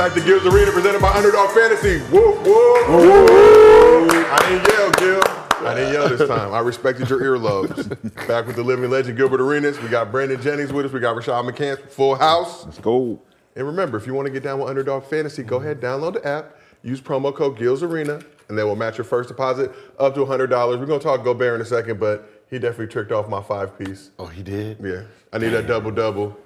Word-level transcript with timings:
back 0.00 0.14
to 0.14 0.20
Gil's 0.22 0.46
Arena 0.46 0.72
presented 0.72 1.02
by 1.02 1.12
Underdog 1.12 1.50
Fantasy. 1.50 1.98
Whoop, 2.10 2.36
whoop. 2.36 2.88
I 2.88 4.38
didn't 4.48 4.66
yell, 4.66 4.90
Gil. 4.92 5.68
I 5.68 5.74
didn't 5.74 5.92
yell 5.92 6.08
this 6.08 6.26
time. 6.26 6.54
I 6.54 6.60
respected 6.60 7.10
your 7.10 7.20
earlobes. 7.20 7.86
Back 8.26 8.46
with 8.46 8.56
the 8.56 8.62
living 8.62 8.88
legend 8.88 9.18
Gilbert 9.18 9.42
Arenas. 9.42 9.78
We 9.78 9.88
got 9.88 10.10
Brandon 10.10 10.40
Jennings 10.40 10.72
with 10.72 10.86
us. 10.86 10.92
We 10.92 11.00
got 11.00 11.16
Rashad 11.16 11.46
McCants, 11.46 11.90
Full 11.90 12.14
House. 12.14 12.64
Let's 12.64 12.78
go. 12.78 13.20
And 13.54 13.66
remember, 13.66 13.98
if 13.98 14.06
you 14.06 14.14
want 14.14 14.24
to 14.24 14.32
get 14.32 14.42
down 14.42 14.58
with 14.58 14.70
Underdog 14.70 15.04
Fantasy, 15.04 15.42
go 15.42 15.58
ahead, 15.58 15.82
download 15.82 16.14
the 16.14 16.26
app, 16.26 16.56
use 16.82 17.02
promo 17.02 17.34
code 17.34 17.58
Gills 17.58 17.82
Arena, 17.82 18.22
and 18.48 18.56
they 18.56 18.64
will 18.64 18.76
match 18.76 18.96
your 18.96 19.04
first 19.04 19.28
deposit 19.28 19.70
up 19.98 20.14
to 20.14 20.20
$100. 20.20 20.48
We're 20.78 20.86
going 20.86 20.98
to 20.98 21.04
talk 21.04 21.22
Gobert 21.24 21.56
in 21.56 21.60
a 21.60 21.66
second, 21.66 22.00
but 22.00 22.39
he 22.50 22.58
definitely 22.58 22.88
tricked 22.88 23.12
off 23.12 23.28
my 23.28 23.42
five 23.42 23.78
piece. 23.78 24.10
Oh, 24.18 24.26
he 24.26 24.42
did. 24.42 24.78
Yeah. 24.82 25.02
I 25.32 25.38
need 25.38 25.50
that 25.50 25.66
double 25.68 25.90
double. 25.92 26.36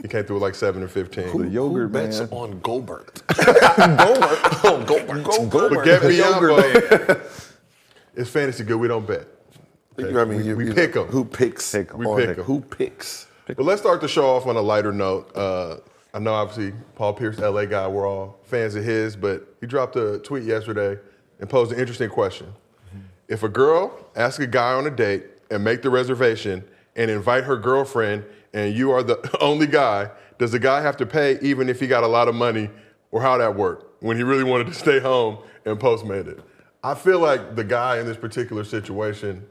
He 0.00 0.08
came 0.08 0.24
through 0.24 0.36
with 0.36 0.42
like 0.42 0.54
seven 0.54 0.82
or 0.82 0.88
15. 0.88 1.38
The 1.38 1.48
yogurt 1.48 1.88
Who 1.88 1.92
bets 1.92 2.20
man. 2.20 2.28
on 2.30 2.60
Goldberg? 2.60 3.12
Goldberg. 3.36 4.38
Oh, 4.64 4.84
Goldberg. 5.50 5.70
But 5.74 5.84
get 5.84 6.02
me 6.04 6.20
on, 6.22 6.38
bro. 6.40 6.56
It's 8.14 8.30
fantasy 8.30 8.64
good. 8.64 8.76
We 8.78 8.88
don't 8.88 9.06
bet. 9.06 9.26
I 9.98 10.02
mean, 10.24 10.28
we, 10.38 10.42
you, 10.44 10.56
we 10.56 10.66
you 10.68 10.74
pick 10.74 10.94
know, 10.94 11.02
'em. 11.04 11.08
Who 11.08 11.24
picks? 11.24 11.70
Pick 11.72 11.90
'em. 11.92 11.98
We 11.98 12.06
on- 12.06 12.18
pick 12.18 12.38
'em. 12.38 12.44
Who 12.44 12.60
picks? 12.62 13.26
But 13.46 13.60
let's 13.64 13.80
start 13.82 14.00
the 14.00 14.08
show 14.08 14.26
off 14.30 14.46
on 14.46 14.56
a 14.56 14.60
lighter 14.60 14.92
note. 14.92 15.30
Uh, 15.36 15.76
I 16.14 16.18
know 16.20 16.32
obviously 16.32 16.72
Paul 16.94 17.12
Pierce, 17.14 17.38
LA 17.38 17.66
guy, 17.66 17.86
we're 17.86 18.08
all 18.08 18.38
fans 18.44 18.74
of 18.76 18.84
his, 18.84 19.16
but 19.16 19.46
he 19.60 19.66
dropped 19.66 19.96
a 19.96 20.18
tweet 20.20 20.44
yesterday 20.44 20.98
and 21.38 21.48
posed 21.50 21.72
an 21.72 21.78
interesting 21.78 22.08
question. 22.08 22.52
If 23.28 23.42
a 23.42 23.48
girl 23.48 23.92
asks 24.16 24.38
a 24.40 24.46
guy 24.46 24.72
on 24.72 24.86
a 24.86 24.90
date 24.90 25.24
and 25.50 25.62
make 25.64 25.82
the 25.82 25.90
reservation 25.90 26.64
and 26.96 27.10
invite 27.10 27.44
her 27.44 27.56
girlfriend 27.56 28.24
and 28.52 28.74
you 28.74 28.90
are 28.90 29.02
the 29.02 29.38
only 29.40 29.66
guy, 29.66 30.10
does 30.38 30.52
the 30.52 30.58
guy 30.58 30.80
have 30.80 30.96
to 30.98 31.06
pay 31.06 31.38
even 31.40 31.68
if 31.68 31.78
he 31.80 31.86
got 31.86 32.02
a 32.02 32.06
lot 32.08 32.28
of 32.28 32.34
money 32.34 32.70
or 33.10 33.20
how 33.20 33.36
that 33.38 33.54
work 33.54 33.92
when 34.00 34.16
he 34.16 34.22
really 34.22 34.44
wanted 34.44 34.66
to 34.66 34.74
stay 34.74 34.98
home 34.98 35.38
and 35.64 35.78
postmate 35.78 36.26
it? 36.26 36.40
I 36.82 36.94
feel 36.94 37.18
like 37.18 37.56
the 37.56 37.64
guy 37.64 37.98
in 37.98 38.06
this 38.06 38.16
particular 38.16 38.64
situation 38.64 39.46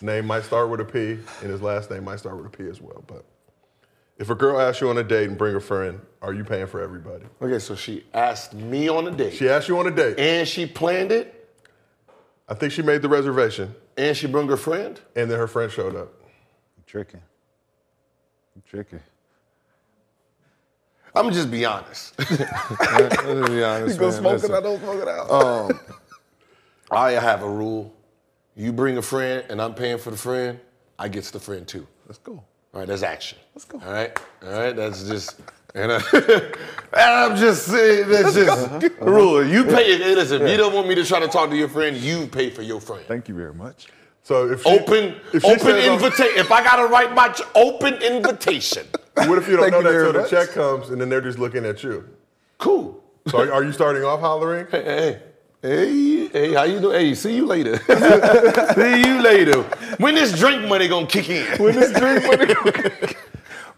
name 0.00 0.26
might 0.26 0.42
start 0.44 0.68
with 0.68 0.80
a 0.80 0.84
P, 0.84 0.98
and 1.42 1.50
his 1.50 1.62
last 1.62 1.90
name 1.90 2.04
might 2.04 2.18
start 2.18 2.36
with 2.36 2.46
a 2.46 2.50
P 2.50 2.64
as 2.68 2.80
well. 2.80 3.04
But 3.06 3.24
if 4.18 4.30
a 4.30 4.34
girl 4.34 4.60
asks 4.60 4.80
you 4.80 4.88
on 4.90 4.98
a 4.98 5.04
date 5.04 5.28
and 5.28 5.38
bring 5.38 5.54
a 5.54 5.60
friend, 5.60 6.00
are 6.20 6.32
you 6.32 6.42
paying 6.44 6.66
for 6.66 6.80
everybody? 6.82 7.24
Okay, 7.40 7.60
so 7.60 7.76
she 7.76 8.04
asked 8.12 8.52
me 8.52 8.88
on 8.88 9.06
a 9.06 9.12
date, 9.12 9.34
She 9.34 9.48
asked 9.48 9.68
you 9.68 9.78
on 9.78 9.86
a 9.86 9.90
date. 9.92 10.18
and 10.18 10.46
she 10.46 10.66
planned 10.66 11.12
it, 11.12 11.41
I 12.48 12.54
think 12.54 12.72
she 12.72 12.82
made 12.82 13.02
the 13.02 13.08
reservation, 13.08 13.74
and 13.96 14.16
she 14.16 14.26
brought 14.26 14.48
her 14.48 14.56
friend. 14.56 15.00
and 15.16 15.30
then 15.30 15.38
her 15.38 15.46
friend 15.46 15.70
showed 15.70 15.96
up. 15.96 16.12
Tricky. 16.86 17.18
Tricky. 18.68 18.98
I'm 21.14 21.24
gonna 21.24 21.34
just 21.34 21.50
be 21.50 21.64
honest. 21.64 22.14
I'm 22.18 23.08
gonna 23.08 23.48
be 23.48 23.62
honest. 23.62 23.98
go 24.00 24.10
man. 24.10 24.18
smoke 24.18 24.44
it, 24.44 24.50
I 24.50 24.60
don't 24.60 24.80
smoke 24.80 25.02
it 25.02 25.08
out. 25.08 25.30
Um, 25.30 25.80
I 26.90 27.12
have 27.12 27.42
a 27.42 27.48
rule. 27.48 27.94
You 28.56 28.72
bring 28.72 28.98
a 28.98 29.02
friend, 29.02 29.44
and 29.48 29.60
I'm 29.60 29.74
paying 29.74 29.98
for 29.98 30.10
the 30.10 30.16
friend. 30.16 30.58
I 30.98 31.08
gets 31.08 31.30
the 31.30 31.40
friend 31.40 31.66
too. 31.66 31.86
Let's 32.06 32.18
go. 32.18 32.32
All 32.32 32.80
right, 32.80 32.88
that's 32.88 33.02
action. 33.02 33.38
Let's 33.54 33.64
go. 33.66 33.80
All 33.84 33.92
right, 33.92 34.18
all 34.42 34.50
right, 34.50 34.76
that's 34.76 35.04
just. 35.04 35.40
And, 35.74 35.92
I, 35.92 35.96
uh, 35.96 36.00
and 36.92 37.32
I'm 37.32 37.36
just 37.36 37.66
saying, 37.66 38.08
that's 38.08 38.34
just 38.34 38.70
a 38.72 38.90
rule. 39.00 39.36
Uh-huh. 39.36 39.50
You 39.50 39.64
pay. 39.64 39.92
it. 39.92 40.16
listen, 40.16 40.42
if 40.42 40.50
you 40.50 40.56
don't 40.56 40.74
want 40.74 40.88
me 40.88 40.94
to 40.96 41.04
try 41.04 41.20
to 41.20 41.28
talk 41.28 41.50
to 41.50 41.56
your 41.56 41.68
friend, 41.68 41.96
you 41.96 42.26
pay 42.26 42.50
for 42.50 42.62
your 42.62 42.80
friend. 42.80 43.04
Thank 43.06 43.28
you 43.28 43.34
very 43.34 43.54
much. 43.54 43.88
So 44.24 44.50
if 44.50 44.62
she, 44.62 44.68
Open, 44.68 45.16
if 45.32 45.44
open 45.44 45.66
oh, 45.66 45.94
um, 45.94 45.94
invitation. 45.94 46.38
If 46.38 46.52
I 46.52 46.62
gotta 46.62 46.86
write 46.86 47.12
my 47.12 47.30
ch- 47.30 47.42
open 47.54 47.94
invitation, 47.94 48.86
What 49.14 49.38
if 49.38 49.48
you 49.48 49.56
don't 49.56 49.70
know 49.70 49.78
you 49.78 49.84
that 49.84 49.90
very 49.90 50.12
till 50.12 50.22
the 50.22 50.28
check 50.28 50.50
comes 50.50 50.90
and 50.90 51.00
then 51.00 51.08
they're 51.08 51.20
just 51.20 51.38
looking 51.38 51.64
at 51.64 51.82
you? 51.82 52.08
cool. 52.58 53.02
So 53.28 53.38
are, 53.38 53.52
are 53.52 53.64
you 53.64 53.72
starting 53.72 54.04
off 54.04 54.20
hollering? 54.20 54.66
Hey, 54.70 55.20
hey, 55.60 56.28
hey, 56.28 56.52
how 56.54 56.64
you 56.64 56.80
doing? 56.80 56.98
Hey, 56.98 57.14
see 57.14 57.34
you 57.34 57.46
later. 57.46 57.78
see 58.74 59.00
you 59.00 59.20
later. 59.20 59.62
When 59.98 60.14
this 60.14 60.38
drink 60.38 60.66
money 60.68 60.88
gonna 60.88 61.06
kick 61.06 61.28
in? 61.28 61.46
When 61.58 61.74
this 61.74 61.92
drink 61.92 62.24
money 62.24 62.54
gonna 62.54 62.72
kick 62.72 63.10
in? 63.10 63.31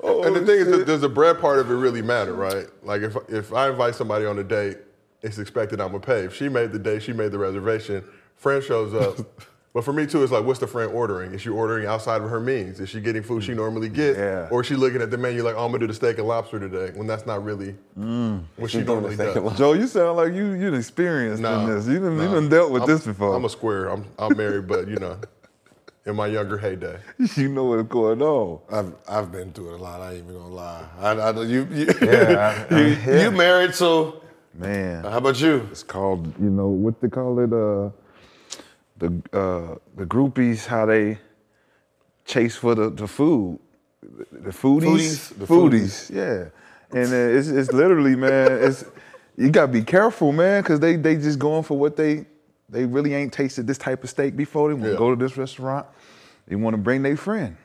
And 0.04 0.37
the 0.37 0.41
oh, 0.41 0.47
thing 0.47 0.81
is, 0.81 0.84
does 0.84 1.00
the 1.00 1.09
bread 1.09 1.41
part 1.41 1.59
of 1.59 1.70
it 1.70 1.75
really 1.75 2.03
matter, 2.03 2.34
right? 2.34 2.66
Like 2.82 3.03
if 3.03 3.16
if 3.28 3.53
I 3.53 3.70
invite 3.70 3.94
somebody 3.94 4.26
on 4.26 4.38
a 4.38 4.44
date, 4.44 4.78
it's 5.22 5.38
expected 5.38 5.81
I'm 5.81 5.88
gonna 5.88 6.00
pay. 6.00 6.25
If 6.25 6.34
she 6.34 6.48
made 6.48 6.72
the 6.72 6.78
date, 6.78 7.03
she 7.03 7.12
made 7.12 7.32
the 7.32 7.38
reservation. 7.38 8.04
Friend 8.37 8.62
shows 8.62 8.94
up. 8.94 9.26
But 9.75 9.84
for 9.84 9.92
me 9.92 10.06
too, 10.06 10.22
it's 10.22 10.31
like, 10.31 10.44
what's 10.44 10.60
the 10.60 10.69
friend 10.69 10.92
ordering? 10.92 11.34
Is 11.34 11.42
she 11.42 11.48
ordering 11.48 11.84
outside 11.84 12.22
of 12.22 12.31
her 12.31 12.38
means? 12.38 12.78
Is 12.78 12.88
she 12.88 13.00
getting 13.00 13.25
food 13.25 13.42
she 13.42 13.54
normally 13.54 13.88
gets? 13.88 14.16
Yeah. 14.16 14.47
Or 14.53 14.60
is 14.60 14.69
she 14.69 14.76
looking 14.76 15.03
at 15.03 15.10
the 15.10 15.19
menu 15.19 15.42
like, 15.42 15.56
oh, 15.56 15.65
I'm 15.65 15.72
gonna 15.72 15.81
do 15.81 15.88
the 15.88 15.94
steak 15.94 16.19
and 16.19 16.28
lobster 16.28 16.60
today, 16.60 16.97
when 16.97 17.09
that's 17.09 17.26
not 17.26 17.42
really 17.42 17.75
mm. 17.98 18.41
what 18.56 18.71
she 18.71 18.82
normally 18.82 19.16
does. 19.16 19.59
Joe, 19.59 19.72
you 19.72 19.88
sound 19.88 20.16
like 20.16 20.32
you 20.32 20.53
you 20.53 20.72
experienced 20.75 21.42
Nah, 21.42 21.65
in 21.65 21.75
this. 21.75 21.88
You 21.88 21.98
done, 21.98 22.16
you 22.19 22.25
nah. 22.25 22.34
done 22.34 22.48
dealt 22.48 22.71
with 22.71 22.82
I'm- 22.82 22.91
this 22.92 23.04
before. 23.04 23.34
I'm 23.34 23.44
a 23.44 23.48
square. 23.48 23.88
I'm 23.88 24.06
I'm 24.16 24.36
married, 24.36 24.69
but 24.69 24.86
you 24.86 24.94
know, 24.94 25.19
in 26.06 26.16
my 26.16 26.26
younger 26.26 26.59
heyday. 26.59 26.98
you 27.37 27.48
know 27.48 27.65
what's 27.65 27.88
going 27.88 28.22
on. 28.22 28.60
I've 28.70 28.94
I've 29.09 29.32
been 29.32 29.53
through 29.53 29.75
it 29.75 29.81
a 29.81 29.82
lot. 29.82 30.00
I 30.00 30.12
ain't 30.15 30.25
even 30.25 30.34
gonna 30.34 30.54
lie. 30.54 30.84
I, 31.00 31.10
I 31.12 31.42
you 31.42 31.66
you, 31.70 31.87
Yeah, 32.03 32.66
I- 32.70 32.75
I- 32.75 32.78
you, 32.81 32.87
yeah. 33.06 33.22
you 33.22 33.31
married, 33.31 33.75
so 33.75 34.20
Man. 34.54 35.03
how 35.04 35.19
about 35.19 35.41
you? 35.41 35.66
It's 35.70 35.82
called, 35.82 36.26
you 36.41 36.50
know, 36.50 36.69
what 36.69 37.00
they 37.00 37.09
call 37.09 37.38
it, 37.41 37.53
uh, 37.53 37.91
the 38.98 39.09
uh, 39.32 39.75
the 39.97 40.04
groupies, 40.06 40.66
how 40.66 40.87
they 40.87 41.19
chase 42.25 42.54
for 42.56 42.75
the, 42.75 42.91
the 42.91 43.06
food, 43.09 43.59
the 44.31 44.50
foodies, 44.50 45.32
Foodies, 45.32 45.38
the 45.38 45.47
foodies, 45.47 46.10
yeah. 46.10 46.48
And 46.92 47.12
uh, 47.12 47.38
it's 47.38 47.48
it's 47.48 47.72
literally, 47.72 48.15
man, 48.15 48.53
it's 48.62 48.84
you 49.36 49.50
gotta 49.50 49.72
be 49.72 49.82
careful, 49.82 50.31
man, 50.32 50.62
because 50.62 50.78
they 50.78 50.94
they 50.97 51.16
just 51.16 51.38
going 51.41 51.65
for 51.65 51.76
what 51.76 51.97
they 51.97 52.26
they 52.69 52.84
really 52.86 53.14
ain't 53.14 53.32
tasted 53.32 53.66
this 53.66 53.78
type 53.78 54.02
of 54.04 54.10
steak 54.10 54.36
before. 54.36 54.69
They 54.69 54.75
want 54.75 54.84
to 54.86 54.91
Yeah. 54.92 54.98
go 54.98 55.14
to 55.14 55.16
this 55.16 55.36
restaurant. 55.36 55.86
They 56.47 56.56
want 56.56 56.75
to 56.75 56.78
bring 56.78 57.02
their 57.02 57.16
friend. 57.16 57.56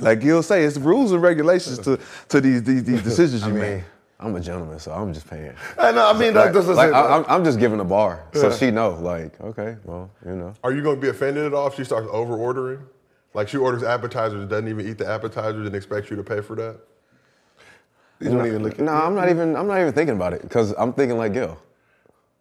Like 0.00 0.22
you'll 0.22 0.42
say, 0.42 0.64
it's 0.64 0.76
rules 0.76 1.12
and 1.12 1.22
regulations 1.22 1.78
to 1.80 1.98
to 2.28 2.40
these 2.40 2.62
these, 2.64 2.84
these 2.84 3.02
decisions 3.10 3.42
you 3.42 3.50
I 3.50 3.52
make. 3.52 3.74
mean, 3.76 3.84
I'm 4.18 4.34
a 4.34 4.40
gentleman, 4.40 4.78
so 4.80 4.92
I'm 4.92 5.12
just 5.12 5.28
paying. 5.28 5.54
I 5.78 5.92
know. 5.92 6.08
I 6.08 6.18
mean, 6.18 6.34
that 6.34 6.52
doesn't 6.52 6.74
Like. 6.74 6.92
I, 6.92 7.18
I'm, 7.18 7.24
I'm 7.28 7.44
just 7.44 7.58
giving 7.60 7.78
a 7.80 7.84
bar, 7.84 8.24
so 8.32 8.50
she 8.50 8.70
know. 8.70 8.90
Like, 8.90 9.40
okay, 9.40 9.76
well, 9.84 10.10
you 10.26 10.32
know. 10.34 10.52
Are 10.64 10.72
you 10.72 10.82
going 10.82 10.96
to 10.96 11.00
be 11.00 11.08
offended 11.08 11.44
at 11.44 11.54
all 11.54 11.68
if 11.68 11.74
she 11.74 11.84
starts 11.84 12.08
over 12.10 12.34
ordering? 12.36 12.80
Like 13.34 13.48
she 13.48 13.56
orders 13.56 13.82
appetizers 13.82 14.48
doesn't 14.48 14.68
even 14.68 14.88
eat 14.88 14.98
the 14.98 15.08
appetizers 15.08 15.66
and 15.66 15.74
expects 15.74 16.10
you 16.10 16.16
to 16.16 16.22
pay 16.24 16.40
for 16.40 16.54
that? 16.56 16.78
you 18.20 18.30
don't 18.30 18.46
even 18.46 18.62
look. 18.62 18.78
No, 18.78 18.92
I'm 18.92 19.14
not 19.14 19.28
even. 19.28 19.54
I'm 19.56 19.66
not 19.66 19.80
even 19.80 19.92
thinking 19.92 20.16
about 20.16 20.32
it 20.32 20.42
because 20.42 20.72
I'm 20.78 20.92
thinking 20.92 21.18
like 21.18 21.32
Gil. 21.34 21.58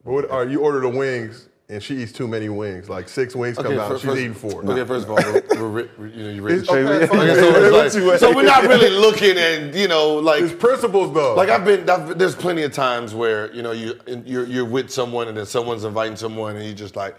What, 0.04 0.30
or 0.32 0.46
you 0.46 0.60
order 0.62 0.80
the 0.82 0.90
wings 0.90 1.50
and 1.70 1.82
she 1.82 1.96
eats 2.04 2.12
too 2.12 2.28
many 2.28 2.50
wings. 2.50 2.90
Like 2.90 3.08
six 3.08 3.36
wings 3.36 3.58
come 3.58 3.80
out, 3.80 3.88
fir- 3.88 3.94
and 3.94 4.02
she's 4.02 4.20
eating 4.20 4.34
four. 4.34 4.64
Okay, 4.70 4.86
first 4.86 5.06
of 5.08 5.12
all, 5.12 5.16
we're, 5.18 5.70
we're, 5.70 5.90
we're, 5.98 6.08
you 6.08 6.24
know, 6.24 6.30
you're 6.32 6.44
rich. 6.44 6.70
Okay. 6.70 7.06
Okay, 7.06 7.90
so, 7.90 8.02
like- 8.10 8.20
so 8.20 8.36
we're 8.36 8.44
not 8.44 8.64
really 8.64 8.90
looking 8.90 9.38
at 9.38 9.74
you 9.74 9.88
know 9.88 10.16
like 10.16 10.44
It's 10.44 10.54
principles 10.54 11.14
though. 11.14 11.36
like 11.36 11.50
I've 11.50 11.64
been. 11.66 11.90
I've, 11.90 12.18
there's 12.20 12.36
plenty 12.36 12.64
of 12.64 12.74
times 12.74 13.16
where 13.16 13.54
you 13.56 13.62
know 13.64 13.72
you 13.72 13.98
you're, 14.26 14.46
you're 14.46 14.66
with 14.66 14.90
someone 14.92 15.28
and 15.30 15.38
then 15.38 15.46
someone's 15.46 15.86
inviting 15.86 16.18
someone 16.18 16.58
and 16.58 16.66
you 16.66 16.74
just 16.74 16.96
like 16.98 17.16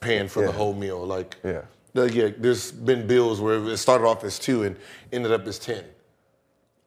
paying 0.00 0.28
for 0.28 0.44
the 0.44 0.52
whole 0.52 0.74
meal. 0.74 1.04
Like 1.04 1.36
Yeah. 1.42 1.62
like, 1.94 2.14
yeah, 2.14 2.28
there's 2.36 2.70
been 2.70 3.06
bills 3.06 3.40
where 3.40 3.56
it 3.68 3.76
started 3.78 4.04
off 4.06 4.22
as 4.22 4.38
two 4.38 4.64
and 4.64 4.76
ended 5.12 5.32
up 5.32 5.46
as 5.46 5.58
ten. 5.58 5.82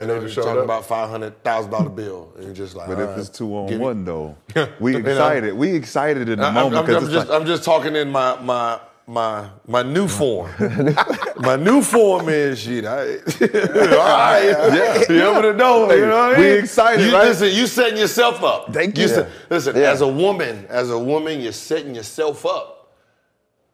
And 0.01 0.09
they 0.09 0.16
know, 0.16 0.22
just 0.22 0.35
you're 0.35 0.44
showed 0.44 0.50
talking 0.50 0.59
up. 0.59 0.66
about 0.66 0.85
five 0.85 1.09
hundred 1.09 1.44
thousand 1.44 1.72
dollar 1.72 1.89
bill 1.89 2.31
and 2.35 2.45
you're 2.45 2.53
just 2.53 2.75
like. 2.75 2.88
But 2.88 3.00
if 3.00 3.09
right, 3.09 3.19
it's 3.19 3.29
two 3.29 3.56
on 3.56 3.67
give 3.67 3.79
me- 3.79 3.85
one 3.85 4.03
though, 4.03 4.35
we 4.79 4.94
You 4.94 5.00
know? 5.01 5.09
excited. 5.09 5.53
We 5.53 5.73
excited 5.75 6.28
in 6.28 6.39
the 6.39 6.45
I'm, 6.47 6.53
moment 6.53 6.75
I'm- 6.75 6.85
because 6.85 7.03
I'm 7.06 7.12
just, 7.12 7.28
like, 7.29 7.41
I'm 7.41 7.47
just 7.47 7.63
talking 7.63 7.95
in 7.95 8.12
my 8.12 8.39
my 8.41 8.79
my 9.07 9.50
my 9.68 9.83
new 9.83 10.07
form. 10.07 10.51
my 11.38 11.56
new 11.57 11.81
form 11.81 12.30
is 12.30 12.59
shit. 12.59 12.86
I, 12.86 13.15
all 13.15 13.18
right, 13.18 14.44
yeah, 14.74 15.03
you 15.09 15.19
ever 15.21 15.53
know, 15.53 15.92
you 15.92 16.06
know 16.06 16.27
what 16.30 16.36
I 16.36 16.38
mean? 16.38 16.39
we 16.39 16.51
mean? 16.51 16.59
excited, 16.59 17.06
you, 17.07 17.13
right? 17.13 17.27
Listen, 17.27 17.50
you 17.50 17.68
setting 17.68 17.97
yourself 17.97 18.42
up. 18.44 18.71
Thank 18.74 18.97
you. 18.97 19.07
set- 19.07 19.30
listen, 19.50 19.75
Yeah. 19.75 19.92
as 19.92 20.01
a 20.01 20.07
woman, 20.07 20.65
as 20.69 20.89
a 20.92 20.97
woman, 21.00 21.42
you're 21.42 21.51
setting 21.51 21.95
yourself 21.95 22.45
up 22.45 22.94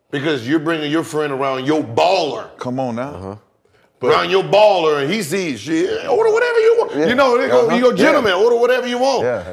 because 0.09 0.47
you're 0.47 0.59
bringing 0.59 0.89
your 0.91 1.03
friend 1.03 1.31
around 1.33 1.65
your 1.65 1.83
baller. 1.83 2.57
come 2.57 2.79
on 2.79 2.95
now. 2.95 3.09
Uh-huh. 3.13 3.35
Around 4.01 4.29
your 4.29 4.43
baller 4.43 5.01
and 5.03 5.11
he 5.11 5.23
sees 5.23 5.59
shit, 5.59 6.07
order 6.07 6.31
whatever 6.31 6.59
you 6.59 6.75
want. 6.79 6.95
You 7.09 7.15
know, 7.15 7.37
they 7.37 7.47
go, 7.47 7.65
Uh-huh. 7.67 7.75
you 7.75 7.81
go, 7.81 7.89
Yeah. 7.91 7.95
gentlemen, 7.95 8.33
order 8.33 8.55
whatever 8.55 8.87
you 8.87 8.97
want. 8.99 9.23
Yeah. 9.23 9.43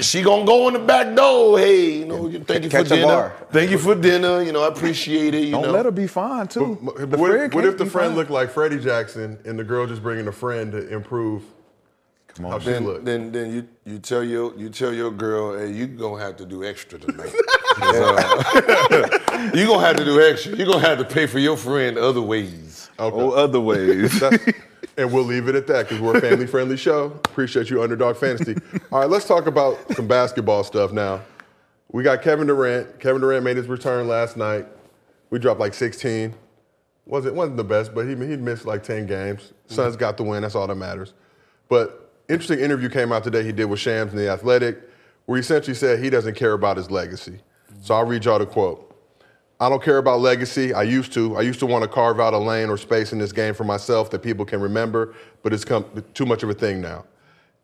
She 0.00 0.22
gonna 0.22 0.44
go 0.44 0.66
in 0.68 0.74
the 0.74 0.80
back 0.80 1.14
door. 1.14 1.58
Hey, 1.58 1.90
you 1.98 2.04
know, 2.06 2.30
thank 2.46 2.64
you 2.64 2.70
for 2.70 2.76
Catch 2.78 2.86
a 2.86 2.88
dinner. 2.96 3.06
bar. 3.06 3.32
Thank 3.52 3.70
you 3.70 3.78
for 3.78 3.94
dinner. 3.94 4.42
You 4.42 4.52
know, 4.52 4.62
I 4.62 4.68
appreciate 4.68 5.34
it. 5.34 5.44
You 5.44 5.52
Don't 5.52 5.62
know, 5.64 5.70
let 5.72 5.84
her 5.84 5.90
be 5.90 6.06
fine 6.06 6.48
too. 6.48 6.78
But 6.82 7.10
The 7.10 7.16
what, 7.18 7.30
friend 7.30 7.54
what 7.54 7.64
if 7.64 7.78
the 7.78 7.86
friend 7.86 8.08
fine. 8.10 8.16
looked 8.16 8.30
like 8.30 8.50
Freddie 8.50 8.78
Jackson 8.80 9.38
and 9.44 9.58
the 9.58 9.64
girl 9.64 9.86
just 9.86 10.02
bringing 10.02 10.26
a 10.26 10.32
friend 10.32 10.72
to 10.72 10.88
improve 10.88 11.42
Come 12.34 12.46
how 12.46 12.54
on. 12.54 12.60
she 12.60 12.66
then, 12.66 12.84
looked? 12.84 13.04
then, 13.04 13.32
then 13.32 13.52
you 13.52 13.68
you 13.84 13.98
tell 13.98 14.24
your 14.24 14.56
you 14.58 14.68
tell 14.68 14.92
your 14.92 15.10
girl, 15.10 15.56
hey, 15.56 15.72
you 15.72 15.86
gonna 15.86 16.22
have 16.22 16.36
to 16.38 16.46
do 16.46 16.64
extra 16.64 16.98
tonight. 16.98 17.32
uh, 17.80 19.50
you 19.54 19.66
gonna 19.66 19.86
have 19.86 19.96
to 19.96 20.04
do 20.04 20.20
extra. 20.20 20.56
You 20.56 20.64
are 20.64 20.72
gonna 20.72 20.86
have 20.86 20.98
to 20.98 21.04
pay 21.04 21.26
for 21.26 21.38
your 21.38 21.56
friend 21.56 21.96
other 21.96 22.22
ways. 22.22 22.90
Okay. 22.98 23.16
Oh, 23.16 23.30
other 23.30 23.60
ways. 23.60 24.22
And 24.96 25.12
we'll 25.12 25.24
leave 25.24 25.48
it 25.48 25.56
at 25.56 25.66
that 25.66 25.88
because 25.88 26.00
we're 26.00 26.16
a 26.16 26.20
family 26.20 26.46
friendly 26.46 26.76
show. 26.76 27.06
Appreciate 27.06 27.68
you, 27.68 27.82
Underdog 27.82 28.16
Fantasy. 28.16 28.56
All 28.92 29.00
right, 29.00 29.10
let's 29.10 29.26
talk 29.26 29.46
about 29.46 29.76
some 29.96 30.06
basketball 30.06 30.62
stuff 30.62 30.92
now. 30.92 31.20
We 31.90 32.02
got 32.02 32.22
Kevin 32.22 32.46
Durant. 32.46 33.00
Kevin 33.00 33.20
Durant 33.20 33.44
made 33.44 33.56
his 33.56 33.66
return 33.66 34.06
last 34.06 34.36
night. 34.36 34.66
We 35.30 35.38
dropped 35.38 35.58
like 35.58 35.74
16. 35.74 36.34
Wasn't 37.06 37.34
wasn't 37.34 37.56
the 37.56 37.64
best, 37.64 37.94
but 37.94 38.06
he 38.06 38.14
he 38.14 38.36
missed 38.36 38.66
like 38.66 38.82
10 38.82 39.06
games. 39.06 39.52
Suns 39.66 39.96
got 39.96 40.16
the 40.16 40.22
win. 40.22 40.42
That's 40.42 40.54
all 40.54 40.66
that 40.66 40.74
matters. 40.76 41.12
But 41.68 42.03
interesting 42.28 42.60
interview 42.60 42.88
came 42.88 43.12
out 43.12 43.24
today. 43.24 43.42
He 43.42 43.52
did 43.52 43.66
with 43.66 43.80
Shams 43.80 44.12
in 44.12 44.18
the 44.18 44.28
Athletic, 44.28 44.78
where 45.26 45.36
he 45.36 45.40
essentially 45.40 45.74
said 45.74 46.02
he 46.02 46.10
doesn't 46.10 46.34
care 46.34 46.52
about 46.52 46.76
his 46.76 46.90
legacy. 46.90 47.40
So 47.82 47.94
I'll 47.94 48.06
read 48.06 48.24
y'all 48.24 48.38
the 48.38 48.46
quote. 48.46 48.90
I 49.60 49.68
don't 49.68 49.82
care 49.82 49.98
about 49.98 50.20
legacy. 50.20 50.74
I 50.74 50.82
used 50.82 51.12
to. 51.12 51.36
I 51.36 51.42
used 51.42 51.60
to 51.60 51.66
want 51.66 51.82
to 51.82 51.88
carve 51.88 52.20
out 52.20 52.34
a 52.34 52.38
lane 52.38 52.68
or 52.68 52.76
space 52.76 53.12
in 53.12 53.18
this 53.18 53.32
game 53.32 53.54
for 53.54 53.64
myself 53.64 54.10
that 54.10 54.22
people 54.22 54.44
can 54.44 54.60
remember, 54.60 55.14
but 55.42 55.52
it's 55.52 55.64
come 55.64 55.84
too 56.12 56.26
much 56.26 56.42
of 56.42 56.50
a 56.50 56.54
thing 56.54 56.80
now. 56.80 57.04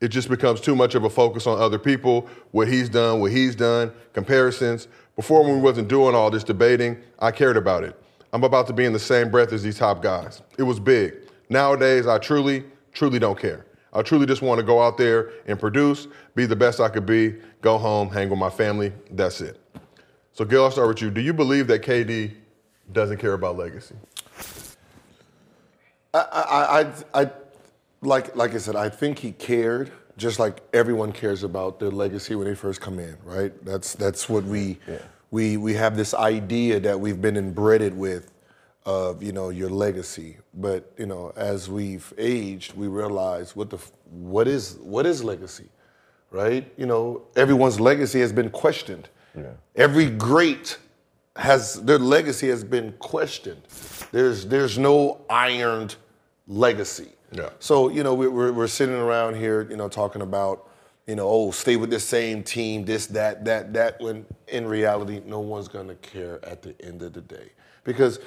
It 0.01 0.09
just 0.09 0.31
becomes 0.31 0.61
too 0.61 0.75
much 0.75 0.95
of 0.95 1.05
a 1.05 1.11
focus 1.11 1.47
on 1.47 1.61
other 1.61 1.79
people, 1.79 2.29
what 2.53 2.69
he's 2.69 2.89
done, 2.89 3.21
what 3.21 3.33
he's 3.33 3.55
done, 3.55 3.93
comparisons. 4.15 4.89
Before, 5.15 5.43
when 5.43 5.57
we 5.57 5.61
wasn't 5.61 5.89
doing 5.89 6.15
all 6.15 6.31
this 6.31 6.45
debating, 6.45 6.97
I 7.19 7.33
cared 7.33 7.59
about 7.59 7.85
it. 7.85 8.01
I'm 8.33 8.45
about 8.45 8.67
to 8.69 8.73
be 8.73 8.85
in 8.85 8.93
the 8.93 8.99
same 8.99 9.31
breath 9.31 9.53
as 9.53 9.63
these 9.63 9.77
top 9.77 10.03
guys. 10.03 10.41
It 10.57 10.63
was 10.63 10.81
big. 10.81 11.15
Nowadays, 11.51 12.07
I 12.07 12.19
truly, 12.19 12.65
truly 12.93 13.19
don't 13.19 13.39
care. 13.39 13.67
I 13.93 14.03
truly 14.03 14.27
just 14.27 14.43
want 14.43 14.59
to 14.59 14.65
go 14.65 14.81
out 14.81 14.97
there 14.97 15.33
and 15.47 15.59
produce, 15.59 16.07
be 16.35 16.47
the 16.47 16.57
best 16.57 16.81
I 16.81 16.89
could 16.89 17.07
be, 17.07 17.37
go 17.61 17.77
home, 17.77 18.09
hang 18.09 18.31
with 18.31 18.39
my 18.39 18.51
family. 18.51 18.93
That's 19.11 19.41
it. 19.41 19.59
So, 20.33 20.45
Gil, 20.45 20.65
I'll 20.65 20.71
start 20.71 20.89
with 20.89 21.03
you. 21.03 21.11
Do 21.11 21.21
you 21.21 21.33
believe 21.33 21.67
that 21.67 21.83
KD 21.83 22.33
doesn't 22.93 23.19
care 23.19 23.33
about 23.33 23.57
legacy? 23.57 23.97
I, 26.15 26.19
I, 26.19 26.81
I, 26.81 27.23
I, 27.23 27.31
like, 28.03 28.35
like 28.37 28.55
I 28.55 28.59
said, 28.59 28.77
I 28.77 28.89
think 28.89 29.19
he 29.19 29.33
cared, 29.33 29.93
just 30.17 30.39
like 30.39 30.63
everyone 30.73 31.13
cares 31.13 31.43
about 31.43 31.81
their 31.81 31.91
legacy 31.91 32.35
when 32.35 32.47
they 32.47 32.55
first 32.55 32.81
come 32.81 32.99
in, 32.99 33.17
right? 33.25 33.53
That's 33.65 33.95
that's 33.95 34.29
what 34.29 34.45
we, 34.45 34.79
we, 35.31 35.57
we 35.57 35.75
have 35.75 35.97
this 35.97 36.15
idea 36.15 36.81
that 36.81 36.99
we've 36.99 37.21
been 37.21 37.37
inbred 37.37 37.97
with, 37.97 38.31
of 38.87 39.23
you 39.23 39.33
know 39.33 39.51
your 39.51 39.71
legacy. 39.71 40.39
But 40.55 40.93
you 40.97 41.07
know, 41.07 41.33
as 41.37 41.69
we've 41.69 42.13
aged, 42.19 42.75
we 42.77 42.89
realize 42.89 43.55
what 43.57 43.71
the 43.71 43.79
what 44.11 44.49
is 44.49 44.77
what 44.81 45.07
is 45.07 45.23
legacy, 45.23 45.69
right? 46.31 46.71
You 46.77 46.87
know, 46.87 47.23
everyone's 47.37 47.81
legacy 47.81 48.21
has 48.21 48.33
been 48.33 48.51
questioned. 48.51 49.09
Yeah. 49.37 49.53
Every 49.77 50.11
great 50.11 50.79
has 51.37 51.83
their 51.83 51.99
legacy 51.99 52.49
has 52.49 52.65
been 52.65 52.93
questioned. 52.99 53.63
There's 54.13 54.47
there's 54.47 54.79
no 54.79 55.21
ironed 55.31 55.97
legacy. 56.49 57.09
Yeah. 57.33 57.51
So 57.61 57.89
you 57.91 58.03
know 58.03 58.15
we- 58.15 58.29
we're 58.29 58.53
we're 58.53 58.67
sitting 58.67 58.97
around 58.97 59.37
here, 59.37 59.67
you 59.71 59.77
know, 59.77 59.89
talking 59.89 60.23
about 60.23 60.67
you 61.07 61.17
know, 61.17 61.29
oh, 61.29 61.51
stay 61.51 61.75
with 61.75 61.91
the 61.91 61.99
same 61.99 62.41
team, 62.45 62.85
this, 62.85 63.07
that, 63.07 63.45
that, 63.45 63.73
that. 63.73 64.01
When 64.01 64.25
in 64.47 64.65
reality, 64.65 65.21
no 65.27 65.41
one's 65.41 65.67
gonna 65.67 65.97
care 65.97 66.39
at 66.45 66.63
the 66.63 66.75
end 66.85 67.03
of 67.03 67.15
the 67.15 67.21
day 67.21 67.51
because 67.83 68.21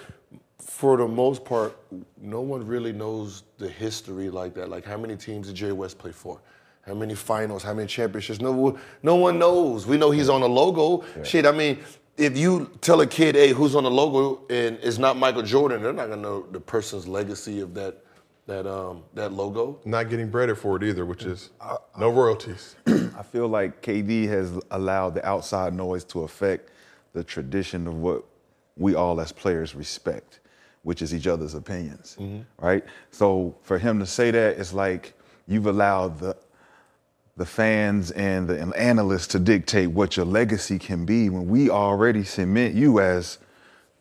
for 0.83 0.97
the 0.97 1.07
most 1.07 1.45
part, 1.45 1.77
no 2.21 2.41
one 2.41 2.67
really 2.67 2.91
knows 2.91 3.43
the 3.57 3.69
history 3.69 4.29
like 4.29 4.53
that. 4.53 4.67
Like 4.67 4.83
how 4.83 4.97
many 4.97 5.15
teams 5.15 5.47
did 5.47 5.55
Jerry 5.55 5.71
West 5.71 5.97
play 5.97 6.11
for? 6.11 6.41
How 6.85 6.93
many 6.93 7.15
finals? 7.15 7.63
How 7.63 7.73
many 7.73 7.87
championships? 7.87 8.41
No, 8.41 8.77
no 9.01 9.15
one 9.15 9.39
knows. 9.39 9.87
We 9.87 9.95
know 9.95 10.11
he's 10.11 10.27
on 10.27 10.41
the 10.41 10.49
logo. 10.49 11.05
Shit, 11.23 11.45
I 11.45 11.53
mean, 11.53 11.79
if 12.17 12.37
you 12.37 12.69
tell 12.81 12.99
a 12.99 13.07
kid, 13.07 13.35
"Hey, 13.35 13.53
who's 13.53 13.75
on 13.75 13.85
the 13.85 13.89
logo?" 13.89 14.41
and 14.49 14.77
it's 14.83 14.97
not 14.97 15.15
Michael 15.15 15.41
Jordan, 15.41 15.81
they're 15.81 15.93
not 15.93 16.09
gonna 16.09 16.21
know 16.21 16.45
the 16.51 16.59
person's 16.59 17.07
legacy 17.07 17.61
of 17.61 17.73
that 17.75 18.03
that 18.47 18.67
um 18.67 19.03
that 19.13 19.31
logo. 19.31 19.79
Not 19.85 20.09
getting 20.09 20.29
breaded 20.29 20.57
for 20.57 20.75
it 20.75 20.83
either, 20.83 21.05
which 21.05 21.23
is 21.23 21.51
no 21.97 22.09
royalties. 22.09 22.75
I 22.87 23.23
feel 23.23 23.47
like 23.47 23.81
KD 23.81 24.27
has 24.27 24.51
allowed 24.69 25.15
the 25.15 25.25
outside 25.25 25.73
noise 25.73 26.03
to 26.05 26.23
affect 26.23 26.71
the 27.13 27.23
tradition 27.23 27.87
of 27.87 27.95
what 27.95 28.25
we 28.75 28.95
all 28.95 29.21
as 29.21 29.31
players 29.31 29.75
respect, 29.75 30.41
which 30.83 31.01
is 31.01 31.13
each 31.13 31.27
other's 31.27 31.55
opinions, 31.55 32.17
mm-hmm. 32.19 32.41
right? 32.63 32.83
So 33.11 33.55
for 33.63 33.77
him 33.77 33.99
to 33.99 34.05
say 34.05 34.31
that, 34.31 34.57
it's 34.57 34.73
like 34.73 35.13
you've 35.47 35.67
allowed 35.67 36.19
the 36.19 36.37
the 37.35 37.45
fans 37.45 38.11
and 38.11 38.47
the 38.47 38.61
analysts 38.77 39.27
to 39.27 39.39
dictate 39.39 39.89
what 39.89 40.15
your 40.15 40.25
legacy 40.25 40.77
can 40.77 41.03
be 41.03 41.29
when 41.29 41.47
we 41.47 41.67
already 41.69 42.23
cement 42.23 42.75
you 42.75 42.99
as 42.99 43.39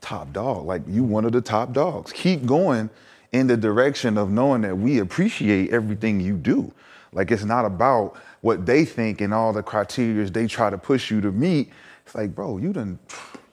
top 0.03 0.33
dog. 0.33 0.67
Like 0.67 0.83
you 0.87 1.03
one 1.03 1.25
of 1.25 1.33
the 1.33 1.41
top 1.41 1.73
dogs. 1.73 2.13
Keep 2.13 2.45
going 2.45 2.91
in 3.33 3.47
the 3.47 3.57
direction 3.57 4.19
of 4.19 4.31
knowing 4.31 4.61
that 4.63 4.77
we 4.77 4.99
appreciate 4.99 5.71
everything 5.71 6.21
you 6.21 6.37
do. 6.37 6.71
Like 7.13 7.31
it's 7.31 7.45
not 7.45 7.65
about 7.65 8.17
what 8.43 8.67
they 8.67 8.85
think 8.85 9.21
and 9.21 9.33
all 9.33 9.53
the 9.53 9.63
criteria 9.63 10.29
they 10.29 10.47
try 10.47 10.69
to 10.69 10.77
push 10.77 11.11
you 11.11 11.21
to 11.23 11.33
meet. 11.33 11.71
It's 12.05 12.15
like, 12.15 12.35
bro, 12.35 12.59
you 12.59 12.73
done 12.73 12.99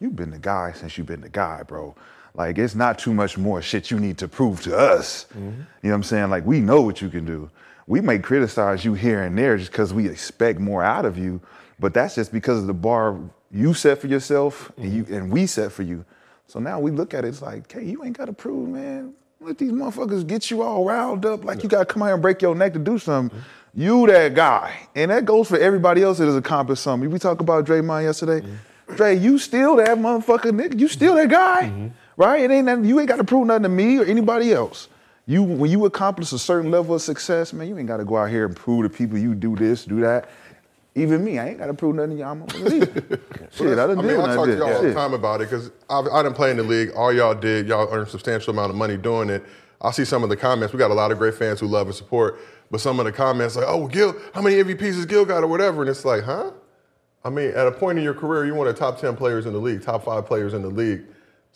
you've 0.02 0.16
been 0.16 0.32
the 0.32 0.40
guy 0.40 0.74
since 0.74 0.98
you've 0.98 1.08
been 1.08 1.22
the 1.22 1.30
guy, 1.30 1.64
bro. 1.64 1.96
Like 2.40 2.58
it's 2.58 2.74
not 2.74 2.98
too 2.98 3.14
much 3.14 3.38
more 3.38 3.62
shit 3.62 3.92
you 3.92 4.00
need 4.00 4.18
to 4.20 4.28
prove 4.30 4.62
to 4.62 4.76
us. 4.76 5.26
Mm-hmm. 5.32 5.40
You 5.42 5.52
know 5.52 5.90
what 5.90 5.96
I'm 5.96 6.04
saying? 6.04 6.30
Like 6.30 6.46
we 6.46 6.62
know 6.62 6.82
what 6.82 7.02
you 7.02 7.10
can 7.10 7.26
do. 7.26 7.52
We 7.86 8.00
may 8.00 8.18
criticize 8.18 8.86
you 8.86 8.94
here 8.94 9.24
and 9.24 9.38
there 9.38 9.58
just 9.58 9.72
because 9.72 9.94
we 9.94 10.08
expect 10.08 10.58
more 10.58 10.82
out 10.82 11.04
of 11.04 11.18
you, 11.18 11.42
but 11.80 11.94
that's 11.94 12.16
just 12.16 12.32
because 12.32 12.60
of 12.60 12.68
the 12.68 12.74
bar 12.74 13.20
you 13.52 13.74
set 13.74 14.00
for 14.00 14.08
yourself 14.08 14.72
and 14.78 14.94
you 14.94 15.04
mm-hmm. 15.04 15.14
and 15.16 15.32
we 15.34 15.48
set 15.48 15.74
for 15.74 15.84
you. 15.84 16.06
So 16.48 16.60
now 16.62 16.80
we 16.80 16.92
look 16.92 17.14
at 17.14 17.26
it, 17.26 17.28
it's 17.28 17.42
like, 17.42 17.70
hey, 17.70 17.84
you 17.84 18.06
ain't 18.06 18.18
gotta 18.18 18.32
prove, 18.32 18.70
man. 18.70 19.16
Let 19.42 19.58
these 19.58 19.74
motherfuckers 19.74 20.26
get 20.26 20.50
you 20.50 20.62
all 20.62 20.86
riled 20.86 21.26
up 21.26 21.44
like 21.44 21.62
you 21.62 21.68
gotta 21.68 21.86
come 21.86 22.04
out 22.04 22.06
here 22.06 22.14
and 22.14 22.22
break 22.22 22.42
your 22.42 22.56
neck 22.56 22.72
to 22.72 22.80
do 22.80 22.98
something. 22.98 23.38
Mm-hmm. 23.38 23.82
You 23.82 24.08
that 24.08 24.34
guy. 24.34 24.88
And 24.96 25.12
that 25.12 25.26
goes 25.26 25.50
for 25.50 25.58
everybody 25.58 26.04
else 26.04 26.20
that 26.20 26.26
has 26.26 26.38
accomplished 26.38 26.84
something. 26.84 27.10
We 27.10 27.20
talked 27.20 27.42
about 27.42 27.66
Draymond 27.66 28.04
yesterday. 28.04 28.48
Dre, 28.96 29.18
you 29.18 29.38
still 29.38 29.76
that 29.76 29.98
motherfucker 29.98 30.52
nigga. 30.52 30.80
You 30.80 30.88
still 30.88 31.16
that 31.16 31.30
guy. 31.30 31.92
Right? 32.20 32.42
It 32.44 32.52
ain't 32.52 32.66
nothing, 32.66 32.84
you 32.84 33.00
ain't 33.00 33.08
gotta 33.08 33.24
prove 33.24 33.48
nothing 33.48 33.64
to 33.64 33.70
me 33.70 33.98
or 33.98 34.04
anybody 34.04 34.52
else. 34.52 34.90
You 35.26 35.42
when 35.42 35.72
you 35.72 35.86
accomplish 35.86 36.34
a 36.34 36.38
certain 36.38 36.70
level 36.70 36.94
of 36.94 37.02
success, 37.02 37.54
man, 37.54 37.70
you 37.70 37.78
ain't 37.78 37.88
gotta 37.88 38.04
go 38.04 38.18
out 38.18 38.30
here 38.30 38.46
and 38.46 38.54
prove 38.54 38.84
to 38.84 38.90
people 38.90 39.18
you 39.18 39.34
do 39.34 39.56
this, 39.56 39.86
do 39.86 40.02
that. 40.02 40.30
Even 40.96 41.24
me, 41.24 41.40
I 41.40 41.48
ain't 41.48 41.60
gotta 41.60 41.74
prove 41.74 41.96
nothing 41.96 42.18
to 42.18 42.18
y'all. 42.18 42.32
I'm 42.32 42.42
a 42.42 42.46
believer. 42.46 43.22
Shit, 43.52 43.80
I 43.80 43.88
done 43.88 44.00
I 44.00 44.02
did 44.02 44.08
mean, 44.10 44.18
what 44.18 44.30
I 44.32 44.34
I 44.34 44.36
talk 44.36 44.46
to 44.48 44.58
y'all 44.58 44.74
all 44.74 44.82
the 44.82 44.94
time 44.94 45.14
about 45.14 45.40
it 45.40 45.50
because 45.50 45.72
I, 45.90 46.02
I 46.02 46.22
didn't 46.22 46.36
play 46.36 46.52
in 46.52 46.58
the 46.58 46.64
league. 46.64 46.92
All 46.92 47.14
y'all 47.14 47.34
did, 47.34 47.70
y'all 47.70 47.88
earned 47.90 48.08
a 48.08 48.10
substantial 48.10 48.52
amount 48.52 48.72
of 48.72 48.76
money 48.76 48.98
doing 48.98 49.30
it. 49.30 49.46
I 49.80 49.92
see 49.92 50.04
some 50.04 50.22
of 50.22 50.30
the 50.30 50.36
comments. 50.36 50.74
We 50.74 50.78
got 50.78 50.92
a 50.92 50.94
lot 50.94 51.14
of 51.14 51.20
great 51.20 51.36
fans 51.36 51.62
who 51.62 51.68
love 51.68 51.88
and 51.88 51.96
support, 51.96 52.38
but 52.70 52.82
some 52.82 53.00
of 53.00 53.06
the 53.06 53.14
comments 53.14 53.56
like, 53.56 53.66
"Oh, 53.66 53.88
Gil, 53.88 54.14
how 54.34 54.42
many 54.42 54.58
MVPs 54.58 54.96
has 54.96 55.06
Gil 55.06 55.24
got 55.24 55.42
or 55.42 55.48
whatever?" 55.48 55.84
And 55.84 55.90
it's 55.90 56.04
like, 56.04 56.24
huh? 56.24 56.52
I 57.24 57.30
mean, 57.30 57.52
at 57.52 57.66
a 57.66 57.72
point 57.72 57.98
in 57.98 58.04
your 58.04 58.14
career, 58.14 58.46
you 58.46 58.56
one 58.56 58.68
of 58.68 58.76
the 58.76 58.80
top 58.80 59.00
ten 59.00 59.16
players 59.16 59.46
in 59.46 59.54
the 59.54 59.60
league, 59.60 59.84
top 59.84 60.04
five 60.04 60.26
players 60.26 60.54
in 60.54 60.64
the 60.64 60.70
league. 60.70 61.04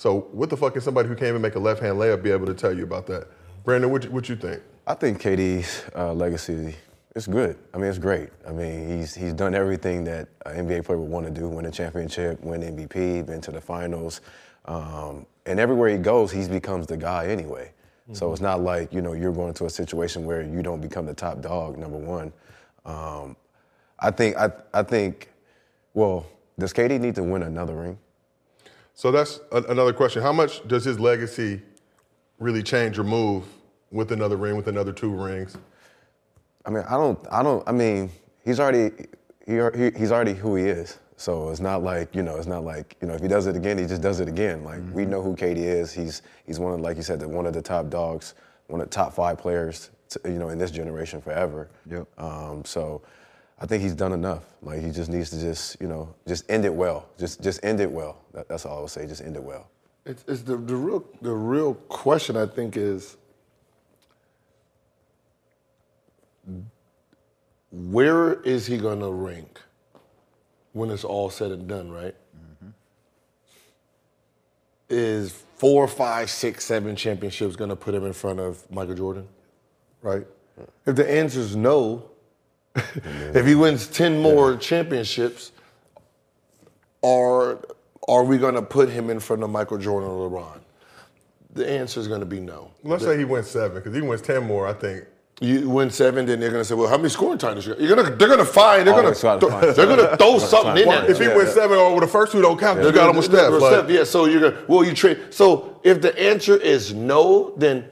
So 0.03 0.27
what 0.33 0.49
the 0.49 0.57
fuck 0.57 0.75
is 0.75 0.83
somebody 0.83 1.07
who 1.07 1.15
can't 1.15 1.29
even 1.29 1.41
make 1.41 1.55
a 1.55 1.59
left 1.59 1.81
hand 1.81 1.97
layup 1.97 2.21
be 2.21 2.31
able 2.31 2.45
to 2.47 2.53
tell 2.53 2.77
you 2.77 2.83
about 2.83 3.07
that? 3.07 3.25
Brandon, 3.63 3.89
what 3.89 4.03
you, 4.03 4.11
what 4.11 4.27
you 4.27 4.35
think? 4.35 4.61
I 4.85 4.95
think 4.95 5.21
KD's 5.21 5.85
uh, 5.95 6.11
legacy 6.11 6.75
is 7.15 7.25
good. 7.25 7.57
I 7.73 7.77
mean, 7.77 7.85
it's 7.85 7.99
great. 7.99 8.27
I 8.45 8.51
mean, 8.51 8.85
he's 8.89 9.15
he's 9.15 9.31
done 9.31 9.55
everything 9.55 10.03
that 10.03 10.27
an 10.45 10.67
NBA 10.67 10.83
player 10.83 10.99
would 10.99 11.09
want 11.09 11.25
to 11.27 11.31
do: 11.31 11.47
win 11.47 11.67
a 11.67 11.71
championship, 11.71 12.41
win 12.43 12.59
MVP, 12.59 13.25
been 13.25 13.39
to 13.39 13.51
the 13.51 13.61
finals, 13.61 14.19
um, 14.65 15.25
and 15.45 15.57
everywhere 15.57 15.87
he 15.87 15.97
goes, 15.97 16.33
he 16.33 16.45
becomes 16.49 16.85
the 16.85 16.97
guy 16.97 17.27
anyway. 17.27 17.71
So 18.11 18.33
it's 18.33 18.41
not 18.41 18.61
like 18.61 18.91
you 18.91 19.01
know 19.01 19.13
you're 19.13 19.31
going 19.31 19.53
to 19.53 19.67
a 19.67 19.69
situation 19.69 20.25
where 20.25 20.41
you 20.41 20.61
don't 20.61 20.81
become 20.81 21.05
the 21.05 21.13
top 21.13 21.39
dog. 21.39 21.77
Number 21.77 21.97
one, 21.97 22.33
um, 22.83 23.37
I 23.99 24.11
think 24.11 24.35
I 24.35 24.51
I 24.73 24.83
think. 24.83 25.29
Well, 25.93 26.25
does 26.59 26.73
KD 26.73 26.99
need 26.99 27.15
to 27.15 27.23
win 27.23 27.43
another 27.43 27.75
ring? 27.75 27.97
So 28.93 29.11
that's 29.11 29.39
a, 29.51 29.61
another 29.63 29.93
question. 29.93 30.21
How 30.21 30.33
much 30.33 30.65
does 30.67 30.85
his 30.85 30.99
legacy 30.99 31.61
really 32.39 32.63
change 32.63 32.99
or 32.99 33.03
move 33.03 33.45
with 33.91 34.11
another 34.11 34.37
ring, 34.37 34.55
with 34.55 34.67
another 34.67 34.91
two 34.91 35.09
rings? 35.09 35.57
I 36.65 36.69
mean, 36.69 36.83
I 36.87 36.91
don't, 36.91 37.19
I 37.31 37.43
don't, 37.43 37.67
I 37.67 37.71
mean, 37.71 38.09
he's 38.45 38.59
already, 38.59 38.91
he, 39.45 39.59
he, 39.75 39.91
he's 39.97 40.11
already 40.11 40.33
who 40.33 40.55
he 40.55 40.65
is. 40.65 40.99
So 41.17 41.49
it's 41.49 41.59
not 41.59 41.83
like, 41.83 42.15
you 42.15 42.23
know, 42.23 42.37
it's 42.37 42.47
not 42.47 42.63
like, 42.63 42.97
you 43.01 43.07
know, 43.07 43.13
if 43.13 43.21
he 43.21 43.27
does 43.27 43.47
it 43.47 43.55
again, 43.55 43.77
he 43.77 43.85
just 43.85 44.01
does 44.01 44.19
it 44.19 44.27
again. 44.27 44.63
Like 44.63 44.81
we 44.91 45.05
know 45.05 45.21
who 45.21 45.35
KD 45.35 45.57
is. 45.57 45.91
He's, 45.91 46.21
he's 46.45 46.59
one 46.59 46.73
of, 46.73 46.81
like 46.81 46.97
you 46.97 47.03
said, 47.03 47.19
the, 47.19 47.27
one 47.27 47.45
of 47.45 47.53
the 47.53 47.61
top 47.61 47.89
dogs, 47.89 48.33
one 48.67 48.81
of 48.81 48.89
the 48.89 48.93
top 48.93 49.13
five 49.13 49.37
players, 49.37 49.91
to, 50.09 50.19
you 50.25 50.37
know, 50.37 50.49
in 50.49 50.57
this 50.57 50.71
generation 50.71 51.21
forever. 51.21 51.69
Yep. 51.89 52.07
Um, 52.17 52.65
so 52.65 53.01
I 53.63 53.67
think 53.67 53.81
he's 53.81 53.95
done 53.95 54.11
enough. 54.11 54.43
Like 54.61 54.81
he 54.83 54.91
just 54.91 55.09
needs 55.09 55.31
to 55.31 55.39
just, 55.39 55.81
you 55.81 55.87
know, 55.87 56.13
just 56.27 56.49
end 56.51 56.65
it 56.65 56.73
well. 56.73 57.07
Just, 57.17 57.41
just 57.41 57.63
end 57.63 57.79
it 57.79 57.89
well. 57.89 58.19
That, 58.33 58.49
that's 58.49 58.65
all 58.65 58.79
I 58.79 58.81
would 58.81 58.91
say. 58.91 59.07
Just 59.07 59.23
end 59.23 59.37
it 59.37 59.43
well. 59.43 59.69
It's, 60.05 60.25
it's 60.27 60.41
the, 60.43 60.57
the 60.57 60.75
real 60.75 61.05
the 61.21 61.33
real 61.33 61.75
question 61.75 62.37
I 62.37 62.45
think 62.45 62.75
is 62.77 63.17
where 67.71 68.41
is 68.41 68.67
he 68.67 68.77
gonna 68.77 69.09
rank 69.09 69.61
when 70.73 70.91
it's 70.91 71.05
all 71.05 71.29
said 71.29 71.51
and 71.51 71.67
done, 71.67 71.89
right? 71.89 72.15
Mm-hmm. 72.37 72.69
Is 74.89 75.31
four, 75.55 75.87
five, 75.87 76.29
six, 76.29 76.65
seven 76.65 76.97
championships 76.97 77.55
gonna 77.55 77.77
put 77.77 77.95
him 77.95 78.05
in 78.05 78.13
front 78.13 78.41
of 78.41 78.69
Michael 78.69 78.95
Jordan? 78.95 79.27
right? 80.03 80.27
If 80.85 80.97
the 80.97 81.09
answer 81.09 81.39
is 81.39 81.55
no, 81.55 82.11
if 83.35 83.45
he 83.45 83.55
wins 83.55 83.87
10 83.87 84.21
more 84.21 84.55
championships, 84.57 85.51
are, 87.03 87.59
are 88.07 88.23
we 88.23 88.37
going 88.37 88.55
to 88.55 88.61
put 88.61 88.89
him 88.89 89.09
in 89.09 89.19
front 89.19 89.43
of 89.43 89.49
Michael 89.49 89.77
Jordan 89.77 90.09
or 90.09 90.29
LeBron? 90.29 90.59
The 91.53 91.69
answer 91.69 91.99
is 91.99 92.07
going 92.07 92.21
to 92.21 92.25
be 92.25 92.39
no. 92.39 92.71
Let's 92.83 93.03
say 93.03 93.17
he 93.17 93.25
wins 93.25 93.47
seven, 93.47 93.77
because 93.77 93.93
he 93.93 94.01
wins 94.01 94.21
10 94.21 94.43
more, 94.43 94.67
I 94.67 94.73
think. 94.73 95.05
You 95.41 95.69
win 95.69 95.89
seven, 95.89 96.25
then 96.25 96.39
they're 96.39 96.51
gonna 96.51 96.63
say, 96.63 96.75
"Well, 96.75 96.87
how 96.87 96.95
many 96.95 97.09
scoring 97.09 97.39
titles?" 97.39 97.65
you 97.65 97.73
got? 97.73 97.81
You're 97.81 97.95
gonna, 97.95 98.15
they're 98.15 98.29
gonna 98.29 98.45
find, 98.45 98.87
they're 98.87 98.93
oh, 98.93 98.97
gonna, 98.97 99.07
Always 99.07 99.19
try 99.19 99.33
to 99.33 99.39
throw, 99.39 99.49
find 99.49 99.75
they're 99.75 99.87
gonna 99.87 100.15
throw 100.15 100.37
something 100.37 100.77
in 100.77 100.87
there. 100.87 101.09
If 101.09 101.19
he 101.19 101.27
wins 101.27 101.51
seven, 101.51 101.77
or 101.77 101.99
the 101.99 102.07
first 102.07 102.31
two 102.31 102.41
don't 102.41 102.57
count, 102.57 102.77
you 102.77 102.83
They're 102.83 102.93
got 102.93 103.07
gonna- 103.07 103.17
with 103.17 103.25
Steph. 103.25 103.51
with 103.51 103.89
yeah. 103.89 104.03
So 104.03 104.25
you're 104.25 104.51
gonna, 104.51 104.63
well, 104.67 104.83
you 104.83 104.93
trade. 104.93 105.33
So 105.33 105.81
if 105.83 106.01
the 106.01 106.17
answer 106.17 106.55
is 106.55 106.93
no, 106.93 107.53
then 107.57 107.89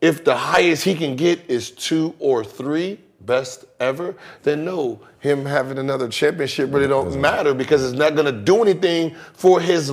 if 0.00 0.24
the 0.24 0.34
highest 0.34 0.82
he 0.82 0.94
can 0.94 1.14
get 1.14 1.48
is 1.48 1.70
two 1.70 2.14
or 2.18 2.42
three, 2.42 2.98
best 3.20 3.66
ever, 3.80 4.14
then 4.42 4.64
no, 4.64 5.00
him 5.20 5.44
having 5.44 5.78
another 5.78 6.08
championship 6.08 6.72
really 6.72 6.88
don't 6.88 7.20
matter 7.20 7.54
because 7.54 7.84
it's 7.84 7.98
not 7.98 8.14
gonna 8.14 8.32
do 8.32 8.62
anything 8.62 9.14
for 9.34 9.60
his 9.60 9.92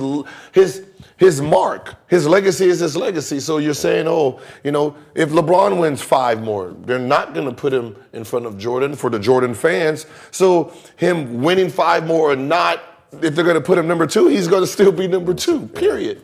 his 0.52 0.84
his 1.16 1.40
mark. 1.40 1.94
His 2.08 2.26
legacy 2.26 2.66
is 2.66 2.80
his 2.80 2.96
legacy. 2.96 3.40
So 3.40 3.58
you're 3.58 3.74
saying, 3.74 4.06
oh, 4.06 4.40
you 4.62 4.70
know, 4.70 4.96
if 5.14 5.30
LeBron 5.30 5.80
wins 5.80 6.02
five 6.02 6.42
more, 6.42 6.74
they're 6.84 6.98
not 6.98 7.34
gonna 7.34 7.52
put 7.52 7.72
him 7.72 7.96
in 8.12 8.24
front 8.24 8.46
of 8.46 8.58
Jordan 8.58 8.94
for 8.94 9.10
the 9.10 9.18
Jordan 9.18 9.54
fans. 9.54 10.06
So 10.30 10.72
him 10.96 11.42
winning 11.42 11.70
five 11.70 12.06
more 12.06 12.30
or 12.32 12.36
not, 12.36 12.82
if 13.22 13.34
they're 13.34 13.44
gonna 13.44 13.60
put 13.60 13.78
him 13.78 13.86
number 13.88 14.06
two, 14.06 14.28
he's 14.28 14.48
gonna 14.48 14.66
still 14.66 14.92
be 14.92 15.06
number 15.08 15.32
two. 15.34 15.66
Period. 15.68 16.22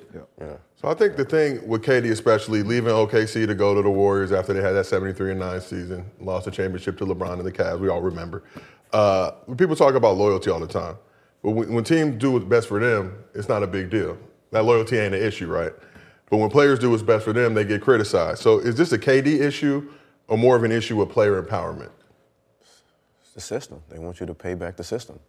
So 0.83 0.89
I 0.89 0.95
think 0.95 1.17
the 1.17 1.25
thing 1.25 1.67
with 1.69 1.85
KD, 1.85 2.11
especially 2.11 2.65
leaving 2.65 2.93
OKC 2.93 3.47
to 3.47 3.55
go 3.55 3.73
to 3.73 3.83
the 3.83 3.91
Warriors 3.91 4.33
after 4.33 4.53
they 4.53 4.61
had 4.61 4.73
that 4.73 4.85
73 4.85 5.31
and 5.31 5.39
9 5.39 5.61
season, 5.61 6.05
lost 6.19 6.47
the 6.47 6.51
championship 6.51 6.99
to 6.99 7.07
LeBron 7.07 7.35
and 7.35 7.47
the 7.47 7.53
Cavs, 7.53 7.79
we 7.79 7.89
all 7.89 8.03
remember. 8.03 8.43
Uh, 8.93 9.31
people 9.57 9.77
talk 9.77 9.95
about 9.95 10.17
loyalty 10.17 10.51
all 10.51 10.59
the 10.59 10.67
time, 10.67 10.97
but 11.41 11.53
when, 11.53 11.73
when 11.73 11.85
teams 11.85 12.21
do 12.21 12.33
what's 12.33 12.45
best 12.45 12.67
for 12.67 12.81
them, 12.81 13.17
it's 13.33 13.49
not 13.49 13.63
a 13.63 13.67
big 13.69 13.91
deal. 13.91 14.19
That 14.51 14.65
loyalty 14.65 14.99
ain't 14.99 15.15
an 15.15 15.23
issue, 15.23 15.47
right? 15.47 15.71
But 16.29 16.39
when 16.39 16.51
players 16.51 16.81
do 16.81 16.91
what's 16.91 17.05
best 17.05 17.25
for 17.25 17.33
them, 17.33 17.55
they 17.55 17.65
get 17.65 17.81
criticized. 17.81 18.41
So 18.43 18.59
is 18.59 18.75
this 18.75 18.91
a 18.91 18.99
KD 18.99 19.41
issue 19.41 19.89
or 20.27 20.37
more 20.37 20.57
of 20.57 20.65
an 20.65 20.73
issue 20.73 20.97
with 20.97 21.11
player 21.11 21.41
empowerment? 21.41 21.91
It's 23.21 23.35
the 23.35 23.41
system. 23.41 23.83
They 23.89 24.01
want 24.01 24.19
you 24.19 24.27
to 24.27 24.35
pay 24.35 24.55
back 24.55 24.77
the 24.77 24.85
system. 24.85 25.21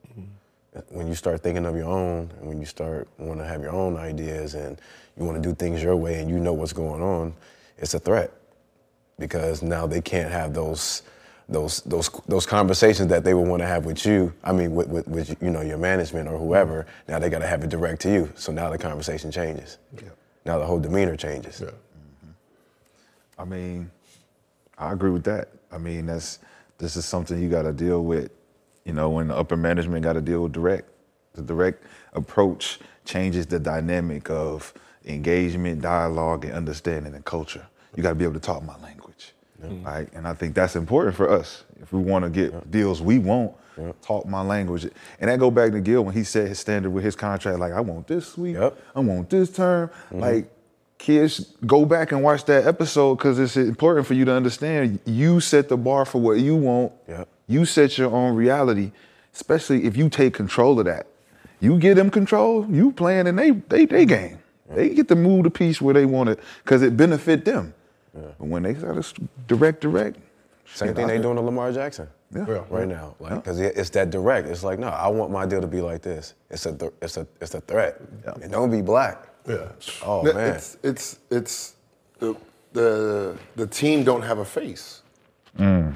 When 0.90 1.08
you 1.08 1.16
start 1.16 1.42
thinking 1.42 1.66
of 1.66 1.76
your 1.76 1.90
own, 1.90 2.32
and 2.40 2.48
when 2.48 2.60
you 2.60 2.66
start 2.66 3.08
want 3.18 3.40
to 3.40 3.46
have 3.46 3.62
your 3.62 3.72
own 3.72 3.96
ideas, 3.96 4.56
and 4.56 4.80
you 5.18 5.24
want 5.24 5.42
to 5.42 5.42
do 5.42 5.54
things 5.54 5.84
your 5.84 5.96
way, 5.96 6.20
and 6.20 6.30
you 6.30 6.40
know 6.40 6.54
what's 6.54 6.74
going 6.74 7.02
on, 7.02 7.34
it's 7.78 7.94
a 7.94 8.00
threat 8.00 8.32
because 9.20 9.62
now 9.62 9.86
they 9.86 10.02
can't 10.02 10.32
have 10.32 10.54
those 10.54 11.04
those 11.50 11.82
those 11.82 12.10
those 12.28 12.46
conversations 12.46 13.10
that 13.10 13.24
they 13.24 13.34
would 13.34 13.48
want 13.48 13.62
to 13.62 13.68
have 13.68 13.86
with 13.86 14.06
you. 14.06 14.34
I 14.44 14.52
mean, 14.52 14.74
with, 14.74 14.88
with, 14.88 15.08
with 15.08 15.42
you 15.42 15.50
know 15.50 15.62
your 15.62 15.78
management 15.78 16.28
or 16.28 16.38
whoever. 16.38 16.86
Now 17.08 17.20
they 17.20 17.30
got 17.30 17.40
to 17.40 17.48
have 17.48 17.64
it 17.64 17.70
direct 17.70 18.02
to 18.02 18.12
you. 18.12 18.32
So 18.36 18.52
now 18.52 18.70
the 18.70 18.78
conversation 18.78 19.32
changes. 19.32 19.78
Yeah. 19.96 20.10
Now 20.46 20.60
the 20.60 20.66
whole 20.66 20.80
demeanor 20.80 21.16
changes. 21.16 21.62
Yeah. 21.62 21.68
Mm-hmm. 21.68 23.42
I 23.42 23.46
mean, 23.46 23.92
I 24.78 24.92
agree 24.92 25.12
with 25.12 25.24
that. 25.26 25.50
I 25.72 25.78
mean, 25.78 26.06
that's 26.06 26.40
this 26.78 26.96
is 26.96 27.06
something 27.06 27.42
you 27.42 27.50
got 27.50 27.64
to 27.64 27.74
deal 27.74 28.04
with. 28.04 28.32
You 28.86 28.94
know, 28.94 29.10
when 29.10 29.30
the 29.30 29.36
upper 29.36 29.56
management 29.58 30.04
got 30.04 30.14
to 30.14 30.22
deal 30.22 30.44
with 30.44 30.52
direct. 30.52 30.90
The 31.34 31.42
direct 31.42 31.84
approach 32.14 32.80
changes 33.06 33.48
the 33.48 33.60
dynamic 33.60 34.30
of 34.30 34.74
engagement, 35.06 35.82
dialogue, 35.82 36.46
and 36.46 36.54
understanding 36.54 37.16
and 37.16 37.26
culture. 37.26 37.66
You 37.96 38.04
got 38.04 38.10
to 38.10 38.16
be 38.16 38.24
able 38.24 38.36
to 38.36 38.40
talk 38.40 38.64
my 38.64 38.78
language, 38.80 39.34
right? 39.60 39.72
Mm-hmm. 40.08 40.18
And 40.18 40.28
I 40.28 40.34
think 40.34 40.54
that's 40.56 40.76
important 40.76 41.16
for 41.16 41.30
us 41.30 41.64
if 41.82 41.92
we 41.92 42.02
want 42.02 42.26
to 42.26 42.30
get 42.30 42.70
deals 42.72 43.02
we 43.02 43.20
want. 43.20 43.54
Talk 44.04 44.28
my 44.28 44.42
language, 44.42 44.88
and 45.20 45.32
that 45.32 45.40
go 45.40 45.50
back 45.50 45.72
to 45.72 45.82
Gil 45.82 46.06
when 46.06 46.14
he 46.14 46.24
set 46.24 46.48
his 46.48 46.60
standard 46.60 46.92
with 46.92 47.04
his 47.04 47.16
contract. 47.16 47.58
Like, 47.58 47.74
I 47.74 47.80
want 47.82 48.08
this 48.08 48.28
sweet, 48.28 48.54
Yep. 48.54 48.78
I 48.96 49.00
want 49.00 49.32
this 49.32 49.50
term. 49.50 49.90
Mm-hmm. 49.90 50.20
Like, 50.20 50.52
kids 51.00 51.56
go 51.66 51.84
back 51.84 52.12
and 52.12 52.22
watch 52.22 52.46
that 52.46 52.68
episode 52.68 53.16
because 53.16 53.40
it's 53.40 53.58
important 53.58 54.06
for 54.06 54.14
you 54.14 54.26
to 54.26 54.32
understand 54.32 55.00
you 55.06 55.40
set 55.40 55.70
the 55.70 55.76
bar 55.76 56.06
for 56.06 56.22
what 56.22 56.40
you 56.40 56.56
want 56.56 56.94
Yep. 57.08 57.28
You 57.48 57.66
set 57.66 57.98
your 57.98 58.12
own 58.12 58.36
reality 58.36 58.92
especially 59.34 59.86
if 59.86 59.98
you 59.98 60.10
take 60.10 60.34
control 60.34 60.80
of 60.80 60.86
that 60.86 61.08
you 61.60 61.78
give 61.78 61.96
them 61.96 62.10
control 62.10 62.68
you 62.70 62.92
playing 62.92 63.28
in 63.28 63.36
they 63.36 63.52
they, 63.52 63.86
they 63.86 64.06
mm-hmm. 64.06 64.28
game 64.30 64.40
they 64.70 64.90
get 64.90 65.08
to 65.08 65.16
move 65.16 65.44
the 65.44 65.52
piece 65.52 65.82
where 65.82 65.94
they 65.94 66.06
want 66.06 66.30
it 66.30 66.40
because 66.64 66.82
it 66.82 66.96
benefit 66.98 67.46
them 67.46 67.74
but 68.14 68.48
when 68.48 68.64
they 68.64 68.76
start 68.76 69.02
to 69.04 69.22
direct 69.48 69.82
direct 69.82 70.18
Same 70.66 70.90
shit, 70.90 70.96
thing 70.96 71.08
they 71.08 71.20
doing 71.20 71.36
to 71.36 71.42
Lamar 71.42 71.72
Jackson. 71.72 72.08
Yeah. 72.34 72.46
Yeah. 72.48 72.64
Right 72.70 72.88
now, 72.88 73.16
like, 73.20 73.36
because 73.36 73.60
it's 73.60 73.90
that 73.92 74.10
direct. 74.10 74.48
It's 74.48 74.64
like, 74.64 74.80
no, 74.80 74.88
I 74.88 75.08
want 75.08 75.32
my 75.32 75.46
deal 75.46 75.62
to 75.62 75.68
be 75.68 75.82
like 75.82 76.02
this. 76.02 76.34
It's 76.50 76.66
a, 76.66 76.74
th- 76.74 76.92
it's 77.02 77.18
a, 77.18 77.28
it's 77.40 77.54
a 77.54 77.62
threat. 77.62 78.02
And 78.42 78.52
don't 78.52 78.72
be 78.72 78.82
black. 78.82 79.28
Yeah. 79.48 79.70
Oh 80.04 80.22
No, 80.22 80.34
man, 80.34 80.56
It's 80.56 80.78
it's 80.84 81.20
it's 81.30 81.76
the 82.20 82.36
the 82.72 83.38
the 83.56 83.68
team 83.68 84.04
don't 84.04 84.22
have 84.22 84.40
a 84.40 84.46
face. 84.46 85.02
Mm. 85.60 85.96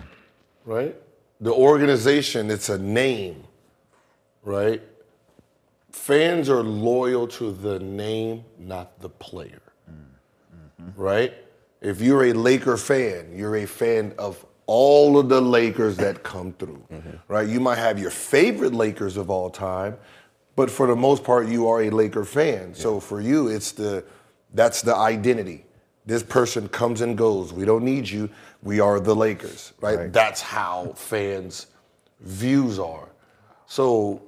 Right? 0.66 0.96
The 1.40 1.54
organization, 1.54 2.50
it's 2.50 2.70
a 2.70 2.78
name. 2.78 3.44
Right? 4.44 4.82
Fans 5.92 6.50
are 6.50 6.64
loyal 6.64 7.28
to 7.28 7.52
the 7.52 7.80
name, 7.80 8.44
not 8.58 9.00
the 9.00 9.10
player. 9.10 9.62
Right? 10.96 11.34
If 11.82 12.02
you're 12.02 12.26
a 12.26 12.34
Laker 12.34 12.78
fan, 12.78 13.32
you're 13.36 13.58
a 13.58 13.66
fan 13.66 14.14
of 14.18 14.44
all 14.66 15.18
of 15.18 15.30
the 15.30 15.42
Lakers 15.42 15.98
that 15.98 16.24
come 16.24 16.54
through. 16.54 16.84
Mm-hmm. 16.92 17.18
Right? 17.28 17.48
You 17.48 17.60
might 17.60 17.78
have 17.78 18.00
your 18.00 18.12
favorite 18.12 18.74
Lakers 18.74 19.18
of 19.18 19.30
all 19.30 19.50
time, 19.50 19.98
but 20.56 20.72
for 20.72 20.88
the 20.88 20.96
most 20.96 21.24
part, 21.24 21.48
you 21.48 21.68
are 21.68 21.84
a 21.84 21.90
Laker 21.90 22.26
fan. 22.26 22.74
So 22.74 23.00
for 23.00 23.22
you, 23.22 23.48
it's 23.48 23.72
the 23.72 24.04
that's 24.54 24.82
the 24.82 24.96
identity. 24.96 25.66
This 26.06 26.24
person 26.24 26.70
comes 26.70 27.02
and 27.02 27.18
goes. 27.18 27.52
We 27.52 27.66
don't 27.66 27.84
need 27.84 28.10
you. 28.10 28.30
We 28.68 28.82
are 28.82 29.00
the 29.00 29.16
Lakers, 29.16 29.72
right? 29.80 29.98
Right. 29.98 30.12
That's 30.12 30.42
how 30.42 30.92
fans' 30.98 31.68
views 32.20 32.80
are. 32.80 33.08
So 33.66 34.22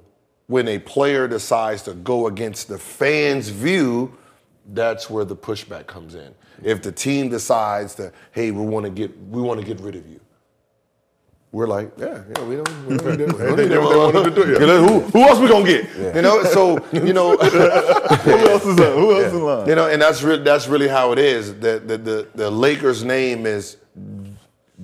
when 0.47 0.69
a 0.69 0.79
player 0.79 1.27
decides 1.27 1.83
to 1.83 1.93
go 1.93 2.27
against 2.27 2.69
the 2.69 2.77
fans' 2.77 3.49
view, 3.49 4.17
that's 4.73 5.09
where 5.09 5.25
the 5.25 5.35
pushback 5.35 5.87
comes 5.87 6.15
in. 6.15 6.33
If 6.63 6.81
the 6.81 6.91
team 6.93 7.27
decides 7.27 7.95
that, 7.95 8.13
hey, 8.31 8.51
we 8.51 8.61
want 8.65 8.85
to 8.85 8.89
get 8.89 9.11
we 9.27 9.41
want 9.41 9.59
to 9.59 9.65
get 9.65 9.81
rid 9.81 9.97
of 9.97 10.07
you, 10.07 10.21
we're 11.51 11.67
like, 11.67 11.91
yeah, 11.97 12.23
yeah, 12.33 12.43
we 12.43 12.55
don't, 12.55 12.85
we 12.87 12.95
don't. 12.95 13.05
We 13.05 13.17
don't 13.17 13.37
They 13.37 13.47
need 13.49 13.57
they 13.57 13.75
them. 13.75 13.83
wanted 13.83 14.23
to 14.23 14.45
do, 14.45 14.53
yeah. 14.53 14.59
You 14.61 14.67
know, 14.67 14.87
who, 14.87 14.99
who 15.01 15.19
else 15.19 15.39
we 15.39 15.49
gonna 15.49 15.65
get? 15.65 16.15
You 16.15 16.21
know, 16.21 16.43
so 16.45 16.77
you 16.93 17.11
know, 17.11 17.35
who 17.37 18.37
else 18.47 18.65
is 18.65 18.79
up 18.79 18.93
who 18.95 19.21
else 19.21 19.33
in 19.33 19.43
line 19.43 19.67
you 19.67 19.75
know, 19.75 19.89
and 19.89 20.01
that's 20.01 20.23
re- 20.23 20.37
that's 20.41 20.69
really 20.69 20.87
how 20.87 21.11
it 21.11 21.19
is. 21.19 21.55
The, 21.59 21.83
the 21.85 21.97
the 21.97 22.27
the 22.35 22.49
Lakers' 22.49 23.03
name 23.03 23.45
is 23.45 23.75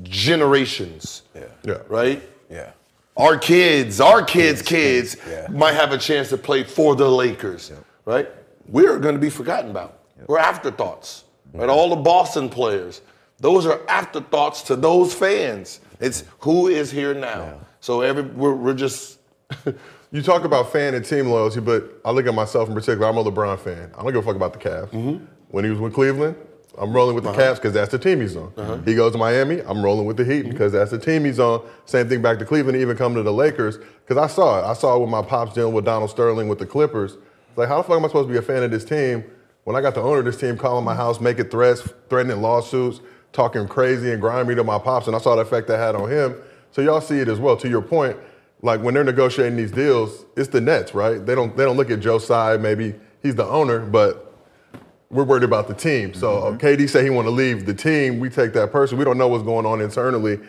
generations. 0.03 1.23
Yeah. 1.63 1.77
Right. 1.87 2.21
yeah. 2.49 2.71
Our 3.17 3.37
kids, 3.37 4.01
our 4.01 4.23
kids' 4.23 4.61
kids 4.61 5.15
yeah. 5.27 5.47
might 5.49 5.73
have 5.73 5.91
a 5.93 5.97
chance 5.97 6.29
to 6.29 6.37
play 6.37 6.63
for 6.63 6.95
the 6.95 7.09
Lakers, 7.09 7.71
right? 8.03 8.27
We're 8.67 8.99
going 8.99 9.15
to 9.15 9.21
be 9.21 9.29
forgotten 9.29 9.71
about. 9.71 9.99
We're 10.27 10.39
afterthoughts, 10.39 11.23
right? 11.53 11.69
All 11.69 11.89
the 11.89 11.95
Boston 11.95 12.49
players, 12.49 13.01
those 13.37 13.65
are 13.65 13.81
afterthoughts 13.87 14.63
to 14.63 14.75
those 14.75 15.13
fans. 15.13 15.79
It's 16.01 16.25
who 16.39 16.67
is 16.67 16.91
here 16.91 17.13
now. 17.13 17.59
So 17.79 18.01
every 18.01 18.23
we're, 18.23 18.55
we're 18.55 18.73
just 18.73 19.19
You 20.15 20.21
talk 20.21 20.45
about 20.45 20.71
fan 20.71 20.93
and 20.93 21.03
team 21.03 21.27
loyalty, 21.27 21.59
but 21.59 21.99
I 22.05 22.11
look 22.11 22.25
at 22.25 22.33
myself 22.33 22.69
in 22.69 22.73
particular. 22.73 23.05
I'm 23.05 23.17
a 23.17 23.23
LeBron 23.25 23.59
fan. 23.59 23.91
I 23.97 24.01
don't 24.01 24.13
give 24.13 24.23
a 24.23 24.25
fuck 24.25 24.37
about 24.37 24.53
the 24.53 24.59
Cavs. 24.59 24.89
Mm-hmm. 24.91 25.25
When 25.49 25.65
he 25.65 25.69
was 25.69 25.79
with 25.79 25.93
Cleveland, 25.93 26.37
I'm 26.77 26.93
rolling 26.93 27.15
with 27.15 27.23
the 27.23 27.31
uh-huh. 27.31 27.41
Cavs 27.41 27.55
because 27.55 27.73
that's 27.73 27.91
the 27.91 27.99
team 27.99 28.21
he's 28.21 28.35
on. 28.35 28.51
Uh-huh. 28.57 28.77
He 28.85 28.95
goes 28.95 29.13
to 29.13 29.17
Miami, 29.17 29.61
I'm 29.61 29.83
rolling 29.83 30.05
with 30.05 30.17
the 30.17 30.25
Heat 30.25 30.41
mm-hmm. 30.41 30.51
because 30.51 30.73
that's 30.73 30.91
the 30.91 30.99
team 30.99 31.25
he's 31.25 31.39
on. 31.39 31.65
Same 31.85 32.09
thing 32.09 32.21
back 32.21 32.39
to 32.39 32.45
Cleveland, 32.45 32.77
even 32.77 32.97
come 32.97 33.15
to 33.15 33.23
the 33.23 33.33
Lakers 33.33 33.77
because 33.77 34.17
I 34.17 34.27
saw 34.27 34.59
it. 34.59 34.69
I 34.69 34.73
saw 34.73 34.95
it 34.95 34.99
with 34.99 35.09
my 35.09 35.21
pops 35.21 35.53
dealing 35.53 35.73
with 35.73 35.85
Donald 35.85 36.09
Sterling 36.09 36.47
with 36.47 36.59
the 36.59 36.65
Clippers. 36.65 37.13
It's 37.13 37.57
like, 37.57 37.67
how 37.67 37.77
the 37.77 37.83
fuck 37.83 37.97
am 37.97 38.05
I 38.05 38.07
supposed 38.07 38.27
to 38.27 38.33
be 38.33 38.37
a 38.37 38.41
fan 38.41 38.63
of 38.63 38.71
this 38.71 38.85
team 38.85 39.23
when 39.63 39.75
I 39.75 39.81
got 39.81 39.95
the 39.95 40.01
owner 40.01 40.19
of 40.19 40.25
this 40.25 40.37
team 40.37 40.57
calling 40.57 40.85
my 40.85 40.95
house, 40.95 41.19
making 41.19 41.49
threats, 41.49 41.81
threatening 42.09 42.41
lawsuits, 42.41 43.01
talking 43.31 43.67
crazy 43.67 44.11
and 44.11 44.21
grimy 44.21 44.55
to 44.55 44.63
my 44.63 44.79
pops, 44.79 45.07
and 45.07 45.15
I 45.15 45.19
saw 45.19 45.35
the 45.35 45.41
effect 45.41 45.67
that 45.67 45.77
had 45.77 45.95
on 45.95 46.09
him. 46.09 46.35
So 46.71 46.81
y'all 46.81 47.01
see 47.01 47.19
it 47.19 47.27
as 47.27 47.39
well. 47.39 47.57
To 47.57 47.69
your 47.69 47.81
point, 47.81 48.17
like 48.61 48.81
when 48.81 48.93
they're 48.93 49.03
negotiating 49.03 49.57
these 49.57 49.71
deals, 49.71 50.25
it's 50.35 50.49
the 50.49 50.61
Nets, 50.61 50.93
right? 50.93 51.23
They 51.25 51.35
don't 51.35 51.55
they 51.55 51.63
don't 51.63 51.77
look 51.77 51.91
at 51.91 51.99
Joe 51.99 52.19
Tsai. 52.19 52.57
Maybe 52.57 52.95
he's 53.21 53.35
the 53.35 53.45
owner, 53.45 53.79
but 53.79 54.24
we're 55.15 55.23
worried 55.23 55.43
about 55.43 55.67
the 55.67 55.73
team. 55.73 56.13
So 56.13 56.37
uh, 56.39 56.57
KD 56.57 56.89
say 56.89 57.03
he 57.03 57.09
want 57.09 57.25
to 57.25 57.31
leave 57.31 57.65
the 57.65 57.73
team. 57.73 58.19
We 58.19 58.29
take 58.29 58.53
that 58.53 58.71
person. 58.71 58.97
We 58.97 59.05
don't 59.05 59.17
know 59.17 59.27
what's 59.27 59.43
going 59.43 59.65
on 59.65 59.81
internally, 59.81 60.39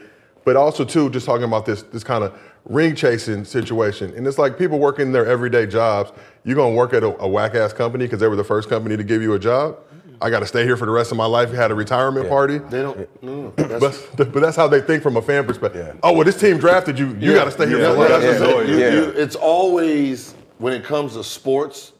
but 0.44 0.56
also 0.56 0.84
too, 0.84 1.08
just 1.10 1.24
talking 1.24 1.44
about 1.44 1.64
this 1.64 1.82
this 1.82 2.04
kind 2.04 2.24
of 2.24 2.38
ring 2.64 2.94
chasing 2.96 3.44
situation. 3.44 4.12
And 4.14 4.26
it's 4.26 4.38
like 4.38 4.58
people 4.58 4.78
working 4.78 5.12
their 5.12 5.24
everyday 5.26 5.66
jobs. 5.66 6.12
You're 6.44 6.56
gonna 6.56 6.74
work 6.74 6.92
at 6.92 7.02
a, 7.04 7.16
a 7.22 7.28
whack 7.28 7.54
ass 7.54 7.72
company 7.72 8.04
because 8.06 8.20
they 8.20 8.28
were 8.28 8.36
the 8.36 8.44
first 8.44 8.68
company 8.68 8.96
to 8.96 9.04
give 9.04 9.22
you 9.22 9.34
a 9.34 9.38
job. 9.38 9.78
I 10.18 10.30
got 10.30 10.40
to 10.40 10.46
stay 10.46 10.64
here 10.64 10.78
for 10.78 10.86
the 10.86 10.92
rest 10.92 11.10
of 11.10 11.18
my 11.18 11.26
life. 11.26 11.50
He 11.50 11.56
had 11.56 11.70
a 11.70 11.74
retirement 11.74 12.26
party. 12.30 12.56
They 12.56 12.80
don't. 12.80 13.22
No, 13.22 13.34
no, 13.42 13.50
that's, 13.78 14.06
But, 14.16 14.32
but 14.32 14.40
that's 14.40 14.56
how 14.56 14.66
they 14.66 14.80
think 14.80 15.02
from 15.02 15.18
a 15.18 15.20
fan 15.22 15.44
perspective. 15.46 15.86
Yeah. 15.86 16.00
Oh, 16.02 16.14
well, 16.14 16.24
this 16.24 16.40
team 16.40 16.56
drafted 16.56 16.98
you. 16.98 17.14
You 17.20 17.34
got 17.34 17.44
to 17.44 17.50
stay 17.50 17.66
here 17.66 17.78
Yeah, 17.80 17.92
for 17.92 17.98
Well, 17.98 18.10
life. 18.10 18.22
that's 18.22 18.40
Yeah. 18.70 18.76
You- 18.76 18.94
you- 19.02 19.10
it's 19.10 19.36
always 19.36 20.34
when 20.56 20.72
it 20.72 20.84
comes 20.84 21.12
to 21.16 21.22
sports, 21.22 21.92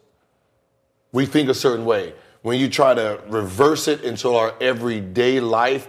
we 1.13 1.27
think 1.27 1.51
a 1.51 1.55
certain 1.55 1.85
way. 1.85 2.15
When 2.47 2.61
you 2.61 2.69
try 2.69 2.95
to 2.95 3.19
reverse 3.27 3.89
it 3.89 4.05
into 4.05 4.37
our 4.37 4.55
everyday 4.61 5.41
life, 5.41 5.89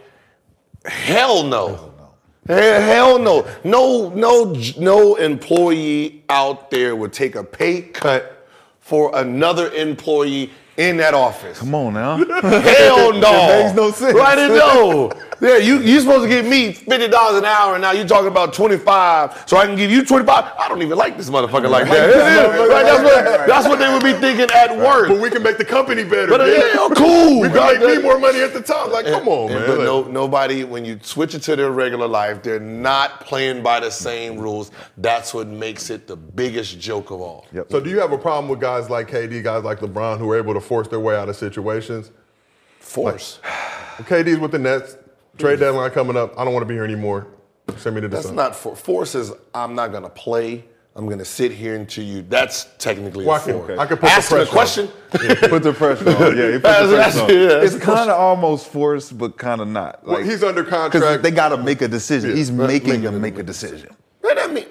hell 0.83 1.43
no. 1.43 1.93
Hell, 2.47 2.81
hell 2.81 3.19
no. 3.19 3.47
No, 3.63 4.09
no, 4.09 4.55
no 4.79 5.15
employee 5.17 6.23
out 6.29 6.71
there 6.71 6.95
would 6.95 7.13
take 7.13 7.35
a 7.35 7.43
pay 7.43 7.83
cut 7.83 8.47
for 8.79 9.15
another 9.15 9.71
employee 9.71 10.49
in 10.77 10.97
that 10.97 11.13
office. 11.13 11.59
Come 11.59 11.75
on 11.75 11.93
now. 11.93 12.17
Hell 12.17 13.13
no. 13.13 13.33
It 13.49 13.63
makes 13.63 13.75
no 13.75 13.91
sense. 13.91 14.17
Right? 14.17 14.39
It 14.39 14.49
no. 14.49 15.11
Yeah, 15.39 15.57
you 15.57 15.79
you 15.79 15.99
supposed 15.99 16.23
to 16.23 16.29
give 16.29 16.45
me 16.45 16.73
fifty 16.73 17.07
dollars 17.07 17.37
an 17.37 17.45
hour, 17.45 17.73
and 17.75 17.81
now 17.81 17.91
you're 17.91 18.07
talking 18.07 18.27
about 18.27 18.53
twenty 18.53 18.77
five, 18.77 19.43
so 19.45 19.57
I 19.57 19.65
can 19.65 19.75
give 19.75 19.91
you 19.91 20.03
twenty 20.03 20.25
five. 20.25 20.51
I 20.57 20.67
don't 20.67 20.81
even 20.81 20.97
like 20.97 21.17
this 21.17 21.29
motherfucker 21.29 21.69
like 21.69 21.85
that. 21.85 22.67
right? 22.69 22.83
That's 22.83 23.03
what 23.03 23.47
that's 23.47 23.67
what 23.67 23.79
they 23.79 23.91
would 23.91 24.03
be 24.03 24.13
thinking 24.13 24.49
at 24.55 24.75
work. 24.77 25.09
But 25.09 25.19
we 25.19 25.29
can 25.29 25.43
make 25.43 25.57
the 25.57 25.65
company 25.65 26.03
better. 26.03 26.27
But 26.27 26.41
uh, 26.41 26.45
man. 26.45 26.55
yeah, 26.55 26.89
cool. 26.95 27.41
We 27.41 27.49
can 27.49 27.79
make 27.79 27.97
me 27.97 28.01
more 28.01 28.19
money 28.19 28.41
at 28.41 28.53
the 28.53 28.61
top. 28.61 28.91
Like, 28.91 29.05
come 29.05 29.27
on, 29.27 29.49
man. 29.51 29.67
But 29.67 29.77
Like, 29.77 29.85
no, 29.85 30.03
nobody, 30.03 30.63
when 30.63 30.85
you 30.85 30.99
switch 31.01 31.35
it 31.35 31.41
to 31.43 31.55
their 31.55 31.71
regular 31.71 32.07
life, 32.07 32.41
they're 32.43 32.59
not 32.59 33.21
playing 33.21 33.61
by 33.63 33.79
the 33.79 33.91
same 33.91 34.37
rules. 34.39 34.71
That's 34.97 35.33
what 35.33 35.47
makes 35.47 35.89
it 35.89 36.07
the 36.07 36.15
biggest 36.15 36.79
joke 36.79 37.11
of 37.11 37.21
all. 37.21 37.45
Yep. 37.53 37.71
So 37.71 37.79
do 37.79 37.89
you 37.89 37.99
have 37.99 38.11
a 38.11 38.17
problem 38.17 38.49
with 38.49 38.59
guys 38.59 38.89
like 38.89 39.09
KD, 39.09 39.43
guys 39.43 39.63
like 39.63 39.79
LeBron, 39.79 40.17
who 40.17 40.29
are 40.31 40.37
able 40.37 40.53
to 40.53 40.61
force 40.61 40.87
their 40.87 40.99
way 40.99 41.15
out 41.15 41.29
of 41.29 41.35
situations? 41.35 42.11
Force. 42.79 43.39
KD's 43.99 44.39
with 44.39 44.51
the 44.51 44.59
Nets. 44.59 44.97
Trade 45.37 45.59
deadline 45.59 45.91
coming 45.91 46.17
up. 46.17 46.37
I 46.37 46.43
don't 46.43 46.53
want 46.53 46.63
to 46.63 46.67
be 46.67 46.73
here 46.75 46.83
anymore. 46.83 47.27
Send 47.77 47.95
me 47.95 48.01
to 48.01 48.07
the 48.07 48.15
That's 48.15 48.27
Suns. 48.27 48.35
not 48.35 48.55
for 48.55 48.75
force. 48.75 49.13
Is 49.15 49.31
I'm 49.53 49.75
not 49.75 49.91
gonna 49.91 50.09
play. 50.09 50.63
I'm 50.95 51.07
gonna 51.07 51.25
sit 51.25 51.51
here 51.51 51.75
until 51.75 52.03
you. 52.03 52.23
That's 52.23 52.67
technically 52.79 53.25
Well, 53.25 53.35
a 53.35 53.39
I 53.39 53.43
can- 53.43 53.53
force. 53.53 53.79
I 53.79 53.85
can 53.85 53.97
put 53.97 54.05
the 54.07 54.11
Asking 54.11 54.37
a 54.37 54.45
pressure 54.45 54.81
on. 54.81 54.87
question. 54.87 55.49
put 55.49 55.63
the 55.63 55.73
pressure 55.73 56.09
on. 56.09 56.37
Yeah, 56.37 56.47
he 56.47 56.51
put 56.53 56.63
That's- 56.63 56.89
the 56.89 56.95
that's- 56.95 57.13
pressure 57.19 57.21
on. 57.23 57.49
yeah, 57.49 57.61
it's 57.65 57.75
kind 57.77 58.09
of 58.09 58.17
almost 58.19 58.67
forced, 58.67 59.17
but 59.17 59.37
kind 59.37 59.61
of 59.61 59.67
not. 59.67 60.03
Well, 60.05 60.17
he's 60.23 60.43
under 60.43 60.63
Because 60.63 60.91
contract. 60.91 61.23
they 61.23 61.31
got 61.31 61.49
to 61.49 61.57
make 61.57 61.81
a 61.81 61.87
decision. 61.87 62.35
He's 62.35 62.51
right, 62.51 62.67
making 62.67 62.87
making 62.89 63.03
them 63.03 63.15
a- 63.15 63.19
make 63.19 63.37
a 63.37 63.43
decision. 63.43 63.89
What 64.21 64.39
I 64.39 64.47
mean, 64.47 64.65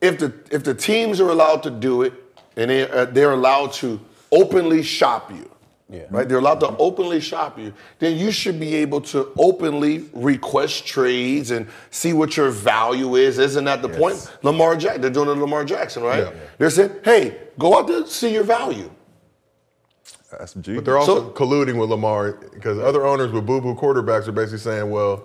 if 0.00 0.18
the 0.18 0.32
if 0.50 0.62
the 0.64 0.74
teams 0.74 1.20
are 1.20 1.30
allowed 1.30 1.62
to 1.64 1.70
do 1.70 2.02
it 2.02 2.12
and 2.56 2.70
they 2.70 2.88
uh, 2.88 3.06
they're 3.06 3.32
allowed 3.32 3.72
to 3.74 3.98
openly 4.30 4.82
shop 4.82 5.30
you, 5.32 5.50
Yeah. 5.90 6.02
right? 6.10 6.28
They're 6.28 6.38
allowed 6.38 6.60
to 6.60 6.76
openly 6.76 7.18
shop 7.20 7.58
you. 7.58 7.72
Then 7.98 8.18
you 8.18 8.30
should 8.30 8.60
be 8.60 8.74
able 8.76 9.00
to 9.02 9.32
openly 9.38 10.04
request 10.12 10.86
trades 10.86 11.50
and 11.50 11.66
see 11.90 12.12
what 12.12 12.36
your 12.36 12.50
value 12.50 13.14
is. 13.16 13.38
Isn't 13.38 13.64
that 13.64 13.80
the 13.80 13.88
point? 13.88 14.30
Lamar 14.42 14.76
Jackson, 14.76 15.00
they're 15.00 15.10
doing 15.10 15.30
it 15.30 15.34
to 15.34 15.40
Lamar 15.40 15.64
Jackson, 15.64 16.02
right? 16.02 16.24
Yeah. 16.24 16.32
They're 16.58 16.68
saying, 16.70 16.90
"Hey, 17.02 17.38
go 17.58 17.78
out 17.78 17.86
there 17.86 17.98
and 17.98 18.06
see 18.08 18.32
your 18.34 18.44
value." 18.44 18.90
That's 20.30 20.52
G. 20.54 20.74
But 20.74 20.84
they're 20.84 20.98
also 20.98 21.16
So- 21.16 21.30
colluding 21.30 21.78
with 21.80 21.88
Lamar 21.88 22.32
because 22.52 22.78
other 22.78 23.06
owners 23.06 23.32
with 23.32 23.46
boo 23.46 23.62
boo 23.62 23.74
quarterbacks 23.74 24.28
are 24.28 24.32
basically 24.32 24.58
saying, 24.58 24.90
well, 24.90 25.22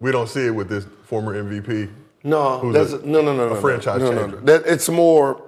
we 0.00 0.10
don't 0.10 0.28
see 0.28 0.46
it 0.46 0.50
with 0.50 0.68
this 0.68 0.84
former 1.04 1.32
MVP. 1.34 1.88
No, 2.24 2.72
that's 2.72 2.92
a- 2.92 3.06
no, 3.06 3.20
no, 3.22 3.34
no, 3.36 3.46
a 3.46 3.50
no, 3.50 3.60
franchise 3.60 4.00
no, 4.00 4.10
no, 4.10 4.20
changer. 4.20 4.36
no. 4.40 4.42
That 4.46 4.66
it's 4.66 4.88
more. 4.88 5.40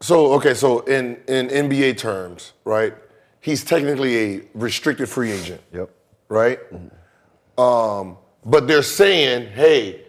So 0.00 0.32
okay, 0.34 0.54
so 0.54 0.80
in 0.80 1.16
in 1.28 1.48
NBA 1.48 1.96
terms, 1.98 2.52
right? 2.64 2.94
He's 3.40 3.64
technically 3.64 4.16
a 4.38 4.42
restricted 4.54 5.08
free 5.08 5.30
agent, 5.32 5.60
Yep. 5.72 5.90
right? 6.28 6.58
Um, 7.56 8.18
but 8.44 8.66
they're 8.66 8.82
saying, 8.82 9.48
hey, 9.52 10.02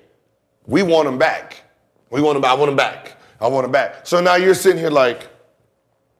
we 0.65 0.81
want 0.83 1.07
him 1.07 1.17
back. 1.17 1.63
We 2.09 2.21
want 2.21 2.37
him. 2.37 2.45
I 2.45 2.53
want 2.53 2.69
him 2.69 2.75
back. 2.75 3.17
I 3.39 3.47
want 3.47 3.65
him 3.65 3.71
back. 3.71 4.07
So 4.07 4.19
now 4.19 4.35
you're 4.35 4.55
sitting 4.55 4.79
here 4.79 4.89
like, 4.89 5.29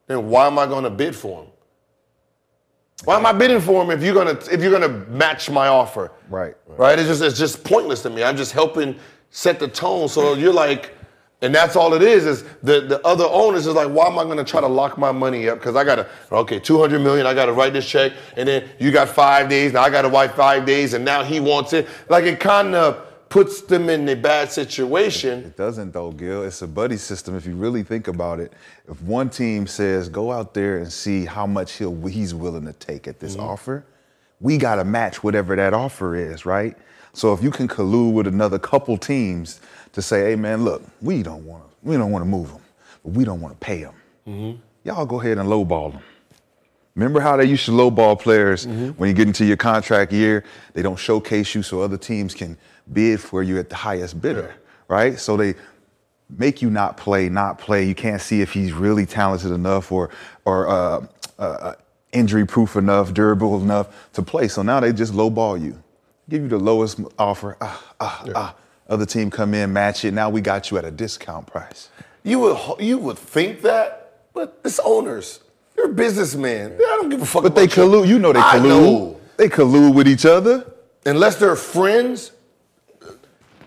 then 0.06 0.28
why 0.28 0.46
am 0.46 0.58
I 0.58 0.66
going 0.66 0.84
to 0.84 0.90
bid 0.90 1.14
for 1.16 1.42
him? 1.42 1.50
Why 3.04 3.16
am 3.16 3.26
I 3.26 3.32
bidding 3.32 3.60
for 3.60 3.82
him 3.82 3.90
if 3.90 4.02
you're 4.02 4.14
gonna 4.14 4.38
if 4.50 4.60
you're 4.60 4.72
gonna 4.72 5.06
match 5.08 5.48
my 5.50 5.68
offer? 5.68 6.10
Right. 6.28 6.54
Right. 6.66 6.98
It's 6.98 7.08
just 7.08 7.22
it's 7.22 7.38
just 7.38 7.62
pointless 7.62 8.02
to 8.02 8.10
me. 8.10 8.24
I'm 8.24 8.36
just 8.36 8.52
helping 8.52 8.98
set 9.30 9.60
the 9.60 9.68
tone. 9.68 10.08
So 10.08 10.34
you're 10.34 10.52
like, 10.52 10.96
and 11.40 11.54
that's 11.54 11.76
all 11.76 11.94
it 11.94 12.02
is. 12.02 12.26
Is 12.26 12.44
the 12.62 12.80
the 12.80 13.06
other 13.06 13.26
owners 13.26 13.66
is 13.66 13.74
like, 13.74 13.88
why 13.88 14.06
am 14.06 14.18
I 14.18 14.24
gonna 14.24 14.44
try 14.44 14.60
to 14.60 14.66
lock 14.66 14.98
my 14.98 15.12
money 15.12 15.48
up? 15.48 15.58
Because 15.58 15.76
I 15.76 15.84
gotta 15.84 16.08
okay, 16.32 16.58
200 16.58 16.98
million. 16.98 17.26
I 17.26 17.34
gotta 17.34 17.52
write 17.52 17.72
this 17.72 17.88
check, 17.88 18.12
and 18.36 18.48
then 18.48 18.68
you 18.78 18.90
got 18.90 19.08
five 19.08 19.48
days. 19.48 19.72
Now 19.72 19.82
I 19.82 19.90
gotta 19.90 20.08
wait 20.08 20.32
five 20.32 20.66
days, 20.66 20.94
and 20.94 21.04
now 21.04 21.22
he 21.22 21.40
wants 21.40 21.72
it. 21.72 21.86
Like 22.08 22.24
it 22.24 22.40
kind 22.40 22.74
of 22.74 23.04
puts 23.28 23.60
them 23.62 23.88
in 23.90 24.08
a 24.08 24.16
bad 24.16 24.50
situation. 24.50 25.44
It 25.44 25.56
doesn't 25.56 25.92
though, 25.92 26.10
Gil. 26.10 26.42
It's 26.44 26.62
a 26.62 26.66
buddy 26.66 26.96
system. 26.96 27.36
If 27.36 27.46
you 27.46 27.54
really 27.54 27.82
think 27.82 28.08
about 28.08 28.40
it, 28.40 28.52
if 28.88 29.00
one 29.02 29.30
team 29.30 29.66
says 29.66 30.08
go 30.08 30.32
out 30.32 30.54
there 30.54 30.78
and 30.78 30.92
see 30.92 31.24
how 31.24 31.46
much 31.46 31.72
he'll 31.74 32.06
he's 32.06 32.34
willing 32.34 32.64
to 32.66 32.72
take 32.72 33.06
at 33.06 33.20
this 33.20 33.36
mm-hmm. 33.36 33.46
offer, 33.46 33.84
we 34.40 34.56
got 34.56 34.76
to 34.76 34.84
match 34.84 35.22
whatever 35.22 35.56
that 35.56 35.74
offer 35.74 36.16
is, 36.16 36.46
right? 36.46 36.76
So 37.12 37.32
if 37.32 37.42
you 37.42 37.50
can 37.50 37.68
collude 37.68 38.12
with 38.12 38.26
another 38.26 38.58
couple 38.58 38.96
teams 38.96 39.60
to 39.92 40.02
say, 40.02 40.30
hey 40.30 40.36
man, 40.36 40.64
look, 40.64 40.82
we 41.00 41.22
don't 41.22 41.44
want 41.44 41.64
to 41.64 41.68
we 41.82 41.96
don't 41.96 42.10
want 42.10 42.24
to 42.24 42.28
move 42.28 42.48
them, 42.52 42.60
but 43.04 43.12
we 43.12 43.24
don't 43.24 43.40
want 43.40 43.58
to 43.58 43.64
pay 43.64 43.78
him. 43.78 44.60
Y'all 44.84 45.06
go 45.06 45.20
ahead 45.20 45.38
and 45.38 45.48
lowball 45.48 45.92
them. 45.92 46.02
Remember 46.94 47.20
how 47.20 47.36
they 47.36 47.44
used 47.44 47.64
to 47.66 47.70
lowball 47.70 48.18
players 48.20 48.66
when 48.66 49.08
you 49.08 49.14
get 49.14 49.28
into 49.28 49.44
your 49.44 49.56
contract 49.56 50.12
year? 50.12 50.44
They 50.74 50.82
don't 50.82 50.98
showcase 50.98 51.54
you 51.54 51.62
so 51.62 51.80
other 51.80 51.96
teams 51.96 52.34
can 52.34 52.56
bid 52.92 53.20
for 53.20 53.42
you 53.42 53.58
at 53.58 53.68
the 53.68 53.76
highest 53.76 54.20
bidder, 54.20 54.54
right? 54.88 55.18
So 55.18 55.36
they 55.36 55.54
make 56.28 56.60
you 56.60 56.70
not 56.70 56.96
play, 56.96 57.28
not 57.28 57.58
play. 57.58 57.84
You 57.84 57.94
can't 57.94 58.20
see 58.20 58.40
if 58.40 58.52
he's 58.52 58.72
really 58.72 59.06
talented 59.06 59.52
enough 59.52 59.92
or 59.92 60.10
or 60.44 60.68
uh, 60.68 61.06
uh, 61.38 61.42
uh, 61.42 61.74
injury 62.12 62.44
proof 62.46 62.76
enough, 62.76 63.14
durable 63.14 63.60
enough 63.62 64.12
to 64.14 64.22
play. 64.22 64.48
So 64.48 64.62
now 64.62 64.80
they 64.80 64.92
just 64.92 65.12
lowball 65.12 65.60
you, 65.62 65.80
give 66.28 66.42
you 66.42 66.48
the 66.48 66.58
lowest 66.58 67.00
offer. 67.18 67.56
Ah, 67.60 67.94
ah, 68.00 68.24
ah. 68.34 68.54
Other 68.88 69.04
team 69.04 69.30
come 69.30 69.52
in, 69.54 69.72
match 69.72 70.04
it. 70.04 70.14
Now 70.14 70.30
we 70.30 70.40
got 70.40 70.70
you 70.70 70.78
at 70.78 70.84
a 70.84 70.90
discount 70.90 71.46
price. 71.46 71.90
You 72.22 72.38
would 72.40 72.80
you 72.80 72.98
would 72.98 73.18
think 73.18 73.62
that, 73.62 74.12
but 74.32 74.58
it's 74.64 74.78
owners. 74.80 75.40
They're 75.76 75.88
businessmen. 75.88 76.72
I 76.74 76.76
don't 76.78 77.08
give 77.08 77.22
a 77.22 77.26
fuck. 77.26 77.42
But 77.42 77.54
they 77.54 77.62
you. 77.62 77.68
collude. 77.68 78.08
You 78.08 78.18
know 78.18 78.32
they 78.32 78.40
collude. 78.40 78.62
know. 78.68 79.20
They 79.36 79.48
collude 79.48 79.94
with 79.94 80.08
each 80.08 80.26
other. 80.26 80.72
unless 81.06 81.36
they're 81.36 81.54
friends, 81.56 82.32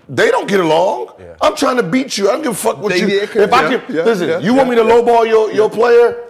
they 0.10 0.30
don't 0.30 0.48
get 0.48 0.60
along. 0.60 1.14
I'm 1.42 1.56
trying 1.56 1.78
to 1.78 1.84
beat 1.84 2.18
you. 2.18 2.28
I 2.30 2.34
don't 2.34 2.42
give 2.44 2.52
a 2.52 2.56
fuck 2.56 2.78
what 2.80 2.92
They- 2.92 3.00
you. 3.00 3.08
yeah, 3.08 3.24
if 3.24 3.54
I 3.54 3.62
can 3.78 3.96
yeah, 3.96 4.04
listen, 4.04 4.28
yeah, 4.28 4.40
you 4.40 4.54
want 4.54 4.70
me 4.70 4.76
to 4.76 4.84
yeah, 4.84 4.90
lowball 4.92 5.26
your, 5.28 5.52
your 5.54 5.70
player? 5.70 6.24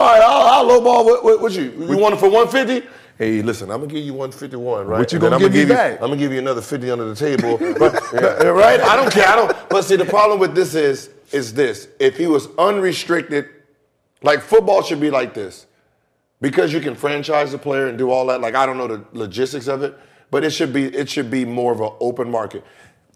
All 0.00 0.08
right, 0.12 0.22
I'll, 0.22 0.70
I'll 0.70 0.80
lowball 0.80 1.04
what, 1.04 1.22
what, 1.24 1.40
what 1.42 1.52
you. 1.52 1.64
You 1.88 1.98
want 1.98 2.14
it 2.14 2.18
for 2.18 2.28
150? 2.30 2.86
Hey, 3.18 3.40
listen, 3.40 3.70
I'm 3.70 3.80
gonna 3.80 3.92
give 3.92 4.04
you 4.04 4.12
151, 4.12 4.86
right? 4.86 4.98
What 4.98 5.10
you 5.10 5.16
And 5.16 5.22
gonna 5.22 5.38
give 5.38 5.52
me 5.52 5.60
you, 5.60 5.66
back? 5.68 5.94
I'm 5.94 6.08
gonna 6.08 6.16
give 6.18 6.32
you 6.32 6.38
another 6.38 6.60
50 6.60 6.90
under 6.90 7.06
the 7.06 7.14
table, 7.14 7.56
right? 7.58 8.12
right? 8.44 8.80
I 8.80 8.94
don't 8.96 9.10
care. 9.10 9.26
I 9.26 9.36
don't. 9.36 9.56
But 9.70 9.82
see, 9.82 9.96
the 9.96 10.04
problem 10.04 10.38
with 10.38 10.54
this 10.54 10.74
is, 10.74 11.08
is 11.32 11.54
this: 11.54 11.88
if 11.98 12.18
he 12.18 12.26
was 12.26 12.48
unrestricted, 12.58 13.48
like 14.22 14.42
football 14.42 14.82
should 14.82 15.00
be 15.00 15.10
like 15.10 15.32
this 15.32 15.66
because 16.42 16.74
you 16.74 16.80
can 16.80 16.94
franchise 16.94 17.52
the 17.52 17.58
player 17.58 17.86
and 17.86 17.96
do 17.96 18.10
all 18.10 18.26
that. 18.26 18.42
Like 18.42 18.54
I 18.54 18.66
don't 18.66 18.76
know 18.76 18.86
the 18.86 19.02
logistics 19.12 19.66
of 19.66 19.82
it, 19.82 19.98
but 20.30 20.44
it 20.44 20.50
should 20.50 20.74
be 20.74 20.84
it 20.84 21.08
should 21.08 21.30
be 21.30 21.46
more 21.46 21.72
of 21.72 21.80
an 21.80 21.92
open 22.00 22.30
market. 22.30 22.64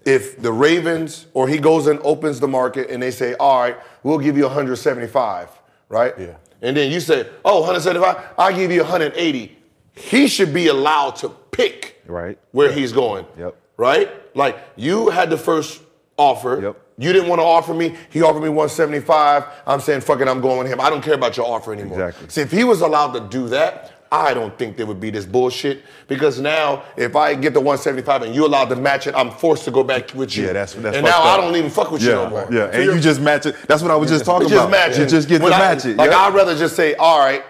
If 0.07 0.41
the 0.41 0.51
Ravens 0.51 1.27
or 1.35 1.47
he 1.47 1.59
goes 1.59 1.87
and 1.87 2.01
opens 2.05 2.41
the 2.41 2.49
market 2.49 2.89
and 2.89 3.03
they 3.03 3.11
say, 3.11 3.35
"All 3.35 3.61
right, 3.61 3.77
we'll 4.03 4.19
give 4.19 4.39
you 4.39 4.45
175," 4.45 5.51
right? 5.91 6.15
Yeah. 6.19 6.37
And 6.63 6.75
then 6.75 6.91
you 6.91 7.01
say, 7.01 7.29
"Oh, 7.45 7.61
175, 7.61 8.33
I'll 8.39 8.57
give 8.57 8.73
you 8.73 8.81
180." 8.81 9.59
He 10.01 10.27
should 10.29 10.53
be 10.55 10.69
allowed 10.69 11.17
to 11.17 11.29
pick 11.29 12.01
Right. 12.07 12.39
where 12.53 12.73
he's 12.73 12.93
going. 12.93 13.27
Yep. 13.39 13.55
Right? 13.77 14.11
Like 14.37 14.59
you 14.77 15.11
had 15.11 15.31
the 15.31 15.39
first 15.39 15.81
offer. 16.17 16.61
Yep. 16.63 16.77
You 16.99 17.13
didn't 17.15 17.29
want 17.29 17.41
to 17.41 17.45
offer 17.47 17.73
me. 17.73 17.95
He 18.11 18.21
offered 18.23 18.43
me 18.43 18.51
175. 18.51 19.45
I'm 19.67 19.81
saying, 19.81 20.03
fuck 20.03 20.21
it, 20.21 20.29
I'm 20.29 20.41
going 20.43 20.59
with 20.59 20.67
him. 20.69 20.81
I 20.81 20.91
don't 20.91 21.03
care 21.03 21.15
about 21.15 21.37
your 21.37 21.47
offer 21.47 21.73
anymore. 21.73 21.99
Exactly. 22.09 22.29
See, 22.29 22.41
if 22.43 22.51
he 22.51 22.63
was 22.65 22.83
allowed 22.83 23.13
to 23.13 23.21
do 23.21 23.49
that, 23.49 23.93
I 24.13 24.35
don't 24.35 24.59
think 24.59 24.77
there 24.77 24.85
would 24.87 25.01
be 25.01 25.09
this 25.11 25.25
bullshit. 25.25 25.83
Because 26.09 26.41
now, 26.41 26.83
if 26.99 27.17
I 27.17 27.35
get 27.35 27.55
the 27.55 27.61
175 27.61 28.23
and 28.23 28.35
you 28.35 28.45
allowed 28.45 28.69
to 28.71 28.77
match 28.77 29.07
it, 29.07 29.15
I'm 29.15 29.31
forced 29.31 29.65
to 29.65 29.71
go 29.71 29.83
back 29.85 30.13
with 30.15 30.37
you. 30.37 30.47
Yeah, 30.47 30.53
that's 30.53 30.75
that's. 30.75 30.97
And 30.97 31.07
now 31.07 31.13
fucked 31.23 31.27
I 31.27 31.37
don't 31.41 31.57
even 31.57 31.71
fuck 31.71 31.91
with 31.91 32.03
you 32.03 32.09
yeah, 32.11 32.15
no 32.17 32.29
more. 32.29 32.49
Yeah, 32.51 32.71
So 32.71 32.71
and 32.73 32.85
you're- 32.85 33.01
just 33.01 33.21
match 33.21 33.47
it. 33.47 33.55
That's 33.67 33.81
what 33.83 33.91
I 33.93 33.97
was 33.97 34.11
just 34.11 34.25
talking 34.31 34.49
just 34.49 34.63
about. 34.67 34.71
Just 34.89 34.89
match 34.91 34.99
You 34.99 35.05
it. 35.05 35.09
just 35.09 35.29
get 35.29 35.41
When 35.41 35.53
to 35.53 35.57
I- 35.57 35.61
match 35.61 35.87
it. 35.87 35.97
Like 35.97 36.11
yeah. 36.11 36.19
I'd 36.19 36.35
rather 36.35 36.55
just 36.59 36.75
say, 36.77 36.95
all 36.97 37.21
right, 37.21 37.43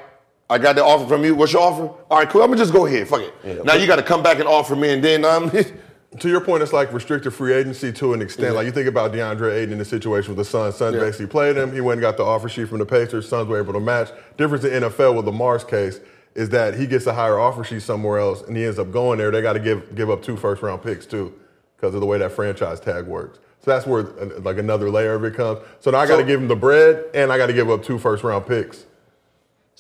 I 0.51 0.59
got 0.59 0.75
the 0.77 0.85
offer 0.85 1.07
from 1.07 1.25
you. 1.25 1.35
What's 1.35 1.53
your 1.53 1.63
offer? 1.63 1.83
All 2.11 2.19
right, 2.19 2.29
cool. 2.29 2.43
I'm 2.43 2.49
gonna 2.49 2.59
just 2.59 2.73
go 2.73 2.85
ahead. 2.87 3.09
Fuck 3.09 3.23
it. 3.23 3.65
now 3.65 3.75
you 3.75 3.87
got 3.87 3.97
to 3.97 4.03
come 4.03 4.23
back 4.23 4.39
and 4.41 4.49
offer 4.49 4.75
me, 4.77 4.91
and 4.91 5.03
then 5.03 5.25
um, 5.25 5.51
to 6.19 6.29
your 6.29 6.41
point, 6.41 6.63
it's 6.63 6.73
like 6.73 6.93
restricted 6.93 7.33
free 7.33 7.53
agency 7.53 7.93
to 7.93 8.13
an 8.15 8.21
extent. 8.21 8.57
Like 8.57 8.67
you 8.67 8.73
think 8.73 8.89
about 8.89 9.13
DeAndre 9.13 9.55
Ayton 9.55 9.73
in 9.73 9.79
the 9.79 9.85
situation 9.85 10.35
with 10.35 10.45
the 10.45 10.51
Suns. 10.51 10.75
Suns 10.77 10.95
Yeah. 10.97 11.01
basically 11.03 11.29
played 11.29 11.57
him. 11.57 11.73
He 11.73 11.81
went 11.81 11.99
and 11.99 12.03
got 12.03 12.17
the 12.17 12.25
offer 12.25 12.49
sheet 12.49 12.69
from 12.69 12.79
the 12.79 12.87
Pacers. 12.87 13.29
Suns 13.29 13.49
were 13.49 13.59
able 13.59 13.73
to 13.75 13.81
match. 13.81 14.11
Difference 14.37 14.65
in 14.65 14.83
NFL 14.83 15.15
with 15.17 15.25
Lamar's 15.27 15.63
case 15.65 16.01
is 16.35 16.49
that 16.51 16.75
he 16.75 16.87
gets 16.87 17.07
a 17.07 17.13
higher 17.15 17.39
offer 17.39 17.63
sheet 17.65 17.83
somewhere 17.83 18.19
else, 18.19 18.43
and 18.43 18.57
he 18.57 18.65
ends 18.65 18.79
up 18.79 18.91
going 18.93 19.19
there. 19.19 19.31
They 19.31 19.43
got 19.43 19.53
to 19.55 19.61
give 19.61 19.95
give 19.95 20.11
up 20.11 20.21
two 20.23 20.37
first 20.37 20.63
round 20.63 20.83
picks 20.83 21.07
too, 21.07 21.33
because 21.77 21.95
of 21.95 22.01
the 22.01 22.07
way 22.07 22.19
that 22.19 22.33
franchise 22.33 22.81
tag 22.81 23.07
works. 23.07 23.39
So 23.63 23.71
that's 23.71 23.87
where 23.87 24.09
uh, 24.21 24.41
like 24.41 24.59
another 24.59 24.91
layer 24.91 25.15
of 25.15 25.23
it 25.25 25.35
comes. 25.35 25.61
So 25.79 25.93
now 25.93 25.99
I 25.99 26.07
got 26.07 26.17
to 26.17 26.23
So- 26.23 26.27
give 26.27 26.41
him 26.41 26.49
the 26.49 26.57
bread, 26.57 27.05
and 27.15 27.31
I 27.33 27.39
got 27.39 27.47
to 27.47 27.53
give 27.53 27.71
up 27.71 27.85
two 27.85 27.99
first 27.99 28.25
round 28.25 28.47
picks. 28.47 28.87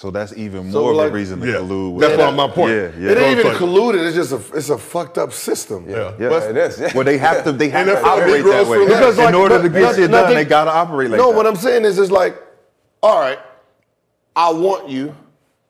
So 0.00 0.10
that's 0.10 0.34
even 0.34 0.72
So, 0.72 0.80
more 0.80 0.94
like- 0.94 1.08
of 1.08 1.12
a 1.12 1.14
reason 1.14 1.40
to 1.42 1.46
Yeah. 1.46 1.52
collude. 1.56 1.92
with 1.92 2.00
That's 2.00 2.16
that. 2.16 2.34
my- 2.34 2.46
my 2.46 2.50
point. 2.54 2.70
Yeah, 2.72 2.88
yeah. 2.98 3.10
It 3.10 3.18
ain't 3.18 3.38
even 3.38 3.52
Like- 3.52 3.60
colluded. 3.60 4.06
It's 4.06 4.16
just 4.16 4.32
a 4.32 4.40
it's 4.56 4.70
a 4.70 4.78
fucked 4.78 5.18
up 5.18 5.30
system. 5.30 5.84
Yeah, 5.86 6.12
Yeah, 6.18 6.30
But- 6.30 6.44
it 6.44 6.56
is. 6.56 6.80
Yeah. 6.80 6.92
Well, 6.94 7.04
they 7.04 7.18
have 7.18 7.44
to. 7.44 7.52
They 7.52 7.68
have 7.68 7.86
to 7.86 8.02
operate 8.02 8.42
that 8.46 8.66
way. 8.66 8.78
for. 8.78 8.86
Because, 8.86 9.18
in 9.18 9.24
like, 9.26 9.34
order 9.34 9.56
no- 9.58 9.62
to 9.64 9.68
get 9.68 9.82
no- 9.82 9.88
shit 9.92 10.10
done, 10.10 10.22
nothing- 10.22 10.36
they 10.36 10.46
gotta 10.46 10.70
operate 10.70 11.10
like 11.10 11.18
no, 11.20 11.28
that. 11.32 11.36
what 11.36 11.46
I'm 11.46 11.54
saying 11.56 11.84
is, 11.84 11.98
it's 11.98 12.10
like, 12.10 12.34
all 13.02 13.20
right, 13.20 13.38
I 14.34 14.50
want 14.54 14.88
you, 14.88 15.14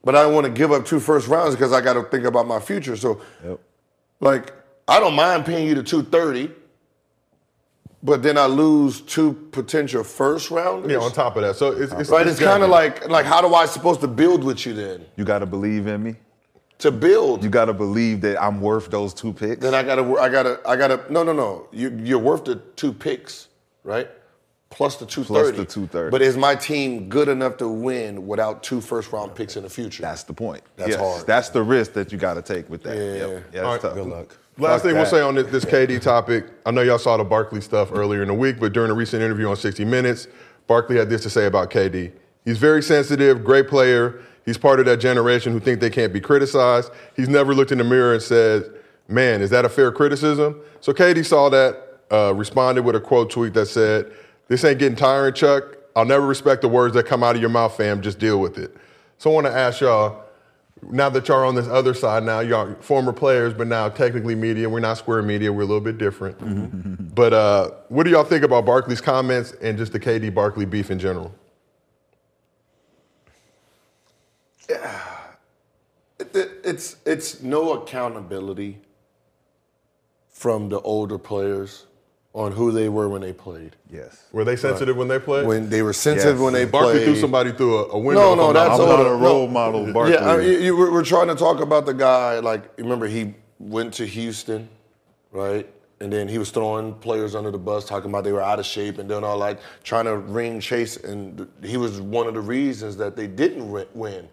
but 0.05 0.15
I 0.15 0.21
don't 0.23 0.33
want 0.33 0.45
to 0.45 0.49
give 0.51 0.71
up 0.71 0.85
two 0.85 1.01
first 1.01 1.27
rounds 1.27 1.55
because 1.57 1.73
I 1.73 1.81
got 1.81 1.93
to 1.95 2.03
think 2.03 2.23
about 2.23 2.47
my 2.47 2.61
future. 2.61 2.95
So, 2.95 3.17
Yep. 3.45 3.59
like, 4.21 4.53
I 4.87 5.01
don't 5.01 5.13
mind 5.13 5.43
paying 5.45 5.67
you 5.67 5.75
the 5.75 5.83
two 5.83 6.03
thirty, 6.03 6.51
but 8.03 8.23
then 8.23 8.37
I 8.37 8.45
lose 8.47 9.01
two 9.01 9.33
potential 9.51 10.03
first 10.03 10.49
rounders. 10.51 10.91
yeah, 10.91 10.97
on 10.97 11.11
top 11.11 11.35
of 11.35 11.43
that, 11.43 11.55
so 11.55 11.71
it's, 11.71 11.91
it's 11.93 12.09
right? 12.09 12.25
It's 12.27 12.39
kind 12.39 12.63
of 12.63 12.69
like 12.69 13.07
like 13.09 13.25
how 13.25 13.41
do 13.41 13.53
I 13.53 13.65
supposed 13.65 14.01
to 14.01 14.07
build 14.07 14.43
with 14.43 14.65
you 14.65 14.73
then? 14.73 15.05
You 15.15 15.23
gotta 15.25 15.45
believe 15.45 15.87
in 15.87 16.01
me. 16.03 16.15
To 16.79 16.91
build, 16.91 17.43
You 17.43 17.49
gotta 17.51 17.73
believe 17.73 18.21
that 18.21 18.41
I'm 18.41 18.59
worth 18.59 18.89
those 18.89 19.13
two 19.13 19.33
picks. 19.33 19.61
then 19.61 19.75
I 19.75 19.83
gotta 19.83 20.03
I 20.19 20.29
gotta 20.29 20.59
I 20.65 20.75
gotta 20.75 21.03
no 21.11 21.23
no 21.23 21.31
no. 21.33 21.67
You 21.71 21.95
you're 22.03 22.17
worth 22.19 22.45
the 22.45 22.55
two 22.75 22.91
picks, 22.91 23.49
right? 23.83 24.09
Plus 24.71 24.95
the 24.95 25.05
two 25.05 25.23
thirty. 25.25 25.57
the 25.57 25.65
230. 25.65 26.09
But 26.11 26.21
is 26.23 26.37
my 26.37 26.55
team 26.55 27.09
good 27.09 27.27
enough 27.27 27.57
to 27.57 27.67
win 27.67 28.25
without 28.25 28.63
two 28.63 28.79
first 28.81 29.11
round 29.11 29.35
picks 29.35 29.57
in 29.57 29.63
the 29.63 29.69
future? 29.69 30.01
That's 30.01 30.23
the 30.23 30.33
point. 30.33 30.63
That's 30.77 30.91
Yes, 30.91 30.99
hard. 30.99 31.27
That's 31.27 31.49
the 31.49 31.61
risk 31.61 31.91
that 31.93 32.11
you 32.11 32.17
gotta 32.17 32.41
take 32.41 32.67
with 32.69 32.81
that. 32.83 32.95
Yeah. 32.95 33.13
Yep. 33.27 33.43
Yeah, 33.53 33.61
All 33.61 33.71
that's 33.73 33.83
right, 33.83 33.89
tough. 33.89 33.93
Good 34.03 34.07
luck. 34.07 34.37
Last 34.57 34.81
Fuck 34.81 34.81
thing 34.83 34.95
we'll 34.95 35.05
say 35.05 35.21
on 35.21 35.35
this, 35.35 35.47
this 35.47 35.65
KD 35.65 36.01
topic, 36.01 36.45
I 36.65 36.71
know 36.71 36.81
y'all 36.81 36.99
saw 36.99 37.17
the 37.17 37.23
Barkley 37.23 37.61
stuff 37.61 37.89
earlier 37.93 38.21
in 38.21 38.27
the 38.27 38.33
week, 38.33 38.59
but 38.59 38.73
during 38.73 38.91
a 38.91 38.93
recent 38.93 39.23
interview 39.23 39.47
on 39.47 39.55
60 39.55 39.85
Minutes, 39.85 40.27
Barkley 40.67 40.97
had 40.97 41.09
this 41.09 41.23
to 41.23 41.29
say 41.29 41.45
about 41.45 41.69
KD. 41.71 42.11
He's 42.43 42.57
very 42.57 42.83
sensitive, 42.83 43.43
great 43.43 43.67
player. 43.67 44.21
He's 44.45 44.57
part 44.57 44.79
of 44.79 44.85
that 44.87 44.97
generation 44.97 45.53
who 45.53 45.59
think 45.59 45.79
they 45.79 45.89
can't 45.89 46.11
be 46.11 46.19
criticized. 46.19 46.91
He's 47.15 47.29
never 47.29 47.53
looked 47.53 47.71
in 47.71 47.77
the 47.77 47.83
mirror 47.83 48.13
and 48.13 48.21
said, 48.21 48.69
"Man, 49.07 49.41
is 49.41 49.49
that 49.51 49.65
a 49.65 49.69
fair 49.69 49.91
criticism?" 49.91 50.59
So 50.79 50.93
KD 50.93 51.23
saw 51.23 51.49
that, 51.49 51.99
uh, 52.09 52.33
responded 52.35 52.83
with 52.83 52.95
a 52.95 52.99
quote 52.99 53.29
tweet 53.29 53.53
that 53.53 53.67
said, 53.67 54.07
"This 54.47 54.63
ain't 54.65 54.79
getting 54.79 54.95
tiring, 54.95 55.33
Chuck. 55.33 55.77
I'll 55.95 56.05
never 56.05 56.25
respect 56.25 56.61
the 56.61 56.67
words 56.67 56.95
that 56.95 57.05
come 57.05 57.23
out 57.23 57.35
of 57.35 57.41
your 57.41 57.49
mouth, 57.51 57.77
fam. 57.77 58.01
Just 58.01 58.17
deal 58.17 58.39
with 58.39 58.57
it." 58.57 58.75
So 59.17 59.29
I 59.29 59.33
want 59.33 59.47
to 59.47 59.53
ask 59.53 59.81
y'all 59.81 60.23
now 60.89 61.09
that 61.09 61.27
y'all 61.27 61.47
on 61.47 61.55
this 61.55 61.67
other 61.67 61.93
side 61.93 62.23
now, 62.23 62.39
y'all 62.39 62.73
former 62.81 63.13
players, 63.13 63.53
but 63.53 63.67
now 63.67 63.87
technically 63.89 64.35
media. 64.35 64.67
We're 64.69 64.79
not 64.79 64.97
square 64.97 65.21
media. 65.21 65.51
We're 65.53 65.61
a 65.61 65.65
little 65.65 65.79
bit 65.81 65.97
different. 65.97 67.13
but 67.15 67.33
uh, 67.33 67.71
what 67.89 68.03
do 68.03 68.09
y'all 68.11 68.23
think 68.23 68.43
about 68.43 68.65
Barkley's 68.65 69.01
comments 69.01 69.51
and 69.61 69.77
just 69.77 69.91
the 69.93 69.99
KD 69.99 70.33
Barkley 70.33 70.65
beef 70.65 70.89
in 70.91 70.97
general? 70.99 71.33
It- 76.19 76.35
it- 76.35 76.51
it's 76.63 76.95
it's 77.05 77.41
no 77.41 77.73
accountability 77.73 78.79
from 80.29 80.69
the 80.69 80.79
older 80.81 81.17
players 81.17 81.85
on 82.33 82.53
who 82.53 82.71
they 82.71 82.87
were 82.87 83.09
when 83.09 83.21
they 83.21 83.33
played. 83.33 83.75
Yes. 83.89 84.23
Were 84.31 84.45
they 84.45 84.55
sensitive 84.55 84.95
when 84.95 85.09
they 85.09 85.19
played? 85.19 85.45
When 85.45 85.69
they 85.69 85.81
were 85.81 85.91
sensitive 85.93 86.35
Yes. 86.37 86.43
when 86.43 86.53
they 86.53 86.63
Barkley 86.65 86.93
played. 86.93 87.05
threw 87.05 87.15
somebody 87.17 87.51
through 87.51 87.77
a, 87.77 87.83
a 87.89 87.99
window. 87.99 88.35
No, 88.35 88.35
no, 88.35 88.53
that's 88.53 88.79
I'm 88.79 88.87
not 88.87 89.05
a 89.05 89.13
role 89.15 89.47
No. 89.47 89.51
model, 89.51 89.91
Barkley. 89.91 90.13
Yeah, 90.13 90.29
I 90.31 90.37
mean, 90.37 90.47
you, 90.47 90.57
you- 90.59 90.77
we're, 90.77 90.91
we're 90.91 91.03
trying 91.03 91.27
to 91.27 91.35
talk 91.35 91.59
about 91.59 91.85
the 91.85 91.93
guy. 91.93 92.39
Like, 92.39 92.71
remember 92.77 93.07
he 93.07 93.33
went 93.59 93.93
to 93.95 94.05
Houston, 94.05 94.69
right? 95.31 95.67
And 95.99 96.11
then 96.11 96.27
he 96.29 96.37
was 96.39 96.49
throwing 96.51 96.95
players 96.95 97.35
under 97.35 97.51
the 97.51 97.59
bus, 97.59 97.85
talking 97.85 98.09
about 98.09 98.23
they 98.23 98.31
were 98.31 98.41
out 98.41 98.57
of 98.59 98.65
shape 98.65 98.97
and 98.97 99.07
doing 99.09 99.23
all 99.23 99.37
like 99.37 99.59
trying 99.83 100.05
to 100.05 100.17
ring 100.17 100.59
chase. 100.61 100.97
And 100.97 101.47
he 101.63 101.75
was 101.77 101.99
one 102.01 102.27
of 102.27 102.33
the 102.33 102.41
reasons 102.41 102.95
that 102.97 103.15
they 103.15 103.27
didn't 103.27 103.69
win. 103.93 104.27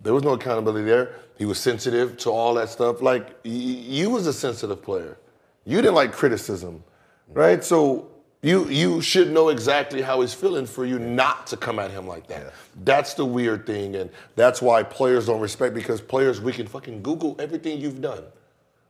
There 0.00 0.14
was 0.14 0.22
no 0.22 0.32
accountability 0.34 0.84
there. 0.86 1.16
He 1.36 1.44
was 1.46 1.58
sensitive 1.58 2.16
to 2.18 2.30
all 2.30 2.54
that 2.54 2.68
stuff. 2.70 3.02
Like 3.02 3.34
you 3.42 4.08
was 4.08 4.26
a 4.28 4.32
sensitive 4.32 4.80
player. 4.82 5.18
You 5.66 5.78
didn't 5.82 5.94
like 5.94 6.12
criticism, 6.12 6.82
right? 7.28 7.62
So 7.62 8.10
you 8.42 8.68
you 8.68 9.00
should 9.00 9.30
know 9.30 9.48
exactly 9.48 10.02
how 10.02 10.20
he's 10.20 10.34
feeling 10.34 10.66
for 10.66 10.84
you 10.84 10.98
not 10.98 11.46
to 11.48 11.56
come 11.56 11.78
at 11.78 11.90
him 11.90 12.06
like 12.06 12.26
that. 12.26 12.52
That's 12.84 13.14
the 13.14 13.24
weird 13.24 13.66
thing, 13.66 13.96
and 13.96 14.10
that's 14.36 14.60
why 14.60 14.82
players 14.82 15.26
don't 15.26 15.40
respect 15.40 15.74
because 15.74 16.00
players 16.00 16.40
we 16.40 16.52
can 16.52 16.66
fucking 16.66 17.02
Google 17.02 17.36
everything 17.38 17.80
you've 17.80 18.02
done. 18.02 18.24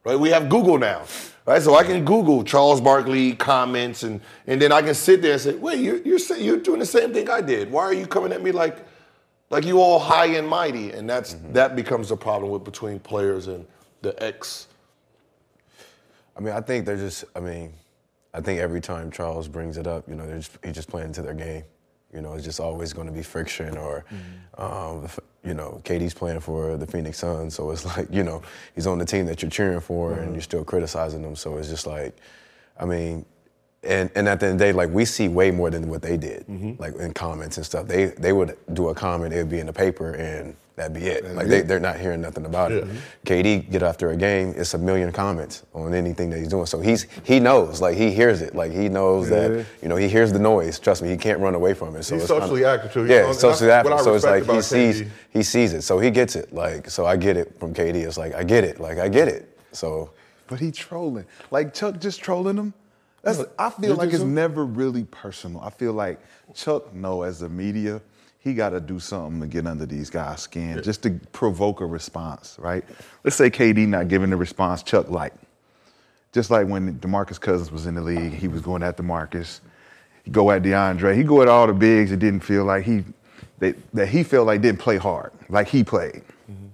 Right? 0.04 0.18
We 0.18 0.28
have 0.30 0.48
Google 0.48 0.78
now. 0.78 1.04
Right? 1.46 1.62
So 1.62 1.76
I 1.76 1.84
can 1.84 2.04
Google 2.04 2.44
Charles 2.44 2.80
Barkley 2.80 3.34
comments 3.36 4.02
and 4.02 4.20
and 4.46 4.60
then 4.60 4.72
I 4.72 4.82
can 4.82 4.94
sit 4.94 5.22
there 5.22 5.32
and 5.32 5.40
say, 5.40 5.54
wait, 5.54 5.78
you're 5.78 5.98
you're, 5.98 6.18
you're 6.36 6.58
doing 6.58 6.80
the 6.80 6.86
same 6.86 7.12
thing 7.12 7.30
I 7.30 7.40
did. 7.40 7.70
Why 7.70 7.84
are 7.84 7.94
you 7.94 8.06
coming 8.06 8.32
at 8.32 8.42
me 8.42 8.50
like 8.50 8.84
like 9.50 9.64
you 9.64 9.80
all 9.80 9.98
high 9.98 10.26
and 10.36 10.48
mighty? 10.48 10.90
And 10.90 11.08
that's 11.08 11.34
mm-hmm. 11.34 11.52
that 11.52 11.76
becomes 11.76 12.10
a 12.10 12.16
problem 12.16 12.50
with 12.50 12.64
between 12.64 12.98
players 12.98 13.46
and 13.46 13.66
the 14.02 14.20
ex. 14.22 14.66
I 16.36 16.40
mean, 16.40 16.52
I 16.52 16.60
think 16.60 16.86
they're 16.86 16.96
just. 16.96 17.24
I 17.36 17.40
mean, 17.40 17.72
I 18.34 18.40
think 18.40 18.60
every 18.60 18.80
time 18.80 19.10
Charles 19.10 19.46
brings 19.48 19.78
it 19.78 19.86
up, 19.86 20.08
you 20.08 20.16
know, 20.16 20.26
just, 20.26 20.58
he's 20.64 20.74
just 20.74 20.88
playing 20.88 21.12
to 21.12 21.22
their 21.22 21.34
game. 21.34 21.62
You 22.12 22.20
know, 22.20 22.34
it's 22.34 22.44
just 22.44 22.60
always 22.60 22.92
going 22.92 23.06
to 23.06 23.12
be 23.12 23.22
friction, 23.22 23.76
or, 23.76 24.04
mm-hmm. 24.12 24.62
um, 24.62 25.08
you 25.44 25.54
know, 25.54 25.80
KD's 25.84 26.14
playing 26.14 26.40
for 26.40 26.76
the 26.76 26.86
Phoenix 26.86 27.18
Suns, 27.18 27.54
so 27.54 27.70
it's 27.70 27.84
like, 27.96 28.08
you 28.10 28.22
know, 28.22 28.42
he's 28.74 28.86
on 28.86 28.98
the 28.98 29.04
team 29.04 29.26
that 29.26 29.42
you're 29.42 29.50
cheering 29.50 29.80
for, 29.80 30.12
and 30.12 30.22
mm-hmm. 30.22 30.32
you're 30.34 30.42
still 30.42 30.64
criticizing 30.64 31.22
them. 31.22 31.34
So 31.34 31.56
it's 31.56 31.68
just 31.68 31.86
like, 31.86 32.16
I 32.78 32.84
mean, 32.84 33.24
and 33.82 34.10
and 34.14 34.28
at 34.28 34.40
the 34.40 34.46
end 34.46 34.54
of 34.54 34.58
the 34.58 34.64
day, 34.66 34.72
like 34.72 34.90
we 34.90 35.04
see 35.04 35.28
way 35.28 35.50
more 35.50 35.70
than 35.70 35.88
what 35.88 36.02
they 36.02 36.16
did, 36.16 36.46
mm-hmm. 36.46 36.80
like 36.80 36.94
in 36.96 37.12
comments 37.12 37.56
and 37.56 37.66
stuff. 37.66 37.86
They 37.86 38.06
they 38.06 38.32
would 38.32 38.56
do 38.72 38.88
a 38.88 38.94
comment, 38.94 39.34
it 39.34 39.38
would 39.38 39.50
be 39.50 39.60
in 39.60 39.66
the 39.66 39.72
paper, 39.72 40.12
and 40.12 40.56
that'd 40.76 40.92
be 40.92 41.06
it. 41.06 41.24
like 41.34 41.46
they 41.46 41.60
they're 41.62 41.80
not 41.80 41.98
hearing 41.98 42.20
nothing 42.20 42.46
about 42.46 42.72
it. 42.72 42.86
KD 43.24 43.70
get 43.70 43.82
after 43.82 44.10
a 44.10 44.16
game, 44.16 44.54
it's 44.56 44.74
a 44.74 44.78
million 44.78 45.12
comments 45.12 45.64
on 45.72 45.94
anything 45.94 46.30
that 46.30 46.38
he's 46.38 46.48
doing. 46.48 46.66
So 46.66 46.80
he's 46.80 47.06
he 47.22 47.40
knows, 47.40 47.80
like 47.80 47.96
he 47.96 48.10
hears 48.10 48.42
it, 48.42 48.54
like 48.54 48.72
he 48.72 48.88
knows 48.88 49.28
that 49.30 49.66
you 49.82 49.88
know 49.88 49.96
he 49.96 50.08
hears 50.08 50.32
the 50.32 50.38
noise. 50.38 50.78
Trust 50.78 51.02
me, 51.02 51.08
he 51.08 51.16
can't 51.16 51.40
run 51.40 51.54
away 51.54 51.74
from 51.74 51.96
it. 51.96 52.02
So 52.04 52.16
He's 52.16 52.26
socially 52.26 52.64
active, 52.64 52.92
too. 52.92 53.06
Yeah, 53.06 53.32
socially 53.32 53.68
what 53.68 53.86
active. 53.86 54.00
So 54.00 54.14
it's 54.14 54.24
like 54.24 54.44
he 54.46 54.60
sees 54.60 55.02
KD. 55.02 55.08
he 55.30 55.42
sees 55.42 55.72
it, 55.72 55.82
so 55.82 55.98
he 55.98 56.10
gets 56.10 56.36
it. 56.36 56.52
Like 56.52 56.90
so, 56.90 57.06
I 57.06 57.16
get 57.16 57.36
it 57.36 57.58
from 57.58 57.74
KD. 57.74 57.96
It's 58.06 58.18
like 58.18 58.34
I 58.34 58.42
get 58.42 58.64
it, 58.64 58.80
like 58.80 58.98
I 58.98 59.08
get 59.08 59.28
it. 59.28 59.58
So. 59.72 60.10
But 60.46 60.60
he 60.60 60.70
trolling. 60.70 61.24
Like 61.50 61.72
Chuck 61.72 61.98
just 61.98 62.20
trolling 62.20 62.58
him. 62.58 62.74
That's 63.22 63.42
I 63.58 63.70
feel 63.70 63.96
like 63.96 64.12
it's 64.12 64.22
never 64.22 64.66
really 64.66 65.04
personal. 65.04 65.62
I 65.62 65.70
feel 65.70 65.94
like 65.94 66.20
Chuck 66.54 66.94
know 66.94 67.22
as 67.22 67.40
a 67.40 67.48
media, 67.48 68.02
he 68.44 68.52
gotta 68.52 68.78
do 68.78 69.00
something 69.00 69.40
to 69.40 69.46
get 69.46 69.66
under 69.66 69.86
these 69.86 70.10
guys' 70.10 70.42
skin, 70.42 70.82
just 70.82 71.02
to 71.04 71.18
provoke 71.32 71.80
a 71.80 71.86
response, 71.86 72.56
right? 72.58 72.84
Let's 73.24 73.36
say 73.36 73.48
KD 73.48 73.88
not 73.88 74.08
giving 74.08 74.28
the 74.28 74.36
response 74.36 74.82
Chuck 74.82 75.08
like. 75.08 75.32
Just 76.32 76.50
like 76.50 76.68
when 76.68 76.98
DeMarcus 76.98 77.40
Cousins 77.40 77.72
was 77.72 77.86
in 77.86 77.94
the 77.94 78.02
league, 78.02 78.34
he 78.34 78.48
was 78.48 78.60
going 78.60 78.82
at 78.82 78.98
DeMarcus. 78.98 79.60
He 80.24 80.30
go 80.30 80.50
at 80.50 80.62
DeAndre. 80.62 81.16
He 81.16 81.22
go 81.22 81.40
at 81.40 81.48
all 81.48 81.66
the 81.66 81.72
bigs 81.72 82.10
that 82.10 82.18
didn't 82.18 82.40
feel 82.40 82.64
like 82.64 82.84
he 82.84 83.04
that, 83.60 83.76
that 83.94 84.08
he 84.08 84.22
felt 84.22 84.46
like 84.46 84.60
didn't 84.60 84.80
play 84.80 84.98
hard, 84.98 85.32
like 85.48 85.68
he 85.68 85.82
played 85.82 86.22
mm-hmm. 86.50 86.66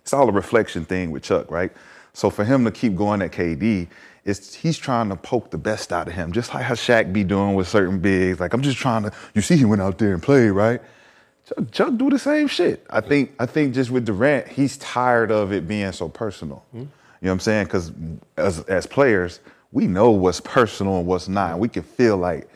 it's 0.00 0.12
all 0.12 0.28
a 0.28 0.32
reflection 0.32 0.84
thing 0.84 1.10
with 1.10 1.24
Chuck, 1.24 1.50
right? 1.50 1.72
So 2.12 2.30
for 2.30 2.44
him 2.44 2.64
to 2.66 2.70
keep 2.70 2.94
going 2.94 3.20
at 3.20 3.32
KD, 3.32 3.88
it's 4.24 4.54
he's 4.54 4.78
trying 4.78 5.08
to 5.08 5.16
poke 5.16 5.50
the 5.50 5.58
best 5.58 5.92
out 5.92 6.06
of 6.06 6.14
him, 6.14 6.30
just 6.30 6.54
like 6.54 6.62
how 6.62 6.74
Shaq 6.74 7.12
be 7.12 7.24
doing 7.24 7.54
with 7.54 7.66
certain 7.66 7.98
bigs. 7.98 8.38
Like 8.38 8.52
I'm 8.52 8.62
just 8.62 8.78
trying 8.78 9.02
to. 9.04 9.12
You 9.34 9.42
see, 9.42 9.56
he 9.56 9.64
went 9.64 9.82
out 9.82 9.98
there 9.98 10.12
and 10.12 10.22
played, 10.22 10.50
right? 10.50 10.80
Chuck, 11.46 11.70
Chuck 11.70 11.96
do 11.96 12.10
the 12.10 12.18
same 12.18 12.48
shit. 12.48 12.84
I 12.90 13.00
think. 13.00 13.32
I 13.38 13.46
think 13.46 13.74
just 13.74 13.90
with 13.90 14.04
Durant, 14.04 14.48
he's 14.48 14.76
tired 14.78 15.30
of 15.30 15.52
it 15.52 15.68
being 15.68 15.92
so 15.92 16.08
personal. 16.08 16.64
Hmm? 16.72 16.78
You 16.78 16.82
know 16.82 16.88
what 17.20 17.32
I'm 17.32 17.40
saying? 17.40 17.64
Because 17.66 17.92
as 18.36 18.60
as 18.64 18.86
players, 18.86 19.40
we 19.72 19.86
know 19.86 20.10
what's 20.10 20.40
personal 20.40 20.98
and 20.98 21.06
what's 21.06 21.28
not. 21.28 21.58
We 21.58 21.68
can 21.68 21.82
feel 21.82 22.16
like 22.16 22.48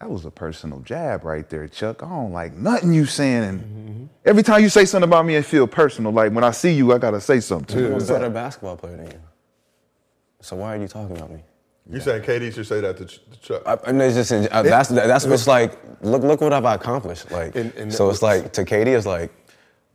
that 0.00 0.10
was 0.10 0.24
a 0.24 0.30
personal 0.30 0.80
jab 0.80 1.24
right 1.24 1.48
there, 1.48 1.68
Chuck. 1.68 2.02
I 2.02 2.08
don't 2.08 2.32
like 2.32 2.54
nothing 2.54 2.92
you 2.92 3.04
saying. 3.04 3.44
And 3.44 3.60
mm-hmm. 3.60 4.04
every 4.24 4.42
time 4.42 4.62
you 4.62 4.68
say 4.68 4.84
something 4.84 5.08
about 5.08 5.26
me, 5.26 5.36
it 5.36 5.44
feel 5.44 5.66
personal. 5.66 6.12
Like 6.12 6.32
when 6.32 6.44
I 6.44 6.50
see 6.50 6.72
you, 6.72 6.92
I 6.92 6.98
gotta 6.98 7.20
say 7.20 7.40
something. 7.40 7.84
I'm 7.84 7.94
a 7.94 8.04
better 8.04 8.30
basketball 8.30 8.76
player 8.76 8.96
than 8.96 9.06
you. 9.06 9.20
So 10.40 10.56
why 10.56 10.76
are 10.76 10.80
you 10.80 10.88
talking 10.88 11.16
about 11.16 11.30
me? 11.30 11.42
You 11.90 12.00
saying 12.00 12.22
KD 12.22 12.54
should 12.54 12.66
say 12.66 12.80
that 12.80 12.96
to, 12.98 13.04
Ch- 13.06 13.20
to 13.32 13.40
Chuck? 13.40 13.62
I, 13.66 13.76
I 13.88 13.92
mean, 13.92 14.02
it's 14.02 14.14
just 14.30 14.32
uh, 14.52 14.62
that's 14.62 14.88
that's 14.88 15.26
what's 15.26 15.46
like. 15.46 15.78
Look, 16.02 16.22
look 16.22 16.40
what 16.40 16.52
I've 16.52 16.64
accomplished. 16.64 17.30
Like, 17.30 17.54
And- 17.56 17.74
and 17.74 17.92
so 17.92 18.08
it's 18.10 18.22
like 18.22 18.52
to 18.54 18.64
KD, 18.64 18.86
it's 18.96 19.06
like, 19.06 19.30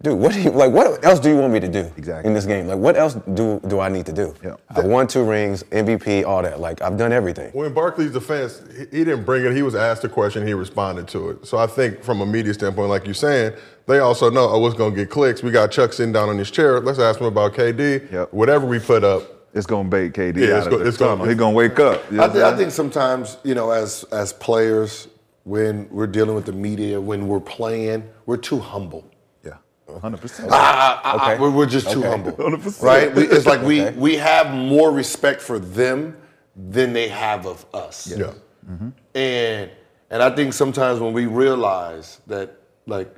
dude, 0.01 0.17
what 0.19 0.31
do 0.33 0.41
you 0.41 0.51
like? 0.51 0.71
What 0.71 1.03
else 1.03 1.19
do 1.19 1.29
you 1.29 1.37
want 1.37 1.51
me 1.53 1.59
to 1.61 1.67
do 1.67 1.89
Exactly. 1.97 2.27
in 2.27 2.33
this 2.33 2.45
game? 2.45 2.67
Like, 2.67 2.77
what 2.77 2.95
else 2.97 3.15
do 3.33 3.59
do 3.67 3.79
I 3.79 3.87
need 3.89 4.05
to 4.07 4.13
do? 4.13 4.33
Yeah. 4.43 4.55
I 4.69 4.81
won 4.81 5.07
two 5.07 5.23
rings, 5.23 5.63
MVP, 5.63 6.25
all 6.25 6.41
that. 6.43 6.59
Like, 6.59 6.81
I've 6.81 6.97
done 6.97 7.11
everything. 7.13 7.51
When 7.53 7.73
Barkley's 7.73 8.11
defense, 8.11 8.61
he, 8.71 8.97
he 8.97 9.03
didn't 9.05 9.23
bring 9.25 9.45
it. 9.45 9.53
He 9.55 9.63
was 9.63 9.73
asked 9.75 10.03
a 10.03 10.09
question, 10.09 10.45
he 10.45 10.53
responded 10.53 11.07
to 11.09 11.29
it. 11.31 11.47
So 11.47 11.57
I 11.57 11.67
think 11.67 12.03
from 12.03 12.19
a 12.21 12.25
media 12.25 12.53
standpoint, 12.53 12.89
like 12.89 13.05
you're 13.05 13.13
saying, 13.13 13.53
they 13.85 13.99
also 13.99 14.29
know, 14.29 14.49
oh, 14.49 14.59
what's 14.59 14.75
going 14.75 14.91
to 14.91 14.97
get 14.97 15.09
clicks. 15.09 15.41
We 15.41 15.51
got 15.51 15.71
Chuck 15.71 15.93
sitting 15.93 16.11
down 16.11 16.27
on 16.27 16.37
his 16.37 16.51
chair. 16.51 16.79
Let's 16.81 16.99
ask 16.99 17.19
him 17.21 17.27
about 17.27 17.53
KD. 17.53 18.11
Yep. 18.11 18.33
Whatever 18.33 18.65
we 18.65 18.79
put 18.79 19.03
up, 19.05 19.23
It's 19.57 19.65
gonna 19.67 19.89
bait 19.89 20.13
KD 20.13 20.37
Yeah, 20.37 20.53
out 20.53 20.57
it's 20.57 20.65
of 20.67 20.71
go- 20.71 20.77
the 20.79 20.87
it's 20.87 20.97
gonna- 20.97 21.11
tunnel. 21.13 21.25
He 21.27 21.35
gonna 21.35 21.55
wake 21.55 21.79
up. 21.79 22.09
You 22.11 22.17
know 22.17 22.23
I, 22.23 22.27
what 22.27 22.33
th- 22.33 22.45
I'm 22.45 22.57
think 22.57 22.71
sometimes, 22.71 23.37
you 23.43 23.55
know, 23.55 23.71
as 23.71 24.03
as 24.11 24.31
players, 24.33 25.07
when 25.43 25.87
we're 25.89 26.07
dealing 26.07 26.35
with 26.35 26.45
the 26.45 26.51
media, 26.53 26.99
when 27.01 27.27
we're 27.27 27.39
playing, 27.39 28.03
we're 28.25 28.37
too 28.37 28.59
humble. 28.59 29.03
yeah, 29.43 29.53
hundred 30.01 30.21
percent. 30.21 30.51
I- 30.51 30.55
I- 30.57 31.11
I- 31.11 31.15
Okay. 31.33 31.41
we're, 31.41 31.49
we're 31.51 31.65
just 31.65 31.89
too 31.91 31.99
Okay. 31.99 32.09
humble, 32.09 32.31
100%. 32.37 32.83
right? 32.83 33.13
We, 33.15 33.23
it's 33.27 33.45
like 33.45 33.61
we 33.63 33.81
Okay. 33.81 33.97
we 33.97 34.15
have 34.17 34.53
more 34.53 34.91
respect 34.91 35.41
for 35.41 35.57
them 35.59 36.15
than 36.55 36.93
they 36.93 37.07
have 37.07 37.45
of 37.47 37.65
us. 37.73 38.07
yeah. 38.07 38.33
Mm-hmm. 38.69 38.89
And 39.15 39.71
and 40.11 40.23
I 40.23 40.29
think 40.35 40.53
sometimes 40.53 40.99
when 40.99 41.13
we 41.13 41.25
realize 41.25 42.19
that, 42.27 42.55
like 42.85 43.09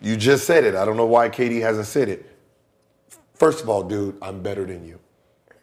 you 0.00 0.16
just 0.16 0.46
said 0.46 0.64
it, 0.64 0.74
I 0.74 0.84
don't 0.84 0.96
know 0.96 1.06
why 1.06 1.28
KD 1.28 1.60
hasn't 1.60 1.86
said 1.86 2.08
it. 2.08 2.24
First 3.34 3.62
of 3.62 3.68
all, 3.68 3.82
dude, 3.82 4.16
I'm 4.22 4.40
better 4.42 4.64
than 4.64 4.84
you. 4.86 4.98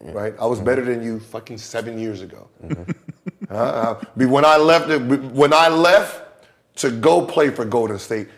Right? 0.02 0.34
I 0.38 0.46
was 0.46 0.58
mm-hmm. 0.58 0.66
better 0.66 0.84
than 0.84 1.02
you 1.02 1.20
fucking 1.20 1.58
seven 1.58 1.98
years 1.98 2.22
ago. 2.22 2.48
Mm-hmm. 2.64 2.90
Uh, 3.50 3.54
uh 3.54 4.26
when 4.28 4.46
I 4.46 4.56
left, 4.56 4.88
when 5.34 5.52
I 5.52 5.68
left 5.68 6.22
to 6.76 6.90
go 6.90 7.26
play 7.26 7.50
for 7.50 7.66
Golden 7.66 7.98
State, 7.98 8.28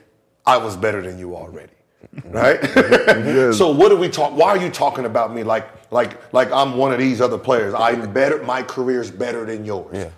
I 0.44 0.56
was 0.56 0.76
better 0.76 1.02
than 1.02 1.20
you 1.20 1.36
already. 1.36 1.74
Mm-hmm. 2.16 2.32
Right? 2.32 3.54
so 3.54 3.70
what 3.70 3.92
are 3.92 3.96
we 3.96 4.08
talk? 4.08 4.32
Why 4.32 4.48
are 4.48 4.56
you 4.56 4.70
talking 4.70 5.04
about 5.04 5.32
me 5.32 5.44
like 5.44 5.68
like 5.92 6.32
like 6.32 6.50
I'm 6.50 6.76
one 6.76 6.92
of 6.92 6.98
these 6.98 7.20
other 7.20 7.38
players? 7.38 7.74
I'm 7.74 8.12
better. 8.12 8.42
My 8.42 8.62
career's 8.62 9.08
better 9.08 9.44
than 9.44 9.64
yours. 9.64 9.94
Yeah. 9.94 10.10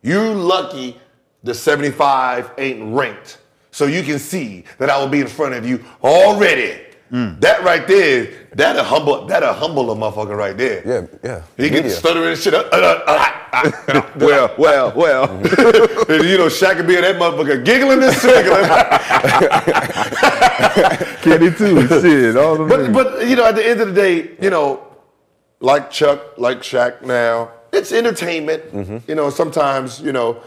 You 0.00 0.32
lucky 0.32 0.98
the 1.42 1.54
75 1.54 2.52
ain't 2.58 2.94
ranked. 2.94 3.38
So 3.70 3.86
you 3.86 4.02
can 4.02 4.18
see 4.18 4.64
that 4.78 4.90
I 4.90 4.98
will 4.98 5.08
be 5.08 5.20
in 5.20 5.26
front 5.26 5.54
of 5.54 5.66
you 5.66 5.84
already. 6.02 6.87
That 7.10 7.62
right 7.64 7.86
there, 7.86 8.28
that 8.54 8.76
a 8.76 8.82
humble, 8.82 9.26
that 9.26 9.42
a 9.42 9.52
humble 9.52 9.90
a 9.90 9.94
motherfucker 9.96 10.36
right 10.36 10.56
there. 10.56 10.82
Yeah, 10.86 11.06
yeah. 11.24 11.42
He 11.56 11.70
Media. 11.70 11.90
stuttering 11.90 12.28
and 12.28 12.38
shit. 12.38 12.52
Uh, 12.52 12.58
uh, 12.70 13.02
uh, 13.06 13.32
uh, 13.52 13.70
uh, 13.88 14.10
well, 14.16 14.54
well, 14.58 14.92
well. 14.94 15.36
you 16.22 16.36
know, 16.36 16.48
Shaq 16.48 16.76
could 16.76 16.86
be 16.86 16.96
in 16.96 17.02
that 17.02 17.16
motherfucker 17.16 17.64
giggling 17.64 18.02
and 18.02 18.14
swiggling. 18.14 18.64
Kenny 21.22 21.50
too. 21.56 21.86
Shit, 22.00 22.36
all 22.36 22.60
of 22.60 22.68
but, 22.68 22.92
but 22.92 23.26
you 23.26 23.36
know, 23.36 23.46
at 23.46 23.56
the 23.56 23.66
end 23.66 23.80
of 23.80 23.88
the 23.88 23.94
day, 23.94 24.36
you 24.40 24.50
know, 24.50 24.86
like 25.60 25.90
Chuck, 25.90 26.36
like 26.36 26.58
Shaq 26.58 27.02
now, 27.02 27.50
it's 27.72 27.90
entertainment. 27.92 29.08
You 29.08 29.14
know, 29.14 29.30
sometimes, 29.30 30.00
you 30.00 30.12
know, 30.12 30.42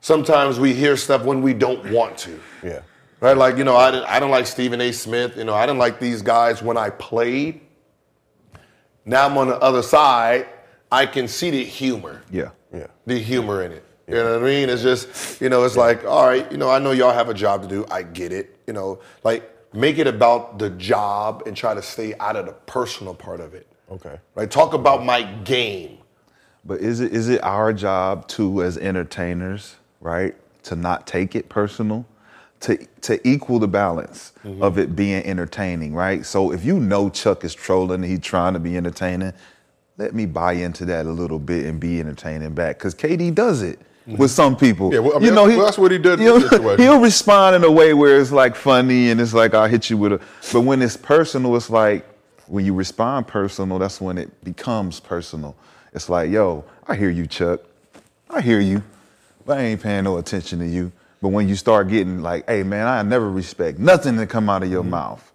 sometimes 0.00 0.58
we 0.58 0.72
hear 0.72 0.96
stuff 0.96 1.24
when 1.24 1.42
we 1.42 1.52
don't 1.52 1.92
want 1.92 2.16
to. 2.18 2.40
Yeah. 2.62 2.80
Right? 3.20 3.36
Like, 3.36 3.56
you 3.56 3.64
know, 3.64 3.76
I 3.76 3.90
didn't, 3.90 4.06
I 4.08 4.20
don't 4.20 4.30
like 4.30 4.46
Stephen 4.46 4.80
A. 4.80 4.92
Smith. 4.92 5.36
You 5.36 5.44
know, 5.44 5.54
I 5.54 5.66
didn't 5.66 5.78
like 5.78 5.98
these 5.98 6.22
guys 6.22 6.62
when 6.62 6.76
I 6.76 6.90
played. 6.90 7.60
Now 9.04 9.26
I'm 9.26 9.38
on 9.38 9.48
the 9.48 9.58
other 9.58 9.82
side. 9.82 10.46
I 10.90 11.06
can 11.06 11.28
see 11.28 11.50
the 11.50 11.64
humor. 11.64 12.22
yeah. 12.30 12.50
Yeah. 12.72 12.88
The 13.06 13.18
humor 13.18 13.62
in 13.62 13.72
it. 13.72 13.84
You 14.06 14.14
know 14.14 14.34
what 14.34 14.42
I 14.42 14.44
mean? 14.44 14.68
It's 14.68 14.82
just, 14.82 15.40
you 15.40 15.48
know, 15.48 15.64
it's 15.64 15.76
like, 15.76 16.04
all 16.04 16.26
right, 16.26 16.50
you 16.52 16.58
know, 16.58 16.68
I 16.70 16.78
know 16.78 16.92
y'all 16.92 17.12
have 17.12 17.28
a 17.28 17.34
job 17.34 17.62
to 17.62 17.68
do. 17.68 17.86
I 17.90 18.02
get 18.02 18.32
it. 18.32 18.56
You 18.66 18.72
know, 18.72 19.00
like 19.24 19.50
make 19.74 19.98
it 19.98 20.06
about 20.06 20.58
the 20.58 20.70
job 20.70 21.42
and 21.46 21.56
try 21.56 21.74
to 21.74 21.82
stay 21.82 22.14
out 22.16 22.36
of 22.36 22.46
the 22.46 22.52
personal 22.52 23.14
part 23.14 23.40
of 23.40 23.54
it. 23.54 23.66
Okay. 23.90 24.18
Right? 24.34 24.50
Talk 24.50 24.74
about 24.74 25.04
my 25.04 25.22
game. 25.22 25.98
But 26.64 26.80
is 26.80 27.00
it 27.00 27.12
is 27.12 27.28
it 27.28 27.42
our 27.44 27.72
job 27.72 28.26
too 28.26 28.62
as 28.62 28.76
entertainers, 28.76 29.76
right, 30.00 30.34
to 30.64 30.74
not 30.74 31.06
take 31.06 31.36
it 31.36 31.48
personal? 31.48 32.04
To 32.60 32.76
to 33.02 33.28
equal 33.28 33.58
the 33.58 33.68
balance 33.68 34.32
of 34.60 34.78
it 34.78 34.96
being 34.96 35.22
entertaining, 35.24 35.94
right? 35.94 36.24
So 36.24 36.52
if 36.52 36.64
you 36.64 36.80
know 36.80 37.10
Chuck 37.10 37.44
is 37.44 37.54
trolling 37.54 38.02
he's 38.02 38.20
trying 38.20 38.54
to 38.54 38.58
be 38.58 38.76
entertaining, 38.76 39.34
let 39.98 40.14
me 40.14 40.26
buy 40.26 40.52
into 40.52 40.84
that 40.86 41.06
a 41.06 41.10
little 41.10 41.38
bit 41.38 41.66
and 41.66 41.78
be 41.78 42.00
entertaining 42.00 42.54
back. 42.54 42.78
Cause 42.78 42.94
KD 42.94 43.34
does 43.34 43.62
it 43.62 43.78
mm-hmm. 43.78 44.16
with 44.16 44.30
some 44.30 44.56
people. 44.56 44.92
Yeah, 44.92 45.00
well, 45.00 45.16
I 45.16 45.18
mean, 45.18 45.28
you 45.28 45.34
know, 45.34 45.44
well, 45.44 45.64
that's 45.64 45.78
what 45.78 45.90
he 45.90 45.98
did 45.98 46.18
in 46.18 46.26
you 46.26 46.32
this 46.34 46.44
know, 46.44 46.58
situation. 46.58 46.82
He'll 46.82 47.00
respond 47.00 47.56
in 47.56 47.64
a 47.64 47.70
way 47.70 47.94
where 47.94 48.20
it's 48.20 48.32
like 48.32 48.56
funny 48.56 49.10
and 49.10 49.20
it's 49.20 49.34
like 49.34 49.54
I'll 49.54 49.68
hit 49.68 49.90
you 49.90 49.96
with 49.96 50.14
a 50.14 50.20
but 50.52 50.62
when 50.62 50.82
it's 50.82 50.96
personal, 50.96 51.56
it's 51.56 51.70
like 51.70 52.06
when 52.46 52.64
you 52.64 52.74
respond 52.74 53.26
personal, 53.26 53.78
that's 53.78 54.00
when 54.00 54.18
it 54.18 54.44
becomes 54.44 55.00
personal. 55.00 55.56
It's 55.92 56.08
like, 56.08 56.30
yo, 56.30 56.64
I 56.86 56.94
hear 56.94 57.10
you, 57.10 57.26
Chuck. 57.26 57.60
I 58.30 58.40
hear 58.40 58.60
you, 58.60 58.82
but 59.44 59.58
I 59.58 59.62
ain't 59.62 59.82
paying 59.82 60.04
no 60.04 60.18
attention 60.18 60.58
to 60.60 60.66
you. 60.66 60.92
But 61.22 61.28
when 61.30 61.48
you 61.48 61.56
start 61.56 61.88
getting 61.88 62.22
like, 62.22 62.48
hey 62.48 62.62
man, 62.64 62.86
I 62.86 63.02
never 63.02 63.30
respect 63.30 63.78
nothing 63.78 64.16
that 64.16 64.28
come 64.28 64.50
out 64.50 64.62
of 64.62 64.70
your 64.70 64.82
Mm-hmm. 64.82 64.90
mouth. 64.90 65.32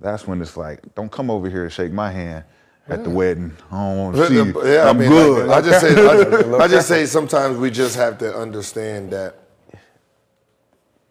That's 0.00 0.26
when 0.26 0.42
it's 0.42 0.56
like, 0.56 0.94
don't 0.94 1.12
come 1.12 1.30
over 1.30 1.50
here 1.50 1.64
and 1.64 1.72
shake 1.72 1.92
my 1.92 2.10
hand 2.12 2.44
at 2.88 3.04
the 3.04 3.10
wedding. 3.10 3.56
I 3.70 3.76
don't 3.88 3.98
want 3.98 4.16
to 4.16 4.26
see 4.28 4.34
you. 4.34 4.54
Yeah, 4.64 4.86
I 4.86 4.90
I'm 4.90 4.98
mean, 4.98 5.08
good. 5.10 5.50
I, 5.50 5.56
I 5.58 5.62
just 5.62 5.80
say, 5.80 5.94
I, 5.94 6.56
I 6.64 6.68
just 6.68 6.88
say 6.88 7.06
sometimes 7.06 7.58
we 7.58 7.70
just 7.70 7.96
have 7.96 8.18
to 8.18 8.34
understand 8.36 9.10
that 9.12 9.36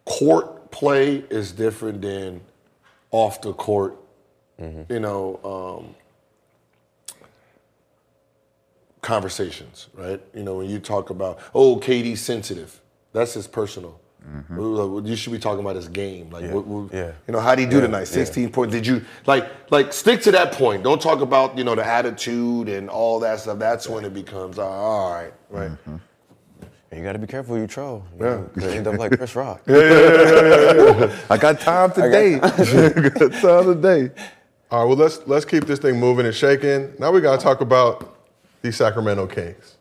court 0.06 0.70
play 0.72 1.16
is 1.30 1.52
different 1.52 2.02
than 2.02 2.42
off 3.12 3.42
the 3.42 3.52
court. 3.54 3.96
You 4.90 5.00
know, 5.00 5.40
um, 5.86 5.94
conversations, 9.02 9.88
right? 9.94 10.20
You 10.34 10.42
know, 10.44 10.56
when 10.56 10.70
you 10.70 10.78
talk 10.80 11.10
about, 11.10 11.40
oh, 11.54 11.76
KD's 11.78 12.20
sensitive, 12.22 12.80
that's 13.12 13.34
his 13.34 13.46
personal. 13.48 14.00
Well, 14.50 15.02
You 15.04 15.14
should 15.16 15.32
be 15.32 15.38
talking 15.38 15.60
about 15.60 15.76
his 15.76 15.88
game. 15.88 16.30
Like, 16.30 16.50
what, 16.50 16.66
what- 16.66 16.92
Yeah. 16.92 17.12
you 17.28 17.32
know, 17.32 17.40
how 17.40 17.54
did 17.54 17.62
he 17.62 17.66
do 17.68 17.76
Yeah, 17.76 17.82
tonight? 17.82 18.00
yeah. 18.00 18.04
16 18.24 18.50
points. 18.50 18.72
Did 18.74 18.86
you 18.86 19.02
like 19.26 19.46
like 19.70 19.92
stick 19.92 20.20
to 20.22 20.32
that 20.32 20.52
point? 20.52 20.82
Don't 20.82 21.00
talk 21.00 21.20
about 21.20 21.56
you 21.56 21.64
know 21.64 21.74
the 21.74 21.86
attitude 21.86 22.68
and 22.68 22.88
all 22.90 23.20
that 23.20 23.40
stuff. 23.40 23.58
That's 23.58 23.88
when 23.88 24.04
it 24.04 24.12
becomes 24.14 24.58
uh, 24.58 24.66
all 24.66 25.12
right, 25.12 25.32
right? 25.50 25.70
And 25.86 27.00
you 27.00 27.04
got 27.04 27.12
to 27.14 27.18
be 27.18 27.26
careful 27.26 27.56
who 27.56 27.60
you 27.62 27.66
troll. 27.66 28.04
You 28.18 28.24
know, 28.24 28.50
'cause 28.54 28.62
they 28.64 28.76
end 28.78 28.86
up 28.86 28.96
like 28.98 29.16
Chris 29.16 29.34
Rock. 29.36 29.60
I 29.68 31.36
got 31.38 31.60
time 31.60 31.92
today. 31.92 32.34
I 32.42 33.08
got 33.08 33.32
time 33.32 33.64
today. 33.74 34.10
All 34.70 34.80
right, 34.80 34.84
well 34.88 34.96
let's 34.96 35.20
let's 35.26 35.44
keep 35.44 35.64
this 35.66 35.78
thing 35.78 35.98
moving 36.00 36.26
and 36.26 36.34
shaking. 36.34 36.92
Now 36.98 37.12
we 37.12 37.20
gotta 37.20 37.40
talk 37.42 37.60
about 37.60 38.16
the 38.62 38.72
Sacramento 38.72 39.26
Kings. 39.28 39.76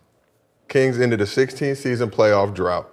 Kings 0.67 0.99
ended 0.99 1.21
a 1.21 1.25
16 1.27 1.75
season 1.75 2.09
playoff 2.09 2.53
drought. 2.53 2.91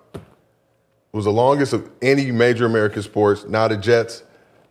It 1.12 1.16
was 1.16 1.26
the 1.26 1.30
longest 1.30 1.74
of 1.74 1.90
any 2.00 2.30
major 2.30 2.64
American 2.64 3.02
sports. 3.02 3.44
Now 3.44 3.68
the 3.68 3.76
Jets 3.76 4.22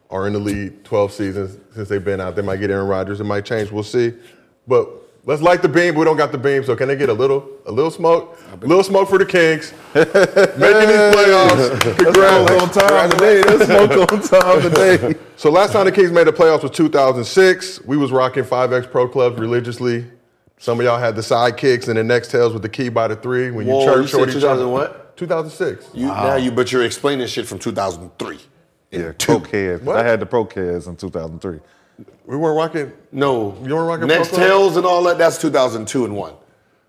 are 0.09 0.25
in 0.25 0.33
the 0.33 0.39
lead 0.39 0.83
12 0.83 1.11
seasons 1.11 1.59
since 1.75 1.87
they've 1.87 2.03
been 2.03 2.19
out. 2.19 2.35
They 2.35 2.41
might 2.41 2.57
get 2.57 2.71
Aaron 2.71 2.87
Rodgers. 2.87 3.19
It 3.21 3.25
might 3.25 3.45
change. 3.45 3.69
We'll 3.69 3.83
see. 3.83 4.13
But 4.67 4.89
let's 5.23 5.43
light 5.43 5.61
the 5.61 5.69
beam. 5.69 5.93
We 5.93 6.03
don't 6.03 6.17
got 6.17 6.31
the 6.31 6.39
beam, 6.39 6.63
so 6.63 6.75
can 6.75 6.87
they 6.87 6.95
get 6.95 7.09
a 7.09 7.13
little 7.13 7.47
a 7.67 7.71
little 7.71 7.91
smoke? 7.91 8.39
A 8.59 8.65
little 8.65 8.83
smoke 8.83 9.07
for 9.07 9.19
the 9.19 9.25
Kings. 9.25 9.71
Making 9.93 10.09
these 10.09 11.13
playoffs. 11.13 11.97
Congrats. 11.97 12.51
on 12.51 12.71
time 12.71 13.11
today. 13.11 13.43
That's 13.43 13.65
smoke 13.65 14.11
on 14.11 14.21
time 14.21 14.61
today. 14.63 15.19
So 15.41 15.49
last 15.49 15.73
time 15.73 15.85
the 15.85 15.91
Kings 15.91 16.11
made 16.11 16.27
the 16.27 16.31
playoffs 16.31 16.61
was 16.61 16.71
2006. 16.71 17.83
We 17.85 17.97
was 17.97 18.11
rocking 18.11 18.43
5X 18.43 18.91
Pro 18.91 19.07
Clubs 19.07 19.39
religiously. 19.39 20.05
Some 20.59 20.79
of 20.79 20.85
y'all 20.85 20.99
had 20.99 21.15
the 21.15 21.23
sidekicks 21.23 21.87
and 21.87 21.97
the 21.97 22.03
Nextels 22.03 22.53
with 22.53 22.61
the 22.61 22.69
key 22.69 22.89
by 22.89 23.07
the 23.07 23.15
three 23.15 23.49
when 23.49 23.65
you 23.65 23.73
Whoa, 23.73 23.85
church 23.85 24.01
you 24.01 24.07
said 24.07 24.17
shorty 24.17 24.33
2000 24.33 24.69
what? 24.71 25.10
2006. 25.21 25.89
You, 25.93 26.07
Now 26.07 26.35
you, 26.35 26.51
but 26.51 26.71
you're 26.71 26.83
explaining 26.83 27.27
shit 27.27 27.45
from 27.47 27.59
2003. 27.59 28.39
Yeah, 28.89 29.11
pro 29.19 29.39
kids. 29.39 29.87
I 29.87 30.03
had 30.03 30.19
the 30.19 30.25
pro 30.25 30.45
kids 30.45 30.87
in 30.87 30.95
2003. 30.95 31.59
We 32.25 32.35
weren't 32.37 32.57
rocking. 32.57 32.91
No, 33.11 33.55
You 33.63 33.75
weren't 33.75 33.87
rocking 33.87 34.07
Next 34.07 34.29
Pro 34.29 34.37
Tails 34.39 34.77
and 34.77 34.85
all 34.85 35.03
that. 35.03 35.19
That's 35.19 35.37
2002 35.37 36.05
and 36.05 36.15
one. 36.15 36.33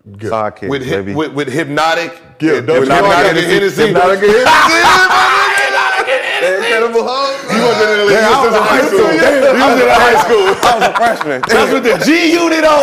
Sidekicks, 0.09 0.67
With, 0.67 0.81
baby. 0.81 1.11
hip, 1.11 1.15
with 1.15 1.33
with 1.33 1.47
Hpnotiq. 1.49 2.19
Yeah, 2.41 2.53
with 2.53 2.65
don't 2.67 2.83
you 2.83 2.89
know 2.89 2.95
I 2.95 3.01
Hpnotiq 3.01 3.23
got 3.23 3.25
and 3.37 3.37
Hennessy. 3.37 3.81
Hpnotiq 3.83 4.23
and 4.23 5.32
Incredible 6.73 7.05
Hulk. 7.05 7.37
You 7.53 7.61
wasn't 7.61 7.89
in 7.93 7.97
the 7.97 8.05
league 8.09 8.17
since 8.17 8.57
high 8.57 8.85
school. 8.89 9.09
You 9.13 9.61
was 9.61 9.77
in 9.77 9.89
high 9.93 10.17
school. 10.25 10.45
I 10.57 10.73
was 10.73 10.83
a 10.83 10.93
freshman. 10.97 11.41
That's 11.47 11.71
with 11.73 11.83
the 11.85 11.97
G 12.05 12.33
unit 12.33 12.65
on. 12.65 12.81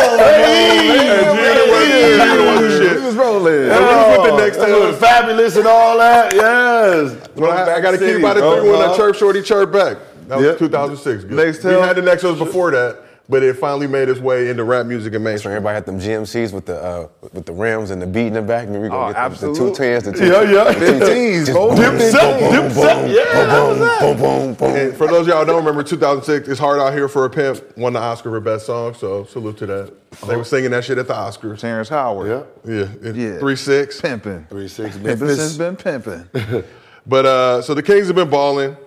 Shit. 2.71 2.97
He 2.99 3.05
was 3.05 3.15
rolling. 3.15 3.69
And 3.69 3.79
we 3.79 3.85
was 3.85 4.17
with 4.17 4.31
the 4.31 4.37
next 4.37 4.57
That's 4.57 4.71
tails. 4.71 4.97
fabulous 4.99 5.55
and 5.57 5.67
all 5.67 5.97
that. 5.97 6.33
Yes. 6.33 7.29
Well, 7.35 7.51
I, 7.51 7.75
I 7.75 7.81
got 7.81 7.93
a 7.93 7.97
key 7.97 8.05
City. 8.05 8.21
by 8.21 8.33
the 8.33 8.41
oh, 8.43 8.61
three 8.61 8.69
when 8.71 8.79
the 8.79 8.95
church 8.95 9.17
shorty 9.17 9.41
church 9.41 9.71
back. 9.71 9.97
That 10.27 10.37
was 10.37 10.45
Yep. 10.45 10.59
2006. 10.59 11.23
Good. 11.25 11.33
Next 11.35 11.63
we 11.63 11.71
had 11.73 11.95
the 11.95 12.01
Nextels 12.01 12.37
before 12.37 12.71
that. 12.71 13.03
But 13.29 13.43
it 13.43 13.55
finally 13.55 13.87
made 13.87 14.09
its 14.09 14.19
way 14.19 14.49
into 14.49 14.63
rap 14.63 14.85
music 14.85 15.13
and 15.13 15.21
So 15.21 15.29
mainstream. 15.29 15.51
everybody 15.55 15.75
had 15.75 15.85
them 15.85 15.99
GMCs 15.99 16.51
with 16.53 16.65
the 16.65 16.81
uh, 16.83 17.07
with 17.33 17.45
the 17.45 17.53
rims 17.53 17.91
and 17.91 18.01
the 18.01 18.07
beat 18.07 18.27
in 18.27 18.33
the 18.33 18.41
back. 18.41 18.65
Remember 18.67 18.81
we 18.81 18.87
Oh, 18.87 19.11
gonna 19.11 19.13
get 19.13 19.39
the, 19.39 19.47
the 19.47 19.53
two 19.53 19.69
absolutely. 19.73 20.11
the 20.11 20.17
two 20.17 20.25
Yeah, 20.25 20.41
yeah. 20.41 20.71
the 20.73 20.79
two 20.79 20.99
Fifteens, 20.99 21.45
Just 21.47 21.51
bro. 21.53 21.67
boom, 21.69 21.77
Dipset, 21.77 22.39
boom, 22.39 22.51
boom, 22.51 22.69
Dipset, 22.71 23.01
boom, 23.03 23.11
yeah, 23.11 23.99
boom, 24.01 24.17
boom, 24.17 24.17
boom, 24.21 24.53
boom. 24.55 24.75
And 24.75 24.97
for 24.97 25.07
those 25.07 25.21
of 25.21 25.27
y'all 25.29 25.39
who 25.39 25.45
don't 25.45 25.57
remember, 25.57 25.83
2006, 25.83 26.47
"It's 26.49 26.59
Hard 26.59 26.79
Out 26.79 26.93
Here 26.93 27.07
for 27.07 27.25
a 27.25 27.29
Pimp" 27.29 27.77
won 27.77 27.93
the 27.93 27.99
Oscar 27.99 28.29
for 28.31 28.39
Best 28.39 28.65
Song. 28.65 28.93
So 28.95 29.23
salute 29.25 29.57
to 29.57 29.65
that. 29.67 29.93
They 30.27 30.35
were 30.35 30.43
singing 30.43 30.71
that 30.71 30.83
shit 30.83 30.97
at 30.97 31.07
the 31.07 31.13
Oscars. 31.13 31.59
Terrence 31.59 31.87
Howard. 31.89 32.45
Yeah. 32.65 32.85
Yeah, 33.01 33.11
Yeah. 33.13 33.39
three 33.39 33.55
six. 33.55 34.01
Pimping. 34.01 34.45
Three 34.49 34.67
six 34.67 34.95
Pimping 34.97 35.19
Memphis. 35.19 35.37
since 35.37 35.57
been 35.57 35.75
pimping. 35.75 36.25
But 37.07 37.25
uh, 37.25 37.61
so 37.63 37.73
the 37.73 37.81
Kings 37.81 38.05
have 38.07 38.15
been 38.15 38.29
balling. 38.29 38.77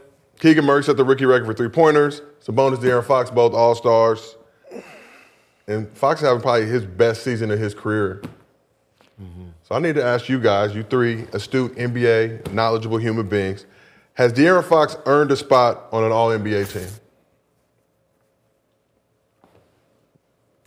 Keegan 0.41 0.65
Murray 0.65 0.83
set 0.83 0.97
the 0.97 1.05
rookie 1.05 1.25
record 1.25 1.47
for 1.47 1.55
three 1.55 1.69
pointers. 1.69 2.23
Sabonis, 2.45 2.77
De'Aaron 2.79 3.05
Fox, 3.05 3.31
both 3.31 3.55
All 3.55 3.75
Stars. 3.75 4.37
And 5.67 5.89
Fox 5.97 6.21
is 6.21 6.27
having 6.27 6.43
probably 6.43 6.67
his 6.67 6.85
best 6.85 7.23
season 7.23 7.51
of 7.51 7.59
his 7.59 7.75
career. 7.75 8.23
So 9.63 9.75
I 9.75 9.79
need 9.79 9.95
to 9.95 10.05
ask 10.05 10.29
you 10.29 10.39
guys, 10.39 10.75
you 10.75 10.83
three 10.83 11.25
astute 11.33 11.75
NBA 11.77 12.53
knowledgeable 12.53 12.99
human 12.99 13.27
beings, 13.29 13.65
has 14.15 14.33
De'Aaron 14.33 14.65
Fox 14.65 14.97
earned 15.07 15.31
a 15.31 15.37
spot 15.37 15.87
on 15.91 16.05
an 16.05 16.13
All 16.13 16.29
NBA 16.29 16.71
team? 16.73 16.89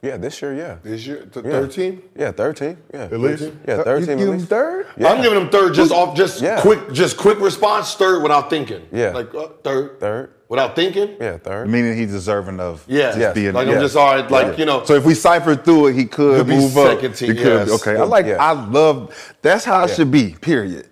Yeah, 0.08 0.18
this 0.18 0.42
year, 0.42 0.54
yeah. 0.56 0.76
This 0.84 1.06
year, 1.06 1.28
th- 1.34 1.46
Yeah. 1.46 1.52
13? 1.52 2.02
Yeah, 2.16 2.32
third 2.32 2.56
team. 2.58 2.78
Yeah, 2.94 3.04
At 3.04 3.20
least? 3.20 3.44
Yeah, 3.68 3.78
You 3.78 3.84
third 3.84 4.06
team. 4.06 4.18
give 4.18 4.30
him 4.30 4.40
third? 4.40 4.86
Yeah. 4.98 5.08
I'm 5.12 5.22
giving 5.22 5.40
him 5.42 5.50
third 5.50 5.74
just 5.74 5.92
off, 5.92 6.16
just 6.16 6.42
Yeah. 6.42 6.62
quick, 6.62 6.92
just 6.94 7.18
quick 7.18 7.40
response, 7.42 7.94
third 7.96 8.24
without 8.24 8.50
thinking. 8.50 8.82
Yeah. 8.92 9.12
Like 9.12 9.34
uh, 9.36 9.48
third. 9.64 10.00
Third. 10.00 10.30
Without 10.50 10.76
thinking? 10.78 11.10
Yeah, 11.20 11.38
third. 11.38 11.68
Meaning 11.70 11.98
he's 11.98 12.12
deserving 12.12 12.60
of 12.62 12.84
Yeah. 12.88 13.08
just 13.08 13.20
Yes. 13.20 13.34
being 13.36 13.54
Like 13.54 13.68
yeah. 13.68 13.74
I'm 13.76 13.82
just 13.82 13.98
all 13.98 14.16
right, 14.16 14.32
like, 14.32 14.58
you 14.58 14.66
know. 14.66 14.84
So 14.86 14.94
if 14.96 15.04
we 15.04 15.14
cipher 15.14 15.56
through 15.56 15.88
it, 15.88 15.94
he 15.96 16.06
could 16.06 16.36
He'll 16.36 16.44
be 16.46 16.56
move 16.56 16.78
up. 16.78 16.88
second 16.88 17.14
team, 17.16 17.32
He 17.36 17.44
could- 17.44 17.68
yes. 17.68 17.82
Okay, 17.82 17.98
I 17.98 18.04
like. 18.04 18.26
Yeah. 18.26 18.38
I 18.40 18.52
love. 18.54 19.14
That's 19.42 19.66
how 19.66 19.84
it 19.84 19.90
should 19.90 20.10
be. 20.12 20.36
Period. 20.40 20.86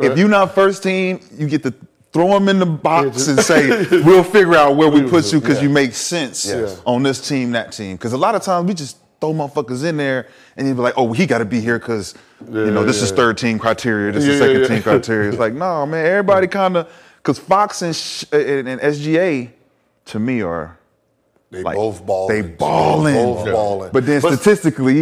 If 0.00 0.18
you're 0.18 0.28
not 0.28 0.54
first 0.54 0.82
team, 0.82 1.20
you 1.38 1.46
get 1.46 1.62
to 1.62 1.72
throw 2.16 2.34
him 2.34 2.48
in 2.48 2.58
the 2.58 2.64
box 2.64 3.28
and 3.28 3.38
say, 3.40 3.68
"We'll 3.90 4.24
figure 4.24 4.54
out 4.54 4.74
where 4.76 4.88
we 4.88 5.02
put 5.02 5.30
you 5.34 5.38
because 5.40 5.62
you 5.62 5.68
make 5.68 5.92
sense 5.92 6.46
Yes. 6.46 6.80
on 6.86 7.02
this 7.02 7.28
team, 7.28 7.52
that 7.52 7.72
team." 7.72 7.96
Because 7.96 8.14
a 8.14 8.16
lot 8.16 8.34
of 8.34 8.40
times 8.40 8.66
we 8.66 8.72
just 8.72 8.96
throw 9.20 9.34
motherfuckers 9.34 9.84
in 9.84 9.98
there 9.98 10.26
and 10.56 10.66
you 10.66 10.74
be 10.74 10.80
like, 10.80 10.94
"Oh, 10.96 11.12
he 11.12 11.26
got 11.26 11.38
to 11.38 11.44
be 11.44 11.60
here 11.60 11.78
because 11.78 12.14
you 12.50 12.70
know 12.70 12.84
this 12.84 13.02
is 13.02 13.10
yeah. 13.10 13.16
third 13.16 13.36
team 13.36 13.58
criteria, 13.58 14.12
this 14.12 14.24
is 14.24 14.40
Yeah, 14.40 14.46
second 14.46 14.62
yeah, 14.62 14.68
team 14.68 14.82
criteria." 14.82 15.28
It's 15.28 15.38
like, 15.38 15.52
no, 15.64 15.84
man, 15.84 16.06
everybody 16.06 16.46
kind 16.46 16.78
of 16.78 16.90
because 17.18 17.38
Fox 17.38 17.82
and, 17.82 17.94
sh- 17.94 18.24
and, 18.32 18.66
and 18.66 18.80
SGA 18.80 19.50
to 20.06 20.18
me 20.18 20.40
are 20.40 20.78
They 21.50 21.62
like, 21.62 21.76
both 21.76 22.06
balling. 22.06 22.34
They 22.42 22.48
balling. 22.48 23.14
Both 23.14 23.44
balling. 23.52 23.90
But 23.92 24.06
then 24.06 24.22
statistically, 24.22 25.00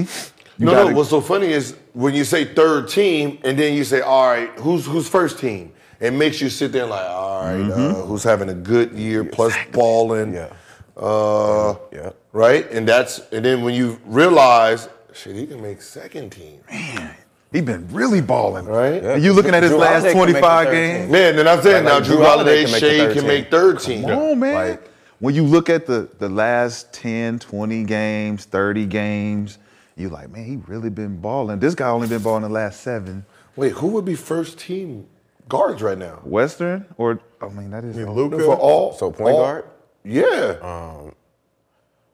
you 0.58 0.66
no, 0.66 0.72
gotta, 0.72 0.90
no. 0.90 0.96
What's 0.96 1.10
so 1.10 1.20
funny 1.20 1.46
is 1.52 1.76
when 1.92 2.12
you 2.14 2.24
say 2.24 2.44
third 2.44 2.88
team, 2.88 3.38
and 3.44 3.56
then 3.56 3.74
you 3.74 3.84
say, 3.84 4.00
"All 4.00 4.26
right, 4.26 4.50
who's 4.58 4.84
who's 4.84 5.08
first 5.08 5.38
team?" 5.38 5.70
It 6.00 6.12
makes 6.12 6.40
you 6.40 6.48
sit 6.50 6.72
there 6.72 6.86
like, 6.86 7.06
"All 7.08 7.42
right, 7.44 7.60
uh, 7.70 7.76
Mm-hmm. 7.76 8.00
who's 8.08 8.22
having 8.24 8.48
a 8.48 8.54
good 8.54 8.92
year 8.92 9.24
plus 9.24 9.54
balling?" 9.72 10.34
Yeah. 10.34 10.48
Uh, 10.96 11.74
Yeah. 11.92 12.10
Right, 12.32 12.70
and 12.72 12.86
that's 12.88 13.20
and 13.32 13.44
then 13.44 13.62
when 13.62 13.74
you 13.74 13.98
realize, 14.06 14.88
shit, 15.12 15.36
he 15.36 15.46
can 15.46 15.62
make 15.62 15.80
second 15.82 16.30
team. 16.30 16.60
Man. 16.70 17.14
He 17.52 17.60
been 17.60 17.86
really 17.92 18.20
balling. 18.20 18.64
Right. 18.66 19.00
And 19.04 19.22
you 19.22 19.32
looking 19.32 19.54
at 19.54 19.62
his 19.62 19.70
Jrue 19.70 19.78
last 19.78 20.02
Holiday 20.02 20.12
can 20.12 20.18
make 20.26 20.34
the 20.34 20.40
25 20.40 20.70
games. 20.72 21.12
Man, 21.12 21.36
then 21.36 21.46
I'm 21.46 21.62
saying 21.62 21.84
Like- 21.84 21.92
now 21.94 22.00
Jrue 22.00 22.16
Jrue 22.16 22.24
Holiday 22.26 22.26
Holiday, 22.26 22.62
can 22.64 22.72
make 22.72 22.80
the 22.80 22.88
Shea 22.90 22.98
third 22.98 23.12
can 23.12 23.20
team. 23.22 23.28
make 23.28 23.50
third 23.50 23.78
team. 23.80 24.02
Come 24.08 24.18
on, 24.18 24.38
man. 24.40 24.54
Like- 24.54 24.90
when 25.20 25.34
you 25.36 25.44
look 25.44 25.70
at 25.70 25.86
the, 25.86 26.08
the 26.18 26.28
last 26.28 26.92
10, 26.92 27.38
20 27.38 27.84
games, 27.84 28.44
30 28.46 28.86
games, 28.86 29.58
you 29.96 30.08
like, 30.08 30.30
man, 30.30 30.44
he 30.44 30.56
really 30.66 30.90
been 30.90 31.20
balling. 31.20 31.60
This 31.60 31.76
guy 31.76 31.88
only 31.88 32.08
been 32.08 32.20
balling 32.22 32.42
the 32.42 32.48
last 32.48 32.80
seven. 32.80 33.24
Wait, 33.54 33.70
who 33.74 33.86
would 33.86 34.04
be 34.04 34.16
first 34.16 34.58
team 34.58 35.06
guards 35.48 35.82
right 35.82 35.98
now? 35.98 36.20
Western 36.24 36.86
or 36.96 37.20
I 37.40 37.48
mean 37.48 37.70
that 37.70 37.84
is 37.84 37.96
I 37.96 38.00
mean, 38.00 38.12
Luka. 38.12 38.38
For 38.38 38.56
all, 38.56 38.92
So 38.94 39.10
point 39.10 39.34
all- 39.34 39.42
guard? 39.42 39.64
Yeah. 40.04 40.56
Um, 40.62 41.14